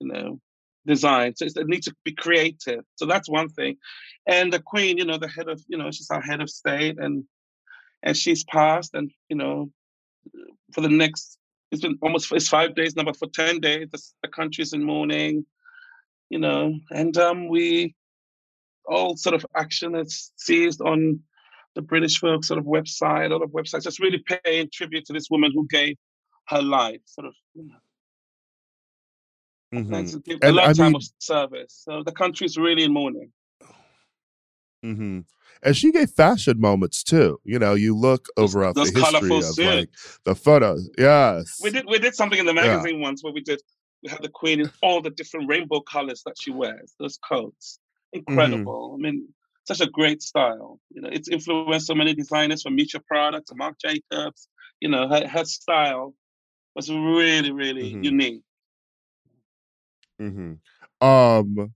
you 0.00 0.08
know, 0.08 0.40
design. 0.86 1.34
So 1.36 1.44
it 1.44 1.66
needs 1.66 1.86
to 1.86 1.94
be 2.04 2.12
creative. 2.12 2.84
So 2.96 3.06
that's 3.06 3.28
one 3.28 3.48
thing. 3.48 3.76
And 4.26 4.52
the 4.52 4.60
Queen, 4.60 4.98
you 4.98 5.04
know, 5.04 5.18
the 5.18 5.28
head 5.28 5.48
of, 5.48 5.62
you 5.68 5.78
know, 5.78 5.90
she's 5.90 6.10
our 6.10 6.20
head 6.22 6.40
of 6.40 6.50
state, 6.50 6.98
and 6.98 7.24
and 8.02 8.16
she's 8.16 8.44
passed, 8.44 8.94
and 8.94 9.10
you 9.28 9.36
know, 9.36 9.70
for 10.72 10.80
the 10.80 10.88
next, 10.88 11.38
it's 11.70 11.82
been 11.82 11.98
almost 12.02 12.32
it's 12.32 12.48
five 12.48 12.74
days 12.74 12.94
now, 12.94 13.04
but 13.04 13.16
for 13.16 13.28
ten 13.28 13.60
days, 13.60 13.88
the, 13.92 14.02
the 14.22 14.28
country's 14.28 14.72
in 14.72 14.84
mourning, 14.84 15.44
you 16.28 16.38
know, 16.38 16.74
and 16.90 17.16
um, 17.16 17.48
we 17.48 17.94
all 18.86 19.16
sort 19.16 19.34
of 19.34 19.44
action 19.54 19.94
is 19.96 20.32
seized 20.36 20.80
on 20.80 21.20
the 21.74 21.82
British 21.82 22.20
Vogue 22.20 22.44
sort 22.44 22.58
of 22.58 22.64
website, 22.64 23.26
a 23.26 23.28
lot 23.28 23.42
of 23.42 23.50
websites, 23.50 23.82
just 23.82 24.00
really 24.00 24.22
paying 24.44 24.68
tribute 24.72 25.04
to 25.06 25.12
this 25.12 25.28
woman 25.30 25.52
who 25.52 25.66
gave 25.68 25.96
her 26.48 26.62
life, 26.62 27.00
sort 27.04 27.26
of, 27.26 27.34
you 27.54 27.64
know. 27.64 27.74
Mm-hmm. 29.74 30.30
A 30.42 30.52
lifetime 30.52 30.84
I 30.84 30.88
mean, 30.88 30.96
of 30.96 31.02
service. 31.18 31.82
So 31.84 32.02
the 32.04 32.12
country 32.12 32.46
is 32.46 32.56
really 32.56 32.84
in 32.84 32.92
mourning. 32.92 33.32
Mm-hmm. 34.84 35.20
And 35.62 35.76
she 35.76 35.90
gave 35.90 36.10
fashion 36.10 36.60
moments 36.60 37.02
too. 37.02 37.40
You 37.44 37.58
know, 37.58 37.74
you 37.74 37.96
look 37.96 38.26
over 38.36 38.60
those, 38.72 38.74
those 38.74 38.92
the 38.92 39.00
history 39.00 39.36
of 39.36 39.44
suits. 39.44 39.58
like 39.58 39.90
the 40.24 40.34
photos. 40.34 40.88
Yes, 40.98 41.58
we 41.62 41.70
did. 41.70 41.86
We 41.88 41.98
did 41.98 42.14
something 42.14 42.38
in 42.38 42.46
the 42.46 42.54
magazine 42.54 43.00
yeah. 43.00 43.02
once 43.02 43.24
where 43.24 43.32
we 43.32 43.40
did. 43.40 43.60
We 44.02 44.10
had 44.10 44.22
the 44.22 44.28
queen 44.28 44.60
in 44.60 44.70
all 44.82 45.00
the 45.00 45.10
different 45.10 45.48
rainbow 45.48 45.80
colors 45.80 46.22
that 46.26 46.34
she 46.40 46.50
wears. 46.50 46.94
Those 47.00 47.18
coats, 47.28 47.80
mm-hmm. 48.14 48.30
incredible. 48.30 48.90
Mm-hmm. 48.90 49.06
I 49.06 49.10
mean, 49.10 49.28
such 49.66 49.80
a 49.80 49.86
great 49.86 50.22
style. 50.22 50.78
You 50.90 51.02
know, 51.02 51.08
it's 51.10 51.28
influenced 51.28 51.86
so 51.86 51.94
many 51.94 52.14
designers 52.14 52.62
from 52.62 52.76
Miuccia 52.76 53.04
Prada 53.04 53.40
to 53.46 53.54
Marc 53.54 53.76
Jacobs. 53.80 54.48
You 54.80 54.90
know, 54.90 55.08
her, 55.08 55.26
her 55.26 55.44
style 55.44 56.14
was 56.74 56.90
really, 56.90 57.50
really 57.50 57.92
mm-hmm. 57.92 58.04
unique. 58.04 58.42
Mm-hmm. 60.20 61.06
Um, 61.06 61.74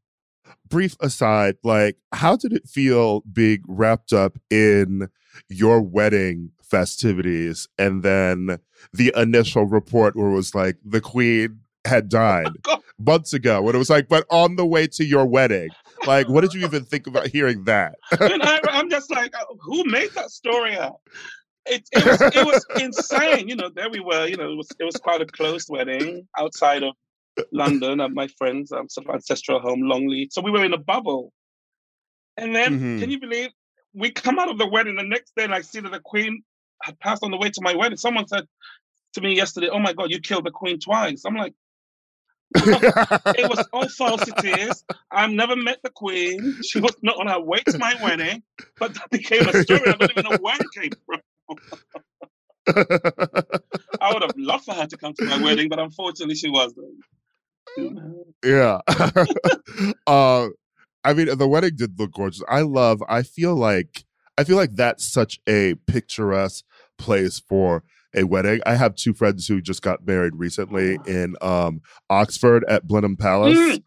brief 0.68 0.96
aside, 1.00 1.56
like, 1.62 1.96
how 2.12 2.36
did 2.36 2.52
it 2.52 2.68
feel 2.68 3.20
being 3.32 3.62
wrapped 3.66 4.12
up 4.12 4.38
in 4.50 5.08
your 5.48 5.80
wedding 5.80 6.52
festivities, 6.62 7.68
and 7.78 8.02
then 8.02 8.58
the 8.92 9.12
initial 9.16 9.66
report 9.66 10.16
where 10.16 10.28
it 10.28 10.34
was 10.34 10.54
like 10.54 10.76
the 10.84 11.00
queen 11.00 11.60
had 11.86 12.08
died 12.08 12.48
months 12.98 13.32
ago, 13.32 13.62
when 13.62 13.74
it 13.74 13.78
was 13.78 13.90
like, 13.90 14.08
but 14.08 14.24
on 14.30 14.56
the 14.56 14.66
way 14.66 14.86
to 14.86 15.04
your 15.04 15.26
wedding. 15.26 15.68
Like, 16.06 16.28
what 16.28 16.42
did 16.42 16.54
you 16.54 16.64
even 16.64 16.84
think 16.84 17.06
about 17.06 17.26
hearing 17.26 17.64
that? 17.64 17.96
and 18.18 18.42
I, 18.42 18.60
am 18.70 18.88
just 18.88 19.10
like, 19.10 19.34
uh, 19.34 19.44
who 19.60 19.84
made 19.84 20.10
that 20.14 20.30
story 20.30 20.76
up? 20.76 21.00
It, 21.66 21.86
it, 21.92 22.06
was, 22.06 22.20
it 22.22 22.46
was 22.46 22.66
insane. 22.80 23.48
You 23.48 23.56
know, 23.56 23.68
there 23.68 23.90
we 23.90 24.00
were. 24.00 24.26
You 24.26 24.36
know, 24.36 24.50
it 24.50 24.56
was 24.56 24.68
it 24.78 24.84
was 24.84 24.96
quite 24.96 25.20
a 25.20 25.26
close 25.26 25.68
wedding 25.68 26.26
outside 26.38 26.82
of 26.82 26.94
London 27.52 28.00
at 28.00 28.12
my 28.12 28.28
friend's 28.38 28.72
um, 28.72 28.88
sort 28.88 29.08
of 29.08 29.14
ancestral 29.14 29.60
home, 29.60 29.82
Longleat. 29.82 30.32
So 30.32 30.42
we 30.42 30.50
were 30.50 30.64
in 30.64 30.72
a 30.72 30.78
bubble. 30.78 31.32
And 32.36 32.54
then, 32.54 32.74
mm-hmm. 32.74 33.00
can 33.00 33.10
you 33.10 33.20
believe 33.20 33.50
we 33.94 34.10
come 34.10 34.38
out 34.38 34.50
of 34.50 34.58
the 34.58 34.66
wedding 34.66 34.96
the 34.96 35.02
next 35.02 35.34
day 35.36 35.44
and 35.44 35.54
I 35.54 35.62
see 35.62 35.80
that 35.80 35.92
the 35.92 36.00
Queen 36.00 36.42
had 36.82 36.98
passed 36.98 37.22
on 37.22 37.30
the 37.30 37.36
way 37.36 37.50
to 37.50 37.60
my 37.62 37.74
wedding. 37.74 37.98
Someone 37.98 38.26
said 38.28 38.46
to 39.14 39.20
me 39.20 39.34
yesterday, 39.36 39.68
"Oh 39.70 39.78
my 39.78 39.92
God, 39.92 40.10
you 40.10 40.20
killed 40.20 40.46
the 40.46 40.50
Queen 40.50 40.78
twice." 40.78 41.24
I'm 41.24 41.36
like, 41.36 41.54
it 42.56 43.48
was 43.48 43.66
all 43.72 43.88
falsities. 43.88 44.84
I've 45.10 45.30
never 45.30 45.56
met 45.56 45.78
the 45.82 45.90
Queen. 45.90 46.56
She 46.62 46.80
was 46.80 46.96
not 47.02 47.16
on 47.18 47.28
her 47.28 47.40
way 47.40 47.58
to 47.68 47.78
my 47.78 47.94
wedding, 48.02 48.42
but 48.78 48.94
that 48.94 49.10
became 49.10 49.48
a 49.48 49.62
story. 49.62 49.82
I 49.86 49.92
don't 49.92 50.10
even 50.10 50.30
know 50.30 50.38
where 50.40 50.56
it 50.56 50.66
came 50.74 50.92
from. 51.06 51.20
I 54.00 54.12
would 54.12 54.22
have 54.22 54.34
loved 54.36 54.64
for 54.64 54.74
her 54.74 54.86
to 54.86 54.96
come 54.96 55.14
to 55.14 55.24
my 55.24 55.42
wedding, 55.42 55.68
but 55.68 55.78
unfortunately, 55.78 56.34
she 56.34 56.50
wasn't. 56.50 56.89
Yeah. 58.42 58.80
uh, 60.06 60.46
I 61.04 61.12
mean, 61.12 61.36
the 61.36 61.46
wedding 61.46 61.76
did 61.76 61.98
look 61.98 62.12
gorgeous. 62.12 62.42
I 62.48 62.62
love. 62.62 63.02
I 63.08 63.22
feel 63.22 63.54
like 63.54 64.04
I 64.38 64.44
feel 64.44 64.56
like 64.56 64.74
that's 64.74 65.06
such 65.06 65.40
a 65.46 65.74
picturesque 65.86 66.64
place 66.98 67.38
for 67.38 67.82
a 68.14 68.24
wedding. 68.24 68.60
I 68.64 68.76
have 68.76 68.94
two 68.94 69.12
friends 69.12 69.46
who 69.46 69.60
just 69.60 69.82
got 69.82 70.06
married 70.06 70.36
recently 70.36 70.98
in 71.06 71.36
um, 71.42 71.82
Oxford 72.08 72.64
at 72.66 72.86
Blenheim 72.86 73.16
Palace, 73.16 73.58
mm. 73.58 73.82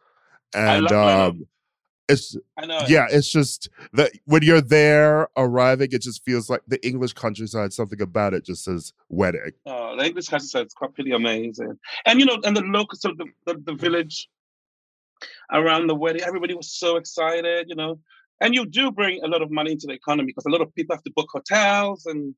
and 0.53 0.91
um, 0.91 1.47
it's 2.09 2.35
yeah, 2.87 3.07
it's 3.09 3.31
just 3.31 3.69
that 3.93 4.11
when 4.25 4.43
you're 4.43 4.61
there 4.61 5.29
arriving, 5.37 5.89
it 5.91 6.01
just 6.01 6.23
feels 6.23 6.49
like 6.49 6.61
the 6.67 6.85
English 6.85 7.13
countryside. 7.13 7.71
Something 7.71 8.01
about 8.01 8.33
it 8.33 8.45
just 8.45 8.65
says 8.65 8.93
wedding. 9.09 9.51
Oh, 9.65 9.95
the 9.97 10.05
English 10.05 10.27
countryside 10.27 10.67
is 10.67 10.73
quite 10.73 10.93
pretty 10.93 11.11
amazing, 11.11 11.77
and 12.05 12.19
you 12.19 12.25
know, 12.25 12.37
and 12.43 12.57
the 12.57 12.61
local 12.61 12.97
sort 12.97 13.13
of 13.13 13.17
the, 13.19 13.53
the, 13.53 13.71
the 13.71 13.73
village 13.75 14.29
around 15.51 15.87
the 15.87 15.95
wedding, 15.95 16.21
everybody 16.21 16.53
was 16.53 16.73
so 16.73 16.97
excited, 16.97 17.67
you 17.69 17.75
know. 17.75 17.99
And 18.41 18.53
you 18.53 18.65
do 18.65 18.91
bring 18.91 19.23
a 19.23 19.27
lot 19.27 19.41
of 19.41 19.51
money 19.51 19.71
into 19.71 19.87
the 19.87 19.93
economy 19.93 20.27
because 20.27 20.45
a 20.45 20.49
lot 20.49 20.61
of 20.61 20.73
people 20.75 20.95
have 20.95 21.03
to 21.03 21.11
book 21.15 21.29
hotels 21.31 22.05
and 22.05 22.35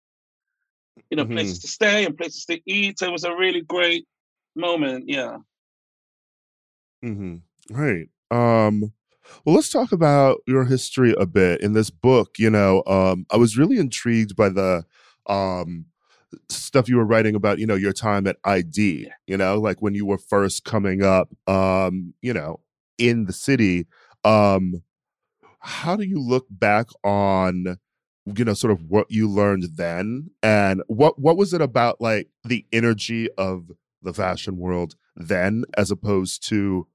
you 1.09 1.17
know 1.17 1.23
mm-hmm. 1.23 1.33
places 1.33 1.59
to 1.59 1.67
stay 1.67 2.05
and 2.05 2.15
places 2.15 2.45
to 2.45 2.59
eat. 2.65 2.99
So 2.99 3.07
it 3.07 3.11
was 3.11 3.23
a 3.23 3.35
really 3.35 3.61
great 3.61 4.07
moment. 4.55 5.05
Yeah. 5.07 5.37
Mm-hmm. 7.03 7.37
Right. 7.71 8.09
Um, 8.31 8.91
well, 9.43 9.55
let's 9.55 9.69
talk 9.69 9.91
about 9.91 10.41
your 10.47 10.65
history 10.65 11.13
a 11.17 11.25
bit 11.25 11.61
in 11.61 11.73
this 11.73 11.89
book. 11.89 12.35
You 12.37 12.49
know, 12.49 12.83
um, 12.87 13.25
I 13.31 13.37
was 13.37 13.57
really 13.57 13.77
intrigued 13.77 14.35
by 14.35 14.49
the 14.49 14.85
um, 15.27 15.85
stuff 16.49 16.89
you 16.89 16.97
were 16.97 17.05
writing 17.05 17.35
about. 17.35 17.59
You 17.59 17.67
know, 17.67 17.75
your 17.75 17.93
time 17.93 18.27
at 18.27 18.37
ID. 18.43 19.09
You 19.27 19.37
know, 19.37 19.59
like 19.59 19.81
when 19.81 19.95
you 19.95 20.05
were 20.05 20.17
first 20.17 20.63
coming 20.65 21.03
up. 21.03 21.29
Um, 21.47 22.13
you 22.21 22.33
know, 22.33 22.59
in 22.97 23.25
the 23.25 23.33
city. 23.33 23.87
Um, 24.23 24.83
how 25.59 25.95
do 25.95 26.03
you 26.03 26.19
look 26.19 26.47
back 26.49 26.87
on? 27.03 27.77
you 28.25 28.43
know 28.43 28.53
sort 28.53 28.71
of 28.71 28.81
what 28.89 29.09
you 29.11 29.29
learned 29.29 29.65
then 29.75 30.29
and 30.41 30.81
what 30.87 31.19
what 31.19 31.37
was 31.37 31.53
it 31.53 31.61
about 31.61 32.01
like 32.01 32.27
the 32.43 32.65
energy 32.73 33.29
of 33.37 33.71
the 34.01 34.13
fashion 34.13 34.57
world 34.57 34.95
then 35.15 35.63
as 35.77 35.91
opposed 35.91 36.45
to 36.47 36.87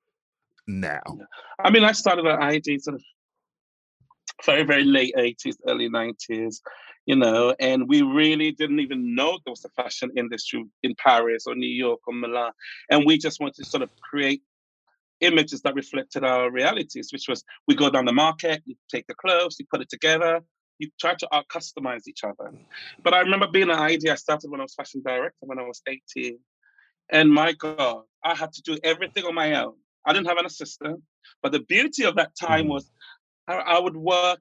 now? 0.78 1.02
I 1.58 1.70
mean, 1.70 1.84
I 1.84 1.92
started 1.92 2.26
at 2.26 2.40
ID 2.40 2.78
sort 2.78 2.96
of 2.96 3.02
very, 4.44 4.62
very 4.62 4.84
late 4.84 5.14
80s, 5.16 5.56
early 5.66 5.88
90s, 5.88 6.60
you 7.06 7.16
know, 7.16 7.54
and 7.58 7.88
we 7.88 8.02
really 8.02 8.52
didn't 8.52 8.80
even 8.80 9.14
know 9.14 9.38
there 9.44 9.52
was 9.52 9.64
a 9.64 9.82
fashion 9.82 10.10
industry 10.16 10.64
in 10.82 10.94
Paris 10.96 11.44
or 11.46 11.54
New 11.54 11.66
York 11.66 12.00
or 12.06 12.14
Milan. 12.14 12.52
And 12.90 13.04
we 13.04 13.18
just 13.18 13.40
wanted 13.40 13.56
to 13.56 13.64
sort 13.64 13.82
of 13.82 13.90
create 14.00 14.42
images 15.20 15.60
that 15.62 15.74
reflected 15.74 16.24
our 16.24 16.50
realities, 16.50 17.10
which 17.12 17.28
was 17.28 17.44
we 17.66 17.74
go 17.74 17.90
down 17.90 18.06
the 18.06 18.12
market, 18.12 18.62
you 18.64 18.74
take 18.90 19.06
the 19.06 19.14
clothes, 19.14 19.56
you 19.58 19.66
put 19.70 19.82
it 19.82 19.90
together, 19.90 20.40
you 20.78 20.88
try 20.98 21.14
to 21.14 21.28
out 21.34 21.46
customize 21.48 22.08
each 22.08 22.24
other. 22.24 22.52
But 23.02 23.14
I 23.14 23.20
remember 23.20 23.46
being 23.46 23.70
an 23.70 23.76
ID, 23.76 24.08
I 24.08 24.14
started 24.14 24.50
when 24.50 24.60
I 24.60 24.64
was 24.64 24.74
fashion 24.74 25.02
director 25.04 25.36
when 25.40 25.58
I 25.58 25.62
was 25.62 25.82
18. 25.86 26.38
And 27.12 27.30
my 27.30 27.52
God, 27.52 28.04
I 28.24 28.34
had 28.34 28.52
to 28.52 28.62
do 28.62 28.78
everything 28.82 29.24
on 29.24 29.34
my 29.34 29.62
own. 29.62 29.74
I 30.06 30.12
didn't 30.12 30.28
have 30.28 30.38
an 30.38 30.46
assistant. 30.46 31.02
But 31.42 31.52
the 31.52 31.60
beauty 31.60 32.04
of 32.04 32.16
that 32.16 32.32
time 32.36 32.66
mm. 32.66 32.70
was 32.70 32.90
I, 33.46 33.54
I 33.54 33.78
would 33.78 33.96
work 33.96 34.40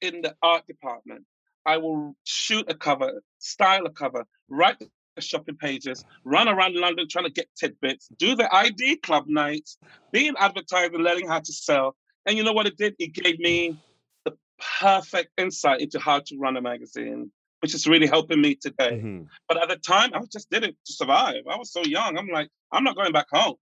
in 0.00 0.22
the 0.22 0.34
art 0.42 0.66
department. 0.66 1.24
I 1.66 1.76
will 1.76 2.16
shoot 2.24 2.70
a 2.70 2.74
cover, 2.74 3.22
style 3.38 3.86
a 3.86 3.90
cover, 3.90 4.24
write 4.48 4.78
the 4.80 4.88
shopping 5.20 5.56
pages, 5.56 6.04
run 6.24 6.48
around 6.48 6.74
London 6.74 7.06
trying 7.08 7.26
to 7.26 7.30
get 7.30 7.48
tidbits, 7.58 8.08
do 8.18 8.34
the 8.34 8.52
ID 8.54 8.96
club 8.96 9.24
nights, 9.26 9.76
be 10.12 10.28
an 10.28 10.36
advertiser, 10.38 10.98
learning 10.98 11.28
how 11.28 11.40
to 11.40 11.52
sell. 11.52 11.96
And 12.26 12.36
you 12.36 12.44
know 12.44 12.52
what 12.52 12.66
it 12.66 12.76
did? 12.76 12.94
It 12.98 13.12
gave 13.12 13.38
me 13.38 13.78
the 14.24 14.32
perfect 14.80 15.30
insight 15.36 15.80
into 15.80 15.98
how 15.98 16.20
to 16.20 16.38
run 16.38 16.56
a 16.56 16.62
magazine, 16.62 17.30
which 17.60 17.74
is 17.74 17.86
really 17.86 18.06
helping 18.06 18.40
me 18.40 18.54
today. 18.54 18.92
Mm-hmm. 18.92 19.22
But 19.48 19.62
at 19.62 19.68
the 19.68 19.76
time, 19.76 20.10
I 20.14 20.20
just 20.32 20.50
did 20.50 20.64
it 20.64 20.76
to 20.86 20.92
survive. 20.92 21.42
I 21.50 21.56
was 21.56 21.72
so 21.72 21.82
young. 21.82 22.16
I'm 22.16 22.28
like, 22.28 22.48
I'm 22.72 22.84
not 22.84 22.96
going 22.96 23.12
back 23.12 23.26
home. 23.30 23.56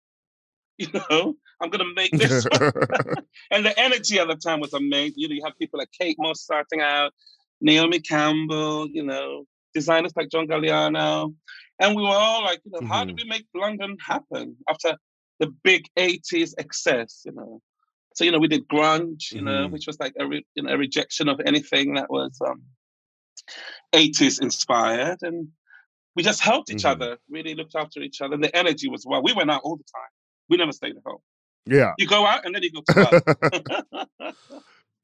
you 0.93 1.01
know, 1.11 1.35
I'm 1.61 1.71
gonna 1.71 1.93
make 1.95 2.13
this. 2.13 2.47
and 3.51 3.67
the 3.67 3.75
energy 3.77 4.19
at 4.19 4.29
the 4.29 4.37
time 4.37 4.61
was 4.61 4.75
amazing. 4.75 5.15
You 5.17 5.29
know, 5.29 5.35
you 5.35 5.45
have 5.45 5.59
people 5.59 5.79
like 5.79 5.91
Kate 5.91 6.17
Moss 6.19 6.41
starting 6.41 6.81
out, 6.81 7.13
Naomi 7.61 7.99
Campbell, 8.01 8.89
you 8.89 9.03
know, 9.03 9.45
designers 9.75 10.13
like 10.17 10.31
John 10.31 10.47
Galliano. 10.47 11.35
And 11.81 11.97
we 11.97 12.03
were 12.03 12.09
all 12.09 12.43
like, 12.43 12.61
you 12.65 12.73
know, 12.73 12.79
mm-hmm. 12.79 12.89
how 12.89 13.05
do 13.05 13.15
we 13.15 13.25
make 13.25 13.47
London 13.55 13.97
happen 14.05 14.57
after 14.69 14.97
the 15.39 15.53
big 15.63 15.87
80s 15.97 16.55
excess, 16.59 17.23
you 17.25 17.33
know? 17.33 17.61
So, 18.15 18.25
you 18.25 18.33
know, 18.33 18.41
we 18.41 18.49
did 18.49 18.67
grunge, 18.67 19.31
you 19.31 19.39
mm-hmm. 19.39 19.45
know, 19.45 19.69
which 19.69 19.87
was 19.87 19.99
like 20.01 20.15
a, 20.19 20.27
re- 20.27 20.47
you 20.55 20.65
know, 20.65 20.73
a 20.73 20.79
rejection 20.79 21.29
of 21.29 21.41
anything 21.45 21.95
that 21.95 22.11
was 22.11 22.37
um, 22.47 22.63
80s 23.93 24.43
inspired. 24.43 25.19
And 25.23 25.49
we 26.17 26.23
just 26.25 26.41
helped 26.41 26.71
each 26.71 26.79
mm-hmm. 26.79 27.03
other, 27.03 27.19
really 27.31 27.55
looked 27.55 27.77
after 27.77 28.01
each 28.01 28.21
other. 28.21 28.35
And 28.35 28.43
the 28.43 28.57
energy 28.57 28.89
was 28.89 29.05
well. 29.07 29.23
We 29.23 29.33
went 29.33 29.51
out 29.51 29.63
all 29.63 29.77
the 29.77 29.85
time. 29.85 30.11
We 30.49 30.57
never 30.57 30.73
stayed 30.73 30.97
at 30.97 31.03
home. 31.05 31.19
Yeah. 31.67 31.93
You 31.99 32.07
go 32.07 32.25
out 32.25 32.47
and 32.47 32.55
then 32.55 32.63
you 32.63 32.73
go 32.73 32.83
to 32.89 34.35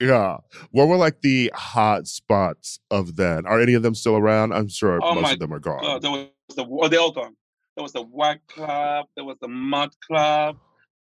Yeah. 0.01 0.38
What 0.70 0.88
were 0.88 0.97
like 0.97 1.20
the 1.20 1.53
hot 1.55 2.07
spots 2.07 2.80
of 2.90 3.16
then? 3.16 3.47
Are 3.47 3.61
any 3.61 3.74
of 3.74 3.82
them 3.82 3.95
still 3.95 4.16
around? 4.16 4.53
I'm 4.53 4.68
sure 4.68 4.99
oh 5.03 5.14
most 5.14 5.34
of 5.34 5.38
them 5.38 5.53
are 5.53 5.61
gone. 5.61 5.82
God, 5.82 6.03
there 6.03 6.11
was 6.11 6.28
the, 6.57 6.66
oh, 6.68 6.88
they're 6.88 7.01
all 7.01 7.12
gone. 7.12 7.36
There 7.76 7.82
was 7.82 7.92
the 7.92 8.03
White 8.03 8.47
Club. 8.49 9.07
There 9.16 9.24
was 9.24 9.38
the 9.40 9.49
Mud 9.49 9.90
Club. 10.07 10.57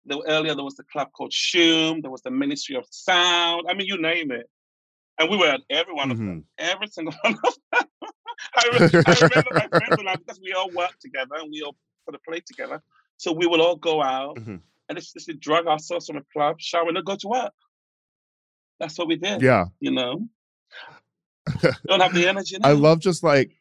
There, 0.05 0.19
earlier, 0.29 0.55
there 0.55 0.65
was 0.65 0.77
the 0.77 0.85
club 0.85 1.09
called 1.13 1.33
Shoom. 1.33 2.01
There 2.01 2.11
was 2.11 2.23
the 2.23 2.31
Ministry 2.31 2.77
of 2.77 2.85
Sound. 2.91 3.67
I 3.69 3.75
mean, 3.75 3.87
you 3.87 4.01
name 4.01 4.31
it. 4.31 4.49
And 5.19 5.31
we 5.31 5.37
were 5.37 5.47
at 5.47 5.61
every 5.71 5.95
one 5.95 6.11
of 6.11 6.19
mm-hmm. 6.19 6.27
them. 6.27 6.45
Every 6.59 6.87
single 6.89 7.15
one 7.23 7.37
of 7.45 7.57
them. 7.73 7.85
I, 8.55 8.69
re- 8.73 9.03
I 9.07 9.15
remember 9.15 9.51
my 9.53 9.69
friends 9.69 9.97
and 9.99 10.09
I, 10.09 10.17
because 10.17 10.41
we 10.41 10.53
all 10.53 10.71
worked 10.71 11.01
together 11.01 11.37
and 11.37 11.51
we 11.51 11.63
all 11.63 11.75
sort 12.05 12.15
of 12.15 12.23
played 12.23 12.45
together. 12.47 12.83
So 13.19 13.33
we 13.33 13.47
will 13.47 13.63
all 13.63 13.77
go 13.77 14.03
out 14.03 14.37
mm-hmm. 14.37 14.57
and 14.89 14.99
it's 14.99 15.13
just 15.13 15.29
drug 15.41 15.67
ourselves 15.67 16.07
from 16.07 16.17
a 16.17 16.23
club, 16.33 16.61
shower, 16.61 16.89
and 16.89 17.05
go 17.05 17.17
to 17.17 17.29
work. 17.29 17.53
That's 18.79 18.99
what 18.99 19.09
we 19.09 19.17
did. 19.17 19.41
Yeah. 19.43 19.67
You 19.81 19.93
know? 19.93 20.29
Don't 21.87 22.01
have 22.01 22.15
the 22.15 22.27
energy. 22.29 22.59
Now. 22.59 22.69
I 22.69 22.73
love 22.73 23.01
just 23.01 23.23
like, 23.23 23.53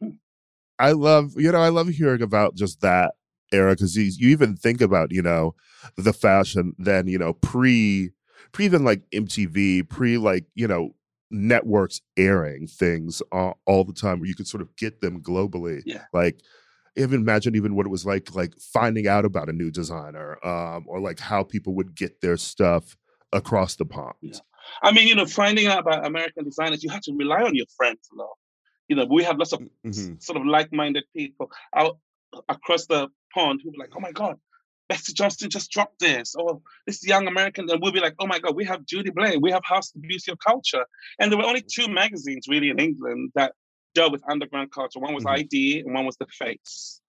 I 0.79 0.91
love, 0.91 1.33
you 1.37 1.51
know, 1.51 1.61
I 1.61 1.69
love 1.69 1.87
hearing 1.87 2.21
about 2.21 2.55
just 2.55 2.81
that 2.81 3.13
era 3.51 3.71
because 3.71 3.95
you, 3.95 4.11
you 4.17 4.29
even 4.29 4.55
think 4.55 4.81
about, 4.81 5.11
you 5.11 5.21
know, 5.21 5.55
the 5.95 6.13
fashion 6.13 6.73
then, 6.77 7.07
you 7.07 7.17
know, 7.17 7.33
pre, 7.33 8.11
pre 8.51 8.65
even 8.65 8.83
like 8.83 9.03
MTV, 9.11 9.87
pre 9.87 10.17
like, 10.17 10.45
you 10.55 10.67
know, 10.67 10.95
networks 11.31 12.01
airing 12.17 12.67
things 12.67 13.21
uh, 13.31 13.51
all 13.65 13.83
the 13.83 13.93
time 13.93 14.19
where 14.19 14.27
you 14.27 14.35
could 14.35 14.47
sort 14.47 14.61
of 14.61 14.75
get 14.75 15.01
them 15.01 15.21
globally. 15.21 15.81
Yeah. 15.85 16.03
Like, 16.11 16.41
even 16.97 17.21
imagine 17.21 17.55
even 17.55 17.75
what 17.75 17.85
it 17.85 17.89
was 17.89 18.05
like 18.05 18.33
like 18.35 18.53
finding 18.59 19.07
out 19.07 19.25
about 19.25 19.49
a 19.49 19.53
new 19.53 19.71
designer 19.71 20.37
um, 20.45 20.85
or 20.87 20.99
like 20.99 21.19
how 21.19 21.43
people 21.43 21.73
would 21.75 21.95
get 21.95 22.21
their 22.21 22.37
stuff 22.37 22.97
across 23.33 23.75
the 23.75 23.85
pond 23.85 24.13
yeah. 24.21 24.37
i 24.81 24.91
mean 24.91 25.07
you 25.07 25.15
know 25.15 25.25
finding 25.25 25.67
out 25.67 25.79
about 25.79 26.05
american 26.05 26.43
designers 26.43 26.83
you 26.83 26.89
had 26.89 27.01
to 27.01 27.13
rely 27.17 27.41
on 27.41 27.55
your 27.55 27.65
friends 27.75 28.07
a 28.13 28.15
lot 28.15 28.29
you 28.87 28.95
know 28.95 29.05
we 29.09 29.23
have 29.23 29.37
lots 29.37 29.51
of 29.51 29.59
mm-hmm. 29.85 30.13
sort 30.19 30.39
of 30.39 30.45
like-minded 30.45 31.03
people 31.15 31.49
out 31.75 31.97
across 32.49 32.85
the 32.85 33.07
pond 33.33 33.61
who 33.63 33.69
were 33.71 33.83
like 33.83 33.91
oh 33.95 33.99
my 33.99 34.11
god 34.11 34.37
Betsey 34.87 35.13
Johnson 35.13 35.49
just 35.49 35.71
dropped 35.71 35.99
this, 35.99 36.35
or 36.35 36.61
this 36.85 37.05
young 37.05 37.27
American, 37.27 37.67
and 37.69 37.81
we'll 37.81 37.91
be 37.91 37.99
like, 37.99 38.15
oh 38.19 38.27
my 38.27 38.39
God, 38.39 38.55
we 38.55 38.65
have 38.65 38.85
Judy 38.85 39.09
Blame, 39.09 39.41
we 39.41 39.51
have 39.51 39.63
House 39.65 39.91
the 39.91 39.99
Beauty 39.99 40.31
of 40.31 40.37
Culture. 40.37 40.85
And 41.19 41.31
there 41.31 41.39
were 41.39 41.45
only 41.45 41.63
two 41.67 41.87
magazines 41.87 42.45
really 42.47 42.69
in 42.69 42.79
England 42.79 43.31
that 43.35 43.53
dealt 43.95 44.11
with 44.11 44.29
underground 44.29 44.71
culture. 44.71 44.99
One 44.99 45.15
was 45.15 45.23
Mhm. 45.23 45.39
ID 45.39 45.79
and 45.79 45.93
one 45.95 46.05
was 46.05 46.17
the 46.17 46.27
face. 46.27 47.01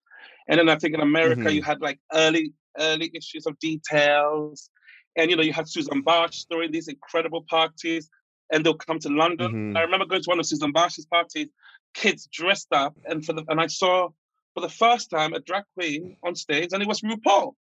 And 0.48 0.58
then 0.58 0.68
I 0.70 0.76
think 0.76 0.94
in 0.94 1.00
America 1.00 1.48
Mhm. 1.48 1.54
you 1.56 1.62
had 1.62 1.80
like 1.82 2.00
early 2.12 2.54
early 2.78 3.10
issues 3.14 3.46
of 3.46 3.58
details, 3.58 4.70
and 5.16 5.30
you 5.30 5.36
know 5.36 5.42
you 5.42 5.52
had 5.52 5.68
Susanne 5.68 6.04
Bartsch 6.04 6.46
throwing 6.48 6.72
these 6.72 6.88
incredible 6.88 7.42
parties, 7.42 8.08
and 8.50 8.64
they'll 8.64 8.74
come 8.88 8.98
to 9.00 9.08
London. 9.08 9.52
Mhm. 9.52 9.76
I 9.76 9.82
remember 9.82 10.06
going 10.06 10.22
to 10.22 10.30
one 10.30 10.40
of 10.40 10.46
Susanne 10.46 10.72
Bartsch's 10.72 11.06
parties, 11.06 11.48
kids 11.94 12.28
dressed 12.32 12.72
up, 12.72 12.96
and 13.08 13.24
for 13.24 13.32
the 13.32 13.44
and 13.48 13.60
I 13.60 13.66
saw 13.66 14.10
for 14.54 14.60
the 14.60 14.68
first 14.68 15.10
time 15.10 15.34
a 15.34 15.40
drag 15.40 15.64
queen 15.74 16.16
on 16.22 16.34
stage, 16.34 16.70
and 16.72 16.82
it 16.82 16.88
was 16.88 17.00
RuPaul. 17.02 17.54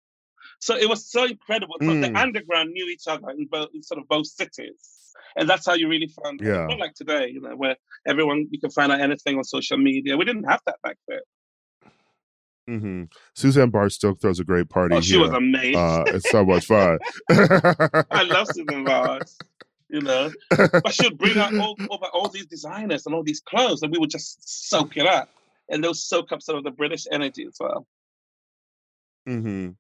So 0.61 0.77
it 0.77 0.89
was 0.89 1.11
so 1.11 1.25
incredible. 1.25 1.77
But 1.79 2.01
the 2.01 2.09
Mm. 2.09 2.17
underground 2.17 2.71
knew 2.73 2.87
each 2.89 3.07
other 3.07 3.31
in 3.31 3.47
both 3.47 3.69
in 3.75 3.83
sort 3.83 4.01
of 4.01 4.09
both 4.09 4.27
cities. 4.27 5.13
And 5.37 5.49
that's 5.49 5.67
how 5.67 5.75
you 5.75 5.89
really 5.89 6.09
found 6.23 6.41
Yeah. 6.43 6.67
Not 6.69 6.79
like 6.79 6.95
today, 6.95 7.29
you 7.29 7.41
know, 7.41 7.57
where 7.57 7.77
everyone 8.07 8.49
you 8.51 8.61
can 8.61 8.71
find 8.71 8.93
out 8.93 9.01
anything 9.01 9.37
on 9.39 9.45
social 9.45 9.79
media. 9.79 10.17
We 10.17 10.25
didn't 10.25 10.45
have 10.45 10.61
that 10.67 10.77
back 10.83 10.97
then. 11.09 11.21
hmm 12.67 13.03
Susanne 13.35 13.71
Bartsch 13.71 13.93
still 13.93 14.15
throws 14.15 14.41
a 14.41 14.45
great 14.45 14.69
party 14.69 14.97
Oh, 14.97 15.01
she 15.01 15.17
here. 15.17 15.27
was 15.27 15.33
amazing. 15.33 15.75
uh, 15.79 16.05
it's 16.13 16.29
so 16.31 16.45
much 16.45 16.67
fun. 16.67 16.99
I 18.11 18.23
love 18.23 18.47
Susanne 18.49 18.85
Bartsch, 18.87 19.41
you 19.91 20.01
know. 20.01 20.33
But 20.83 20.95
she 20.95 21.05
would 21.07 21.19
bring 21.19 21.39
out 21.39 21.53
all, 21.59 21.79
over 21.91 22.07
all 22.13 22.29
these 22.29 22.47
designers 22.47 23.07
and 23.07 23.15
all 23.15 23.23
these 23.23 23.41
clothes, 23.41 23.83
and 23.83 23.93
we 23.93 23.99
would 23.99 24.11
just 24.11 24.69
soak 24.69 24.97
it 24.97 25.07
up. 25.07 25.29
And 25.69 25.83
they'll 25.83 25.95
soak 25.95 26.31
up 26.33 26.43
some 26.43 26.57
of 26.57 26.65
the 26.65 26.71
British 26.71 27.07
energy 27.11 27.45
as 27.47 27.57
well. 27.59 27.87
hmm 29.27 29.71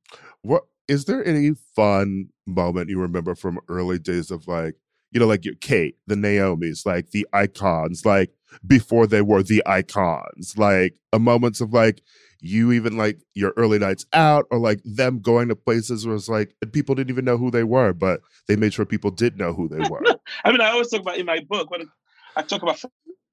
What 0.45 0.64
is 0.88 1.07
there 1.07 1.24
any 1.24 1.53
fun 1.74 2.28
moment 2.47 2.90
you 2.90 3.01
remember 3.01 3.34
from 3.34 3.59
early 3.68 3.99
days 3.99 4.30
of 4.30 4.47
like, 4.47 4.74
you 5.11 5.18
know, 5.18 5.26
like 5.26 5.45
your 5.45 5.55
Kate, 5.55 5.97
the 6.07 6.16
Naomi's, 6.16 6.84
like 6.84 7.11
the 7.11 7.26
icons, 7.32 8.05
like 8.05 8.30
before 8.66 9.07
they 9.07 9.22
were 9.22 9.42
the 9.42 9.62
icons, 9.64 10.55
like 10.59 10.95
a 11.12 11.18
moments 11.18 11.61
of 11.61 11.72
like 11.72 12.03
you 12.40 12.72
even 12.72 12.99
like 12.99 13.18
your 13.32 13.55
early 13.57 13.78
nights 13.78 14.05
out 14.12 14.45
or 14.51 14.59
like 14.59 14.80
them 14.84 15.18
going 15.20 15.49
to 15.49 15.57
places 15.57 16.07
where 16.07 16.14
it's 16.14 16.28
like 16.28 16.55
people 16.72 16.95
didn't 16.95 17.11
even 17.11 17.24
know 17.24 17.38
who 17.38 17.51
they 17.51 17.64
were, 17.64 17.95
but 17.95 18.20
they 18.47 18.55
made 18.55 18.74
sure 18.74 18.84
people 18.84 19.11
did 19.11 19.38
know 19.38 19.55
who 19.55 19.66
they 19.68 19.78
were. 19.90 20.03
I 20.45 20.53
mean, 20.53 20.61
I 20.61 20.70
always 20.70 20.90
talk 20.90 21.01
about 21.01 21.16
in 21.16 21.24
my 21.24 21.40
book 21.49 21.70
when 21.70 21.88
I 22.36 22.42
talk 22.42 22.62
about 22.62 22.82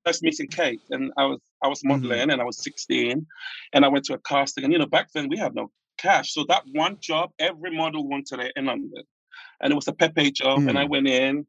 first 0.06 0.24
meeting 0.24 0.48
Kate, 0.48 0.82
and 0.90 1.12
I 1.18 1.26
was 1.26 1.40
I 1.62 1.68
was 1.68 1.80
mm-hmm. 1.80 1.90
modeling, 1.90 2.32
and 2.32 2.42
I 2.42 2.46
was 2.46 2.64
16, 2.64 3.26
and 3.74 3.86
I 3.86 3.90
went 3.90 4.06
to 4.06 4.14
a 4.14 4.20
casting, 4.20 4.64
and 4.64 4.72
you 4.72 4.80
know, 4.80 4.86
back 4.86 5.12
then 5.14 5.28
we 5.28 5.38
had 5.38 5.54
no 5.54 5.72
cash, 6.02 6.34
so 6.34 6.46
that 6.50 6.64
one 6.74 6.98
job 7.00 7.32
every 7.40 7.76
model 7.76 8.08
wanted 8.08 8.40
it 8.40 8.54
in 8.56 8.66
London, 8.66 9.04
and 9.62 9.72
it 9.72 9.76
was 9.76 9.88
a 9.88 9.94
Pepe 9.94 10.32
job, 10.32 10.60
and 10.68 10.78
I 10.78 10.86
went 10.86 11.08
in, 11.08 11.46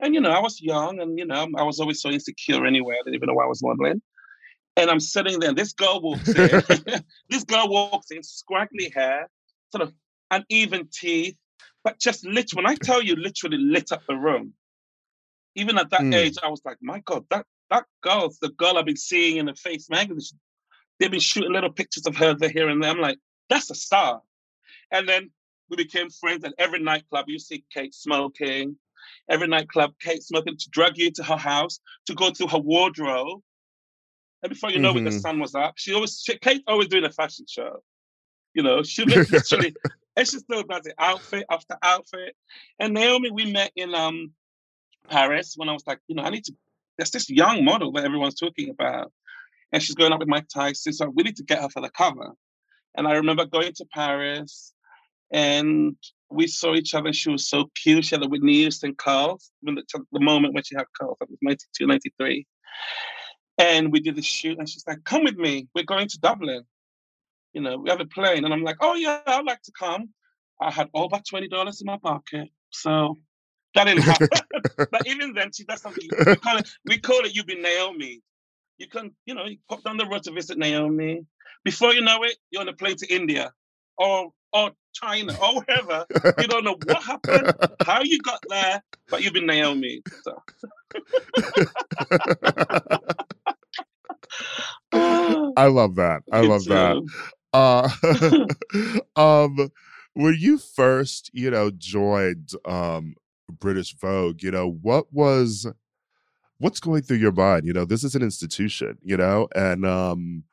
and 0.00 0.14
you 0.14 0.20
know, 0.20 0.30
I 0.30 0.40
was 0.40 0.60
young, 0.60 1.00
and 1.00 1.18
you 1.18 1.24
know, 1.24 1.46
I 1.56 1.62
was 1.62 1.80
always 1.80 2.00
so 2.00 2.10
insecure 2.10 2.66
anyway. 2.66 2.94
I 2.94 3.02
didn't 3.04 3.16
even 3.16 3.28
know 3.28 3.34
why 3.34 3.44
I 3.44 3.48
was 3.48 3.62
modeling. 3.62 4.00
And 4.76 4.90
I'm 4.90 5.00
sitting 5.00 5.40
there, 5.40 5.48
and 5.50 5.58
this 5.58 5.72
girl 5.72 6.00
walks 6.00 6.34
in. 6.34 6.62
this 7.28 7.44
girl 7.44 7.68
walks 7.68 8.10
in, 8.10 8.22
scraggly 8.22 8.92
hair, 8.94 9.28
sort 9.72 9.82
of 9.82 9.92
uneven 10.30 10.88
teeth, 10.92 11.36
but 11.82 11.98
just 11.98 12.24
literally, 12.24 12.62
when 12.64 12.72
I 12.72 12.76
tell 12.76 13.02
you, 13.02 13.16
literally 13.16 13.58
lit 13.58 13.90
up 13.92 14.02
the 14.06 14.14
room. 14.14 14.52
Even 15.56 15.78
at 15.78 15.90
that 15.90 16.02
Mm. 16.02 16.14
age, 16.14 16.36
I 16.42 16.48
was 16.48 16.62
like, 16.64 16.76
my 16.80 17.00
God, 17.00 17.24
that 17.30 17.46
that 17.70 17.84
girl's 18.02 18.38
the 18.38 18.50
girl 18.50 18.78
I've 18.78 18.86
been 18.86 18.96
seeing 18.96 19.38
in 19.38 19.46
the 19.46 19.54
Face 19.54 19.90
magazine. 19.90 20.38
They've 20.98 21.10
been 21.10 21.20
shooting 21.20 21.52
little 21.52 21.72
pictures 21.72 22.06
of 22.06 22.16
her 22.16 22.34
there, 22.34 22.50
here 22.50 22.68
and 22.68 22.82
there. 22.82 22.90
I'm 22.90 23.00
like, 23.00 23.18
that's 23.48 23.70
a 23.70 23.74
star. 23.74 24.22
And 24.90 25.08
then 25.08 25.30
we 25.70 25.76
became 25.76 26.08
friends, 26.10 26.44
and 26.44 26.54
every 26.58 26.80
nightclub 26.80 27.26
you 27.28 27.38
see 27.38 27.64
Kate 27.72 27.94
smoking. 27.94 28.76
Every 29.30 29.46
nightclub, 29.48 29.94
Kate 30.00 30.22
smoking 30.22 30.56
to 30.56 30.70
drag 30.70 30.96
you 30.98 31.10
to 31.12 31.22
her 31.24 31.36
house 31.36 31.80
to 32.06 32.14
go 32.14 32.30
through 32.30 32.48
her 32.48 32.58
wardrobe. 32.58 33.40
And 34.42 34.50
before 34.50 34.70
you 34.70 34.78
know 34.78 34.96
it, 34.96 35.04
the 35.04 35.10
Mhm. 35.10 35.20
sun 35.20 35.40
was 35.40 35.54
up. 35.54 35.74
She 35.76 35.92
always, 35.94 36.20
she, 36.24 36.38
Kate 36.38 36.62
always 36.66 36.88
doing 36.88 37.04
a 37.04 37.10
fashion 37.10 37.46
show. 37.48 37.82
You 38.54 38.62
know, 38.62 38.82
she 38.82 39.04
literally, 39.04 39.76
and 40.16 40.26
she 40.28 40.38
still 40.38 40.62
does 40.62 40.86
it 40.86 40.94
outfit 40.98 41.44
after 41.50 41.76
outfit. 41.82 42.34
And 42.78 42.94
Naomi, 42.94 43.30
we 43.30 43.50
met 43.52 43.72
in 43.76 43.94
um 43.94 44.32
Paris 45.08 45.54
when 45.56 45.68
I 45.68 45.72
was 45.72 45.86
like, 45.86 46.00
you 46.08 46.14
know, 46.16 46.22
I 46.22 46.30
need 46.30 46.44
to. 46.44 46.54
There's 46.96 47.10
this 47.10 47.30
young 47.30 47.64
model 47.64 47.92
that 47.92 48.04
everyone's 48.04 48.34
talking 48.34 48.70
about, 48.70 49.12
and 49.72 49.82
she's 49.82 49.94
going 49.94 50.12
up 50.12 50.18
with 50.18 50.28
Mike 50.28 50.48
Tyson, 50.48 50.92
so 50.92 51.08
we 51.08 51.22
need 51.22 51.36
to 51.36 51.44
get 51.44 51.60
her 51.62 51.68
for 51.68 51.80
the 51.80 51.90
cover. 51.90 52.32
And 52.96 53.06
I 53.06 53.12
remember 53.14 53.46
going 53.46 53.72
to 53.74 53.84
Paris, 53.92 54.72
and 55.32 55.96
we 56.30 56.46
saw 56.46 56.74
each 56.74 56.94
other. 56.94 57.12
She 57.12 57.30
was 57.30 57.48
so 57.48 57.70
cute. 57.80 58.04
She 58.04 58.14
had 58.14 58.22
the 58.22 58.28
Whitney 58.28 58.54
Houston 58.54 58.94
curls. 58.94 59.50
When 59.60 59.76
the, 59.76 59.84
the 60.12 60.20
moment 60.20 60.54
when 60.54 60.64
she 60.64 60.74
had 60.74 60.86
curls, 60.98 61.16
that 61.20 61.30
was 61.30 61.38
92, 61.42 61.86
93. 61.86 62.46
And 63.58 63.92
we 63.92 64.00
did 64.00 64.16
the 64.16 64.22
shoot, 64.22 64.58
and 64.58 64.68
she's 64.68 64.84
like, 64.86 65.02
"Come 65.04 65.24
with 65.24 65.36
me. 65.36 65.68
We're 65.74 65.84
going 65.84 66.08
to 66.08 66.18
Dublin. 66.20 66.62
You 67.52 67.60
know, 67.60 67.78
we 67.78 67.90
have 67.90 68.00
a 68.00 68.06
plane." 68.06 68.44
And 68.44 68.54
I'm 68.54 68.62
like, 68.62 68.76
"Oh 68.80 68.94
yeah, 68.94 69.20
I'd 69.26 69.44
like 69.44 69.62
to 69.62 69.72
come." 69.78 70.10
I 70.60 70.70
had 70.70 70.88
over 70.94 71.20
twenty 71.28 71.48
dollars 71.48 71.80
in 71.80 71.86
my 71.86 71.98
pocket, 71.98 72.48
so 72.70 73.16
that 73.74 73.84
didn't 73.84 74.02
happen. 74.02 74.28
but 74.76 75.06
even 75.06 75.34
then, 75.34 75.50
she 75.52 75.64
does 75.64 75.82
something. 75.82 76.08
We 76.24 76.36
call 76.36 76.58
it, 76.58 76.68
we 76.84 76.98
call 76.98 77.20
it 77.24 77.34
"You 77.34 77.44
Be 77.44 77.56
Naomi." 77.56 78.22
You 78.78 78.86
can, 78.86 79.10
you 79.26 79.34
know, 79.34 79.44
you 79.44 79.58
pop 79.68 79.82
down 79.82 79.96
the 79.96 80.06
road 80.06 80.22
to 80.24 80.30
visit 80.30 80.56
Naomi. 80.56 81.26
Before 81.68 81.92
you 81.92 82.00
know 82.00 82.22
it, 82.22 82.34
you're 82.50 82.62
on 82.62 82.68
a 82.68 82.72
plane 82.72 82.96
to 82.96 83.14
India, 83.14 83.52
or 83.98 84.32
or 84.54 84.70
China, 84.94 85.34
or 85.34 85.60
wherever. 85.60 86.06
You 86.38 86.46
don't 86.46 86.64
know 86.64 86.78
what 86.82 87.02
happened, 87.02 87.52
how 87.82 88.00
you 88.02 88.18
got 88.20 88.40
there, 88.48 88.82
but 89.10 89.22
you've 89.22 89.34
been 89.34 89.44
Naomi. 89.44 90.00
So. 90.22 90.42
I 94.92 95.66
love 95.66 95.96
that. 95.96 96.22
I 96.32 96.40
love 96.40 96.64
that. 96.64 96.96
Uh, 97.52 97.90
um, 99.20 99.70
when 100.14 100.36
you 100.38 100.56
first, 100.56 101.30
you 101.34 101.50
know, 101.50 101.70
joined 101.70 102.52
um 102.64 103.14
British 103.50 103.94
Vogue, 103.94 104.42
you 104.42 104.50
know, 104.50 104.70
what 104.70 105.12
was 105.12 105.66
what's 106.56 106.80
going 106.80 107.02
through 107.02 107.18
your 107.18 107.32
mind? 107.32 107.66
You 107.66 107.74
know, 107.74 107.84
this 107.84 108.04
is 108.04 108.14
an 108.14 108.22
institution, 108.22 108.96
you 109.02 109.18
know, 109.18 109.48
and 109.54 109.84
um 109.84 110.44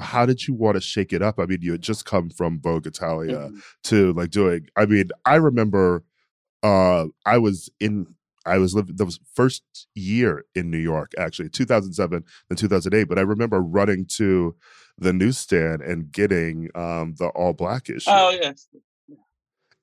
how 0.00 0.26
did 0.26 0.46
you 0.46 0.54
want 0.54 0.76
to 0.76 0.80
shake 0.80 1.12
it 1.12 1.22
up? 1.22 1.38
I 1.38 1.46
mean, 1.46 1.58
you 1.62 1.72
had 1.72 1.82
just 1.82 2.04
come 2.04 2.30
from 2.30 2.60
Vogue 2.60 2.86
Italia 2.86 3.50
Mhm. 3.50 3.62
to 3.84 4.12
like 4.12 4.30
doing 4.30 4.66
I 4.76 4.86
mean, 4.86 5.10
I 5.24 5.36
remember 5.36 6.04
uh 6.62 7.06
I 7.24 7.38
was 7.38 7.70
in 7.80 8.06
I 8.44 8.58
was 8.58 8.74
living 8.74 8.94
the 8.96 9.16
first 9.34 9.64
year 9.96 10.44
in 10.54 10.70
New 10.70 10.78
York, 10.78 11.10
actually, 11.18 11.48
2007 11.48 12.22
and 12.48 12.58
2008. 12.58 13.04
But 13.08 13.18
I 13.18 13.22
remember 13.22 13.60
running 13.60 14.06
to 14.16 14.54
the 14.98 15.12
newsstand 15.12 15.82
and 15.82 16.12
getting 16.12 16.68
um, 16.76 17.16
the 17.18 17.26
all 17.34 17.52
black 17.54 17.90
issue. 17.90 18.08
Oh 18.08 18.30
yes. 18.30 18.68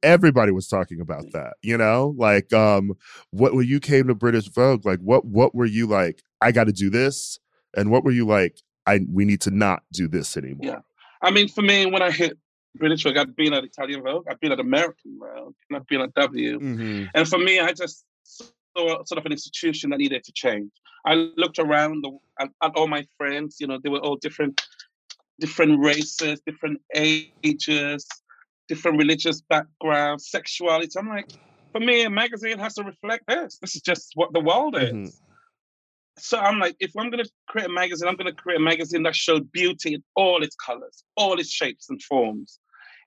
Everybody 0.01 0.51
was 0.51 0.67
talking 0.67 0.99
about 0.99 1.31
that, 1.31 1.53
you 1.61 1.77
know, 1.77 2.13
like 2.17 2.51
um, 2.51 2.91
what 3.31 3.53
when 3.53 3.65
you 3.67 3.79
came 3.79 4.07
to 4.07 4.15
British 4.15 4.49
Vogue, 4.49 4.85
like 4.85 4.99
what 4.99 5.23
what 5.25 5.55
were 5.55 5.65
you 5.65 5.87
like? 5.87 6.21
I 6.41 6.51
got 6.51 6.65
to 6.65 6.73
do 6.73 6.89
this, 6.89 7.39
and 7.75 7.89
what 7.89 8.03
were 8.03 8.11
you 8.11 8.25
like? 8.25 8.59
I 8.85 9.01
we 9.11 9.25
need 9.25 9.41
to 9.41 9.51
not 9.51 9.83
do 9.91 10.07
this 10.07 10.37
anymore. 10.37 10.59
Yeah. 10.61 10.79
I 11.21 11.31
mean, 11.31 11.47
for 11.47 11.61
me, 11.61 11.85
when 11.85 12.01
I 12.01 12.11
hit 12.11 12.37
British 12.75 13.03
Vogue, 13.03 13.17
I've 13.17 13.35
been 13.35 13.53
at 13.53 13.63
Italian 13.63 14.01
Vogue, 14.03 14.25
I've 14.29 14.39
been 14.39 14.51
at 14.51 14.59
American 14.59 15.17
Vogue, 15.19 15.55
and 15.69 15.77
I've 15.77 15.87
been 15.87 16.01
at 16.01 16.13
W. 16.15 16.59
Mhm. 16.59 17.09
And 17.13 17.27
for 17.27 17.37
me, 17.39 17.59
I 17.59 17.71
just 17.71 18.03
saw 18.23 18.43
sort 19.05 19.17
of 19.17 19.25
an 19.25 19.31
institution 19.31 19.91
that 19.91 19.99
needed 19.99 20.23
to 20.23 20.31
change. 20.33 20.71
I 21.05 21.13
looked 21.37 21.59
around 21.59 22.03
the, 22.03 22.17
at, 22.39 22.49
at 22.61 22.71
all 22.75 22.87
my 22.87 23.05
friends. 23.17 23.57
You 23.59 23.67
know, 23.67 23.77
they 23.81 23.89
were 23.89 23.99
all 23.99 24.15
different, 24.15 24.61
different 25.39 25.79
races, 25.83 26.41
different 26.45 26.81
ages, 26.95 28.07
different 28.67 28.97
religious 28.97 29.41
backgrounds, 29.41 30.29
sexuality. 30.29 30.89
I'm 30.97 31.09
like, 31.09 31.29
for 31.71 31.79
me, 31.79 32.03
a 32.03 32.09
magazine 32.09 32.59
has 32.59 32.73
to 32.75 32.83
reflect 32.83 33.27
this. 33.27 33.57
This 33.59 33.75
is 33.75 33.81
just 33.81 34.11
what 34.15 34.33
the 34.33 34.39
world 34.39 34.75
is. 34.77 34.91
Mhm. 34.91 35.19
So 36.17 36.37
I'm 36.37 36.59
like, 36.59 36.75
if 36.79 36.91
I'm 36.97 37.09
going 37.09 37.23
to 37.23 37.31
create 37.47 37.69
a 37.69 37.73
magazine, 37.73 38.07
I'm 38.07 38.15
going 38.15 38.33
to 38.33 38.41
create 38.41 38.57
a 38.57 38.63
magazine 38.63 39.03
that 39.03 39.15
showed 39.15 39.51
beauty 39.51 39.95
in 39.95 40.03
all 40.15 40.43
its 40.43 40.55
colors, 40.55 41.03
all 41.17 41.39
its 41.39 41.49
shapes 41.49 41.89
and 41.89 42.01
forms. 42.03 42.59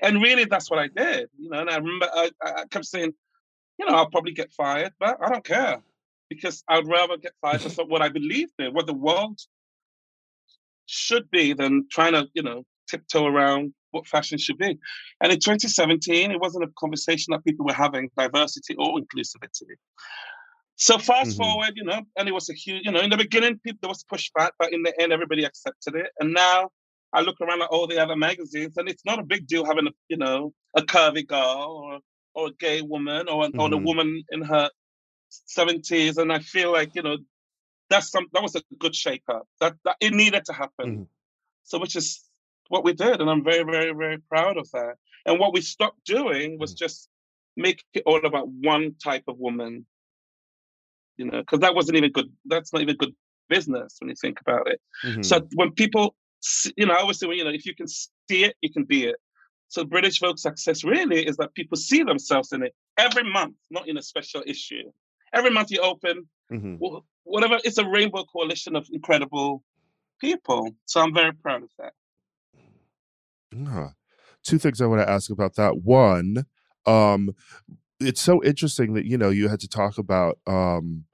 And 0.02 0.20
really, 0.20 0.44
that's 0.44 0.70
what 0.70 0.80
I 0.80 0.88
did. 0.88 1.28
You 1.38 1.50
know, 1.50 1.60
and 1.60 1.70
I 1.70 1.76
remember 1.76 2.08
I, 2.12 2.30
I 2.42 2.64
kept 2.70 2.84
saying, 2.84 3.12
you 3.78 3.86
know, 3.86 3.94
I'll 3.94 4.10
probably 4.10 4.32
get 4.32 4.52
fired, 4.52 4.92
but 4.98 5.18
I 5.22 5.28
don't 5.28 5.44
care 5.44 5.82
because 6.28 6.64
I'd 6.68 6.86
rather 6.88 7.16
get 7.16 7.32
fired 7.40 7.60
for 7.60 7.86
what 7.86 8.02
I 8.02 8.08
believed 8.08 8.52
in, 8.58 8.74
what 8.74 8.86
the 8.86 8.94
world 8.94 9.38
should 10.86 11.30
be, 11.30 11.52
than 11.52 11.86
trying 11.90 12.12
to, 12.12 12.26
you 12.34 12.42
know, 12.42 12.64
tiptoe 12.88 13.26
around 13.26 13.72
what 13.90 14.06
fashion 14.06 14.38
should 14.38 14.58
be. 14.58 14.78
And 15.20 15.32
in 15.32 15.38
2017, 15.38 16.30
it 16.30 16.40
wasn't 16.40 16.64
a 16.64 16.72
conversation 16.78 17.32
that 17.32 17.44
people 17.44 17.66
were 17.66 17.72
having, 17.72 18.10
diversity 18.16 18.74
or 18.76 18.98
inclusivity. 18.98 19.76
So 20.76 20.98
fast 20.98 21.32
Mhm. 21.32 21.36
forward, 21.38 21.72
you 21.74 21.84
know, 21.84 22.02
and 22.16 22.28
it 22.28 22.32
was 22.32 22.50
a 22.50 22.54
huge, 22.54 22.84
you 22.84 22.92
know, 22.92 23.00
in 23.00 23.10
the 23.10 23.16
beginning, 23.16 23.58
people 23.60 23.78
there 23.82 23.88
was 23.88 24.04
pushback, 24.04 24.50
but 24.58 24.72
in 24.72 24.82
the 24.82 24.98
end, 25.00 25.12
everybody 25.12 25.44
accepted 25.44 25.94
it. 25.94 26.10
And 26.20 26.34
now 26.34 26.70
I 27.12 27.22
look 27.22 27.40
around 27.40 27.62
at 27.62 27.68
all 27.68 27.86
the 27.86 27.98
other 27.98 28.16
magazines, 28.16 28.76
and 28.76 28.88
it's 28.88 29.04
not 29.04 29.18
a 29.18 29.22
big 29.22 29.46
deal 29.46 29.64
having 29.64 29.86
a, 29.86 29.90
you 30.08 30.18
know, 30.18 30.52
a 30.74 30.82
curvy 30.82 31.26
girl 31.26 31.80
or 31.82 32.00
or 32.34 32.48
a 32.48 32.52
gay 32.52 32.82
woman 32.82 33.28
or 33.30 33.46
an, 33.46 33.58
or 33.58 33.72
a 33.72 33.78
woman 33.78 34.22
in 34.30 34.42
her 34.42 34.70
seventies. 35.28 36.18
And 36.18 36.30
I 36.30 36.40
feel 36.40 36.70
like, 36.70 36.94
you 36.94 37.02
know, 37.02 37.16
that's 37.88 38.10
some 38.10 38.26
that 38.32 38.42
was 38.42 38.54
a 38.54 38.62
good 38.78 38.94
shake 38.94 39.24
up. 39.28 39.48
That, 39.60 39.76
that 39.84 39.96
it 40.00 40.12
needed 40.12 40.44
to 40.46 40.52
happen. 40.52 40.90
Mm-hmm. 40.90 41.02
So 41.64 41.78
which 41.78 41.96
is 41.96 42.22
what 42.68 42.84
we 42.84 42.92
did, 42.92 43.20
and 43.20 43.30
I'm 43.30 43.42
very, 43.42 43.64
very, 43.64 43.92
very 43.92 44.18
proud 44.18 44.58
of 44.58 44.70
that. 44.72 44.96
And 45.24 45.38
what 45.38 45.54
we 45.54 45.62
stopped 45.62 46.04
doing 46.04 46.58
was 46.58 46.72
mm-hmm. 46.72 46.84
just 46.84 47.08
make 47.56 47.82
it 47.94 48.02
all 48.04 48.24
about 48.26 48.48
one 48.48 48.94
type 49.02 49.24
of 49.26 49.38
woman. 49.38 49.86
You 51.16 51.26
know, 51.26 51.38
because 51.40 51.60
that 51.60 51.74
wasn't 51.74 51.96
even 51.96 52.12
good. 52.12 52.30
That's 52.44 52.72
not 52.72 52.82
even 52.82 52.96
good 52.96 53.14
business 53.48 53.96
when 54.00 54.10
you 54.10 54.16
think 54.20 54.40
about 54.40 54.68
it. 54.68 54.80
Mm-hmm. 55.04 55.22
So 55.22 55.46
when 55.54 55.72
people, 55.72 56.14
you 56.76 56.86
know, 56.86 56.94
I 56.94 56.98
always 56.98 57.18
say, 57.18 57.26
well, 57.26 57.36
you 57.36 57.44
know, 57.44 57.50
if 57.50 57.64
you 57.64 57.74
can 57.74 57.86
see 57.88 58.44
it, 58.44 58.56
you 58.60 58.72
can 58.72 58.84
be 58.84 59.04
it. 59.06 59.16
So 59.68 59.84
British 59.84 60.20
Vogue 60.20 60.38
success 60.38 60.84
really 60.84 61.26
is 61.26 61.36
that 61.38 61.54
people 61.54 61.76
see 61.76 62.02
themselves 62.02 62.52
in 62.52 62.62
it 62.62 62.74
every 62.98 63.24
month, 63.24 63.56
not 63.70 63.88
in 63.88 63.96
a 63.96 64.02
special 64.02 64.42
issue. 64.46 64.92
Every 65.32 65.50
month 65.50 65.70
you 65.70 65.80
open, 65.80 66.28
mm-hmm. 66.52 66.76
whatever, 67.24 67.58
it's 67.64 67.78
a 67.78 67.88
rainbow 67.88 68.24
coalition 68.24 68.76
of 68.76 68.86
incredible 68.92 69.62
people. 70.20 70.70
So 70.84 71.00
I'm 71.00 71.12
very 71.12 71.32
proud 71.32 71.64
of 71.64 71.70
that. 71.78 71.92
Two 74.44 74.58
things 74.58 74.80
I 74.80 74.86
want 74.86 75.02
to 75.02 75.10
ask 75.10 75.30
about 75.30 75.56
that. 75.56 75.78
One, 75.78 76.46
um, 76.86 77.34
it's 78.00 78.20
so 78.20 78.42
interesting 78.42 78.94
that 78.94 79.06
you 79.06 79.16
know 79.18 79.30
you 79.30 79.48
had 79.48 79.60
to 79.60 79.68
talk 79.68 79.98
about 79.98 80.38
um, 80.46 81.04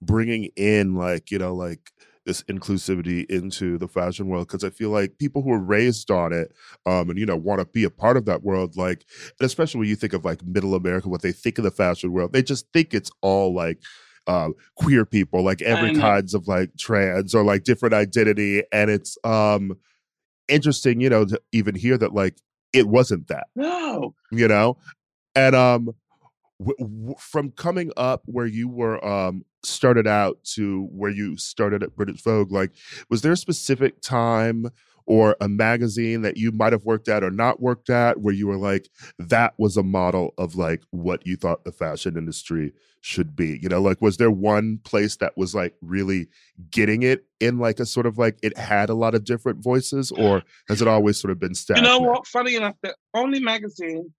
bringing 0.00 0.50
in 0.56 0.94
like 0.94 1.30
you 1.30 1.38
know 1.38 1.54
like 1.54 1.90
this 2.26 2.42
inclusivity 2.44 3.28
into 3.30 3.78
the 3.78 3.88
fashion 3.88 4.28
world 4.28 4.46
because 4.46 4.62
I 4.62 4.70
feel 4.70 4.90
like 4.90 5.18
people 5.18 5.42
who 5.42 5.52
are 5.52 5.58
raised 5.58 6.10
on 6.10 6.32
it 6.32 6.52
um, 6.86 7.10
and 7.10 7.18
you 7.18 7.26
know 7.26 7.36
want 7.36 7.60
to 7.60 7.66
be 7.66 7.84
a 7.84 7.90
part 7.90 8.16
of 8.16 8.26
that 8.26 8.42
world, 8.42 8.76
like 8.76 9.04
especially 9.40 9.80
when 9.80 9.88
you 9.88 9.96
think 9.96 10.12
of 10.12 10.24
like 10.24 10.44
middle 10.44 10.74
America, 10.74 11.08
what 11.08 11.22
they 11.22 11.32
think 11.32 11.58
of 11.58 11.64
the 11.64 11.70
fashion 11.70 12.12
world, 12.12 12.32
they 12.32 12.42
just 12.42 12.66
think 12.72 12.94
it's 12.94 13.10
all 13.22 13.54
like 13.54 13.78
uh, 14.26 14.50
queer 14.76 15.04
people, 15.04 15.42
like 15.42 15.62
every 15.62 15.94
kinds 15.94 16.34
of 16.34 16.46
like 16.46 16.70
trans 16.78 17.34
or 17.34 17.42
like 17.42 17.64
different 17.64 17.94
identity, 17.94 18.62
and 18.72 18.90
it's 18.90 19.16
um 19.24 19.72
interesting, 20.48 21.00
you 21.00 21.08
know, 21.08 21.24
to 21.24 21.40
even 21.52 21.74
hear 21.74 21.96
that 21.98 22.14
like 22.14 22.36
it 22.72 22.86
wasn't 22.86 23.28
that. 23.28 23.46
No, 23.56 24.14
you 24.30 24.46
know, 24.46 24.76
and 25.34 25.54
um 25.56 25.90
w- 26.60 26.76
w- 26.78 27.14
from 27.18 27.50
coming 27.52 27.90
up 27.96 28.22
where 28.26 28.46
you 28.46 28.68
were 28.68 29.04
um 29.04 29.44
started 29.62 30.06
out 30.06 30.42
to 30.44 30.88
where 30.92 31.10
you 31.10 31.36
started 31.36 31.82
at 31.82 31.96
British 31.96 32.22
Vogue, 32.22 32.52
like 32.52 32.70
was 33.08 33.22
there 33.22 33.32
a 33.32 33.36
specific 33.36 34.00
time 34.00 34.66
or 35.06 35.36
a 35.40 35.48
magazine 35.48 36.22
that 36.22 36.36
you 36.36 36.52
might 36.52 36.72
have 36.72 36.84
worked 36.84 37.08
at 37.08 37.24
or 37.24 37.32
not 37.32 37.60
worked 37.60 37.90
at 37.90 38.20
where 38.20 38.32
you 38.32 38.46
were 38.46 38.56
like 38.56 38.88
that 39.18 39.54
was 39.58 39.76
a 39.76 39.82
model 39.82 40.32
of 40.38 40.54
like 40.54 40.82
what 40.90 41.26
you 41.26 41.36
thought 41.36 41.64
the 41.64 41.72
fashion 41.72 42.16
industry 42.16 42.72
should 43.00 43.34
be 43.34 43.58
you 43.60 43.68
know 43.68 43.80
like 43.80 44.00
was 44.00 44.18
there 44.18 44.30
one 44.30 44.78
place 44.84 45.16
that 45.16 45.36
was 45.36 45.54
like 45.54 45.74
really 45.80 46.28
getting 46.70 47.02
it 47.02 47.24
in 47.40 47.58
like 47.58 47.80
a 47.80 47.86
sort 47.86 48.06
of 48.06 48.18
like 48.18 48.38
it 48.42 48.56
had 48.56 48.88
a 48.88 48.94
lot 48.94 49.14
of 49.14 49.24
different 49.24 49.62
voices 49.62 50.12
or 50.12 50.42
has 50.68 50.80
it 50.80 50.86
always 50.86 51.18
sort 51.18 51.32
of 51.32 51.40
been 51.40 51.54
stagnant? 51.54 51.86
you 51.86 52.00
know 52.00 52.06
what 52.08 52.26
funny 52.26 52.54
enough 52.54 52.76
the 52.82 52.94
only 53.14 53.40
magazine 53.40 54.12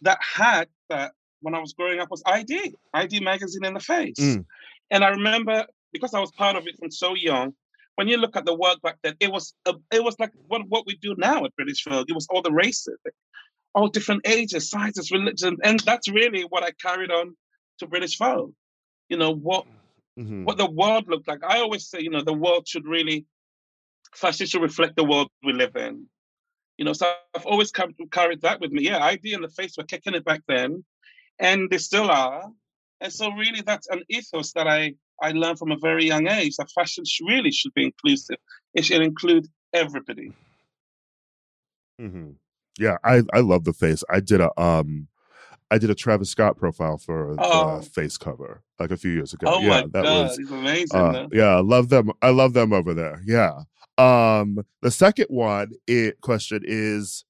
that 0.00 0.18
had 0.22 0.68
that 0.88 1.12
when 1.40 1.54
i 1.54 1.58
was 1.58 1.72
growing 1.72 2.00
up 2.00 2.10
was 2.10 2.22
id 2.26 2.74
id 2.94 3.20
magazine 3.20 3.64
in 3.64 3.74
the 3.74 3.80
face 3.80 4.16
mm. 4.18 4.44
and 4.90 5.04
i 5.04 5.08
remember 5.08 5.66
because 5.92 6.14
i 6.14 6.20
was 6.20 6.30
part 6.32 6.56
of 6.56 6.66
it 6.66 6.76
from 6.78 6.90
so 6.90 7.14
young 7.14 7.52
when 7.98 8.06
you 8.06 8.16
look 8.16 8.36
at 8.36 8.44
the 8.44 8.54
work 8.54 8.80
back 8.80 8.96
then, 9.02 9.16
it 9.18 9.32
was 9.32 9.54
uh, 9.66 9.72
it 9.92 10.04
was 10.04 10.14
like 10.20 10.30
what 10.46 10.62
what 10.68 10.86
we 10.86 10.94
do 10.98 11.16
now 11.18 11.44
at 11.44 11.56
British 11.56 11.82
Vogue. 11.82 12.08
It 12.08 12.14
was 12.14 12.28
all 12.30 12.42
the 12.42 12.52
races, 12.52 12.96
all 13.74 13.88
different 13.88 14.24
ages, 14.24 14.70
sizes, 14.70 15.10
religions, 15.10 15.58
and 15.64 15.80
that's 15.80 16.08
really 16.08 16.42
what 16.42 16.62
I 16.62 16.70
carried 16.80 17.10
on 17.10 17.36
to 17.80 17.88
British 17.88 18.16
Vogue. 18.16 18.52
You 19.08 19.16
know 19.16 19.34
what 19.34 19.66
mm-hmm. 20.16 20.44
what 20.44 20.58
the 20.58 20.70
world 20.70 21.08
looked 21.08 21.26
like. 21.26 21.42
I 21.42 21.58
always 21.58 21.90
say, 21.90 21.98
you 22.00 22.10
know, 22.10 22.22
the 22.22 22.32
world 22.32 22.68
should 22.68 22.86
really 22.86 23.26
fashion 24.14 24.46
should 24.46 24.62
reflect 24.62 24.94
the 24.94 25.02
world 25.02 25.28
we 25.42 25.52
live 25.52 25.74
in. 25.74 26.06
You 26.76 26.84
know, 26.84 26.92
so 26.92 27.12
I've 27.34 27.46
always 27.46 27.72
carried 27.72 28.42
that 28.42 28.60
with 28.60 28.70
me. 28.70 28.84
Yeah, 28.84 29.04
ID 29.04 29.32
in 29.32 29.42
the 29.42 29.48
face 29.48 29.76
were 29.76 29.82
kicking 29.82 30.14
it 30.14 30.24
back 30.24 30.42
then, 30.46 30.84
and 31.38 31.70
they 31.70 31.78
still 31.78 32.10
are. 32.10 32.50
And 33.00 33.12
so, 33.12 33.30
really, 33.32 33.62
that's 33.62 33.88
an 33.88 34.02
ethos 34.08 34.52
that 34.52 34.66
I 34.66 34.94
I 35.22 35.32
learned 35.32 35.58
from 35.58 35.72
a 35.72 35.78
very 35.78 36.04
young 36.06 36.28
age 36.28 36.56
that 36.56 36.70
fashion 36.74 37.04
really 37.26 37.50
should 37.50 37.74
be 37.74 37.84
inclusive. 37.84 38.36
It 38.74 38.84
should 38.84 39.02
include 39.02 39.46
everybody. 39.72 40.32
Mm-hmm. 42.00 42.30
Yeah, 42.78 42.96
I 43.04 43.22
I 43.32 43.40
love 43.40 43.64
the 43.64 43.72
face. 43.72 44.04
I 44.10 44.20
did 44.20 44.40
a 44.40 44.60
um, 44.60 45.08
I 45.70 45.78
did 45.78 45.90
a 45.90 45.94
Travis 45.94 46.30
Scott 46.30 46.56
profile 46.56 46.96
for 46.96 47.34
oh. 47.38 47.80
the 47.80 47.86
face 47.86 48.16
cover 48.16 48.62
like 48.78 48.90
a 48.90 48.96
few 48.96 49.10
years 49.10 49.32
ago. 49.32 49.46
Oh 49.48 49.60
yeah, 49.60 49.82
that 49.92 50.04
god, 50.04 50.22
was, 50.28 50.36
he's 50.36 50.50
amazing. 50.50 50.98
Uh, 50.98 51.28
yeah, 51.32 51.56
I 51.56 51.60
love 51.60 51.88
them. 51.88 52.12
I 52.22 52.30
love 52.30 52.52
them 52.52 52.72
over 52.72 52.94
there. 52.94 53.20
Yeah. 53.26 53.62
Um, 53.98 54.64
the 54.80 54.92
second 54.92 55.26
one 55.28 55.72
it 55.88 56.20
question 56.20 56.62
is 56.64 57.24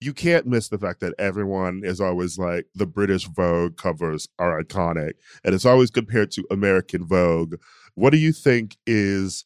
you 0.00 0.14
can't 0.14 0.46
miss 0.46 0.68
the 0.68 0.78
fact 0.78 1.00
that 1.00 1.14
everyone 1.18 1.82
is 1.84 2.00
always 2.00 2.38
like 2.38 2.66
the 2.74 2.86
British 2.86 3.26
Vogue 3.26 3.76
covers 3.76 4.28
are 4.38 4.62
iconic 4.62 5.12
and 5.44 5.54
it's 5.54 5.66
always 5.66 5.90
compared 5.90 6.30
to 6.32 6.46
American 6.50 7.06
Vogue. 7.06 7.56
What 7.94 8.10
do 8.10 8.16
you 8.16 8.32
think 8.32 8.78
is 8.86 9.44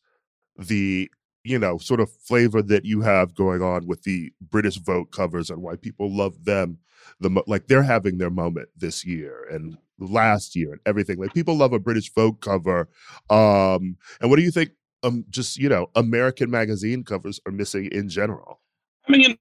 the 0.57 1.11
you 1.43 1.59
know 1.59 1.79
sort 1.79 2.01
of 2.01 2.11
flavor 2.11 2.63
that 2.63 2.85
you 2.85 3.01
have 3.01 3.35
going 3.35 3.63
on 3.63 3.87
with 3.87 4.03
the 4.05 4.33
British 4.41 4.77
Vogue 4.77 5.11
covers 5.11 5.51
and 5.51 5.61
why 5.61 5.77
people 5.77 6.15
love 6.15 6.45
them 6.45 6.79
the 7.21 7.43
like 7.47 7.67
they're 7.67 7.83
having 7.83 8.19
their 8.19 8.31
moment 8.31 8.69
this 8.77 9.05
year 9.05 9.47
and 9.51 9.77
last 9.99 10.57
year 10.57 10.73
and 10.73 10.81
everything 10.87 11.19
like 11.19 11.35
people 11.35 11.57
love 11.57 11.73
a 11.73 11.79
British 11.79 12.13
Vogue 12.15 12.41
cover 12.41 12.89
um 13.29 13.97
and 14.21 14.31
what 14.31 14.37
do 14.37 14.43
you 14.43 14.51
think 14.51 14.71
um 15.03 15.25
just 15.29 15.59
you 15.59 15.69
know 15.69 15.89
American 15.97 16.51
magazine 16.51 17.03
covers 17.03 17.41
are 17.45 17.53
missing 17.53 17.87
in 17.87 18.09
general 18.09 18.61
I 19.07 19.13
mean, 19.13 19.37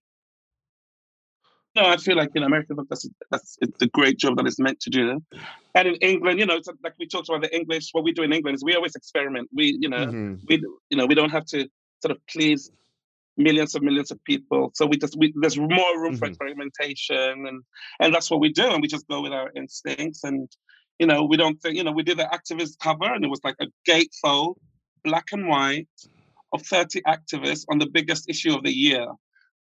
no, 1.75 1.85
I 1.85 1.97
feel 1.97 2.15
like 2.15 2.31
in 2.35 2.43
America 2.43 2.75
that's 2.89 3.07
that's 3.31 3.57
it's 3.61 3.81
a 3.81 3.87
great 3.87 4.17
job 4.17 4.37
that 4.37 4.45
it's 4.45 4.59
meant 4.59 4.79
to 4.81 4.89
do, 4.89 5.23
and 5.75 5.87
in 5.87 5.95
England, 5.95 6.39
you 6.39 6.45
know, 6.45 6.55
it's 6.55 6.69
like 6.83 6.93
we 6.99 7.07
talked 7.07 7.29
about 7.29 7.41
the 7.41 7.55
English. 7.55 7.89
What 7.91 8.03
we 8.03 8.11
do 8.11 8.23
in 8.23 8.33
England 8.33 8.55
is 8.55 8.63
we 8.63 8.75
always 8.75 8.95
experiment. 8.95 9.49
We, 9.53 9.77
you 9.79 9.89
know, 9.89 10.05
mm-hmm. 10.05 10.35
we, 10.47 10.63
you 10.89 10.97
know, 10.97 11.05
we 11.05 11.15
don't 11.15 11.31
have 11.31 11.45
to 11.47 11.67
sort 12.01 12.11
of 12.11 12.17
please 12.27 12.71
millions 13.35 13.73
of 13.73 13.81
millions 13.81 14.11
of 14.11 14.23
people. 14.23 14.71
So 14.75 14.85
we 14.85 14.97
just 14.97 15.17
we, 15.17 15.33
there's 15.35 15.57
more 15.57 15.69
room 15.69 16.11
mm-hmm. 16.11 16.15
for 16.17 16.25
experimentation, 16.27 17.47
and 17.47 17.63
and 17.99 18.13
that's 18.13 18.29
what 18.29 18.39
we 18.39 18.49
do, 18.49 18.67
and 18.67 18.81
we 18.81 18.87
just 18.87 19.07
go 19.07 19.21
with 19.21 19.33
our 19.33 19.51
instincts, 19.55 20.23
and 20.23 20.47
you 20.99 21.07
know, 21.07 21.23
we 21.23 21.37
don't 21.37 21.59
think, 21.61 21.75
you 21.75 21.83
know, 21.83 21.91
we 21.91 22.03
did 22.03 22.17
the 22.17 22.29
activist 22.31 22.79
cover, 22.79 23.11
and 23.11 23.23
it 23.25 23.29
was 23.29 23.41
like 23.43 23.55
a 23.59 23.67
gatefold, 23.89 24.55
black 25.03 25.25
and 25.31 25.47
white, 25.47 25.87
of 26.53 26.61
30 26.61 27.01
activists 27.01 27.65
on 27.69 27.79
the 27.79 27.87
biggest 27.87 28.29
issue 28.29 28.53
of 28.53 28.63
the 28.63 28.71
year. 28.71 29.07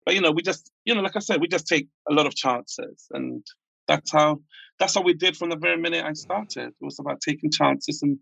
But 0.09 0.15
you 0.15 0.23
know, 0.23 0.31
we 0.31 0.41
just, 0.41 0.73
you 0.87 0.95
know, 0.95 1.03
like 1.03 1.17
I 1.17 1.19
said, 1.19 1.39
we 1.39 1.49
just 1.49 1.67
take 1.67 1.87
a 2.09 2.15
lot 2.15 2.25
of 2.25 2.35
chances, 2.35 3.09
and 3.11 3.45
that's 3.87 4.11
how 4.11 4.41
that's 4.79 4.95
how 4.95 5.03
we 5.03 5.13
did 5.13 5.37
from 5.37 5.51
the 5.51 5.57
very 5.59 5.77
minute 5.77 6.03
I 6.03 6.15
started. 6.15 6.69
It 6.69 6.75
was 6.81 6.99
about 6.99 7.21
taking 7.21 7.51
chances 7.51 8.01
and 8.01 8.19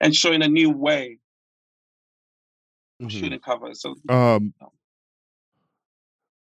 and 0.00 0.12
showing 0.16 0.42
a 0.42 0.48
new 0.48 0.70
way 0.70 1.20
mm-hmm. 3.00 3.06
shooting 3.06 3.38
covers. 3.38 3.82
So, 3.82 3.94
um, 4.08 4.52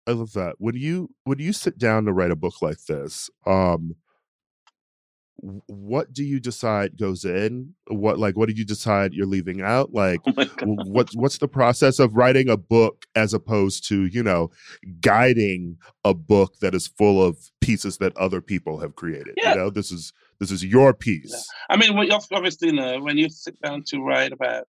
I 0.09 0.11
love 0.11 0.33
that. 0.33 0.57
When 0.59 0.75
you 0.75 1.11
when 1.23 1.39
you 1.39 1.53
sit 1.53 1.79
down 1.79 2.07
to 2.07 2.13
write 2.13 2.33
a 2.33 2.37
book 2.37 2.61
like 2.61 2.85
this, 2.87 3.31
um, 3.47 3.95
what 5.67 6.13
do 6.13 6.23
you 6.23 6.39
decide 6.39 6.99
goes 6.99 7.25
in? 7.25 7.75
What 7.89 8.19
like 8.19 8.37
what 8.37 8.49
do 8.49 8.55
you 8.55 8.65
decide 8.65 9.15
you're 9.15 9.27
leaving 9.27 9.63
out? 9.63 9.91
Oh 10.01 10.33
like 10.37 10.63
oh 10.63 10.77
what's 10.85 11.17
what's 11.17 11.39
the 11.39 11.49
process 11.49 11.99
of 11.99 12.15
writing 12.15 12.49
a 12.49 12.57
book 12.57 13.07
as 13.15 13.35
opposed 13.35 13.87
to 13.89 14.07
you 14.07 14.23
know 14.23 14.51
guiding 15.01 15.79
a 16.05 16.15
book 16.15 16.59
that 16.61 16.75
is 16.75 16.87
full 16.87 17.23
of 17.23 17.51
pieces 17.61 17.99
that 17.99 18.17
other 18.17 18.41
people 18.41 18.79
have 18.79 18.97
created 18.97 19.35
yeah. 19.37 19.51
you 19.51 19.57
know? 19.57 19.71
This 19.71 19.91
is 19.91 20.13
this 20.39 20.51
is 20.51 20.65
your 20.65 20.95
piece. 20.95 21.33
Yeah. 21.33 21.75
i 21.75 21.77
mean 21.77 22.11
obviously 22.33 22.69
you 22.69 22.75
know, 22.75 23.01
when 23.01 23.19
you 23.19 23.29
sit 23.29 23.61
down 23.61 23.83
to 23.89 24.01
write 24.01 24.33
about 24.33 24.65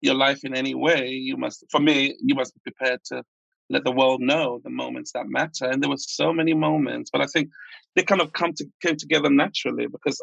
your 0.00 0.14
life 0.14 0.44
in 0.44 0.54
any 0.54 0.74
way 0.74 1.08
you 1.08 1.36
must 1.36 1.64
for 1.70 1.80
me 1.80 2.16
you 2.22 2.34
must 2.34 2.54
be 2.54 2.70
prepared 2.70 3.00
to 3.04 3.22
let 3.70 3.84
the 3.84 3.92
world 3.92 4.20
know 4.20 4.60
the 4.62 4.70
moments 4.70 5.12
that 5.12 5.26
matter. 5.26 5.66
And 5.66 5.82
there 5.82 5.90
were 5.90 5.96
so 5.96 6.32
many 6.32 6.54
moments, 6.54 7.10
but 7.10 7.22
I 7.22 7.26
think 7.26 7.50
they 7.94 8.02
kind 8.02 8.20
of 8.20 8.32
come 8.32 8.52
to 8.54 8.66
came 8.82 8.96
together 8.96 9.30
naturally 9.30 9.86
because 9.86 10.20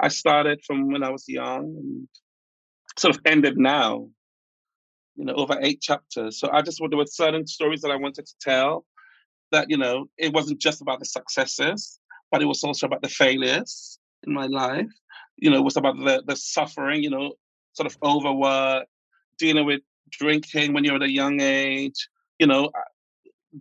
I 0.00 0.08
started 0.08 0.60
from 0.66 0.90
when 0.90 1.02
I 1.02 1.10
was 1.10 1.24
young 1.28 1.74
and 1.78 2.08
sort 2.98 3.16
of 3.16 3.22
ended 3.24 3.56
now. 3.56 4.08
You 5.16 5.26
know, 5.26 5.34
over 5.34 5.58
eight 5.60 5.82
chapters. 5.82 6.40
So 6.40 6.48
I 6.50 6.62
just 6.62 6.80
there 6.88 6.98
were 6.98 7.06
certain 7.06 7.46
stories 7.46 7.82
that 7.82 7.90
I 7.90 7.96
wanted 7.96 8.26
to 8.26 8.34
tell. 8.40 8.86
That 9.50 9.68
you 9.68 9.76
know, 9.76 10.06
it 10.16 10.32
wasn't 10.32 10.60
just 10.60 10.80
about 10.80 10.98
the 10.98 11.04
successes, 11.04 12.00
but 12.30 12.40
it 12.40 12.46
was 12.46 12.64
also 12.64 12.86
about 12.86 13.02
the 13.02 13.10
failures 13.10 13.98
in 14.26 14.32
my 14.32 14.46
life. 14.46 14.90
You 15.36 15.50
know, 15.50 15.58
it 15.58 15.64
was 15.64 15.76
about 15.76 15.96
the 15.98 16.22
the 16.26 16.36
suffering. 16.36 17.02
You 17.02 17.10
know, 17.10 17.34
sort 17.74 17.86
of 17.86 17.98
overwork, 18.02 18.86
dealing 19.38 19.66
with 19.66 19.82
drinking 20.10 20.72
when 20.72 20.84
you're 20.84 20.96
at 20.96 21.02
a 21.02 21.10
young 21.10 21.40
age, 21.40 22.08
you 22.42 22.48
know, 22.48 22.68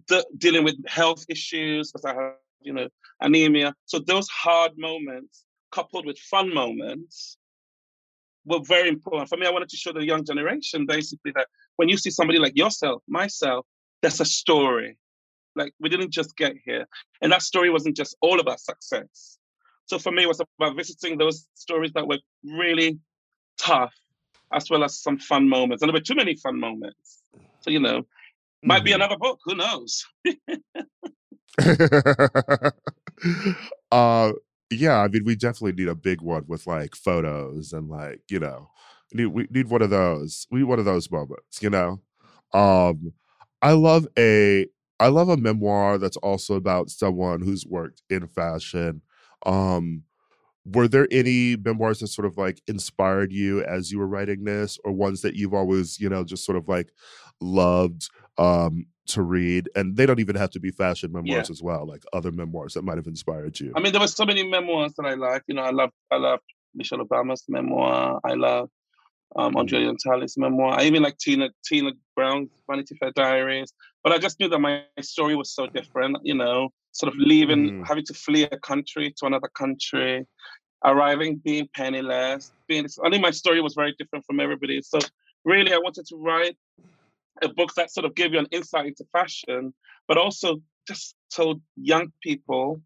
uh, 0.09 0.23
dealing 0.39 0.63
with 0.63 0.75
health 0.87 1.23
issues 1.29 1.91
because 1.91 2.03
I 2.03 2.13
have, 2.19 2.33
you 2.61 2.73
know, 2.73 2.87
anemia. 3.19 3.75
So 3.85 3.99
those 3.99 4.27
hard 4.29 4.71
moments 4.75 5.45
coupled 5.71 6.07
with 6.07 6.17
fun 6.17 6.51
moments 6.51 7.37
were 8.43 8.61
very 8.63 8.89
important. 8.89 9.29
For 9.29 9.37
me, 9.37 9.45
I 9.45 9.51
wanted 9.51 9.69
to 9.69 9.77
show 9.77 9.93
the 9.93 10.03
young 10.03 10.25
generation 10.25 10.87
basically 10.87 11.31
that 11.35 11.47
when 11.75 11.89
you 11.89 11.97
see 12.03 12.09
somebody 12.09 12.39
like 12.39 12.57
yourself, 12.57 13.03
myself, 13.07 13.67
that's 14.01 14.19
a 14.19 14.25
story. 14.25 14.97
Like 15.55 15.73
we 15.79 15.87
didn't 15.87 16.09
just 16.09 16.35
get 16.35 16.53
here. 16.65 16.87
And 17.21 17.31
that 17.31 17.43
story 17.43 17.69
wasn't 17.69 17.95
just 17.95 18.17
all 18.19 18.39
about 18.39 18.59
success. 18.59 19.37
So 19.85 19.99
for 19.99 20.11
me, 20.11 20.23
it 20.23 20.27
was 20.27 20.41
about 20.57 20.75
visiting 20.75 21.19
those 21.19 21.47
stories 21.53 21.91
that 21.93 22.07
were 22.07 22.21
really 22.43 22.97
tough, 23.59 23.93
as 24.51 24.71
well 24.71 24.83
as 24.83 24.97
some 24.97 25.19
fun 25.19 25.47
moments. 25.47 25.83
And 25.83 25.89
there 25.89 25.99
were 25.99 26.09
too 26.09 26.15
many 26.15 26.35
fun 26.35 26.59
moments. 26.59 27.21
So, 27.59 27.69
you 27.69 27.79
know, 27.79 28.07
might 28.63 28.77
mm-hmm. 28.77 28.85
be 28.85 28.91
another 28.93 29.17
book. 29.17 29.39
Who 29.45 29.55
knows? 29.55 30.05
uh 33.91 34.31
yeah, 34.71 35.01
I 35.01 35.09
mean, 35.09 35.23
we 35.25 35.35
definitely 35.35 35.73
need 35.73 35.89
a 35.89 35.95
big 35.95 36.21
one 36.21 36.45
with 36.47 36.65
like 36.65 36.95
photos 36.95 37.73
and 37.73 37.89
like, 37.89 38.21
you 38.29 38.39
know, 38.39 38.69
we 39.13 39.23
need, 39.23 39.27
we 39.27 39.47
need 39.51 39.69
one 39.69 39.81
of 39.81 39.89
those. 39.89 40.47
We 40.49 40.59
need 40.59 40.65
one 40.65 40.79
of 40.79 40.85
those 40.85 41.11
moments, 41.11 41.61
you 41.61 41.69
know. 41.69 42.01
Um, 42.53 43.13
I 43.61 43.73
love 43.73 44.07
a 44.17 44.67
I 44.99 45.07
love 45.07 45.29
a 45.29 45.37
memoir 45.37 45.97
that's 45.97 46.17
also 46.17 46.55
about 46.55 46.89
someone 46.89 47.41
who's 47.41 47.65
worked 47.65 48.01
in 48.09 48.27
fashion. 48.27 49.01
Um, 49.45 50.03
were 50.63 50.87
there 50.87 51.07
any 51.11 51.55
memoirs 51.55 51.99
that 51.99 52.07
sort 52.07 52.27
of 52.27 52.37
like 52.37 52.61
inspired 52.67 53.31
you 53.31 53.63
as 53.63 53.91
you 53.91 53.99
were 53.99 54.07
writing 54.07 54.43
this, 54.43 54.77
or 54.85 54.91
ones 54.91 55.21
that 55.21 55.35
you've 55.35 55.53
always, 55.53 55.99
you 55.99 56.07
know, 56.07 56.23
just 56.23 56.45
sort 56.45 56.57
of 56.57 56.67
like 56.67 56.91
loved 57.41 58.09
um 58.37 58.85
to 59.07 59.21
read? 59.21 59.69
And 59.75 59.97
they 59.97 60.05
don't 60.05 60.19
even 60.19 60.35
have 60.35 60.51
to 60.51 60.59
be 60.59 60.71
fashion 60.71 61.11
memoirs 61.11 61.49
yeah. 61.49 61.51
as 61.51 61.61
well, 61.61 61.85
like 61.85 62.03
other 62.13 62.31
memoirs 62.31 62.73
that 62.75 62.83
might 62.83 62.97
have 62.97 63.07
inspired 63.07 63.59
you. 63.59 63.73
I 63.75 63.79
mean, 63.81 63.91
there 63.91 64.01
were 64.01 64.07
so 64.07 64.25
many 64.25 64.47
memoirs 64.47 64.93
that 64.97 65.05
I 65.05 65.15
like. 65.15 65.43
You 65.47 65.55
know, 65.55 65.63
I 65.63 65.71
love 65.71 65.91
I 66.11 66.17
love 66.17 66.39
Michelle 66.73 66.99
Obama's 66.99 67.43
memoir. 67.49 68.19
I 68.23 68.33
love 68.33 68.69
um, 69.35 69.55
André 69.55 69.79
Leon 69.79 69.97
Talley's 70.03 70.37
memoir. 70.37 70.79
I 70.79 70.83
even 70.83 71.03
like 71.03 71.17
Tina 71.17 71.49
Tina 71.65 71.91
Brown's 72.15 72.49
Vanity 72.69 72.95
Fair 72.99 73.11
Diaries. 73.15 73.73
But 74.03 74.13
I 74.13 74.17
just 74.17 74.39
knew 74.39 74.49
that 74.49 74.59
my 74.59 74.83
story 75.01 75.35
was 75.35 75.53
so 75.53 75.67
different. 75.67 76.17
You 76.23 76.35
know, 76.35 76.69
sort 76.91 77.13
of 77.13 77.19
leaving, 77.19 77.69
mm. 77.69 77.87
having 77.87 78.05
to 78.05 78.13
flee 78.13 78.43
a 78.43 78.59
country 78.59 79.13
to 79.17 79.25
another 79.25 79.49
country, 79.49 80.25
arriving, 80.83 81.37
being 81.43 81.67
penniless. 81.75 82.51
Being, 82.67 82.87
I 83.03 83.09
think 83.09 83.21
my 83.21 83.31
story 83.31 83.61
was 83.61 83.73
very 83.73 83.95
different 83.97 84.25
from 84.25 84.39
everybody. 84.39 84.81
So 84.81 84.99
really, 85.45 85.73
I 85.73 85.77
wanted 85.77 86.05
to 86.07 86.15
write 86.17 86.57
a 87.41 87.49
book 87.49 87.73
that 87.75 87.91
sort 87.91 88.05
of 88.05 88.15
gave 88.15 88.33
you 88.33 88.39
an 88.39 88.47
insight 88.51 88.87
into 88.87 89.05
fashion, 89.11 89.73
but 90.07 90.17
also 90.17 90.61
just 90.87 91.15
told 91.33 91.61
young 91.75 92.11
people 92.21 92.81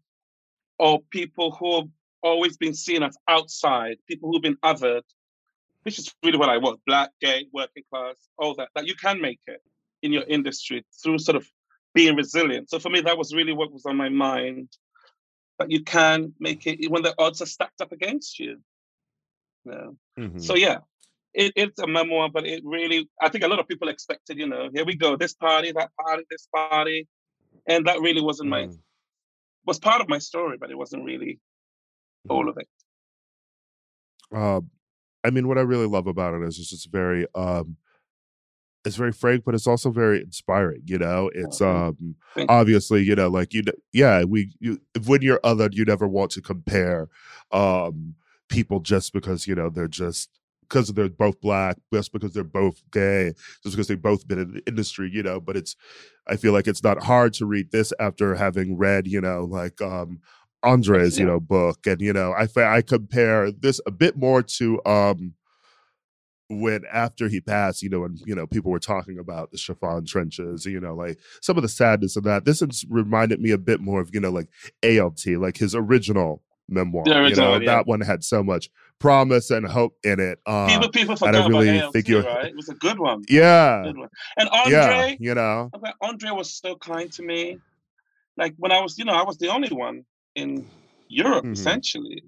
or 0.78 1.00
people 1.10 1.50
who 1.52 1.76
have 1.76 1.88
always 2.22 2.56
been 2.56 2.74
seen 2.74 3.02
as 3.02 3.16
outside, 3.28 3.96
people 4.08 4.30
who've 4.30 4.42
been 4.42 4.58
othered, 4.64 5.02
which 5.82 5.98
is 5.98 6.12
really 6.22 6.38
what 6.38 6.48
I 6.48 6.58
want 6.58 6.80
black, 6.86 7.10
gay, 7.20 7.46
working 7.52 7.84
class, 7.92 8.16
all 8.38 8.54
that, 8.56 8.68
that 8.74 8.86
you 8.86 8.94
can 8.94 9.20
make 9.20 9.40
it 9.46 9.62
in 10.02 10.12
your 10.12 10.24
industry 10.24 10.84
through 11.02 11.18
sort 11.18 11.36
of 11.36 11.48
being 11.94 12.16
resilient. 12.16 12.68
So 12.70 12.78
for 12.78 12.90
me, 12.90 13.00
that 13.02 13.16
was 13.16 13.34
really 13.34 13.52
what 13.52 13.72
was 13.72 13.86
on 13.86 13.96
my 13.96 14.08
mind 14.08 14.68
that 15.58 15.70
you 15.70 15.82
can 15.82 16.34
make 16.38 16.66
it 16.66 16.90
when 16.90 17.02
the 17.02 17.14
odds 17.18 17.40
are 17.40 17.46
stacked 17.46 17.80
up 17.80 17.92
against 17.92 18.38
you. 18.38 18.60
you 19.64 19.72
know? 19.72 19.96
mm-hmm. 20.18 20.38
So 20.38 20.54
yeah, 20.54 20.78
it, 21.36 21.52
it's 21.54 21.78
a 21.78 21.86
memoir, 21.86 22.30
but 22.32 22.46
it 22.46 22.62
really, 22.64 23.08
I 23.20 23.28
think 23.28 23.44
a 23.44 23.48
lot 23.48 23.60
of 23.60 23.68
people 23.68 23.88
expected, 23.88 24.38
you 24.38 24.48
know, 24.48 24.70
here 24.72 24.86
we 24.86 24.96
go, 24.96 25.16
this 25.16 25.34
party, 25.34 25.70
that 25.72 25.90
party, 26.00 26.24
this 26.30 26.48
party. 26.52 27.06
And 27.68 27.86
that 27.86 28.00
really 28.00 28.22
wasn't 28.22 28.48
mm. 28.48 28.68
my, 28.68 28.68
was 29.66 29.78
part 29.78 30.00
of 30.00 30.08
my 30.08 30.18
story, 30.18 30.56
but 30.58 30.70
it 30.70 30.78
wasn't 30.78 31.04
really 31.04 31.38
all 32.28 32.40
mm-hmm. 32.40 32.48
of 32.48 32.58
it. 32.58 32.68
Uh, 34.34 34.60
I 35.24 35.30
mean, 35.30 35.46
what 35.46 35.58
I 35.58 35.62
really 35.62 35.86
love 35.86 36.06
about 36.06 36.34
it 36.34 36.42
is 36.42 36.58
it's 36.58 36.70
just 36.70 36.90
very, 36.90 37.26
um, 37.34 37.76
it's 38.86 38.96
very 38.96 39.12
frank, 39.12 39.44
but 39.44 39.54
it's 39.54 39.66
also 39.66 39.90
very 39.90 40.22
inspiring. 40.22 40.82
You 40.86 40.98
know, 40.98 41.28
it's 41.34 41.60
um 41.60 42.14
obviously 42.48 43.02
you 43.02 43.16
know 43.16 43.26
like 43.26 43.52
you 43.52 43.64
yeah 43.92 44.22
we 44.22 44.52
you 44.60 44.80
when 45.06 45.22
you're 45.22 45.40
other 45.42 45.68
you 45.72 45.84
never 45.84 46.06
want 46.06 46.30
to 46.30 46.40
compare 46.40 47.08
um 47.50 48.14
people 48.48 48.78
just 48.78 49.12
because 49.12 49.48
you 49.48 49.56
know 49.56 49.70
they're 49.70 49.88
just 49.88 50.30
because 50.68 50.92
they're 50.92 51.08
both 51.08 51.40
black, 51.40 51.76
just 51.92 52.12
because 52.12 52.32
they're 52.32 52.44
both 52.44 52.82
gay, 52.90 53.32
just 53.62 53.76
because 53.76 53.88
they've 53.88 54.00
both 54.00 54.26
been 54.26 54.38
in 54.38 54.52
the 54.54 54.62
industry, 54.66 55.10
you 55.12 55.22
know. 55.22 55.40
But 55.40 55.56
it's, 55.56 55.76
I 56.26 56.36
feel 56.36 56.52
like 56.52 56.66
it's 56.66 56.82
not 56.82 57.02
hard 57.02 57.32
to 57.34 57.46
read 57.46 57.70
this 57.70 57.92
after 57.98 58.34
having 58.34 58.76
read, 58.76 59.06
you 59.06 59.20
know, 59.20 59.44
like 59.44 59.80
um 59.80 60.20
Andre's, 60.62 61.18
yeah. 61.18 61.24
you 61.24 61.30
know, 61.30 61.40
book, 61.40 61.86
and 61.86 62.00
you 62.00 62.12
know, 62.12 62.32
I 62.32 62.48
I 62.60 62.82
compare 62.82 63.50
this 63.50 63.80
a 63.86 63.90
bit 63.90 64.16
more 64.16 64.42
to 64.42 64.80
um 64.84 65.34
when 66.48 66.84
after 66.92 67.28
he 67.28 67.40
passed, 67.40 67.82
you 67.82 67.88
know, 67.88 68.04
and 68.04 68.20
you 68.24 68.34
know, 68.34 68.46
people 68.46 68.70
were 68.70 68.78
talking 68.78 69.18
about 69.18 69.50
the 69.50 69.58
chiffon 69.58 70.04
trenches, 70.04 70.64
you 70.64 70.80
know, 70.80 70.94
like 70.94 71.18
some 71.40 71.56
of 71.56 71.62
the 71.62 71.68
sadness 71.68 72.16
of 72.16 72.24
that. 72.24 72.44
This 72.44 72.60
has 72.60 72.84
reminded 72.88 73.40
me 73.40 73.50
a 73.50 73.58
bit 73.58 73.80
more 73.80 74.00
of, 74.00 74.10
you 74.12 74.20
know, 74.20 74.30
like 74.30 74.48
ALT, 74.84 75.26
like 75.26 75.56
his 75.56 75.74
original 75.74 76.42
memoir. 76.68 77.04
Original, 77.06 77.28
you 77.28 77.36
know, 77.36 77.60
yeah. 77.60 77.76
that 77.76 77.86
one 77.86 78.00
had 78.00 78.22
so 78.22 78.42
much 78.42 78.70
promise 78.98 79.50
and 79.50 79.66
hope 79.66 79.96
in 80.04 80.20
it. 80.20 80.38
Uh, 80.46 80.68
people, 80.68 80.88
people 80.90 81.16
forgot 81.16 81.34
I 81.34 81.46
really 81.46 81.78
about 81.78 81.92
think 81.92 82.08
ALT, 82.10 82.24
right? 82.24 82.46
It 82.46 82.56
was 82.56 82.68
a 82.68 82.74
good 82.74 82.98
one. 82.98 83.24
Yeah. 83.28 83.82
Good 83.84 83.98
one. 83.98 84.08
And 84.38 84.48
Andre, 84.48 84.72
yeah, 84.72 85.14
you 85.18 85.34
know, 85.34 85.70
Andre 86.00 86.30
was 86.30 86.54
so 86.54 86.76
kind 86.76 87.10
to 87.12 87.22
me. 87.22 87.58
Like 88.36 88.54
when 88.58 88.72
I 88.72 88.80
was, 88.80 88.98
you 88.98 89.04
know, 89.04 89.14
I 89.14 89.22
was 89.22 89.38
the 89.38 89.48
only 89.48 89.68
one 89.68 90.04
in 90.34 90.66
Europe 91.08 91.44
mm-hmm. 91.44 91.52
essentially. 91.52 92.24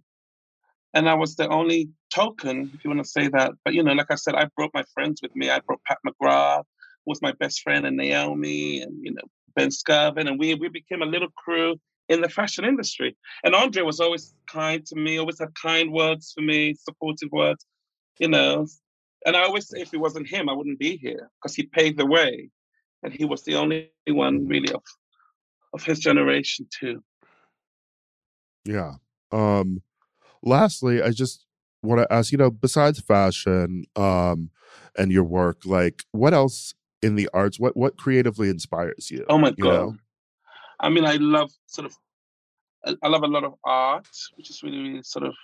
And 0.95 1.09
I 1.09 1.14
was 1.14 1.37
the 1.37 1.49
only 1.49 1.91
token, 2.11 2.71
if 2.75 2.83
you 2.83 2.91
want 2.91 3.05
to 3.05 3.11
say 3.11 3.29
that. 3.29 3.53
But 3.64 3.75
you 3.75 3.83
know, 3.83 3.93
like 3.93 4.11
I 4.11 4.14
said, 4.14 4.35
I 4.35 4.47
brought 4.57 4.71
my 4.73 4.85
friends 4.95 5.21
with 5.23 5.35
me. 5.37 5.51
I 5.51 5.61
brought 5.61 5.81
Pat 5.85 5.99
McGrath, 6.07 6.64
was 7.05 7.21
my 7.21 7.33
best 7.33 7.61
friend, 7.61 7.87
and 7.87 7.97
Naomi, 7.97 8.81
and 8.81 8.97
you 9.05 9.12
know, 9.12 9.23
Ben 9.55 9.69
Skervin, 9.69 10.29
and 10.29 10.39
we 10.39 10.55
we 10.55 10.69
became 10.69 11.03
a 11.03 11.07
little 11.07 11.29
crew 11.37 11.79
in 12.09 12.21
the 12.21 12.29
fashion 12.29 12.65
industry. 12.65 13.17
And 13.45 13.55
Andre 13.55 13.83
was 13.83 14.01
always 14.01 14.35
kind 14.47 14.85
to 14.87 14.97
me, 14.97 15.19
always 15.19 15.39
had 15.39 15.55
kind 15.55 15.93
words 15.93 16.33
for 16.35 16.43
me, 16.43 16.75
supportive 16.75 17.31
words, 17.33 17.65
you 18.19 18.29
know. 18.29 18.67
And 19.27 19.37
I 19.37 19.43
always 19.43 19.69
say 19.69 19.81
if 19.81 19.93
it 19.93 19.99
wasn't 19.99 20.29
him, 20.29 20.49
I 20.49 20.53
wouldn't 20.53 20.79
be 20.79 20.97
here 20.97 21.31
because 21.41 21.55
he 21.55 21.65
paved 21.65 21.99
the 21.99 22.07
way. 22.07 22.51
And 23.03 23.13
he 23.13 23.25
was 23.25 23.45
the 23.45 23.55
only 23.55 23.91
one 24.09 24.47
really 24.47 24.73
of 24.73 24.83
of 25.75 25.85
his 25.85 25.99
generation 25.99 26.67
too. 26.71 27.03
Yeah. 28.65 28.95
Um 29.31 29.83
lastly, 30.43 31.03
I 31.03 31.11
just 31.11 31.45
want 31.83 32.01
to 32.01 32.13
ask, 32.13 32.33
you 32.33 32.39
know, 32.39 32.51
besides 32.51 33.01
fashion 33.01 33.85
um 33.97 34.51
and 34.97 35.13
your 35.13 35.25
work, 35.25 35.63
like 35.65 36.05
what 36.13 36.33
else 36.35 36.75
in 37.03 37.15
the 37.15 37.29
arts, 37.33 37.61
what 37.61 37.77
what 37.77 37.97
creatively 37.99 38.49
inspires 38.49 39.11
you? 39.11 39.25
Oh 39.29 39.39
my 39.39 39.51
god. 39.51 39.59
Know? 39.59 39.97
I 40.81 40.89
mean, 40.89 41.05
I 41.05 41.16
love 41.16 41.51
sort 41.66 41.87
of, 41.87 41.95
I 43.03 43.09
love 43.09 43.22
a 43.22 43.26
lot 43.26 43.45
of 43.45 43.55
art, 43.64 44.09
which 44.37 44.51
is 44.51 44.62
really, 44.62 44.79
really 44.79 45.03
sort 45.03 45.26
of 45.26 45.35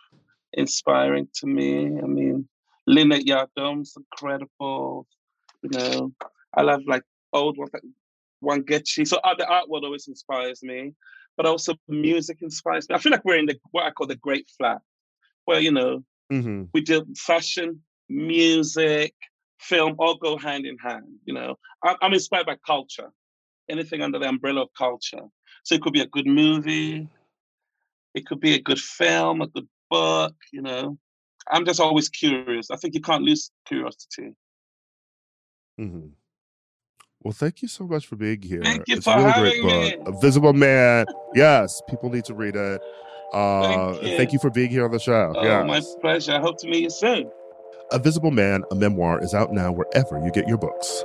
inspiring 0.52 1.28
to 1.34 1.46
me. 1.46 1.86
I 1.86 2.06
mean, 2.06 2.48
Lynette 2.86 3.26
Yardom's 3.26 3.96
incredible. 3.96 5.06
You 5.62 5.70
know, 5.70 6.12
I 6.54 6.62
love 6.62 6.82
like 6.86 7.02
old 7.32 7.58
ones 7.58 7.70
like 7.72 7.82
Wangechi. 8.42 9.06
So 9.06 9.18
uh, 9.18 9.34
the 9.34 9.46
art 9.46 9.68
world 9.68 9.84
always 9.84 10.06
inspires 10.06 10.62
me, 10.62 10.92
but 11.36 11.46
also 11.46 11.74
music 11.88 12.38
inspires 12.42 12.88
me. 12.88 12.94
I 12.94 12.98
feel 12.98 13.12
like 13.12 13.24
we're 13.24 13.38
in 13.38 13.46
the 13.46 13.58
what 13.72 13.84
I 13.84 13.90
call 13.90 14.06
the 14.06 14.16
great 14.16 14.48
flat, 14.56 14.80
where 15.46 15.60
you 15.60 15.72
know 15.72 16.04
mm-hmm. 16.32 16.64
we 16.72 16.80
do 16.80 17.04
fashion, 17.16 17.82
music, 18.08 19.14
film 19.58 19.96
all 19.98 20.16
go 20.16 20.36
hand 20.36 20.66
in 20.66 20.78
hand. 20.78 21.06
You 21.24 21.34
know, 21.34 21.56
I, 21.82 21.96
I'm 22.02 22.12
inspired 22.12 22.46
by 22.46 22.56
culture 22.64 23.10
anything 23.68 24.02
under 24.02 24.18
the 24.18 24.28
umbrella 24.28 24.62
of 24.62 24.68
culture. 24.76 25.22
So 25.64 25.74
it 25.74 25.82
could 25.82 25.92
be 25.92 26.00
a 26.00 26.06
good 26.06 26.26
movie, 26.26 27.08
it 28.14 28.26
could 28.26 28.40
be 28.40 28.54
a 28.54 28.60
good 28.60 28.78
film, 28.78 29.40
a 29.40 29.46
good 29.46 29.68
book, 29.90 30.34
you 30.52 30.62
know. 30.62 30.98
I'm 31.50 31.64
just 31.64 31.80
always 31.80 32.08
curious. 32.08 32.70
I 32.70 32.76
think 32.76 32.94
you 32.94 33.00
can't 33.00 33.22
lose 33.22 33.50
curiosity. 33.66 34.34
Mm-hmm. 35.78 36.08
Well, 37.22 37.32
thank 37.32 37.62
you 37.62 37.68
so 37.68 37.86
much 37.86 38.06
for 38.06 38.16
being 38.16 38.42
here. 38.42 38.62
Thank 38.62 38.84
you 38.86 38.96
it's 38.96 39.04
for 39.04 39.12
a 39.12 39.16
really 39.16 39.30
having 39.30 39.62
great 39.62 39.98
book. 39.98 40.06
Me. 40.06 40.16
A 40.16 40.20
Visible 40.20 40.52
Man. 40.52 41.06
Yes, 41.34 41.82
people 41.88 42.10
need 42.10 42.24
to 42.26 42.34
read 42.34 42.54
it. 42.54 42.80
Uh, 43.32 43.62
thank, 43.62 44.02
you. 44.02 44.16
thank 44.16 44.32
you 44.32 44.38
for 44.38 44.50
being 44.50 44.70
here 44.70 44.84
on 44.84 44.90
the 44.90 44.98
show. 44.98 45.32
Oh, 45.34 45.42
yes. 45.42 45.66
my 45.66 46.00
pleasure. 46.00 46.32
I 46.32 46.40
hope 46.40 46.58
to 46.60 46.68
meet 46.68 46.82
you 46.82 46.90
soon. 46.90 47.30
A 47.92 47.98
Visible 47.98 48.30
Man, 48.30 48.62
a 48.70 48.74
memoir, 48.74 49.22
is 49.22 49.34
out 49.34 49.52
now 49.52 49.72
wherever 49.72 50.22
you 50.24 50.30
get 50.30 50.46
your 50.46 50.58
books. 50.58 51.04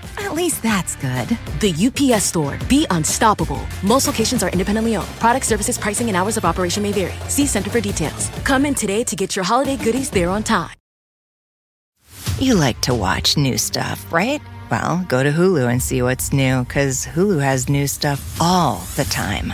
At 0.21 0.33
least 0.33 0.61
that's 0.61 0.95
good. 0.95 1.27
The 1.59 1.73
UPS 1.87 2.25
store. 2.25 2.57
Be 2.67 2.85
unstoppable. 2.89 3.61
Most 3.83 4.07
locations 4.07 4.43
are 4.43 4.49
independently 4.49 4.95
owned. 4.95 5.07
Product 5.19 5.45
services, 5.45 5.77
pricing, 5.77 6.07
and 6.07 6.15
hours 6.15 6.37
of 6.37 6.45
operation 6.45 6.83
may 6.83 6.91
vary. 6.91 7.13
See 7.27 7.47
Center 7.47 7.69
for 7.69 7.81
details. 7.81 8.29
Come 8.43 8.65
in 8.65 8.75
today 8.75 9.03
to 9.03 9.15
get 9.15 9.35
your 9.35 9.45
holiday 9.45 9.77
goodies 9.77 10.09
there 10.09 10.29
on 10.29 10.43
time. 10.43 10.75
You 12.39 12.55
like 12.55 12.81
to 12.81 12.95
watch 12.95 13.37
new 13.37 13.57
stuff, 13.57 14.11
right? 14.11 14.41
Well, 14.71 15.05
go 15.07 15.21
to 15.21 15.31
Hulu 15.31 15.69
and 15.69 15.81
see 15.81 16.01
what's 16.01 16.33
new, 16.33 16.63
because 16.63 17.05
Hulu 17.05 17.39
has 17.41 17.69
new 17.69 17.87
stuff 17.87 18.41
all 18.41 18.81
the 18.95 19.03
time. 19.03 19.53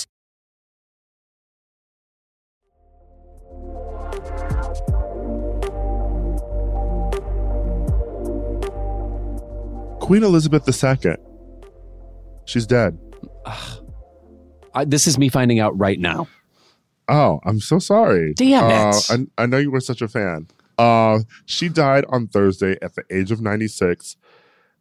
Queen 10.01 10.23
Elizabeth 10.23 10.67
II. 10.67 11.15
She's 12.45 12.65
dead. 12.67 12.97
I, 14.73 14.83
this 14.85 15.07
is 15.07 15.17
me 15.17 15.29
finding 15.29 15.59
out 15.59 15.77
right 15.77 15.99
now. 15.99 16.27
Oh, 17.07 17.39
I'm 17.45 17.59
so 17.59 17.79
sorry. 17.79 18.33
Damn 18.33 18.63
Uh, 18.65 18.89
it. 18.89 19.29
I, 19.37 19.43
I 19.43 19.45
know 19.45 19.57
you 19.57 19.71
were 19.71 19.79
such 19.79 20.01
a 20.01 20.07
fan. 20.07 20.47
Uh, 20.77 21.19
she 21.45 21.69
died 21.69 22.05
on 22.09 22.27
Thursday 22.27 22.77
at 22.81 22.95
the 22.95 23.03
age 23.11 23.31
of 23.31 23.41
96 23.41 24.17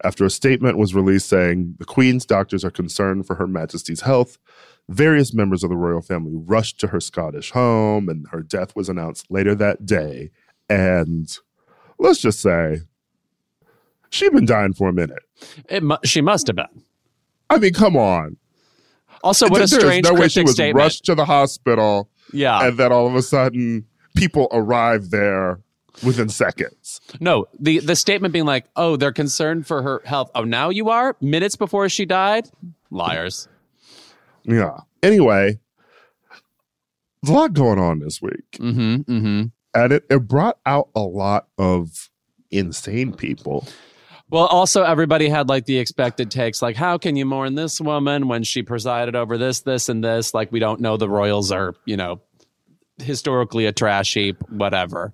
after 0.02 0.24
a 0.24 0.30
statement 0.30 0.78
was 0.78 0.94
released 0.94 1.28
saying 1.28 1.74
the 1.78 1.84
Queen's 1.84 2.24
doctors 2.24 2.64
are 2.64 2.70
concerned 2.70 3.26
for 3.26 3.34
Her 3.36 3.46
Majesty's 3.46 4.00
health. 4.00 4.38
Various 4.88 5.34
members 5.34 5.62
of 5.62 5.70
the 5.70 5.76
royal 5.76 6.00
family 6.00 6.32
rushed 6.34 6.80
to 6.80 6.86
her 6.88 7.00
Scottish 7.00 7.50
home, 7.50 8.08
and 8.08 8.26
her 8.30 8.42
death 8.42 8.74
was 8.74 8.88
announced 8.88 9.30
later 9.30 9.54
that 9.56 9.84
day. 9.86 10.30
And 10.68 11.28
let's 11.98 12.20
just 12.20 12.40
say, 12.40 12.80
she'd 14.10 14.32
been 14.32 14.46
dying 14.46 14.72
for 14.74 14.88
a 14.88 14.92
minute. 14.92 15.22
It 15.68 15.82
mu- 15.82 15.96
she 16.04 16.20
must 16.20 16.46
have 16.48 16.56
been. 16.56 16.82
I 17.48 17.58
mean, 17.58 17.72
come 17.72 17.96
on. 17.96 18.36
Also, 19.22 19.46
what 19.48 19.56
a 19.56 19.66
There's 19.66 19.74
strange 19.74 20.04
no 20.06 20.14
way 20.14 20.28
she 20.28 20.42
was 20.42 20.52
statement. 20.52 20.76
rushed 20.82 21.04
to 21.06 21.14
the 21.14 21.24
hospital. 21.24 22.08
Yeah. 22.32 22.66
and 22.68 22.78
then 22.78 22.92
all 22.92 23.06
of 23.08 23.14
a 23.16 23.22
sudden 23.22 23.84
people 24.14 24.46
arrive 24.52 25.10
there 25.10 25.60
within 26.04 26.28
seconds. 26.28 27.00
No, 27.18 27.46
the 27.58 27.80
the 27.80 27.96
statement 27.96 28.32
being 28.32 28.44
like, 28.46 28.66
"Oh, 28.76 28.96
they're 28.96 29.12
concerned 29.12 29.66
for 29.66 29.82
her 29.82 30.00
health." 30.04 30.30
Oh, 30.34 30.44
now 30.44 30.70
you 30.70 30.88
are 30.90 31.16
minutes 31.20 31.56
before 31.56 31.88
she 31.88 32.06
died. 32.06 32.48
Liars. 32.90 33.48
Yeah. 34.44 34.78
Anyway, 35.02 35.58
a 37.26 37.30
lot 37.32 37.52
going 37.52 37.78
on 37.78 37.98
this 37.98 38.22
week, 38.22 38.44
Mm-hmm. 38.58 38.94
Mm-hmm. 39.12 39.42
and 39.74 39.92
it, 39.92 40.04
it 40.08 40.26
brought 40.28 40.58
out 40.64 40.88
a 40.94 41.00
lot 41.00 41.48
of 41.58 42.08
insane 42.50 43.12
people. 43.12 43.66
Well, 44.30 44.46
also 44.46 44.82
everybody 44.84 45.28
had 45.28 45.48
like 45.48 45.64
the 45.66 45.78
expected 45.78 46.30
takes, 46.30 46.62
like, 46.62 46.76
"How 46.76 46.98
can 46.98 47.16
you 47.16 47.26
mourn 47.26 47.54
this 47.56 47.80
woman 47.80 48.28
when 48.28 48.44
she 48.44 48.62
presided 48.62 49.16
over 49.16 49.36
this, 49.36 49.60
this, 49.60 49.88
and 49.88 50.02
this?" 50.04 50.32
Like, 50.34 50.52
we 50.52 50.60
don't 50.60 50.80
know 50.80 50.96
the 50.96 51.08
royals 51.08 51.50
are, 51.50 51.74
you 51.84 51.96
know, 51.96 52.20
historically 52.98 53.66
a 53.66 53.72
trash 53.72 54.14
heap, 54.14 54.36
whatever. 54.50 55.12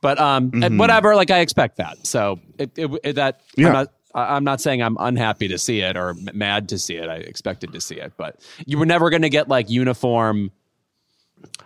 But 0.00 0.18
um, 0.20 0.50
and 0.54 0.64
Mhm. 0.74 0.78
whatever. 0.78 1.14
Like, 1.16 1.30
I 1.30 1.38
expect 1.40 1.76
that. 1.76 2.06
So 2.06 2.40
it, 2.58 2.70
it, 2.76 2.90
it 3.04 3.12
that 3.14 3.40
Yeah. 3.56 3.68
I'm 3.68 3.72
not. 3.72 3.92
I'm 4.14 4.44
not 4.44 4.60
saying 4.62 4.82
I'm 4.82 4.96
unhappy 4.98 5.48
to 5.48 5.58
see 5.58 5.80
it 5.80 5.94
or 5.96 6.10
m- 6.10 6.28
mad 6.32 6.70
to 6.70 6.78
see 6.78 6.96
it. 6.96 7.08
I 7.10 7.16
expected 7.16 7.72
to 7.74 7.80
see 7.82 7.96
it, 7.96 8.14
but 8.16 8.40
you 8.64 8.78
were 8.78 8.86
never 8.86 9.10
going 9.10 9.20
to 9.22 9.28
get 9.28 9.46
like 9.48 9.68
uniform. 9.68 10.50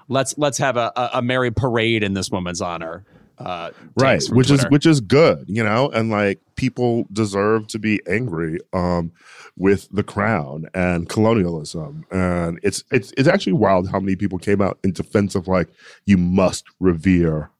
Let's 0.08 0.36
let's 0.36 0.58
have 0.58 0.76
a, 0.76 0.92
a, 0.96 1.10
a 1.14 1.22
merry 1.22 1.52
parade 1.52 2.02
in 2.02 2.14
this 2.14 2.28
woman's 2.30 2.60
honor. 2.60 3.04
Uh, 3.40 3.70
right 3.96 4.22
which 4.32 4.50
is 4.50 4.62
which 4.70 4.84
is 4.86 5.00
good 5.00 5.44
you 5.48 5.64
know 5.64 5.88
and 5.90 6.10
like 6.10 6.38
people 6.56 7.06
deserve 7.12 7.66
to 7.66 7.78
be 7.78 7.98
angry 8.06 8.58
um 8.72 9.10
with 9.56 9.88
the 9.90 10.02
crown 10.02 10.66
and 10.74 11.08
colonialism 11.08 12.04
and 12.10 12.60
it's 12.62 12.84
it's 12.90 13.12
it's 13.16 13.28
actually 13.28 13.52
wild 13.54 13.88
how 13.88 13.98
many 13.98 14.14
people 14.14 14.38
came 14.38 14.60
out 14.60 14.78
in 14.84 14.92
defense 14.92 15.34
of 15.34 15.48
like 15.48 15.68
you 16.04 16.16
must 16.18 16.64
revere 16.80 17.50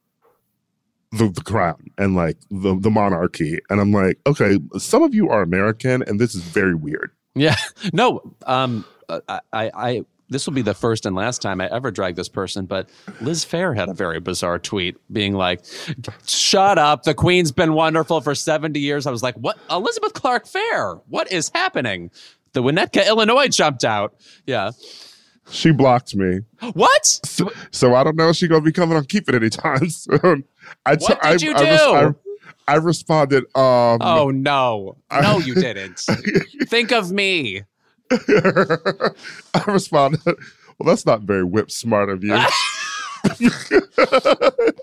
the, 1.11 1.27
the 1.29 1.41
crown 1.41 1.87
and 1.97 2.15
like 2.15 2.37
the, 2.49 2.77
the 2.79 2.89
monarchy 2.91 3.59
and 3.69 3.81
i'm 3.81 3.91
like 3.91 4.17
okay 4.27 4.57
some 4.77 5.03
of 5.03 5.13
you 5.15 5.29
are 5.29 5.41
american 5.41 6.03
and 6.03 6.19
this 6.19 6.35
is 6.35 6.41
very 6.43 6.75
weird 6.75 7.11
Yeah. 7.35 7.55
No. 7.93 8.21
Um. 8.45 8.85
I. 9.09 9.39
I. 9.53 10.05
I 10.31 10.33
this 10.33 10.45
will 10.47 10.53
be 10.53 10.61
the 10.61 10.73
first 10.73 11.05
and 11.05 11.15
last 11.15 11.41
time 11.41 11.59
I 11.61 11.67
ever 11.71 11.91
drag 11.91 12.15
this 12.15 12.29
person, 12.29 12.65
but 12.65 12.89
Liz 13.19 13.43
Phair 13.45 13.75
had 13.75 13.89
a 13.89 13.93
very 13.93 14.19
bizarre 14.19 14.59
tweet 14.59 14.95
being 15.11 15.33
like, 15.33 15.61
"Shut 16.25 16.77
up! 16.77 17.03
The 17.03 17.13
Queen's 17.13 17.51
been 17.51 17.73
wonderful 17.73 18.21
for 18.21 18.33
seventy 18.35 18.79
years." 18.79 19.05
I 19.05 19.11
was 19.11 19.21
like, 19.23 19.35
"What? 19.35 19.57
Elizabeth 19.69 20.13
Clark 20.13 20.45
Phair? 20.45 21.01
What 21.07 21.31
is 21.31 21.51
happening?" 21.53 22.11
The 22.53 22.61
Winnetka, 22.63 23.05
Illinois, 23.07 23.47
jumped 23.47 23.83
out. 23.85 24.15
Yeah. 24.45 24.71
she 25.49 25.71
blocked 25.71 26.15
me 26.15 26.41
What? 26.73 27.05
so, 27.05 27.51
so 27.71 27.95
i 27.95 28.03
don't 28.03 28.15
know 28.15 28.29
if 28.29 28.35
she's 28.37 28.47
gonna 28.47 28.61
be 28.61 28.71
coming 28.71 28.95
on 28.95 29.03
keep 29.05 29.27
it 29.27 29.33
anytime 29.35 29.89
soon 29.89 30.43
i 30.85 30.95
t- 30.95 31.03
What 31.05 31.21
did 31.21 31.43
I- 31.43 31.45
you 31.45 31.53
I 31.55 31.77
do? 32.11 32.15
I, 32.67 32.73
I 32.73 32.75
responded 32.75 33.43
um 33.55 33.97
Oh 34.01 34.29
no! 34.33 34.97
No, 35.11 35.39
you 35.39 35.55
didn't. 35.55 35.99
Think 36.69 36.91
of 36.91 37.11
me. 37.11 37.63
I 39.53 39.63
responded, 39.67 40.21
well, 40.25 40.87
that's 40.87 41.05
not 41.05 41.21
very 41.21 41.43
whip 41.43 41.71
smart 41.71 42.09
of 42.09 42.23
you. 42.23 42.37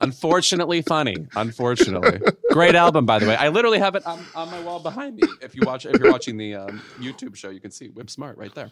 Unfortunately, 0.00 0.82
funny. 0.82 1.26
Unfortunately, 1.36 2.20
great 2.50 2.74
album 2.74 3.06
by 3.06 3.18
the 3.18 3.26
way. 3.26 3.36
I 3.36 3.48
literally 3.48 3.78
have 3.78 3.94
it 3.94 4.04
on, 4.06 4.24
on 4.34 4.50
my 4.50 4.60
wall 4.62 4.80
behind 4.80 5.16
me. 5.16 5.22
If 5.40 5.54
you 5.54 5.62
watch, 5.64 5.86
if 5.86 5.98
you're 5.98 6.10
watching 6.10 6.36
the 6.36 6.54
um, 6.56 6.82
YouTube 6.98 7.36
show, 7.36 7.50
you 7.50 7.60
can 7.60 7.70
see 7.70 7.88
Whip 7.88 8.10
Smart 8.10 8.36
right 8.36 8.54
there. 8.54 8.70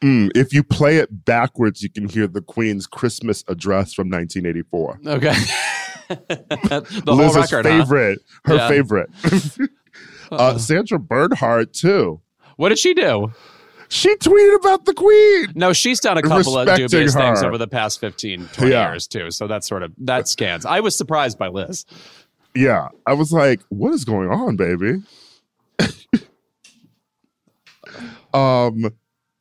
Mm, 0.00 0.30
if 0.36 0.52
you 0.52 0.62
play 0.62 0.98
it 0.98 1.24
backwards, 1.24 1.82
you 1.82 1.88
can 1.88 2.08
hear 2.08 2.26
the 2.26 2.40
Queen's 2.42 2.86
Christmas 2.86 3.42
address 3.48 3.94
from 3.94 4.10
1984. 4.10 5.00
Okay. 5.06 5.32
the 6.08 7.02
whole 7.06 7.16
Liz's 7.16 7.52
record. 7.52 7.66
huh? 7.66 7.80
favorite, 7.82 8.18
her 8.44 8.54
Yeah. 8.56 8.68
favorite. 8.68 9.10
uh, 10.30 10.58
Sandra 10.58 10.98
Bernhard, 10.98 11.72
too. 11.72 12.20
What 12.56 12.70
did 12.70 12.78
she 12.78 12.94
do? 12.94 13.32
She 13.88 14.16
tweeted 14.16 14.56
about 14.56 14.86
the 14.86 14.94
Queen. 14.94 15.52
No, 15.54 15.72
she's 15.72 16.00
done 16.00 16.16
a 16.18 16.22
couple 16.22 16.58
of 16.58 16.66
dubious 16.76 17.14
things 17.14 17.42
over 17.42 17.58
the 17.58 17.68
past 17.68 18.00
15, 18.00 18.48
20 18.52 18.70
Yeah. 18.72 18.90
years 18.90 19.06
too. 19.06 19.30
So 19.30 19.46
that's 19.46 19.68
sort 19.68 19.82
of 19.82 19.92
that 19.98 20.26
scans. 20.26 20.64
I 20.66 20.80
was 20.80 20.96
surprised 20.96 21.38
by 21.38 21.48
Liz. 21.48 21.84
Yeah. 22.54 22.88
I 23.06 23.12
was 23.12 23.30
like, 23.32 23.60
what 23.68 23.92
is 23.92 24.04
going 24.04 24.30
on, 24.30 24.56
baby? 24.56 25.02
um, 28.32 28.90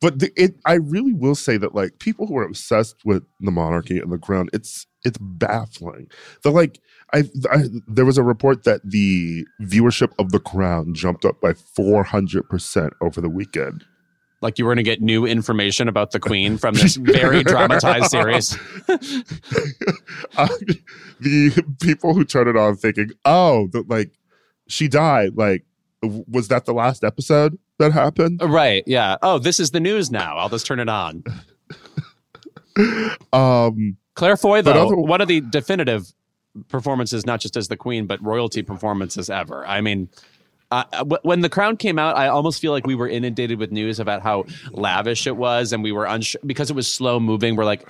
but 0.02 0.20
the, 0.20 0.32
it, 0.36 0.56
I 0.66 0.74
really 0.74 1.14
will 1.14 1.36
say 1.36 1.58
that 1.58 1.74
like 1.74 2.00
people 2.00 2.28
who 2.28 2.38
are 2.38 2.44
obsessed 2.44 2.98
with 3.06 3.24
the 3.40 3.52
monarchy 3.52 4.00
and 4.00 4.12
the 4.12 4.18
crown, 4.18 4.50
it's 4.54 4.86
it's 5.04 5.18
baffling. 5.20 6.10
The 6.44 6.52
like, 6.52 6.80
I, 7.14 7.24
I 7.52 7.64
there 7.88 8.06
was 8.06 8.18
a 8.18 8.24
report 8.24 8.64
that 8.64 8.82
the 8.84 9.46
viewership 9.62 10.12
of 10.20 10.32
the 10.32 10.40
crown 10.40 10.94
jumped 10.94 11.26
up 11.26 11.42
by 11.42 11.54
four 11.54 12.04
hundred 12.04 12.50
percent 12.50 12.94
over 13.02 13.22
the 13.22 13.30
weekend. 13.30 13.86
Like 14.42 14.60
you 14.60 14.66
were 14.66 14.70
going 14.70 14.84
to 14.84 14.90
get 14.90 15.02
new 15.02 15.26
information 15.26 15.88
about 15.88 16.12
the 16.12 16.20
Queen 16.20 16.58
from 16.58 16.76
this 16.76 16.96
very 17.02 17.44
dramatized 17.44 18.08
series. 18.08 18.58
Uh, 20.36 20.48
the 21.20 21.64
people 21.80 22.16
who 22.16 22.26
turned 22.26 22.50
it 22.50 22.58
on 22.58 22.76
thinking, 22.76 23.12
oh, 23.24 23.68
the, 23.68 23.84
like 23.88 24.12
she 24.68 24.88
died. 24.88 25.38
Like, 25.38 25.64
was 26.02 26.48
that 26.48 26.66
the 26.66 26.74
last 26.74 27.04
episode? 27.04 27.60
that 27.80 27.92
happened. 27.92 28.42
Right. 28.42 28.84
Yeah. 28.86 29.18
Oh, 29.22 29.40
this 29.40 29.60
is 29.60 29.72
the 29.72 29.80
news 29.80 30.12
now. 30.12 30.38
I'll 30.38 30.50
just 30.50 30.66
turn 30.66 30.80
it 30.80 30.90
on. 30.90 31.24
Um, 33.32 33.98
Claire 34.16 34.38
Foy, 34.38 34.62
though, 34.62 34.72
other- 34.88 34.96
one 34.96 35.22
of 35.22 35.28
the 35.28 35.42
definitive 35.42 36.14
performances, 36.70 37.26
not 37.26 37.40
just 37.40 37.58
as 37.58 37.68
the 37.68 37.78
queen, 37.78 38.06
but 38.06 38.22
royalty 38.24 38.62
performances 38.62 39.30
ever. 39.30 39.66
I 39.66 39.82
mean, 39.82 40.08
uh, 40.72 40.84
w- 40.92 41.18
when 41.24 41.42
The 41.42 41.50
Crown 41.50 41.78
came 41.78 41.98
out, 41.98 42.16
I 42.16 42.28
almost 42.28 42.62
feel 42.62 42.72
like 42.72 42.86
we 42.86 42.96
were 42.96 43.08
inundated 43.08 43.58
with 43.60 43.72
news 43.72 44.00
about 44.00 44.22
how 44.22 44.46
lavish 44.72 45.26
it 45.28 45.36
was, 45.36 45.74
and 45.74 45.84
we 45.84 45.92
were 45.92 46.06
unsure 46.06 46.42
because 46.46 46.70
it 46.70 46.76
was 46.76 46.92
slow 46.92 47.20
moving. 47.20 47.56
We're 47.56 47.66
like, 47.66 47.88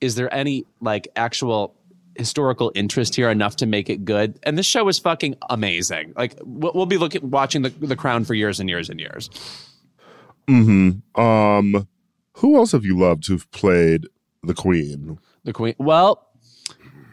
is 0.00 0.14
there 0.14 0.32
any 0.32 0.64
like 0.80 1.08
actual 1.16 1.74
historical 2.16 2.70
interest 2.74 3.14
here 3.16 3.30
enough 3.30 3.56
to 3.56 3.66
make 3.66 3.90
it 3.90 4.04
good? 4.04 4.38
And 4.44 4.56
this 4.56 4.66
show 4.66 4.86
is 4.88 4.98
fucking 4.98 5.36
amazing. 5.50 6.12
Like, 6.16 6.34
we'll, 6.44 6.72
we'll 6.74 6.86
be 6.86 6.96
looking 6.98 7.28
watching 7.30 7.62
the, 7.62 7.70
the 7.70 7.96
Crown 7.96 8.24
for 8.24 8.34
years 8.34 8.60
and 8.60 8.68
years 8.68 8.88
and 8.88 9.00
years. 9.00 9.30
mhm. 10.48 11.02
Um, 11.18 11.88
who 12.34 12.56
else 12.56 12.72
have 12.72 12.84
you 12.84 12.96
loved 12.98 13.26
who've 13.26 13.50
played 13.50 14.06
the 14.42 14.54
queen? 14.54 15.18
The 15.44 15.52
Queen. 15.52 15.74
Well, 15.78 16.26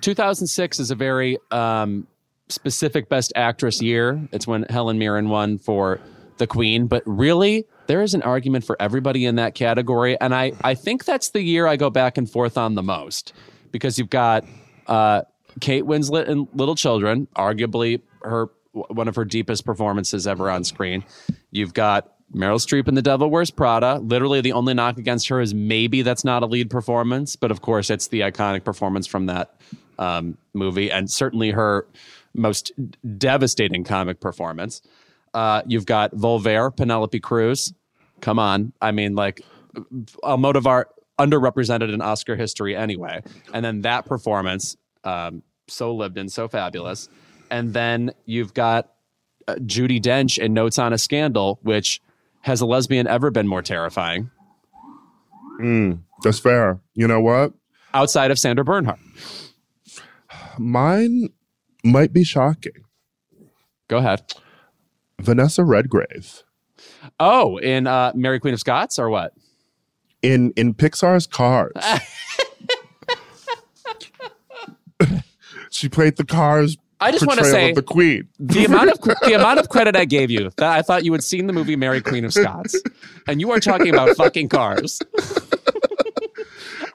2006 0.02 0.80
is 0.80 0.92
a 0.92 0.96
very 0.96 1.38
um, 1.52 2.08
specific 2.50 3.10
Best 3.10 3.34
Actress 3.36 3.82
year. 3.82 4.28
It's 4.32 4.48
when 4.48 4.64
Helen 4.64 4.98
Mirren 4.98 5.30
won 5.30 5.58
for 5.58 6.00
The 6.38 6.48
Queen. 6.48 6.88
But 6.88 7.04
really, 7.06 7.66
there 7.88 8.02
is 8.02 8.14
an 8.14 8.22
argument 8.22 8.66
for 8.66 8.76
everybody 8.82 9.26
in 9.26 9.36
that 9.36 9.56
category, 9.56 10.20
and 10.20 10.36
I 10.36 10.54
I 10.64 10.76
think 10.76 11.06
that's 11.06 11.30
the 11.30 11.42
year 11.42 11.68
I 11.68 11.78
go 11.78 11.90
back 11.90 12.18
and 12.18 12.30
forth 12.30 12.58
on 12.58 12.76
the 12.76 12.84
most 12.84 13.34
because 13.72 13.98
you've 13.98 14.10
got 14.10 14.46
uh, 14.88 15.22
Kate 15.60 15.84
Winslet 15.84 16.28
in 16.28 16.48
Little 16.54 16.76
Children, 16.76 17.28
arguably 17.36 18.02
her 18.24 18.50
one 18.72 19.08
of 19.08 19.16
her 19.16 19.26
deepest 19.26 19.66
performances 19.66 20.28
ever 20.28 20.52
on 20.52 20.64
screen. 20.64 21.04
You've 21.52 21.74
got 21.74 22.14
Meryl 22.34 22.60
Streep 22.60 22.88
in 22.88 22.96
The 22.96 23.02
Devil 23.02 23.30
Wears 23.30 23.52
Prada. 23.52 24.00
Literally, 24.00 24.42
the 24.42 24.52
only 24.52 24.74
knock 24.74 24.98
against 24.98 25.30
her 25.30 25.40
is 25.40 25.54
maybe 25.54 26.02
that's 26.02 26.26
not 26.26 26.44
a 26.44 26.46
lead 26.46 26.70
performance, 26.70 27.36
but 27.36 27.52
of 27.52 27.62
course, 27.62 27.90
it's 27.90 28.08
the 28.08 28.22
iconic 28.22 28.64
performance 28.64 29.08
from 29.08 29.28
that 29.28 29.56
um, 29.98 30.38
movie, 30.54 30.92
and 30.92 31.10
certainly 31.10 31.52
her 31.52 31.88
most 32.34 32.72
devastating 33.18 33.84
comic 33.84 34.20
performance. 34.20 34.82
Uh, 35.34 35.62
you've 35.66 35.86
got 35.86 36.12
Volver, 36.12 36.76
Penelope 36.76 37.20
Cruz. 37.20 37.74
Come 38.22 38.40
on, 38.40 38.74
I 38.82 38.92
mean, 38.92 39.16
like 39.16 39.42
a 39.76 39.82
Almodovar 40.24 40.86
underrepresented 41.20 41.94
in 41.94 42.02
Oscar 42.02 42.36
history 42.36 42.76
anyway, 42.76 43.22
and 43.54 43.64
then 43.64 43.82
that 43.82 44.06
performance, 44.06 44.76
um, 45.04 45.44
so 45.68 45.96
lived 45.96 46.18
in, 46.18 46.28
so 46.30 46.48
fabulous, 46.48 47.10
and 47.50 47.74
then 47.74 48.12
you've 48.26 48.54
got 48.54 48.92
uh, 49.48 49.56
Judi 49.56 50.02
Dench 50.02 50.38
in 50.38 50.54
Notes 50.54 50.78
on 50.78 50.94
a 50.94 50.98
Scandal, 50.98 51.60
which 51.62 52.02
has 52.48 52.62
a 52.62 52.66
lesbian 52.66 53.06
ever 53.08 53.30
been 53.30 53.48
more 53.48 53.62
terrifying 53.62 54.32
Mm, 55.62 56.02
that's 56.24 56.40
fair. 56.40 56.80
You 56.94 57.08
know 57.08 57.20
what? 57.20 57.52
outside 57.94 58.30
of 58.32 58.38
Sandra 58.40 58.64
Bernhard? 58.64 59.00
Mine 60.60 61.30
might 61.84 62.14
be 62.14 62.24
shocking. 62.24 62.84
Go 63.88 63.98
ahead. 63.98 64.22
Vanessa 65.20 65.64
Redgrave 65.64 66.44
Oh, 67.20 67.58
in 67.58 67.88
uh, 67.88 68.12
Mary 68.14 68.40
Queen 68.40 68.54
of 68.54 68.60
Scots 68.60 69.00
or 69.00 69.10
what? 69.10 69.34
in 70.22 70.52
in 70.56 70.74
Pixar's 70.76 71.26
Cars. 71.26 71.74
she 75.72 75.90
played 75.90 76.18
the 76.18 76.26
Cars. 76.26 76.78
I 77.00 77.12
just 77.12 77.28
want 77.28 77.40
to 77.40 77.46
say 77.46 77.74
the 77.74 77.82
Queen. 77.84 78.28
the 78.40 78.66
amount 78.66 78.90
of 78.90 79.00
the 79.22 79.34
amount 79.34 79.60
of 79.60 79.70
credit 79.70 79.96
I 79.96 80.06
gave 80.06 80.32
you 80.32 80.50
that 80.58 80.72
I 80.78 80.82
thought 80.82 81.06
you 81.06 81.12
had 81.12 81.24
seen 81.24 81.48
the 81.48 81.54
movie 81.54 81.76
Mary 81.76 82.02
Queen 82.02 82.26
of 82.26 82.34
Scots, 82.34 82.76
and 83.28 83.40
you 83.40 83.52
are 83.52 83.60
talking 83.60 83.90
about 83.90 84.16
fucking 84.18 84.50
cars. 84.50 85.00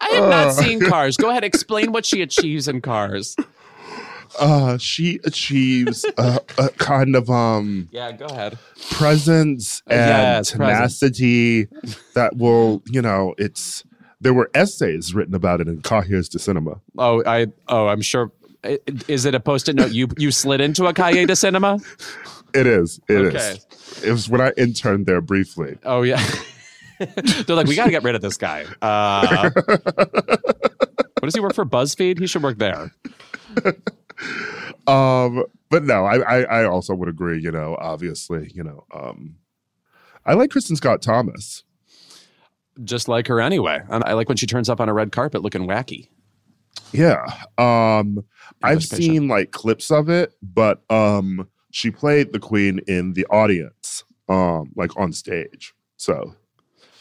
I 0.01 0.09
have 0.15 0.29
not 0.29 0.47
Uh. 0.49 0.53
seen 0.53 0.81
Cars. 0.81 1.17
Go 1.17 1.31
ahead, 1.31 1.45
explain 1.45 1.93
what 1.93 2.05
she 2.05 2.23
achieves 2.23 2.67
in 2.69 2.81
Cars. 2.81 3.37
Uh, 4.41 4.79
she 4.79 5.21
achieves 5.25 6.05
a, 6.17 6.41
a 6.59 6.69
kind 6.71 7.15
of 7.15 7.29
um 7.31 7.89
Yeah, 7.93 8.13
go 8.13 8.25
ahead. 8.27 8.59
presence 8.91 9.83
and 9.87 9.99
Yes, 10.01 10.51
tenacity 10.53 11.69
that 12.15 12.37
will, 12.37 12.83
you 12.87 13.03
know, 13.03 13.35
it's 13.39 13.85
there 14.21 14.33
were 14.35 14.51
essays 14.55 15.15
written 15.15 15.35
about 15.35 15.61
it 15.61 15.69
in 15.69 15.83
Cahiers 15.83 16.29
du 16.29 16.39
Cinéma. 16.39 16.81
Oh, 16.99 17.23
I 17.27 17.47
oh, 17.69 17.89
I'm 17.89 18.01
sure. 18.01 18.33
Is 18.65 19.25
it 19.25 19.35
a 19.35 19.41
post-it 19.41 19.75
note 19.75 19.91
you 19.93 20.09
you 20.17 20.31
slid 20.31 20.61
into 20.61 20.87
a 20.87 20.95
Cahiers 20.95 21.27
du 21.27 21.33
Cinéma? 21.33 21.83
It 22.55 22.67
is. 22.67 23.01
It 23.09 23.21
is. 23.23 23.35
Okay. 23.35 24.09
It 24.09 24.13
was 24.13 24.29
when 24.29 24.41
I 24.41 24.53
interned 24.57 25.07
there 25.07 25.21
briefly. 25.21 25.79
Oh 25.85 26.03
yeah. 26.03 26.23
They're 26.99 27.57
like, 27.57 27.67
we 27.67 27.75
got 27.75 27.87
to 27.87 27.91
get 27.91 28.05
rid 28.05 28.15
of 28.15 28.21
this 28.23 28.37
guy. 28.37 28.65
Uh, 28.81 29.51
what 29.55 31.23
does 31.23 31.35
he 31.35 31.41
work 31.41 31.55
for? 31.55 31.65
BuzzFeed. 31.65 32.19
He 32.21 32.27
should 32.29 32.43
work 32.43 32.59
there. 32.59 32.93
Um, 34.87 35.45
but 35.71 35.85
no, 35.85 36.05
I, 36.05 36.19
I 36.19 36.43
I 36.43 36.65
also 36.65 36.95
would 36.95 37.09
agree, 37.09 37.41
you 37.41 37.51
know, 37.51 37.77
obviously, 37.81 38.51
you 38.55 38.63
know, 38.63 38.85
um 38.93 39.37
I 40.25 40.35
like 40.35 40.51
Kristin 40.51 40.77
Scott 40.77 41.03
Thomas. 41.03 41.65
Just 42.85 43.09
like 43.09 43.27
her 43.29 43.41
anyway. 43.41 43.81
And 43.89 44.03
I 44.05 44.15
like 44.15 44.29
when 44.29 44.37
she 44.37 44.47
turns 44.47 44.69
up 44.69 44.81
on 44.81 44.89
a 44.89 44.95
red 44.95 45.13
carpet 45.13 45.43
looking 45.43 45.67
wacky. 45.67 46.09
Yeah. 46.93 47.25
Um 47.59 48.25
I've 48.63 48.85
seen 48.85 49.29
like 49.29 49.51
clips 49.51 49.91
of 49.91 50.09
it, 50.09 50.33
but 50.43 50.83
um 50.91 51.49
she 51.71 51.91
played 51.91 52.33
the 52.33 52.39
queen 52.39 52.81
in 52.87 53.15
the 53.15 53.27
audience, 53.27 54.05
um, 54.29 54.73
like 54.77 54.97
on 54.97 55.13
stage. 55.13 55.75
So 55.97 56.35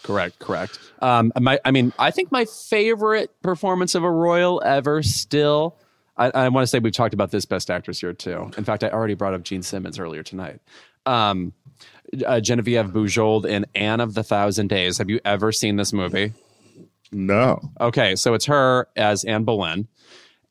Correct, 0.03 0.39
correct. 0.39 0.79
Um, 0.99 1.31
my, 1.39 1.59
I 1.63 1.71
mean, 1.71 1.93
I 1.99 2.11
think 2.11 2.31
my 2.31 2.45
favorite 2.45 3.29
performance 3.41 3.93
of 3.95 4.03
a 4.03 4.09
royal 4.09 4.61
ever 4.65 5.03
still. 5.03 5.77
I, 6.17 6.31
I 6.31 6.49
want 6.49 6.63
to 6.63 6.67
say 6.67 6.79
we've 6.79 6.93
talked 6.93 7.13
about 7.13 7.31
this 7.31 7.45
best 7.45 7.69
actress 7.69 8.01
here 8.01 8.13
too. 8.13 8.51
In 8.57 8.63
fact, 8.63 8.83
I 8.83 8.89
already 8.89 9.13
brought 9.13 9.33
up 9.33 9.43
Jean 9.43 9.61
Simmons 9.61 9.99
earlier 9.99 10.23
tonight. 10.23 10.59
Um, 11.05 11.53
uh, 12.25 12.39
Genevieve 12.39 12.87
Bujold 12.87 13.45
in 13.45 13.65
Anne 13.75 14.01
of 14.01 14.13
the 14.13 14.23
Thousand 14.23 14.67
Days. 14.67 14.97
Have 14.97 15.09
you 15.09 15.19
ever 15.23 15.51
seen 15.51 15.75
this 15.75 15.93
movie? 15.93 16.33
No. 17.11 17.59
Okay, 17.79 18.15
so 18.15 18.33
it's 18.33 18.45
her 18.45 18.87
as 18.95 19.23
Anne 19.23 19.43
Boleyn, 19.43 19.87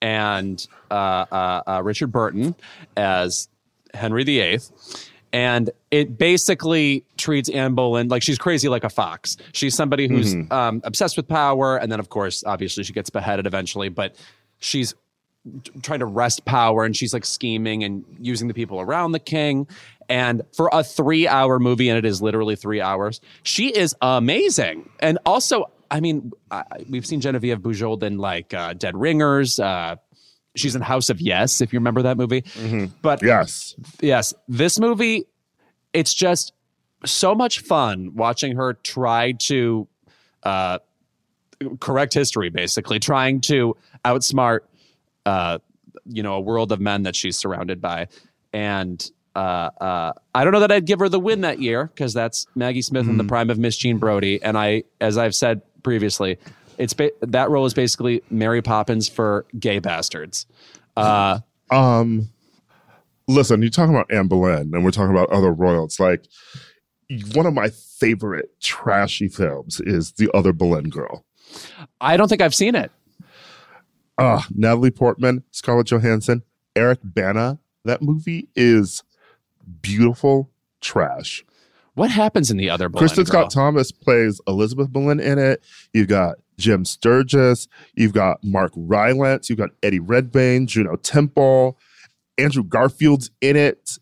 and 0.03 0.67
uh, 0.91 0.95
uh, 1.31 1.63
uh, 1.67 1.83
Richard 1.85 2.13
Burton 2.13 2.55
as 2.97 3.49
Henry 3.95 4.25
VIII. 4.25 4.61
And 5.33 5.71
it 5.93 6.19
basically 6.19 7.05
treats 7.17 7.49
Anne 7.49 7.75
Boleyn 7.75 8.09
like 8.09 8.23
she's 8.23 8.39
crazy 8.39 8.69
like 8.69 8.83
a 8.83 8.89
fox. 8.91 9.37
She's 9.53 9.77
somebody 9.77 10.09
who's 10.09 10.35
um, 10.51 10.81
obsessed 10.83 11.17
with 11.17 11.29
power, 11.29 11.77
and 11.77 11.91
then 11.91 12.01
of 12.01 12.09
course, 12.09 12.43
obviously, 12.45 12.83
she 12.83 12.93
gets 12.93 13.11
beheaded 13.11 13.47
eventually. 13.47 13.89
But 13.89 14.17
she's 14.59 14.93
trying 15.83 16.01
to 16.01 16.07
wrest 16.07 16.45
power, 16.47 16.85
and 16.85 16.97
she's 16.97 17.15
like 17.15 17.25
scheming 17.25 17.85
and 17.85 18.05
using 18.19 18.49
the 18.49 18.55
people 18.55 18.81
around 18.81 19.13
the 19.13 19.21
king. 19.21 19.69
And 20.09 20.43
for 20.53 20.69
a 20.73 20.83
three-hour 20.83 21.61
movie, 21.61 21.89
and 21.89 21.97
it 21.97 22.05
is 22.05 22.21
literally 22.21 22.57
three 22.57 22.81
hours, 22.81 23.21
she 23.45 23.69
is 23.69 23.95
amazing. 24.03 24.91
And 24.99 25.19
also, 25.25 25.71
I 25.91 26.01
mean, 26.01 26.33
I, 26.51 26.65
we've 26.89 27.05
seen 27.07 27.21
Genevieve 27.21 27.59
Bujold 27.59 28.03
in 28.03 28.19
like 28.19 28.55
uh, 28.55 28.75
Dead 28.75 28.97
Ringers. 28.97 29.59
Uh, 29.59 29.97
she's 30.55 30.77
in 30.77 30.83
House 30.83 31.11
of 31.11 31.21
Yes, 31.21 31.61
if 31.61 31.73
you 31.73 31.79
remember 31.79 32.03
that 32.03 32.17
movie. 32.17 32.45
But 33.03 33.23
Yes. 33.23 33.75
yes, 34.01 34.33
this 34.49 34.79
movie, 34.79 35.27
it's 35.93 36.15
just 36.15 36.53
so 37.05 37.35
much 37.35 37.61
fun 37.61 38.15
watching 38.15 38.57
her 38.57 38.75
try 38.75 39.33
to 39.33 39.89
uh, 40.43 40.79
correct 41.81 42.15
history, 42.15 42.51
basically 42.51 42.99
trying 42.99 43.41
to 43.43 43.77
outsmart, 44.05 44.61
uh, 45.27 45.59
you 46.07 46.23
know, 46.23 46.35
a 46.35 46.41
world 46.41 46.73
of 46.73 46.81
men 46.81 47.03
that 47.05 47.17
she's 47.17 47.37
surrounded 47.37 47.81
by. 47.81 48.09
And 48.53 49.09
uh, 49.35 49.71
uh, 49.81 50.13
I 50.35 50.45
don't 50.45 50.53
know 50.53 50.61
that 50.61 50.73
I'd 50.73 50.87
give 50.87 50.99
her 50.99 51.09
the 51.09 51.21
win 51.21 51.43
that 51.43 51.61
year 51.61 51.87
because 51.87 52.13
that's 52.13 52.47
Maggie 52.55 52.83
Smith 52.83 53.09
in 53.09 53.17
the 53.17 53.25
prime 53.25 53.49
of 53.51 53.59
Miss 53.59 53.77
Jean 53.77 53.99
Brodie. 53.99 54.43
And 54.43 54.59
I, 54.59 54.85
as 55.01 55.17
I've 55.19 55.35
said 55.35 55.63
previously, 55.83 56.39
it's 56.79 56.93
ba- 56.93 57.13
that 57.21 57.51
role 57.51 57.67
is 57.67 57.75
basically 57.75 58.23
Mary 58.31 58.63
Poppins 58.63 59.09
for 59.09 59.47
gay 59.59 59.79
bastards. 59.79 60.47
Uh, 60.97 61.41
Um, 61.71 62.29
listen, 63.29 63.63
you're 63.63 63.71
talking 63.71 63.95
about 63.95 64.11
Anne 64.13 64.27
Boleyn, 64.29 64.71
and 64.75 64.85
we're 64.85 64.91
talking 64.91 65.15
about 65.15 65.31
other 65.31 65.53
royals. 65.53 66.01
Like 66.01 66.25
one 67.35 67.47
of 67.47 67.55
my 67.55 67.69
favorite 67.69 68.51
trashy 68.61 69.29
films 69.29 69.81
is 69.81 70.13
The 70.13 70.31
Other 70.35 70.53
Boleyn 70.53 70.89
Girl. 70.91 71.25
I 72.01 72.17
don't 72.17 72.29
think 72.29 72.41
I've 72.41 72.55
seen 72.55 72.75
it. 72.75 72.91
Ah, 74.19 74.47
Natalie 74.55 74.91
Portman, 74.91 75.43
Scarlett 75.51 75.87
Johansson, 75.87 76.43
Eric 76.77 77.01
Bana. 77.03 77.59
That 77.85 78.03
movie 78.03 78.49
is 78.55 79.03
beautiful 79.81 80.51
trash. 80.81 81.45
What 81.95 82.11
happens 82.11 82.51
in 82.51 82.57
the 82.57 82.71
other 82.71 82.89
Boleyn 82.89 83.09
Kristin? 83.09 83.27
Scott 83.27 83.51
Thomas 83.51 83.93
plays 83.93 84.41
Elizabeth 84.47 84.91
Boleyn 84.91 85.21
in 85.21 85.39
it. 85.39 85.63
You've 85.93 86.09
got 86.09 86.37
Jim 86.59 86.85
Sturgess. 86.85 87.69
You've 87.95 88.13
got 88.13 88.43
Mark 88.45 88.73
Rylance. 88.77 89.51
You've 89.51 89.59
got 89.59 89.71
Eddie 89.83 89.99
Redmayne, 89.99 90.67
Juno 90.67 90.97
Temple, 90.97 91.79
Andrew 92.39 92.63
Garfield's 92.63 93.31
in 93.41 93.57
it. 93.57 93.99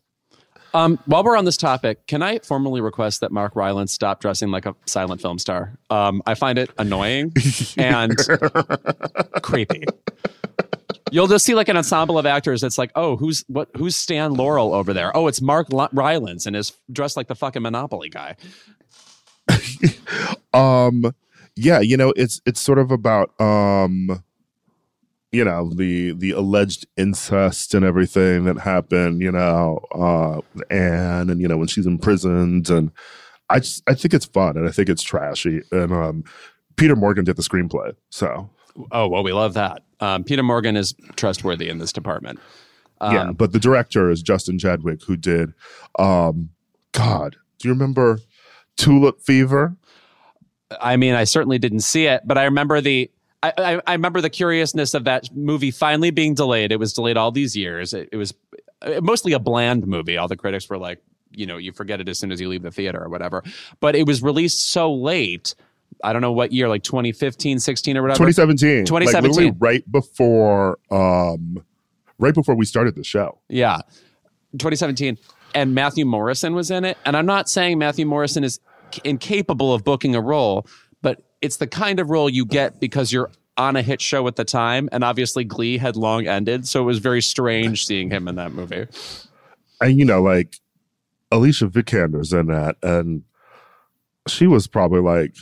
Um, 0.74 0.98
while 1.06 1.24
we're 1.24 1.36
on 1.36 1.46
this 1.46 1.56
topic, 1.56 2.06
can 2.06 2.22
I 2.22 2.40
formally 2.40 2.80
request 2.80 3.20
that 3.20 3.32
Mark 3.32 3.56
Rylance 3.56 3.92
stop 3.92 4.20
dressing 4.20 4.50
like 4.50 4.66
a 4.66 4.74
silent 4.86 5.22
film 5.22 5.38
star? 5.38 5.78
Um, 5.88 6.22
I 6.26 6.34
find 6.34 6.58
it 6.58 6.70
annoying 6.78 7.32
and 7.78 8.16
creepy. 9.42 9.84
You'll 11.12 11.26
just 11.26 11.44
see 11.44 11.54
like 11.54 11.68
an 11.68 11.76
ensemble 11.76 12.18
of 12.18 12.26
actors. 12.26 12.62
It's 12.62 12.78
like, 12.78 12.90
oh, 12.94 13.16
who's 13.16 13.44
what? 13.48 13.68
Who's 13.76 13.96
Stan 13.96 14.34
Laurel 14.34 14.74
over 14.74 14.92
there? 14.92 15.16
Oh, 15.16 15.26
it's 15.26 15.40
Mark 15.40 15.72
L- 15.72 15.88
Rylance 15.92 16.46
and 16.46 16.56
is 16.56 16.72
dressed 16.90 17.16
like 17.16 17.28
the 17.28 17.34
fucking 17.34 17.62
Monopoly 17.62 18.08
guy. 18.08 18.36
um, 20.54 21.14
yeah, 21.56 21.80
you 21.80 21.96
know, 21.96 22.12
it's 22.16 22.40
it's 22.46 22.60
sort 22.60 22.78
of 22.78 22.90
about 22.90 23.38
um, 23.40 24.22
you 25.32 25.44
know, 25.44 25.70
the 25.74 26.12
the 26.12 26.30
alleged 26.30 26.86
incest 26.96 27.74
and 27.74 27.84
everything 27.84 28.44
that 28.44 28.58
happened. 28.58 29.20
You 29.20 29.32
know, 29.32 29.80
uh, 29.92 30.40
Anne, 30.70 31.30
and 31.30 31.40
you 31.40 31.48
know 31.48 31.56
when 31.56 31.68
she's 31.68 31.86
imprisoned, 31.86 32.70
and 32.70 32.90
I 33.50 33.60
just 33.60 33.82
I 33.86 33.94
think 33.94 34.14
it's 34.14 34.26
fun 34.26 34.56
and 34.56 34.68
I 34.68 34.72
think 34.72 34.88
it's 34.88 35.02
trashy, 35.02 35.62
and 35.70 35.92
um, 35.92 36.24
Peter 36.76 36.96
Morgan 36.96 37.24
did 37.24 37.36
the 37.36 37.42
screenplay, 37.42 37.94
so 38.10 38.50
Oh, 38.92 39.08
well, 39.08 39.22
we 39.22 39.32
love 39.32 39.54
that. 39.54 39.82
Um, 40.00 40.24
Peter 40.24 40.42
Morgan 40.42 40.76
is 40.76 40.94
trustworthy 41.16 41.68
in 41.68 41.78
this 41.78 41.92
department. 41.92 42.38
Um, 43.00 43.14
yeah, 43.14 43.32
but 43.32 43.52
the 43.52 43.58
director 43.58 44.10
is 44.10 44.22
Justin 44.22 44.58
Chadwick, 44.58 45.02
who 45.04 45.16
did, 45.16 45.52
um, 45.98 46.50
God, 46.92 47.36
do 47.58 47.68
you 47.68 47.74
remember 47.74 48.20
Tulip 48.76 49.20
Fever? 49.20 49.76
I 50.80 50.96
mean, 50.96 51.14
I 51.14 51.24
certainly 51.24 51.58
didn't 51.58 51.80
see 51.80 52.06
it, 52.06 52.22
but 52.24 52.38
I 52.38 52.44
remember 52.44 52.80
the. 52.80 53.10
I, 53.40 53.52
I, 53.56 53.80
I 53.86 53.92
remember 53.92 54.20
the 54.20 54.30
curiousness 54.30 54.94
of 54.94 55.04
that 55.04 55.28
movie 55.34 55.70
finally 55.70 56.10
being 56.10 56.34
delayed. 56.34 56.72
It 56.72 56.80
was 56.80 56.92
delayed 56.92 57.16
all 57.16 57.30
these 57.30 57.56
years. 57.56 57.94
It, 57.94 58.08
it 58.10 58.16
was 58.16 58.34
uh, 58.82 59.00
mostly 59.00 59.32
a 59.32 59.38
bland 59.38 59.86
movie. 59.86 60.16
All 60.16 60.26
the 60.26 60.36
critics 60.36 60.68
were 60.68 60.76
like, 60.76 61.00
you 61.30 61.46
know, 61.46 61.56
you 61.56 61.70
forget 61.70 62.00
it 62.00 62.08
as 62.08 62.18
soon 62.18 62.32
as 62.32 62.40
you 62.40 62.48
leave 62.48 62.62
the 62.62 62.72
theater 62.72 63.00
or 63.00 63.08
whatever. 63.08 63.44
But 63.78 63.94
it 63.94 64.08
was 64.08 64.24
released 64.24 64.72
so 64.72 64.92
late 64.92 65.54
I 66.02 66.12
don't 66.12 66.22
know 66.22 66.32
what 66.32 66.52
year, 66.52 66.68
like 66.68 66.82
2015, 66.82 67.58
16 67.58 67.96
or 67.96 68.02
whatever. 68.02 68.18
2017. 68.18 68.84
2017. 68.84 69.46
Like 69.46 69.54
right 69.58 69.92
before 69.92 70.78
um 70.90 71.62
right 72.18 72.34
before 72.34 72.54
we 72.54 72.64
started 72.64 72.94
the 72.94 73.04
show. 73.04 73.38
Yeah. 73.48 73.78
2017 74.52 75.18
and 75.54 75.74
Matthew 75.74 76.04
Morrison 76.04 76.54
was 76.54 76.70
in 76.70 76.84
it. 76.84 76.98
And 77.04 77.16
I'm 77.16 77.26
not 77.26 77.48
saying 77.48 77.78
Matthew 77.78 78.06
Morrison 78.06 78.44
is 78.44 78.60
incapable 79.04 79.74
of 79.74 79.84
booking 79.84 80.14
a 80.14 80.20
role, 80.20 80.66
but 81.02 81.22
it's 81.42 81.56
the 81.56 81.66
kind 81.66 82.00
of 82.00 82.10
role 82.10 82.28
you 82.28 82.44
get 82.44 82.80
because 82.80 83.12
you're 83.12 83.30
on 83.56 83.76
a 83.76 83.82
hit 83.82 84.00
show 84.00 84.26
at 84.28 84.36
the 84.36 84.44
time 84.44 84.88
and 84.92 85.02
obviously 85.02 85.44
Glee 85.44 85.78
had 85.78 85.96
long 85.96 86.26
ended, 86.26 86.66
so 86.66 86.80
it 86.80 86.84
was 86.84 86.98
very 86.98 87.20
strange 87.20 87.84
seeing 87.84 88.08
him 88.08 88.28
in 88.28 88.36
that 88.36 88.52
movie. 88.52 88.86
And 89.80 89.98
you 89.98 90.04
know 90.04 90.22
like 90.22 90.56
Alicia 91.30 91.66
Vikander's 91.66 92.32
in 92.32 92.46
that 92.46 92.76
and 92.82 93.24
she 94.28 94.46
was 94.46 94.66
probably 94.66 95.00
like 95.00 95.34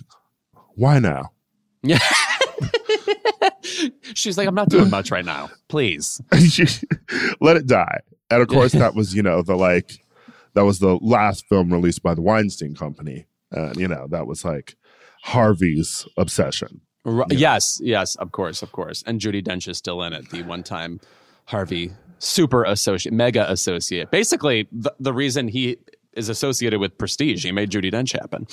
why 0.76 0.98
now? 0.98 1.32
Yeah. 1.82 1.98
She's 4.14 4.38
like, 4.38 4.46
I'm 4.46 4.54
not 4.54 4.68
doing 4.68 4.90
much 4.90 5.10
right 5.10 5.24
now. 5.24 5.50
Please. 5.68 6.20
Let 7.40 7.56
it 7.56 7.66
die. 7.66 8.00
And 8.30 8.42
of 8.42 8.48
course, 8.48 8.72
that 8.72 8.94
was, 8.94 9.14
you 9.14 9.22
know, 9.22 9.42
the 9.42 9.56
like, 9.56 9.98
that 10.54 10.64
was 10.64 10.78
the 10.78 10.98
last 11.00 11.46
film 11.48 11.72
released 11.72 12.02
by 12.02 12.14
the 12.14 12.22
Weinstein 12.22 12.74
Company. 12.74 13.26
And, 13.50 13.76
you 13.76 13.88
know, 13.88 14.06
that 14.10 14.26
was 14.26 14.44
like 14.44 14.76
Harvey's 15.22 16.06
obsession. 16.16 16.80
R- 17.04 17.24
yes, 17.30 17.80
yes, 17.82 18.16
of 18.16 18.32
course, 18.32 18.62
of 18.62 18.72
course. 18.72 19.02
And 19.06 19.20
Judi 19.20 19.42
Dench 19.42 19.68
is 19.68 19.78
still 19.78 20.02
in 20.02 20.12
it, 20.12 20.30
the 20.30 20.42
one 20.42 20.62
time 20.62 21.00
Harvey 21.46 21.92
super 22.18 22.64
associate, 22.64 23.12
mega 23.12 23.50
associate. 23.50 24.10
Basically, 24.10 24.66
the, 24.72 24.92
the 24.98 25.12
reason 25.12 25.48
he 25.48 25.76
is 26.14 26.28
associated 26.28 26.80
with 26.80 26.98
prestige, 26.98 27.44
he 27.44 27.52
made 27.52 27.70
Judi 27.70 27.92
Dench 27.92 28.12
happen. 28.12 28.46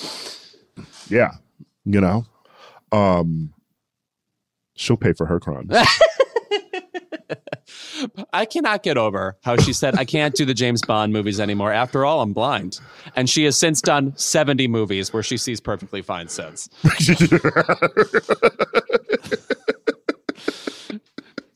Yeah 1.08 1.32
you 1.84 2.00
know 2.00 2.24
um 2.92 3.52
she'll 4.76 4.96
pay 4.96 5.12
for 5.12 5.26
her 5.26 5.38
crimes 5.40 5.70
I 8.32 8.44
cannot 8.44 8.82
get 8.82 8.98
over 8.98 9.36
how 9.42 9.56
she 9.56 9.72
said, 9.72 9.96
I 9.96 10.04
can't 10.04 10.34
do 10.34 10.44
the 10.44 10.54
James 10.54 10.82
Bond 10.82 11.12
movies 11.12 11.40
anymore. 11.40 11.72
After 11.72 12.04
all, 12.04 12.20
I'm 12.20 12.32
blind. 12.32 12.80
And 13.16 13.28
she 13.30 13.44
has 13.44 13.56
since 13.56 13.80
done 13.80 14.14
70 14.16 14.68
movies 14.68 15.12
where 15.12 15.22
she 15.22 15.36
sees 15.36 15.60
perfectly 15.60 16.02
fine 16.02 16.28
since. 16.28 16.68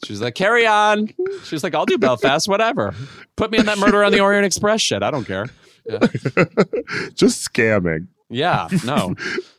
She's 0.05 0.23
like, 0.23 0.35
carry 0.35 0.67
on. 0.67 1.11
She's 1.45 1.63
like, 1.63 1.75
I'll 1.75 1.85
do 1.85 1.99
Belfast, 1.99 2.49
whatever. 2.49 2.95
Put 3.37 3.51
me 3.51 3.59
in 3.59 3.67
that 3.67 3.79
Murder 3.79 4.03
on 4.05 4.13
the 4.13 4.21
Orient 4.21 4.47
Express 4.47 4.81
shit. 4.81 5.03
I 5.03 5.11
don't 5.11 5.27
care. 5.27 5.47
Yeah. 5.85 5.99
Just 7.15 7.53
scamming. 7.53 8.07
Yeah, 8.31 8.69
no 8.85 9.15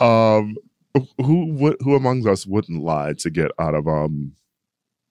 um, 0.00 0.56
who 1.18 1.46
would 1.54 1.76
who 1.80 1.94
among 1.94 2.26
us 2.28 2.46
wouldn't 2.46 2.82
lie 2.82 3.12
to 3.14 3.30
get 3.30 3.50
out 3.58 3.74
of 3.74 3.88
um 3.88 4.32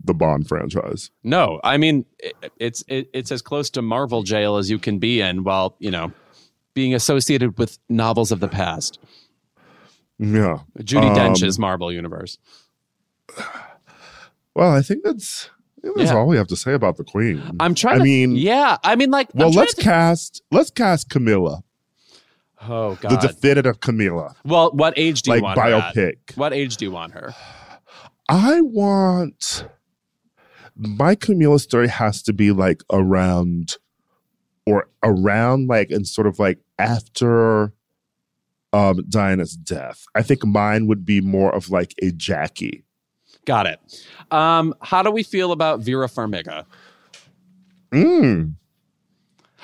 the 0.04 0.14
Bond 0.14 0.48
franchise? 0.48 1.12
No, 1.24 1.60
I 1.64 1.78
mean 1.78 2.06
it, 2.20 2.36
it's 2.60 2.84
it, 2.88 3.10
it's 3.14 3.32
as 3.32 3.42
close 3.42 3.70
to 3.72 3.82
Marvel 3.82 4.24
jail 4.24 4.58
as 4.58 4.70
you 4.70 4.80
can 4.80 5.00
be 5.00 5.22
in, 5.22 5.44
while 5.44 5.76
you 5.80 5.92
know 5.92 6.12
being 6.74 6.94
associated 6.94 7.58
with 7.58 7.80
novels 7.90 8.32
of 8.32 8.40
the 8.40 8.48
past. 8.48 9.00
Yeah, 10.20 10.60
Judi 10.80 11.10
um, 11.10 11.16
Dench's 11.16 11.60
Marvel 11.60 11.92
universe. 11.92 12.38
Well, 14.56 14.72
I 14.72 14.82
think 14.82 15.04
that's 15.04 15.50
that's 15.82 16.12
yeah. 16.12 16.16
all 16.16 16.28
we 16.28 16.38
have 16.38 16.48
to 16.48 16.56
say 16.56 16.74
about 16.74 16.98
the 16.98 17.04
Queen. 17.04 17.42
I'm 17.60 17.76
trying. 17.76 17.96
I 17.96 17.98
to, 17.98 18.04
mean, 18.04 18.36
yeah. 18.36 18.78
I 18.84 18.96
mean, 18.96 19.12
like, 19.12 19.30
well, 19.34 19.52
let's 19.52 19.74
to... 19.74 19.82
cast 19.82 20.42
let's 20.52 20.70
cast 20.70 21.10
Camilla. 21.10 21.64
Oh 22.68 22.98
God! 23.02 23.12
The 23.12 23.28
definitive 23.28 23.80
Camilla. 23.80 24.36
Well, 24.46 24.72
what 24.72 24.94
age 24.98 25.22
do 25.22 25.32
you 25.32 25.36
like 25.36 25.44
want 25.44 25.60
biopic? 25.60 26.36
What 26.36 26.54
age 26.54 26.78
do 26.78 26.86
you 26.86 26.92
want 26.92 27.14
her? 27.14 27.34
I 28.30 28.62
want 28.62 29.66
my 30.76 31.16
Camilla 31.16 31.60
story 31.60 31.88
has 31.88 32.22
to 32.24 32.34
be 32.34 32.52
like 32.52 32.82
around 32.92 33.76
or 34.66 34.90
around 35.04 35.68
like 35.68 35.92
and 35.92 36.08
sort 36.08 36.28
of 36.28 36.40
like 36.40 36.60
after 36.80 37.74
um 38.72 39.04
Diana's 39.10 39.56
death. 39.56 40.06
I 40.16 40.24
think 40.24 40.46
mine 40.46 40.88
would 40.88 41.06
be 41.06 41.22
more 41.22 41.54
of 41.54 41.70
like 41.70 41.94
a 42.02 42.12
Jackie. 42.12 42.86
Got 43.46 43.68
it. 43.68 43.80
Um, 44.32 44.74
how 44.82 45.04
do 45.04 45.12
we 45.12 45.22
feel 45.22 45.52
about 45.52 45.82
Vera 45.82 46.08
Farmiga? 46.08 46.66
Mm. 47.92 48.56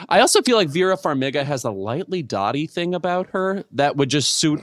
I 0.08 0.22
also 0.22 0.42
feel 0.42 0.56
like 0.56 0.70
Vera 0.70 0.96
Farmiga 0.98 1.44
has 1.44 1.64
a 1.64 1.72
lightly 1.72 2.24
dotty 2.24 2.68
thing 2.68 2.96
about 2.96 3.30
her 3.32 3.64
that 3.72 3.98
would 3.98 4.10
just 4.10 4.38
suit 4.38 4.62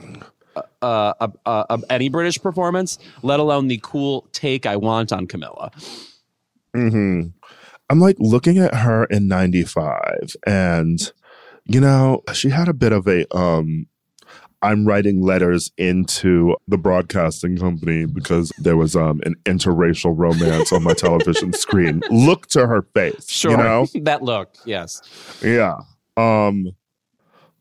uh, 0.55 0.61
uh, 0.81 1.27
uh, 1.45 1.63
uh, 1.69 1.77
any 1.89 2.09
British 2.09 2.41
performance, 2.41 2.97
let 3.21 3.39
alone 3.39 3.67
the 3.67 3.79
cool 3.83 4.27
take 4.31 4.65
I 4.65 4.75
want 4.75 5.11
on 5.11 5.27
Camilla. 5.27 5.71
Hmm. 6.73 7.21
I'm 7.89 7.99
like 7.99 8.17
looking 8.19 8.57
at 8.57 8.73
her 8.73 9.05
in 9.05 9.27
'95, 9.27 10.35
and 10.45 11.11
you 11.65 11.79
know 11.79 12.23
she 12.33 12.49
had 12.49 12.67
a 12.67 12.73
bit 12.73 12.91
of 12.91 13.07
a 13.07 13.25
um 13.35 13.87
I'm 14.61 14.87
writing 14.87 15.21
letters 15.21 15.71
into 15.77 16.55
the 16.67 16.77
broadcasting 16.77 17.57
company 17.57 18.05
because 18.05 18.51
there 18.57 18.75
was 18.75 18.95
um, 18.95 19.21
an 19.23 19.35
interracial 19.45 20.13
romance 20.17 20.71
on 20.71 20.83
my 20.83 20.93
television 20.95 21.53
screen. 21.53 22.01
Look 22.09 22.47
to 22.47 22.65
her 22.65 22.81
face. 22.81 23.29
Sure. 23.29 23.51
You 23.51 23.57
know? 23.57 23.87
that 24.01 24.23
look, 24.23 24.55
yes. 24.65 25.01
Yeah. 25.43 25.75
Um 26.15 26.71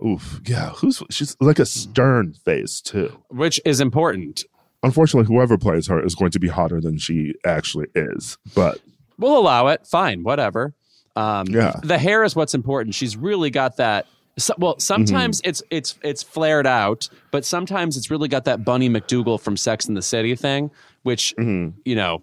oof. 0.04 0.40
Yeah. 0.46 0.70
Who's 0.70 1.02
she's 1.10 1.36
like 1.40 1.58
a 1.58 1.66
stern 1.66 2.32
face 2.32 2.80
too. 2.80 3.22
Which 3.28 3.60
is 3.66 3.80
important. 3.80 4.44
Unfortunately, 4.82 5.26
whoever 5.26 5.58
plays 5.58 5.88
her 5.88 6.02
is 6.02 6.14
going 6.14 6.30
to 6.30 6.38
be 6.38 6.48
hotter 6.48 6.80
than 6.80 6.96
she 6.96 7.34
actually 7.44 7.88
is. 7.94 8.38
But 8.54 8.78
we'll 9.18 9.36
allow 9.36 9.66
it. 9.68 9.86
Fine, 9.86 10.22
whatever. 10.22 10.74
Um, 11.16 11.46
yeah. 11.48 11.72
The 11.82 11.98
hair 11.98 12.24
is 12.24 12.36
what's 12.36 12.54
important. 12.54 12.94
She's 12.94 13.16
really 13.16 13.50
got 13.50 13.78
that 13.78 14.06
so, 14.38 14.54
well, 14.58 14.78
sometimes 14.78 15.40
mm-hmm. 15.40 15.48
it's 15.48 15.62
it's 15.70 15.94
it's 16.02 16.22
flared 16.22 16.66
out, 16.66 17.08
but 17.30 17.44
sometimes 17.44 17.96
it's 17.96 18.10
really 18.10 18.28
got 18.28 18.44
that 18.44 18.64
Bunny 18.64 18.90
MacDougal 18.90 19.40
from 19.40 19.56
Sex 19.56 19.86
and 19.86 19.96
the 19.96 20.02
City 20.02 20.34
thing, 20.34 20.70
which 21.04 21.34
mm-hmm. 21.38 21.78
you 21.84 21.94
know, 21.94 22.22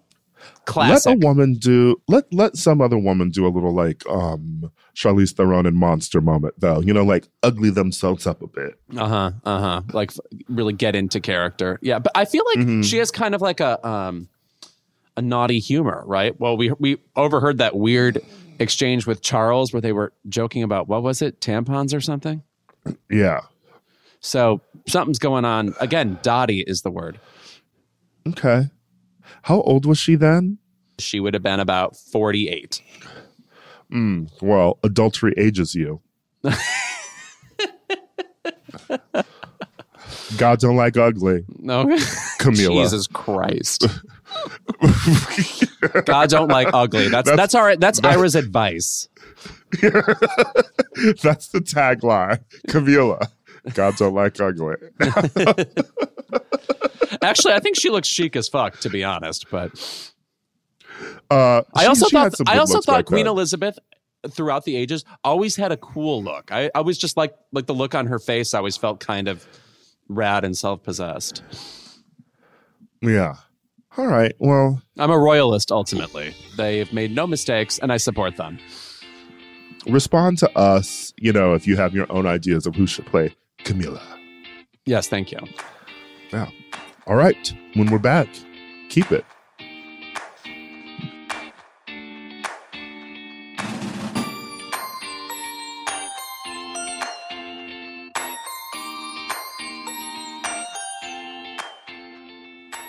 classic. 0.64 1.06
Let 1.06 1.24
a 1.24 1.26
woman 1.26 1.54
do 1.54 2.00
let 2.06 2.32
let 2.32 2.56
some 2.56 2.80
other 2.80 2.98
woman 2.98 3.30
do 3.30 3.46
a 3.46 3.50
little 3.50 3.74
like 3.74 4.06
um 4.08 4.70
Charlize 4.94 5.32
Theron 5.32 5.66
and 5.66 5.76
Monster 5.76 6.20
moment 6.20 6.54
though. 6.58 6.80
You 6.80 6.92
know, 6.92 7.04
like 7.04 7.26
ugly 7.42 7.70
themselves 7.70 8.28
up 8.28 8.42
a 8.42 8.46
bit. 8.46 8.78
Uh 8.96 9.08
huh. 9.08 9.30
Uh 9.44 9.58
huh. 9.58 9.82
Like 9.92 10.12
really 10.48 10.72
get 10.72 10.94
into 10.94 11.18
character. 11.20 11.80
Yeah, 11.82 11.98
but 11.98 12.12
I 12.14 12.26
feel 12.26 12.44
like 12.46 12.58
mm-hmm. 12.58 12.82
she 12.82 12.98
has 12.98 13.10
kind 13.10 13.34
of 13.34 13.40
like 13.40 13.58
a 13.58 13.84
um 13.86 14.28
a 15.16 15.22
naughty 15.22 15.58
humor, 15.58 16.04
right? 16.06 16.38
Well, 16.38 16.56
we 16.56 16.70
we 16.78 16.98
overheard 17.16 17.58
that 17.58 17.74
weird 17.74 18.22
exchange 18.58 19.06
with 19.06 19.22
Charles 19.22 19.72
where 19.72 19.80
they 19.80 19.92
were 19.92 20.12
joking 20.28 20.62
about 20.62 20.88
what 20.88 21.02
was 21.02 21.22
it, 21.22 21.40
tampons 21.40 21.94
or 21.94 22.00
something? 22.00 22.42
Yeah. 23.10 23.40
So 24.20 24.60
something's 24.86 25.18
going 25.18 25.44
on. 25.44 25.74
Again, 25.80 26.18
Dottie 26.22 26.64
is 26.66 26.82
the 26.82 26.90
word. 26.90 27.20
Okay. 28.26 28.70
How 29.42 29.60
old 29.62 29.86
was 29.86 29.98
she 29.98 30.14
then? 30.14 30.58
She 30.98 31.20
would 31.20 31.34
have 31.34 31.42
been 31.42 31.60
about 31.60 31.96
48. 31.96 32.80
Mm, 33.92 34.30
well, 34.40 34.78
adultery 34.82 35.34
ages 35.36 35.74
you. 35.74 36.00
God 40.36 40.58
don't 40.58 40.76
like 40.76 40.96
ugly. 40.96 41.44
No, 41.58 41.84
Camilla. 42.38 42.82
Jesus 42.82 43.06
Christ. 43.06 43.86
God 46.04 46.30
don't 46.30 46.48
like 46.48 46.68
ugly. 46.72 47.08
That's 47.08 47.28
that's, 47.28 47.36
That's- 47.36 47.54
all 47.54 47.64
right. 47.64 47.78
That's 47.80 48.00
Ira's 48.02 48.34
advice. 48.34 49.08
That's 49.80 51.48
the 51.48 51.60
tagline. 51.60 52.40
Camilla. 52.68 53.28
God 53.74 53.96
don't 53.96 54.14
like 54.14 54.40
ugly. 54.40 54.76
Actually, 57.22 57.54
I 57.54 57.60
think 57.60 57.78
she 57.78 57.90
looks 57.90 58.08
chic 58.08 58.36
as 58.36 58.48
fuck, 58.48 58.78
to 58.80 58.90
be 58.90 59.04
honest. 59.04 59.46
But 59.50 59.72
Uh, 61.30 61.62
I 61.74 61.86
also 61.86 62.08
thought 62.08 62.34
I 62.46 62.58
also 62.58 62.80
thought 62.80 62.98
back 62.98 63.04
Queen 63.06 63.24
then. 63.24 63.32
Elizabeth 63.32 63.78
throughout 64.30 64.64
the 64.64 64.76
ages 64.76 65.04
always 65.22 65.56
had 65.56 65.72
a 65.72 65.76
cool 65.76 66.22
look. 66.22 66.50
I, 66.50 66.70
I 66.74 66.80
was 66.80 66.98
just 66.98 67.16
like 67.16 67.34
like 67.52 67.66
the 67.66 67.74
look 67.74 67.94
on 67.94 68.06
her 68.06 68.18
face. 68.18 68.54
I 68.54 68.58
always 68.58 68.76
felt 68.76 69.00
kind 69.00 69.28
of 69.28 69.46
rad 70.08 70.44
and 70.44 70.56
self 70.56 70.82
possessed. 70.82 71.42
Yeah. 73.02 73.34
All 73.96 74.06
right. 74.06 74.34
Well, 74.38 74.82
I'm 74.98 75.10
a 75.10 75.18
royalist 75.18 75.70
ultimately. 75.70 76.34
They've 76.56 76.92
made 76.92 77.12
no 77.14 77.26
mistakes, 77.26 77.78
and 77.78 77.92
I 77.92 77.96
support 77.96 78.36
them. 78.36 78.58
respond 79.86 80.38
to 80.38 80.58
us, 80.58 81.12
you 81.18 81.32
know, 81.32 81.54
if 81.54 81.66
you 81.66 81.76
have 81.76 81.94
your 81.94 82.10
own 82.10 82.26
ideas 82.26 82.66
of 82.66 82.74
who 82.74 82.86
should 82.86 83.06
play 83.06 83.34
Camilla. 83.58 84.02
Yes, 84.86 85.08
thank 85.08 85.30
you. 85.30 85.38
Yeah. 86.32 86.48
All 87.06 87.16
right. 87.16 87.52
When 87.74 87.90
we're 87.90 87.98
back, 87.98 88.28
keep 88.88 89.12
it. 89.12 89.24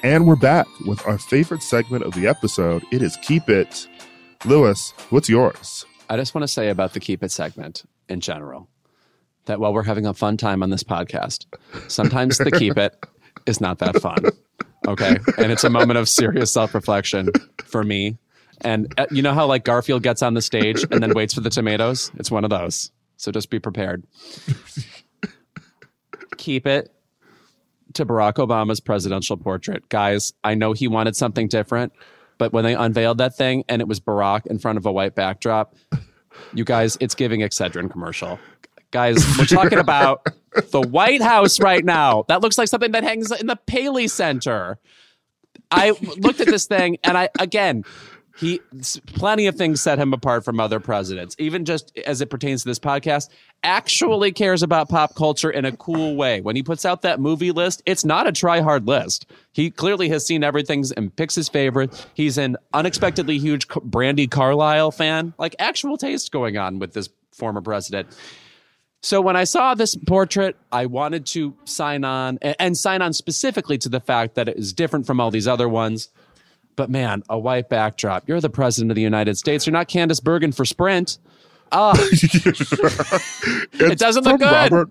And 0.05 0.27
we're 0.27 0.35
back 0.35 0.67
with 0.85 1.03
our 1.07 1.17
favorite 1.17 1.63
segment 1.63 2.03
of 2.03 2.13
the 2.13 2.27
episode. 2.27 2.83
It 2.91 3.01
is 3.01 3.17
Keep 3.23 3.49
It. 3.49 3.87
Louis, 4.45 4.93
what's 5.09 5.27
yours? 5.27 5.83
I 6.11 6.15
just 6.15 6.35
want 6.35 6.43
to 6.43 6.47
say 6.47 6.69
about 6.69 6.93
the 6.93 6.99
keep 6.99 7.23
it 7.23 7.31
segment 7.31 7.85
in 8.07 8.19
general 8.19 8.69
that 9.45 9.59
while 9.59 9.73
we're 9.73 9.81
having 9.81 10.05
a 10.05 10.13
fun 10.13 10.37
time 10.37 10.61
on 10.61 10.69
this 10.69 10.83
podcast, 10.83 11.47
sometimes 11.87 12.37
the 12.37 12.51
keep 12.51 12.77
it 12.77 13.03
is 13.47 13.59
not 13.59 13.79
that 13.79 13.99
fun. 13.99 14.25
Okay. 14.87 15.17
And 15.39 15.51
it's 15.51 15.63
a 15.63 15.71
moment 15.71 15.97
of 15.97 16.07
serious 16.07 16.53
self 16.53 16.75
reflection 16.75 17.29
for 17.63 17.83
me. 17.83 18.19
And 18.61 18.93
uh, 18.99 19.07
you 19.09 19.23
know 19.23 19.33
how 19.33 19.47
like 19.47 19.65
Garfield 19.65 20.03
gets 20.03 20.21
on 20.21 20.35
the 20.35 20.41
stage 20.43 20.85
and 20.91 21.01
then 21.01 21.15
waits 21.15 21.33
for 21.33 21.41
the 21.41 21.49
tomatoes? 21.49 22.11
It's 22.17 22.29
one 22.29 22.43
of 22.43 22.51
those. 22.51 22.91
So 23.17 23.31
just 23.31 23.49
be 23.49 23.57
prepared. 23.57 24.05
keep 26.37 26.67
it 26.67 26.94
to 27.95 28.05
Barack 28.05 28.33
Obama's 28.33 28.79
presidential 28.79 29.37
portrait. 29.37 29.89
Guys, 29.89 30.33
I 30.43 30.55
know 30.55 30.73
he 30.73 30.87
wanted 30.87 31.15
something 31.15 31.47
different, 31.47 31.93
but 32.37 32.53
when 32.53 32.63
they 32.63 32.75
unveiled 32.75 33.17
that 33.17 33.35
thing 33.35 33.63
and 33.67 33.81
it 33.81 33.87
was 33.87 33.99
Barack 33.99 34.45
in 34.47 34.59
front 34.59 34.77
of 34.77 34.85
a 34.85 34.91
white 34.91 35.15
backdrop, 35.15 35.75
you 36.53 36.63
guys, 36.63 36.97
it's 36.99 37.15
giving 37.15 37.41
Excedrin 37.41 37.89
commercial. 37.89 38.39
Guys, 38.91 39.25
we're 39.37 39.45
talking 39.45 39.79
about 39.79 40.25
the 40.71 40.81
White 40.81 41.21
House 41.21 41.59
right 41.59 41.83
now. 41.83 42.23
That 42.27 42.41
looks 42.41 42.57
like 42.57 42.67
something 42.67 42.91
that 42.91 43.03
hangs 43.03 43.31
in 43.31 43.47
the 43.47 43.55
Paley 43.55 44.07
Center. 44.07 44.79
I 45.71 45.91
looked 46.17 46.39
at 46.41 46.47
this 46.47 46.65
thing 46.65 46.97
and 47.03 47.17
I, 47.17 47.29
again, 47.39 47.83
he 48.37 48.59
plenty 49.07 49.47
of 49.47 49.55
things 49.55 49.81
set 49.81 49.97
him 49.97 50.13
apart 50.13 50.43
from 50.43 50.59
other 50.59 50.79
presidents, 50.79 51.35
even 51.39 51.65
just 51.65 51.97
as 52.05 52.21
it 52.21 52.29
pertains 52.29 52.63
to 52.63 52.69
this 52.69 52.79
podcast. 52.79 53.29
Actually 53.65 54.31
cares 54.31 54.61
about 54.61 54.89
pop 54.89 55.15
culture 55.15 55.49
in 55.49 55.65
a 55.65 55.75
cool 55.75 56.15
way. 56.15 56.39
When 56.39 56.55
he 56.55 56.61
puts 56.61 56.85
out 56.85 57.01
that 57.01 57.19
movie 57.19 57.51
list, 57.51 57.81
it's 57.87 58.05
not 58.05 58.27
a 58.27 58.31
try 58.31 58.61
hard 58.61 58.87
list. 58.87 59.25
He 59.53 59.71
clearly 59.71 60.07
has 60.09 60.23
seen 60.23 60.43
everything 60.43 60.85
and 60.95 61.13
picks 61.15 61.33
his 61.33 61.49
favorite. 61.49 62.07
He's 62.13 62.37
an 62.37 62.57
unexpectedly 62.73 63.39
huge 63.39 63.67
Brandi 63.67 64.29
Carlile 64.29 64.91
fan, 64.91 65.33
like 65.39 65.55
actual 65.57 65.97
taste 65.97 66.31
going 66.31 66.57
on 66.57 66.77
with 66.77 66.93
this 66.93 67.09
former 67.31 67.59
president. 67.59 68.07
So 69.01 69.19
when 69.19 69.35
I 69.35 69.45
saw 69.45 69.73
this 69.73 69.95
portrait, 69.95 70.55
I 70.71 70.85
wanted 70.85 71.25
to 71.27 71.55
sign 71.65 72.03
on 72.03 72.37
and, 72.43 72.55
and 72.59 72.77
sign 72.77 73.01
on 73.01 73.13
specifically 73.13 73.79
to 73.79 73.89
the 73.89 73.99
fact 73.99 74.35
that 74.35 74.47
it 74.47 74.57
is 74.57 74.73
different 74.73 75.07
from 75.07 75.19
all 75.19 75.31
these 75.31 75.47
other 75.47 75.67
ones. 75.67 76.09
But 76.75 76.89
man, 76.91 77.23
a 77.29 77.39
white 77.39 77.69
backdrop. 77.69 78.27
You're 78.27 78.41
the 78.41 78.49
president 78.49 78.91
of 78.91 78.95
the 78.95 79.01
United 79.01 79.37
States. 79.37 79.65
You're 79.65 79.73
not 79.73 79.89
Candice 79.89 80.23
Bergen 80.23 80.51
for 80.51 80.65
Sprint. 80.65 81.17
Ah, 81.71 81.93
It 83.73 83.99
doesn't 83.99 84.23
look 84.23 84.39
good. 84.39 84.71
Robert, 84.71 84.89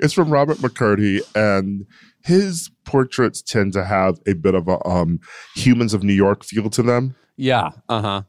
it's 0.00 0.12
from 0.12 0.30
Robert 0.30 0.58
McCurdy, 0.58 1.20
and 1.34 1.86
his 2.22 2.70
portraits 2.84 3.42
tend 3.42 3.72
to 3.74 3.84
have 3.84 4.18
a 4.26 4.32
bit 4.34 4.54
of 4.54 4.66
a 4.68 4.84
um, 4.88 5.20
humans 5.54 5.94
of 5.94 6.02
New 6.02 6.12
York 6.14 6.44
feel 6.44 6.68
to 6.70 6.82
them. 6.82 7.14
yeah. 7.36 7.70
Uh 7.88 8.02
huh. 8.02 8.22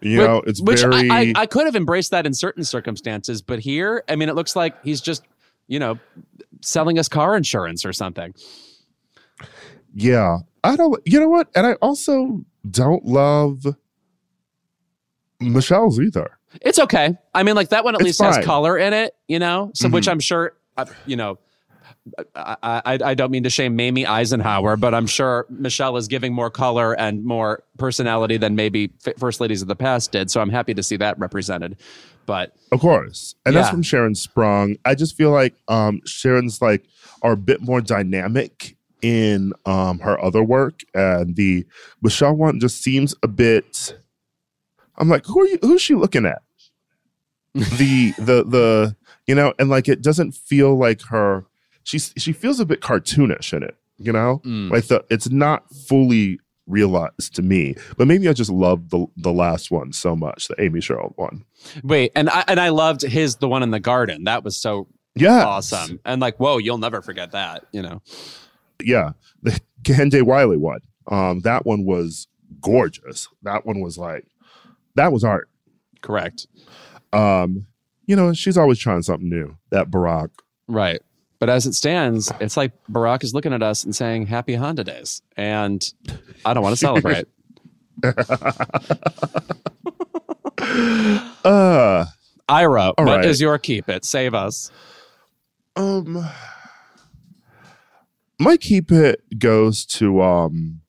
You 0.00 0.18
know, 0.18 0.42
it's 0.46 0.62
Which 0.62 0.80
very. 0.82 1.10
I, 1.10 1.20
I, 1.20 1.32
I 1.36 1.46
could 1.46 1.66
have 1.66 1.74
embraced 1.74 2.12
that 2.12 2.24
in 2.26 2.34
certain 2.34 2.62
circumstances, 2.62 3.42
but 3.42 3.58
here, 3.58 4.04
I 4.08 4.14
mean, 4.14 4.28
it 4.28 4.34
looks 4.36 4.54
like 4.54 4.80
he's 4.84 5.00
just, 5.00 5.24
you 5.66 5.78
know, 5.80 5.98
selling 6.62 6.98
us 6.98 7.08
car 7.08 7.36
insurance 7.36 7.84
or 7.84 7.92
something. 7.92 8.32
yeah, 9.94 10.38
I 10.62 10.76
don't. 10.76 11.00
You 11.04 11.18
know 11.20 11.28
what? 11.28 11.48
And 11.56 11.66
I 11.66 11.72
also 11.74 12.44
don't 12.70 13.04
love 13.04 13.64
Michelle's 15.40 15.98
either. 15.98 16.35
It's 16.62 16.78
okay. 16.78 17.16
I 17.34 17.42
mean, 17.42 17.54
like 17.54 17.70
that 17.70 17.84
one 17.84 17.94
at 17.94 18.00
It's 18.00 18.06
least 18.06 18.22
has 18.22 18.44
color 18.44 18.78
in 18.78 18.92
it, 18.92 19.14
you 19.28 19.38
know. 19.38 19.70
So, 19.74 19.88
which 19.88 20.06
Mhm. 20.06 20.12
I'm 20.12 20.20
sure, 20.20 20.52
uh, 20.76 20.86
you 21.04 21.16
know, 21.16 21.38
I, 22.36 22.56
I 22.84 22.98
I 23.04 23.14
don't 23.14 23.30
mean 23.32 23.42
to 23.42 23.50
shame 23.50 23.74
Mamie 23.74 24.06
Eisenhower, 24.06 24.76
but 24.76 24.94
I'm 24.94 25.06
sure 25.06 25.46
Michelle 25.50 25.96
is 25.96 26.06
giving 26.06 26.32
more 26.32 26.50
color 26.50 26.94
and 26.94 27.24
more 27.24 27.64
personality 27.78 28.36
than 28.36 28.54
maybe 28.54 28.92
f- 29.04 29.14
first 29.18 29.40
ladies 29.40 29.60
of 29.62 29.68
the 29.68 29.74
past 29.76 30.12
did. 30.12 30.30
So 30.30 30.40
I'm 30.40 30.50
happy 30.50 30.72
to 30.74 30.82
see 30.82 30.96
that 30.98 31.18
represented. 31.18 31.76
But 32.26 32.52
Of 32.72 32.80
course. 32.80 33.34
And 33.44 33.56
that's 33.56 33.70
from 33.70 33.82
Sharon 33.82 34.14
Sprung. 34.14 34.76
I 34.84 34.94
just 34.94 35.16
feel 35.16 35.30
like 35.30 35.54
um 35.68 36.00
Sharon's 36.06 36.60
like 36.62 36.84
are 37.22 37.32
a 37.32 37.36
bit 37.36 37.60
more 37.60 37.80
dynamic 37.80 38.76
in 39.02 39.52
um 39.64 39.98
her 40.00 40.22
other 40.22 40.42
work. 40.44 40.80
And 40.94 41.34
the 41.34 41.66
Michelle 42.02 42.34
one 42.34 42.60
just 42.60 42.82
seems 42.82 43.14
a 43.22 43.28
bit 43.28 43.96
I'm 44.98 45.08
like, 45.08 45.26
who 45.26 45.40
are 45.40 45.46
you 45.46 45.58
who's 45.62 45.82
she 45.82 45.94
looking 45.94 46.24
at? 46.24 46.42
The 47.78 48.12
the 48.18 48.44
the 48.44 48.96
you 49.26 49.34
know, 49.34 49.54
and 49.58 49.68
like 49.70 49.88
it 49.88 50.02
doesn't 50.02 50.32
feel 50.32 50.76
like 50.76 51.00
her 51.08 51.44
she's 51.84 52.12
she 52.16 52.32
feels 52.32 52.60
a 52.60 52.66
bit 52.66 52.80
cartoonish 52.80 53.52
in 53.52 53.62
it, 53.62 53.76
you 53.98 54.12
know? 54.12 54.40
mm, 54.44 54.70
Like 54.70 54.86
the 54.88 55.04
it's 55.10 55.30
not 55.30 55.64
fully 55.74 56.38
realized 56.66 57.34
to 57.36 57.42
me. 57.42 57.74
But 57.96 58.08
maybe 58.08 58.28
I 58.28 58.32
just 58.34 58.50
love 58.50 58.90
the 58.90 59.06
the 59.16 59.32
last 59.32 59.70
one 59.70 59.92
so 59.92 60.14
much, 60.14 60.48
the 60.48 60.60
Amy 60.60 60.80
Sherald 60.80 61.14
one. 61.16 61.44
wait, 61.82 62.12
and 62.14 62.28
I 62.28 62.44
and 62.46 62.60
I 62.60 62.68
loved 62.68 63.02
his 63.02 63.36
the 63.36 63.48
one 63.48 63.62
in 63.62 63.70
the 63.70 63.80
garden. 63.80 64.24
That 64.24 64.44
was 64.44 64.56
so 64.60 64.86
Yeah. 65.14 65.44
awesome. 65.44 65.98
And 66.04 66.20
like, 66.20 66.36
whoa, 66.38 66.58
you'll 66.58 66.78
never 66.78 67.00
forget 67.02 67.32
that. 67.32 67.64
You 67.72 67.82
know. 67.82 68.02
yeah, 68.84 69.12
the 69.42 69.58
Kehinde 69.82 70.22
Wiley 70.24 70.56
one. 70.58 70.80
Um, 71.10 71.40
that 71.40 71.64
one 71.64 71.84
was 71.86 72.26
gorgeous. 72.60 73.28
That 73.44 73.64
one 73.64 73.80
was 73.80 73.96
like, 73.96 74.26
that 74.96 75.10
was 75.12 75.24
art. 75.24 75.48
Correct. 76.02 76.46
Um, 77.16 77.66
you 78.06 78.14
know, 78.16 78.32
she's 78.32 78.56
always 78.56 78.78
trying 78.78 79.02
something 79.02 79.28
new. 79.28 79.56
That 79.70 79.90
Barack. 79.90 80.30
Right. 80.68 81.00
But 81.38 81.50
as 81.50 81.66
it 81.66 81.74
stands, 81.74 82.32
it's 82.40 82.56
like 82.56 82.72
Barack 82.90 83.22
is 83.22 83.34
looking 83.34 83.52
at 83.52 83.62
us 83.62 83.84
and 83.84 83.94
saying, 83.94 84.26
Happy 84.26 84.54
Honda 84.54 84.84
Days. 84.84 85.22
And 85.36 85.92
I 86.44 86.54
don't 86.54 86.62
want 86.62 86.74
to 86.74 86.76
celebrate. 86.86 87.26
Uh, 91.44 92.06
Ira, 92.48 92.92
what 92.98 93.24
is 93.24 93.40
right. 93.40 93.40
your 93.40 93.58
keep 93.58 93.88
it? 93.88 94.04
Save 94.04 94.34
us. 94.34 94.70
um, 95.76 96.28
my 98.40 98.56
keep 98.56 98.90
it 98.90 99.22
goes 99.38 99.84
to 99.86 100.22
um, 100.22 100.80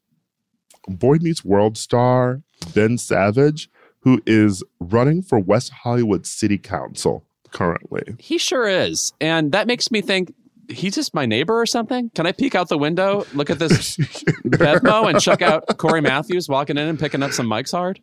Boy 0.88 1.18
Meets 1.22 1.46
World 1.46 1.78
star 1.78 2.42
Ben 2.74 2.98
Savage, 2.98 3.70
who 4.08 4.24
is 4.26 4.64
running 4.80 5.22
for 5.22 5.38
West 5.38 5.70
Hollywood 5.70 6.26
City 6.26 6.58
Council 6.58 7.26
currently. 7.52 8.16
He 8.20 8.38
sure 8.38 8.66
is. 8.66 9.12
And 9.20 9.52
that 9.52 9.68
makes 9.68 9.92
me 9.92 10.00
think 10.00 10.34
he's 10.70 10.96
just 10.96 11.14
my 11.14 11.26
neighbor 11.26 11.60
or 11.60 11.66
something. 11.66 12.10
Can 12.12 12.26
I 12.26 12.32
peek 12.32 12.56
out 12.56 12.70
the 12.70 12.78
window, 12.78 13.26
look 13.34 13.50
at 13.50 13.60
this 13.60 13.98
Bevmo, 14.46 15.10
and 15.10 15.20
check 15.20 15.42
out 15.42 15.66
Cory 15.78 16.00
Matthews 16.00 16.48
walking 16.48 16.78
in 16.78 16.88
and 16.88 16.98
picking 16.98 17.22
up 17.22 17.34
some 17.34 17.48
Mike's 17.48 17.72
Hard? 17.72 18.00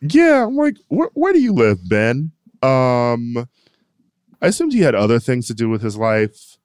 Yeah, 0.00 0.46
I'm 0.46 0.56
like, 0.56 0.78
where, 0.88 1.10
where 1.12 1.34
do 1.34 1.40
you 1.40 1.52
live, 1.52 1.86
Ben? 1.86 2.32
Um, 2.62 3.36
I 4.40 4.46
assumed 4.46 4.72
he 4.72 4.80
had 4.80 4.94
other 4.94 5.18
things 5.20 5.46
to 5.48 5.54
do 5.54 5.68
with 5.68 5.82
his 5.82 5.98
life. 5.98 6.56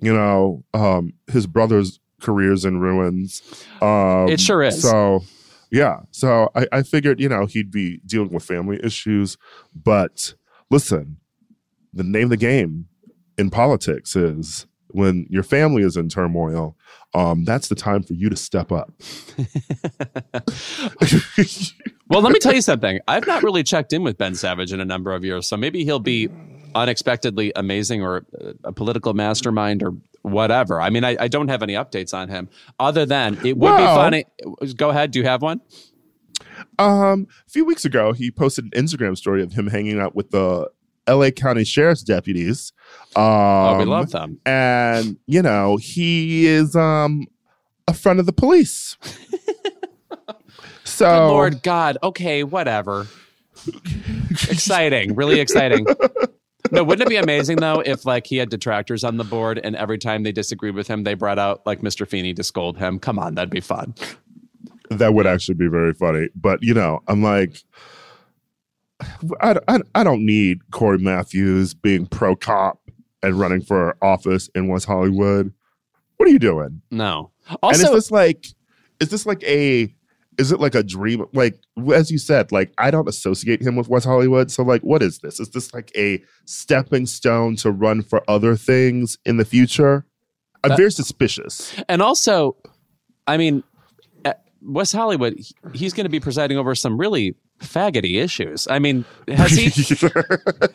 You 0.00 0.14
know, 0.14 0.64
um, 0.72 1.12
his 1.30 1.46
brother's 1.46 2.00
career's 2.22 2.64
in 2.64 2.80
ruins. 2.80 3.42
Um, 3.82 4.28
It 4.30 4.40
sure 4.40 4.62
is. 4.62 4.80
So, 4.80 5.22
Yeah. 5.70 6.00
So 6.10 6.50
I, 6.54 6.66
I 6.72 6.82
figured, 6.82 7.20
you 7.20 7.28
know, 7.28 7.46
he'd 7.46 7.70
be 7.70 8.00
dealing 8.06 8.32
with 8.32 8.44
family 8.44 8.80
issues. 8.82 9.36
But 9.74 10.34
listen, 10.70 11.18
the 11.92 12.04
name 12.04 12.24
of 12.24 12.30
the 12.30 12.36
game 12.36 12.86
in 13.36 13.50
politics 13.50 14.16
is 14.16 14.66
when 14.88 15.26
your 15.28 15.42
family 15.42 15.82
is 15.82 15.96
in 15.96 16.08
turmoil, 16.08 16.76
um, 17.14 17.44
that's 17.44 17.68
the 17.68 17.74
time 17.74 18.02
for 18.02 18.14
you 18.14 18.28
to 18.30 18.36
step 18.36 18.72
up. 18.72 18.92
well, 22.08 22.22
let 22.22 22.32
me 22.32 22.38
tell 22.38 22.54
you 22.54 22.62
something. 22.62 23.00
I've 23.08 23.26
not 23.26 23.42
really 23.42 23.62
checked 23.62 23.92
in 23.92 24.02
with 24.02 24.16
Ben 24.18 24.34
Savage 24.34 24.72
in 24.72 24.80
a 24.80 24.84
number 24.84 25.12
of 25.12 25.24
years, 25.24 25.46
so 25.46 25.56
maybe 25.56 25.84
he'll 25.84 25.98
be 25.98 26.28
unexpectedly 26.74 27.52
amazing 27.56 28.02
or 28.02 28.26
a 28.64 28.72
political 28.72 29.14
mastermind 29.14 29.82
or 29.82 29.94
whatever. 30.26 30.80
I 30.80 30.90
mean, 30.90 31.04
I, 31.04 31.16
I 31.20 31.28
don't 31.28 31.48
have 31.48 31.62
any 31.62 31.74
updates 31.74 32.12
on 32.12 32.28
him 32.28 32.48
other 32.78 33.06
than 33.06 33.34
it 33.44 33.56
would 33.56 33.70
well, 33.70 33.78
be 33.78 33.84
funny. 33.84 34.24
Go 34.76 34.90
ahead. 34.90 35.12
Do 35.12 35.20
you 35.20 35.24
have 35.24 35.42
one? 35.42 35.60
Um, 36.78 37.28
a 37.46 37.50
few 37.50 37.64
weeks 37.64 37.84
ago, 37.84 38.12
he 38.12 38.30
posted 38.30 38.66
an 38.66 38.70
Instagram 38.72 39.16
story 39.16 39.42
of 39.42 39.52
him 39.52 39.68
hanging 39.68 40.00
out 40.00 40.14
with 40.14 40.30
the 40.30 40.70
LA 41.08 41.30
County 41.30 41.64
Sheriff's 41.64 42.02
deputies. 42.02 42.72
Um, 43.14 43.22
oh, 43.24 43.78
we 43.78 43.84
love 43.84 44.10
them. 44.10 44.40
And, 44.44 45.16
you 45.26 45.42
know, 45.42 45.76
he 45.76 46.46
is 46.46 46.74
um 46.74 47.26
a 47.88 47.94
friend 47.94 48.18
of 48.18 48.26
the 48.26 48.32
police. 48.32 48.96
so 50.84 51.06
Good 51.06 51.28
Lord 51.28 51.62
God. 51.62 51.98
Okay, 52.02 52.42
whatever. 52.42 53.06
exciting. 54.30 55.14
Really 55.14 55.40
exciting. 55.40 55.86
No, 56.70 56.84
wouldn't 56.84 57.06
it 57.06 57.10
be 57.10 57.16
amazing 57.16 57.56
though 57.56 57.80
if 57.80 58.04
like 58.04 58.26
he 58.26 58.36
had 58.36 58.48
detractors 58.48 59.04
on 59.04 59.16
the 59.16 59.24
board 59.24 59.60
and 59.62 59.76
every 59.76 59.98
time 59.98 60.22
they 60.22 60.32
disagreed 60.32 60.74
with 60.74 60.86
him, 60.86 61.04
they 61.04 61.14
brought 61.14 61.38
out 61.38 61.64
like 61.66 61.80
Mr. 61.80 62.06
Feeney 62.06 62.34
to 62.34 62.42
scold 62.42 62.78
him? 62.78 62.98
Come 62.98 63.18
on, 63.18 63.34
that'd 63.34 63.50
be 63.50 63.60
fun. 63.60 63.94
That 64.90 65.14
would 65.14 65.26
actually 65.26 65.56
be 65.56 65.68
very 65.68 65.94
funny. 65.94 66.28
But 66.34 66.62
you 66.62 66.74
know, 66.74 67.00
I'm 67.08 67.22
like, 67.22 67.62
I, 69.40 69.56
I, 69.68 69.80
I 69.94 70.04
don't 70.04 70.24
need 70.24 70.70
Cory 70.70 70.98
Matthews 70.98 71.74
being 71.74 72.06
pro 72.06 72.36
cop 72.36 72.80
and 73.22 73.38
running 73.38 73.60
for 73.60 73.96
office 74.02 74.48
in 74.54 74.68
West 74.68 74.86
Hollywood. 74.86 75.52
What 76.16 76.28
are 76.28 76.32
you 76.32 76.38
doing? 76.38 76.80
No. 76.90 77.30
Also, 77.62 77.80
and 77.80 77.88
is 77.88 77.94
this 77.94 78.10
like, 78.10 78.46
is 79.00 79.10
this 79.10 79.26
like 79.26 79.42
a, 79.44 79.94
is 80.38 80.52
it 80.52 80.60
like 80.60 80.74
a 80.74 80.82
dream? 80.82 81.24
Like, 81.32 81.58
as 81.94 82.10
you 82.10 82.18
said, 82.18 82.52
like, 82.52 82.72
I 82.78 82.90
don't 82.90 83.08
associate 83.08 83.62
him 83.62 83.76
with 83.76 83.88
West 83.88 84.06
Hollywood. 84.06 84.50
So, 84.50 84.62
like, 84.62 84.82
what 84.82 85.02
is 85.02 85.18
this? 85.18 85.40
Is 85.40 85.50
this 85.50 85.72
like 85.72 85.90
a 85.96 86.22
stepping 86.44 87.06
stone 87.06 87.56
to 87.56 87.70
run 87.70 88.02
for 88.02 88.22
other 88.28 88.56
things 88.56 89.18
in 89.24 89.36
the 89.36 89.44
future? 89.44 90.04
I'm 90.64 90.70
that, 90.70 90.76
very 90.78 90.92
suspicious. 90.92 91.74
And 91.88 92.02
also, 92.02 92.56
I 93.26 93.36
mean, 93.36 93.62
West 94.66 94.92
Hollywood, 94.92 95.38
he's 95.74 95.92
going 95.92 96.04
to 96.04 96.10
be 96.10 96.20
presiding 96.20 96.58
over 96.58 96.74
some 96.74 96.98
really 96.98 97.36
faggoty 97.60 98.22
issues. 98.22 98.66
I 98.68 98.78
mean, 98.78 99.04
has 99.28 99.52
he 99.52 100.08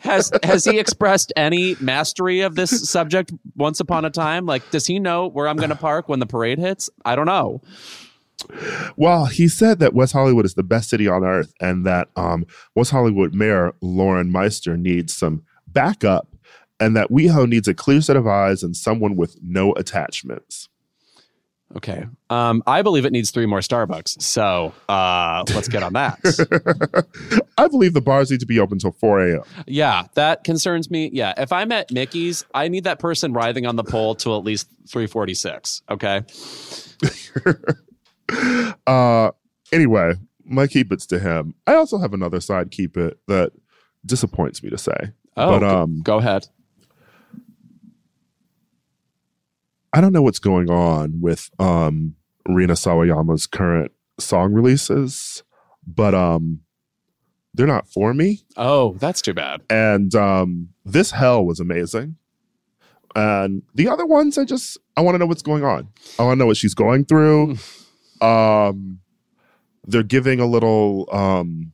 has 0.00 0.32
has 0.42 0.64
he 0.64 0.78
expressed 0.78 1.32
any 1.36 1.76
mastery 1.80 2.40
of 2.40 2.54
this 2.54 2.88
subject 2.88 3.32
once 3.54 3.80
upon 3.80 4.04
a 4.04 4.10
time? 4.10 4.46
Like, 4.46 4.68
does 4.70 4.86
he 4.86 4.98
know 4.98 5.28
where 5.28 5.46
I'm 5.46 5.56
going 5.56 5.70
to 5.70 5.76
park 5.76 6.08
when 6.08 6.18
the 6.18 6.26
parade 6.26 6.58
hits? 6.58 6.90
I 7.04 7.14
don't 7.14 7.26
know. 7.26 7.60
Well, 8.96 9.26
he 9.26 9.48
said 9.48 9.78
that 9.78 9.94
West 9.94 10.12
Hollywood 10.12 10.44
is 10.44 10.54
the 10.54 10.62
best 10.62 10.90
city 10.90 11.08
on 11.08 11.24
earth, 11.24 11.52
and 11.60 11.86
that 11.86 12.08
um, 12.16 12.46
West 12.74 12.90
Hollywood 12.90 13.34
Mayor 13.34 13.72
Lauren 13.80 14.30
Meister 14.30 14.76
needs 14.76 15.14
some 15.14 15.42
backup, 15.66 16.28
and 16.80 16.96
that 16.96 17.10
WeHo 17.10 17.48
needs 17.48 17.68
a 17.68 17.74
clear 17.74 18.00
set 18.00 18.16
of 18.16 18.26
eyes 18.26 18.62
and 18.62 18.76
someone 18.76 19.16
with 19.16 19.36
no 19.42 19.72
attachments. 19.74 20.68
Okay. 21.76 22.04
Um, 22.28 22.62
I 22.66 22.82
believe 22.82 23.04
it 23.04 23.12
needs 23.12 23.30
three 23.30 23.46
more 23.46 23.60
Starbucks. 23.60 24.20
So 24.20 24.74
uh, 24.88 25.44
let's 25.54 25.68
get 25.68 25.82
on 25.82 25.94
that. 25.94 26.18
I 27.58 27.68
believe 27.68 27.94
the 27.94 28.02
bars 28.02 28.30
need 28.30 28.40
to 28.40 28.46
be 28.46 28.58
open 28.58 28.76
until 28.76 28.92
4 28.92 29.28
a.m. 29.28 29.42
Yeah, 29.66 30.06
that 30.14 30.44
concerns 30.44 30.90
me. 30.90 31.10
Yeah. 31.12 31.32
If 31.36 31.52
I'm 31.52 31.72
at 31.72 31.90
Mickey's, 31.90 32.44
I 32.54 32.68
need 32.68 32.84
that 32.84 32.98
person 32.98 33.32
writhing 33.32 33.66
on 33.66 33.76
the 33.76 33.84
pole 33.84 34.14
till 34.14 34.36
at 34.36 34.44
least 34.44 34.68
346. 34.88 35.82
Okay. 35.90 36.22
uh, 38.86 39.30
anyway, 39.72 40.14
my 40.44 40.66
keep 40.66 40.92
it's 40.92 41.06
to 41.06 41.18
him. 41.18 41.54
I 41.66 41.74
also 41.74 41.98
have 41.98 42.12
another 42.12 42.40
side 42.40 42.70
keep 42.70 42.96
it 42.96 43.18
that 43.28 43.52
disappoints 44.04 44.62
me 44.62 44.70
to 44.70 44.78
say. 44.78 45.12
Oh, 45.36 45.60
but, 45.60 45.62
um, 45.62 46.02
go 46.02 46.18
ahead. 46.18 46.48
I 49.92 50.00
don't 50.00 50.12
know 50.12 50.22
what's 50.22 50.38
going 50.38 50.70
on 50.70 51.20
with 51.20 51.50
um 51.58 52.16
Rina 52.48 52.72
Sawayama's 52.74 53.46
current 53.46 53.92
song 54.18 54.52
releases, 54.52 55.42
but 55.86 56.14
um 56.14 56.60
they're 57.54 57.66
not 57.66 57.86
for 57.88 58.14
me. 58.14 58.40
Oh, 58.56 58.94
that's 58.94 59.20
too 59.20 59.34
bad. 59.34 59.60
And 59.68 60.14
um 60.14 60.70
this 60.84 61.10
hell 61.10 61.44
was 61.44 61.60
amazing. 61.60 62.16
And 63.14 63.62
the 63.74 63.88
other 63.88 64.06
ones 64.06 64.38
I 64.38 64.44
just 64.44 64.78
I 64.96 65.02
want 65.02 65.14
to 65.14 65.18
know 65.18 65.26
what's 65.26 65.42
going 65.42 65.64
on. 65.64 65.88
I 66.18 66.22
want 66.22 66.36
to 66.36 66.38
know 66.38 66.46
what 66.46 66.56
she's 66.56 66.74
going 66.74 67.04
through. 67.04 67.56
um 68.22 69.00
they're 69.86 70.02
giving 70.02 70.40
a 70.40 70.46
little 70.46 71.08
um 71.12 71.72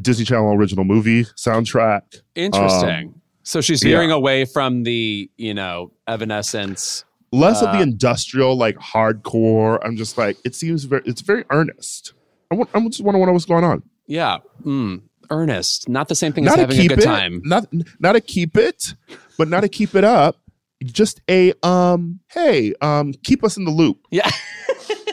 Disney 0.00 0.24
Channel 0.24 0.54
original 0.54 0.84
movie 0.84 1.24
soundtrack. 1.24 2.20
Interesting. 2.34 3.08
Um, 3.08 3.20
so 3.42 3.60
she's 3.60 3.82
veering 3.82 4.10
yeah. 4.10 4.16
away 4.16 4.44
from 4.44 4.84
the, 4.84 5.30
you 5.36 5.52
know, 5.52 5.92
Evanescence. 6.06 7.04
Less 7.32 7.62
uh, 7.62 7.66
of 7.66 7.72
the 7.72 7.78
uh, 7.78 7.82
industrial, 7.82 8.56
like 8.56 8.76
hardcore. 8.76 9.78
I'm 9.84 9.96
just 9.96 10.16
like, 10.16 10.36
it 10.44 10.54
seems 10.54 10.84
very, 10.84 11.02
it's 11.04 11.20
very 11.20 11.44
earnest. 11.50 12.14
I, 12.50 12.54
want, 12.54 12.70
I 12.74 12.80
just 12.88 13.02
want 13.02 13.16
to 13.16 13.26
know 13.26 13.32
what's 13.32 13.44
going 13.44 13.64
on. 13.64 13.82
Yeah. 14.06 14.38
Mm, 14.64 15.02
earnest. 15.30 15.88
Not 15.88 16.08
the 16.08 16.14
same 16.14 16.32
thing 16.32 16.44
not 16.44 16.54
as 16.54 16.60
having 16.60 16.80
a 16.80 16.88
good 16.88 16.98
it, 17.00 17.04
time. 17.04 17.42
Not, 17.44 17.66
not 17.98 18.16
a 18.16 18.20
keep 18.20 18.56
it, 18.56 18.94
but 19.38 19.48
not 19.48 19.64
a 19.64 19.68
keep 19.68 19.94
it 19.94 20.04
up. 20.04 20.40
Just 20.82 21.20
a, 21.28 21.52
um, 21.62 22.20
hey, 22.28 22.74
um, 22.80 23.12
keep 23.24 23.44
us 23.44 23.56
in 23.56 23.64
the 23.64 23.70
loop. 23.70 24.06
Yeah. 24.10 24.30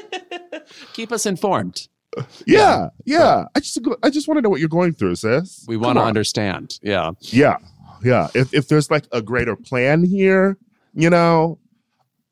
keep 0.94 1.12
us 1.12 1.26
informed. 1.26 1.88
Yeah, 2.18 2.26
yeah. 2.46 2.90
yeah. 3.06 3.46
I 3.56 3.60
just 3.60 3.80
I 4.04 4.10
just 4.10 4.28
want 4.28 4.40
to 4.40 4.42
know 4.42 4.50
what 4.50 4.60
you're 4.60 4.68
going 4.68 4.94
through, 4.94 5.16
sis. 5.16 5.64
We 5.68 5.78
want 5.78 5.98
to 5.98 6.04
understand. 6.04 6.80
Yeah. 6.82 7.12
Yeah 7.20 7.58
yeah. 8.04 8.28
If 8.34 8.54
if 8.54 8.68
there's 8.68 8.90
like 8.92 9.06
a 9.12 9.22
greater 9.22 9.56
plan 9.56 10.04
here, 10.04 10.58
you 10.94 11.10
know, 11.10 11.60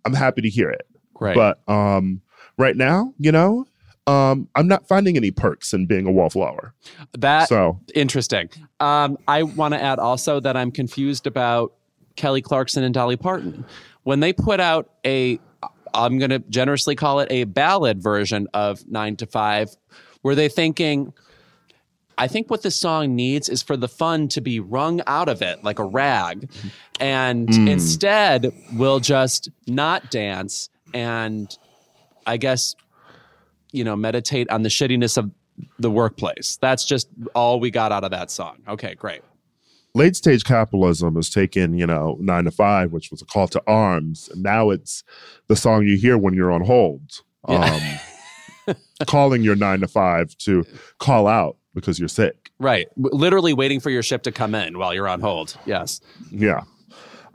I'm 0.05 0.13
happy 0.13 0.41
to 0.41 0.49
hear 0.49 0.69
it. 0.69 0.87
Right. 1.19 1.35
But 1.35 1.59
um, 1.71 2.21
right 2.57 2.75
now, 2.75 3.13
you 3.19 3.31
know, 3.31 3.65
um, 4.05 4.47
I'm 4.55 4.67
not 4.67 4.87
finding 4.87 5.17
any 5.17 5.31
perks 5.31 5.73
in 5.73 5.85
being 5.85 6.07
a 6.07 6.11
wallflower. 6.11 6.73
That 7.17 7.49
so 7.49 7.79
interesting. 7.95 8.49
Um, 8.79 9.17
I 9.27 9.43
want 9.43 9.73
to 9.73 9.81
add 9.81 9.99
also 9.99 10.39
that 10.39 10.55
I'm 10.55 10.71
confused 10.71 11.27
about 11.27 11.73
Kelly 12.17 12.41
Clarkson 12.41 12.83
and 12.83 12.93
Dolly 12.93 13.15
Parton 13.15 13.65
when 14.03 14.19
they 14.19 14.33
put 14.33 14.59
out 14.59 14.89
a. 15.05 15.39
I'm 15.93 16.19
going 16.19 16.29
to 16.29 16.39
generously 16.39 16.95
call 16.95 17.21
it 17.21 17.31
a 17.31 17.45
ballad 17.45 18.03
version 18.03 18.47
of 18.53 18.85
Nine 18.87 19.15
to 19.15 19.25
Five. 19.25 19.69
Were 20.21 20.35
they 20.35 20.49
thinking? 20.49 21.13
I 22.19 22.27
think 22.27 22.49
what 22.49 22.63
this 22.63 22.75
song 22.75 23.15
needs 23.15 23.47
is 23.47 23.61
for 23.61 23.77
the 23.77 23.87
fun 23.87 24.27
to 24.29 24.41
be 24.41 24.59
wrung 24.59 25.01
out 25.07 25.29
of 25.29 25.41
it 25.41 25.63
like 25.63 25.79
a 25.79 25.83
rag. 25.83 26.49
And 26.99 27.47
mm. 27.47 27.69
instead, 27.69 28.51
we'll 28.73 28.99
just 28.99 29.49
not 29.67 30.09
dance 30.09 30.69
and 30.93 31.55
I 32.25 32.37
guess, 32.37 32.75
you 33.71 33.83
know, 33.83 33.95
meditate 33.95 34.49
on 34.49 34.63
the 34.63 34.69
shittiness 34.69 35.17
of 35.17 35.31
the 35.79 35.91
workplace. 35.91 36.57
That's 36.61 36.85
just 36.85 37.07
all 37.35 37.59
we 37.59 37.71
got 37.71 37.91
out 37.91 38.03
of 38.03 38.11
that 38.11 38.31
song. 38.31 38.57
Okay, 38.67 38.95
great. 38.95 39.21
Late 39.97 40.15
stage 40.15 40.43
capitalism 40.43 41.15
has 41.15 41.27
taken, 41.27 41.73
you 41.73 41.87
know, 41.87 42.17
nine 42.19 42.43
to 42.43 42.51
five, 42.51 42.91
which 42.91 43.09
was 43.09 43.23
a 43.23 43.25
call 43.25 43.47
to 43.47 43.63
arms. 43.65 44.29
And 44.31 44.43
now 44.43 44.69
it's 44.69 45.03
the 45.47 45.55
song 45.55 45.87
you 45.87 45.97
hear 45.97 46.19
when 46.19 46.35
you're 46.35 46.51
on 46.51 46.61
hold. 46.61 47.23
Yeah. 47.49 47.99
Um, 48.67 48.75
calling 49.07 49.41
your 49.41 49.55
nine 49.55 49.79
to 49.79 49.87
five 49.87 50.37
to 50.37 50.63
call 50.99 51.25
out 51.25 51.57
because 51.73 51.97
you're 51.97 52.09
sick. 52.09 52.51
Right. 52.59 52.87
Literally 52.95 53.53
waiting 53.53 53.79
for 53.79 53.89
your 53.89 54.03
ship 54.03 54.21
to 54.23 54.31
come 54.31 54.53
in 54.53 54.77
while 54.77 54.93
you're 54.93 55.07
on 55.07 55.19
hold. 55.19 55.57
Yes. 55.65 55.99
Yeah. 56.29 56.61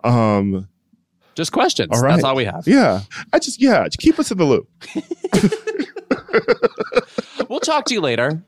Um 0.04 0.68
just 1.34 1.50
questions. 1.50 1.88
All 1.90 2.00
right. 2.00 2.12
That's 2.12 2.22
all 2.22 2.36
we 2.36 2.44
have. 2.44 2.68
Yeah. 2.68 3.00
I 3.32 3.40
just 3.40 3.60
yeah, 3.60 3.86
just 3.86 3.98
keep 3.98 4.20
us 4.20 4.30
in 4.30 4.38
the 4.38 4.44
loop. 4.44 4.68
we'll 7.48 7.58
talk 7.58 7.86
to 7.86 7.94
you 7.94 8.00
later. 8.00 8.40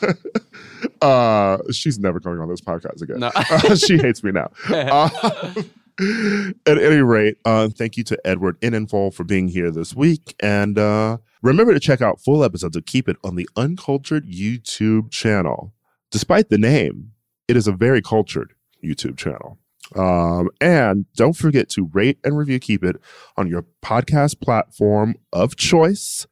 Uh 1.00 1.58
she's 1.72 1.98
never 1.98 2.20
coming 2.20 2.40
on 2.40 2.48
this 2.48 2.60
podcast 2.60 3.02
again. 3.02 3.20
No. 3.20 3.30
uh, 3.34 3.74
she 3.74 3.98
hates 3.98 4.22
me 4.22 4.32
now. 4.32 4.50
Uh, 4.68 5.62
at 6.66 6.78
any 6.78 7.00
rate, 7.00 7.38
uh, 7.46 7.68
thank 7.68 7.96
you 7.96 8.04
to 8.04 8.18
Edward 8.26 8.60
Enninful 8.60 9.14
for 9.14 9.24
being 9.24 9.48
here 9.48 9.70
this 9.70 9.94
week. 9.94 10.34
And 10.40 10.78
uh, 10.78 11.18
remember 11.42 11.72
to 11.72 11.80
check 11.80 12.02
out 12.02 12.20
full 12.20 12.44
episodes 12.44 12.76
of 12.76 12.84
Keep 12.84 13.08
It 13.08 13.16
on 13.24 13.36
the 13.36 13.48
Uncultured 13.56 14.26
YouTube 14.26 15.10
channel. 15.10 15.72
Despite 16.10 16.50
the 16.50 16.58
name, 16.58 17.12
it 17.48 17.56
is 17.56 17.66
a 17.66 17.72
very 17.72 18.02
cultured 18.02 18.52
YouTube 18.84 19.16
channel. 19.16 19.58
Um, 19.94 20.50
and 20.60 21.06
don't 21.14 21.36
forget 21.36 21.70
to 21.70 21.88
rate 21.92 22.18
and 22.24 22.36
review 22.36 22.58
Keep 22.58 22.84
It 22.84 22.96
on 23.36 23.48
your 23.48 23.64
podcast 23.82 24.40
platform 24.40 25.16
of 25.32 25.56
choice 25.56 26.26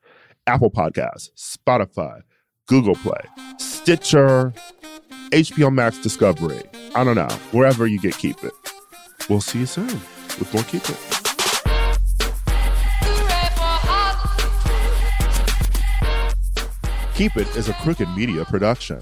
Apple 0.47 0.71
Podcasts, 0.71 1.31
Spotify, 1.37 2.21
Google 2.67 2.95
Play, 2.95 3.21
Stitcher, 3.59 4.55
HBO 5.33 5.71
Max 5.71 5.99
Discovery. 5.99 6.63
I 6.95 7.05
don't 7.05 7.15
know, 7.15 7.29
wherever 7.53 7.87
you 7.87 8.01
get 8.01 8.17
Keep 8.17 8.43
It. 8.43 8.53
We'll 9.29 9.43
see 9.43 9.61
you 9.61 9.67
soon 9.67 9.87
with 9.87 10.55
more 10.55 10.63
Keep 10.63 10.89
It. 10.89 11.15
Keep 17.15 17.37
It 17.37 17.55
is 17.55 17.69
a 17.69 17.75
Crooked 17.75 18.09
Media 18.17 18.47
production. 18.47 19.01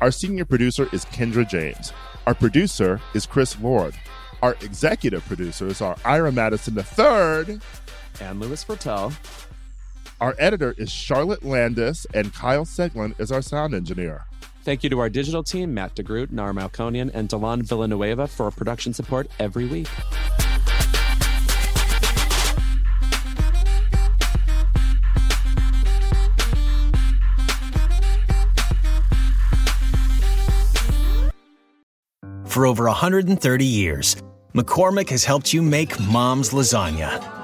Our 0.00 0.10
senior 0.10 0.46
producer 0.46 0.88
is 0.92 1.04
Kendra 1.04 1.46
James. 1.46 1.92
Our 2.26 2.34
producer 2.34 3.02
is 3.12 3.26
Chris 3.26 3.60
Lord. 3.60 3.94
Our 4.42 4.56
executive 4.62 5.24
producers 5.26 5.82
are 5.82 5.96
Ira 6.06 6.32
Madison 6.32 6.74
III 6.76 7.60
and 8.22 8.40
Louis 8.40 8.64
Virtel. 8.64 9.14
Our 10.20 10.36
editor 10.38 10.74
is 10.78 10.92
Charlotte 10.92 11.44
Landis, 11.44 12.06
and 12.14 12.32
Kyle 12.32 12.64
Seglin 12.64 13.18
is 13.18 13.32
our 13.32 13.42
sound 13.42 13.74
engineer. 13.74 14.26
Thank 14.62 14.84
you 14.84 14.90
to 14.90 15.00
our 15.00 15.10
digital 15.10 15.42
team, 15.42 15.74
Matt 15.74 15.96
DeGroot, 15.96 16.30
Nar 16.30 16.52
Melkonian, 16.52 17.10
and 17.12 17.28
Delon 17.28 17.62
Villanueva 17.62 18.28
for 18.28 18.50
production 18.50 18.94
support 18.94 19.28
every 19.38 19.66
week. 19.66 19.88
For 32.44 32.66
over 32.66 32.84
130 32.84 33.64
years, 33.64 34.16
McCormick 34.54 35.08
has 35.08 35.24
helped 35.24 35.52
you 35.52 35.60
make 35.60 35.98
mom's 35.98 36.50
lasagna 36.50 37.43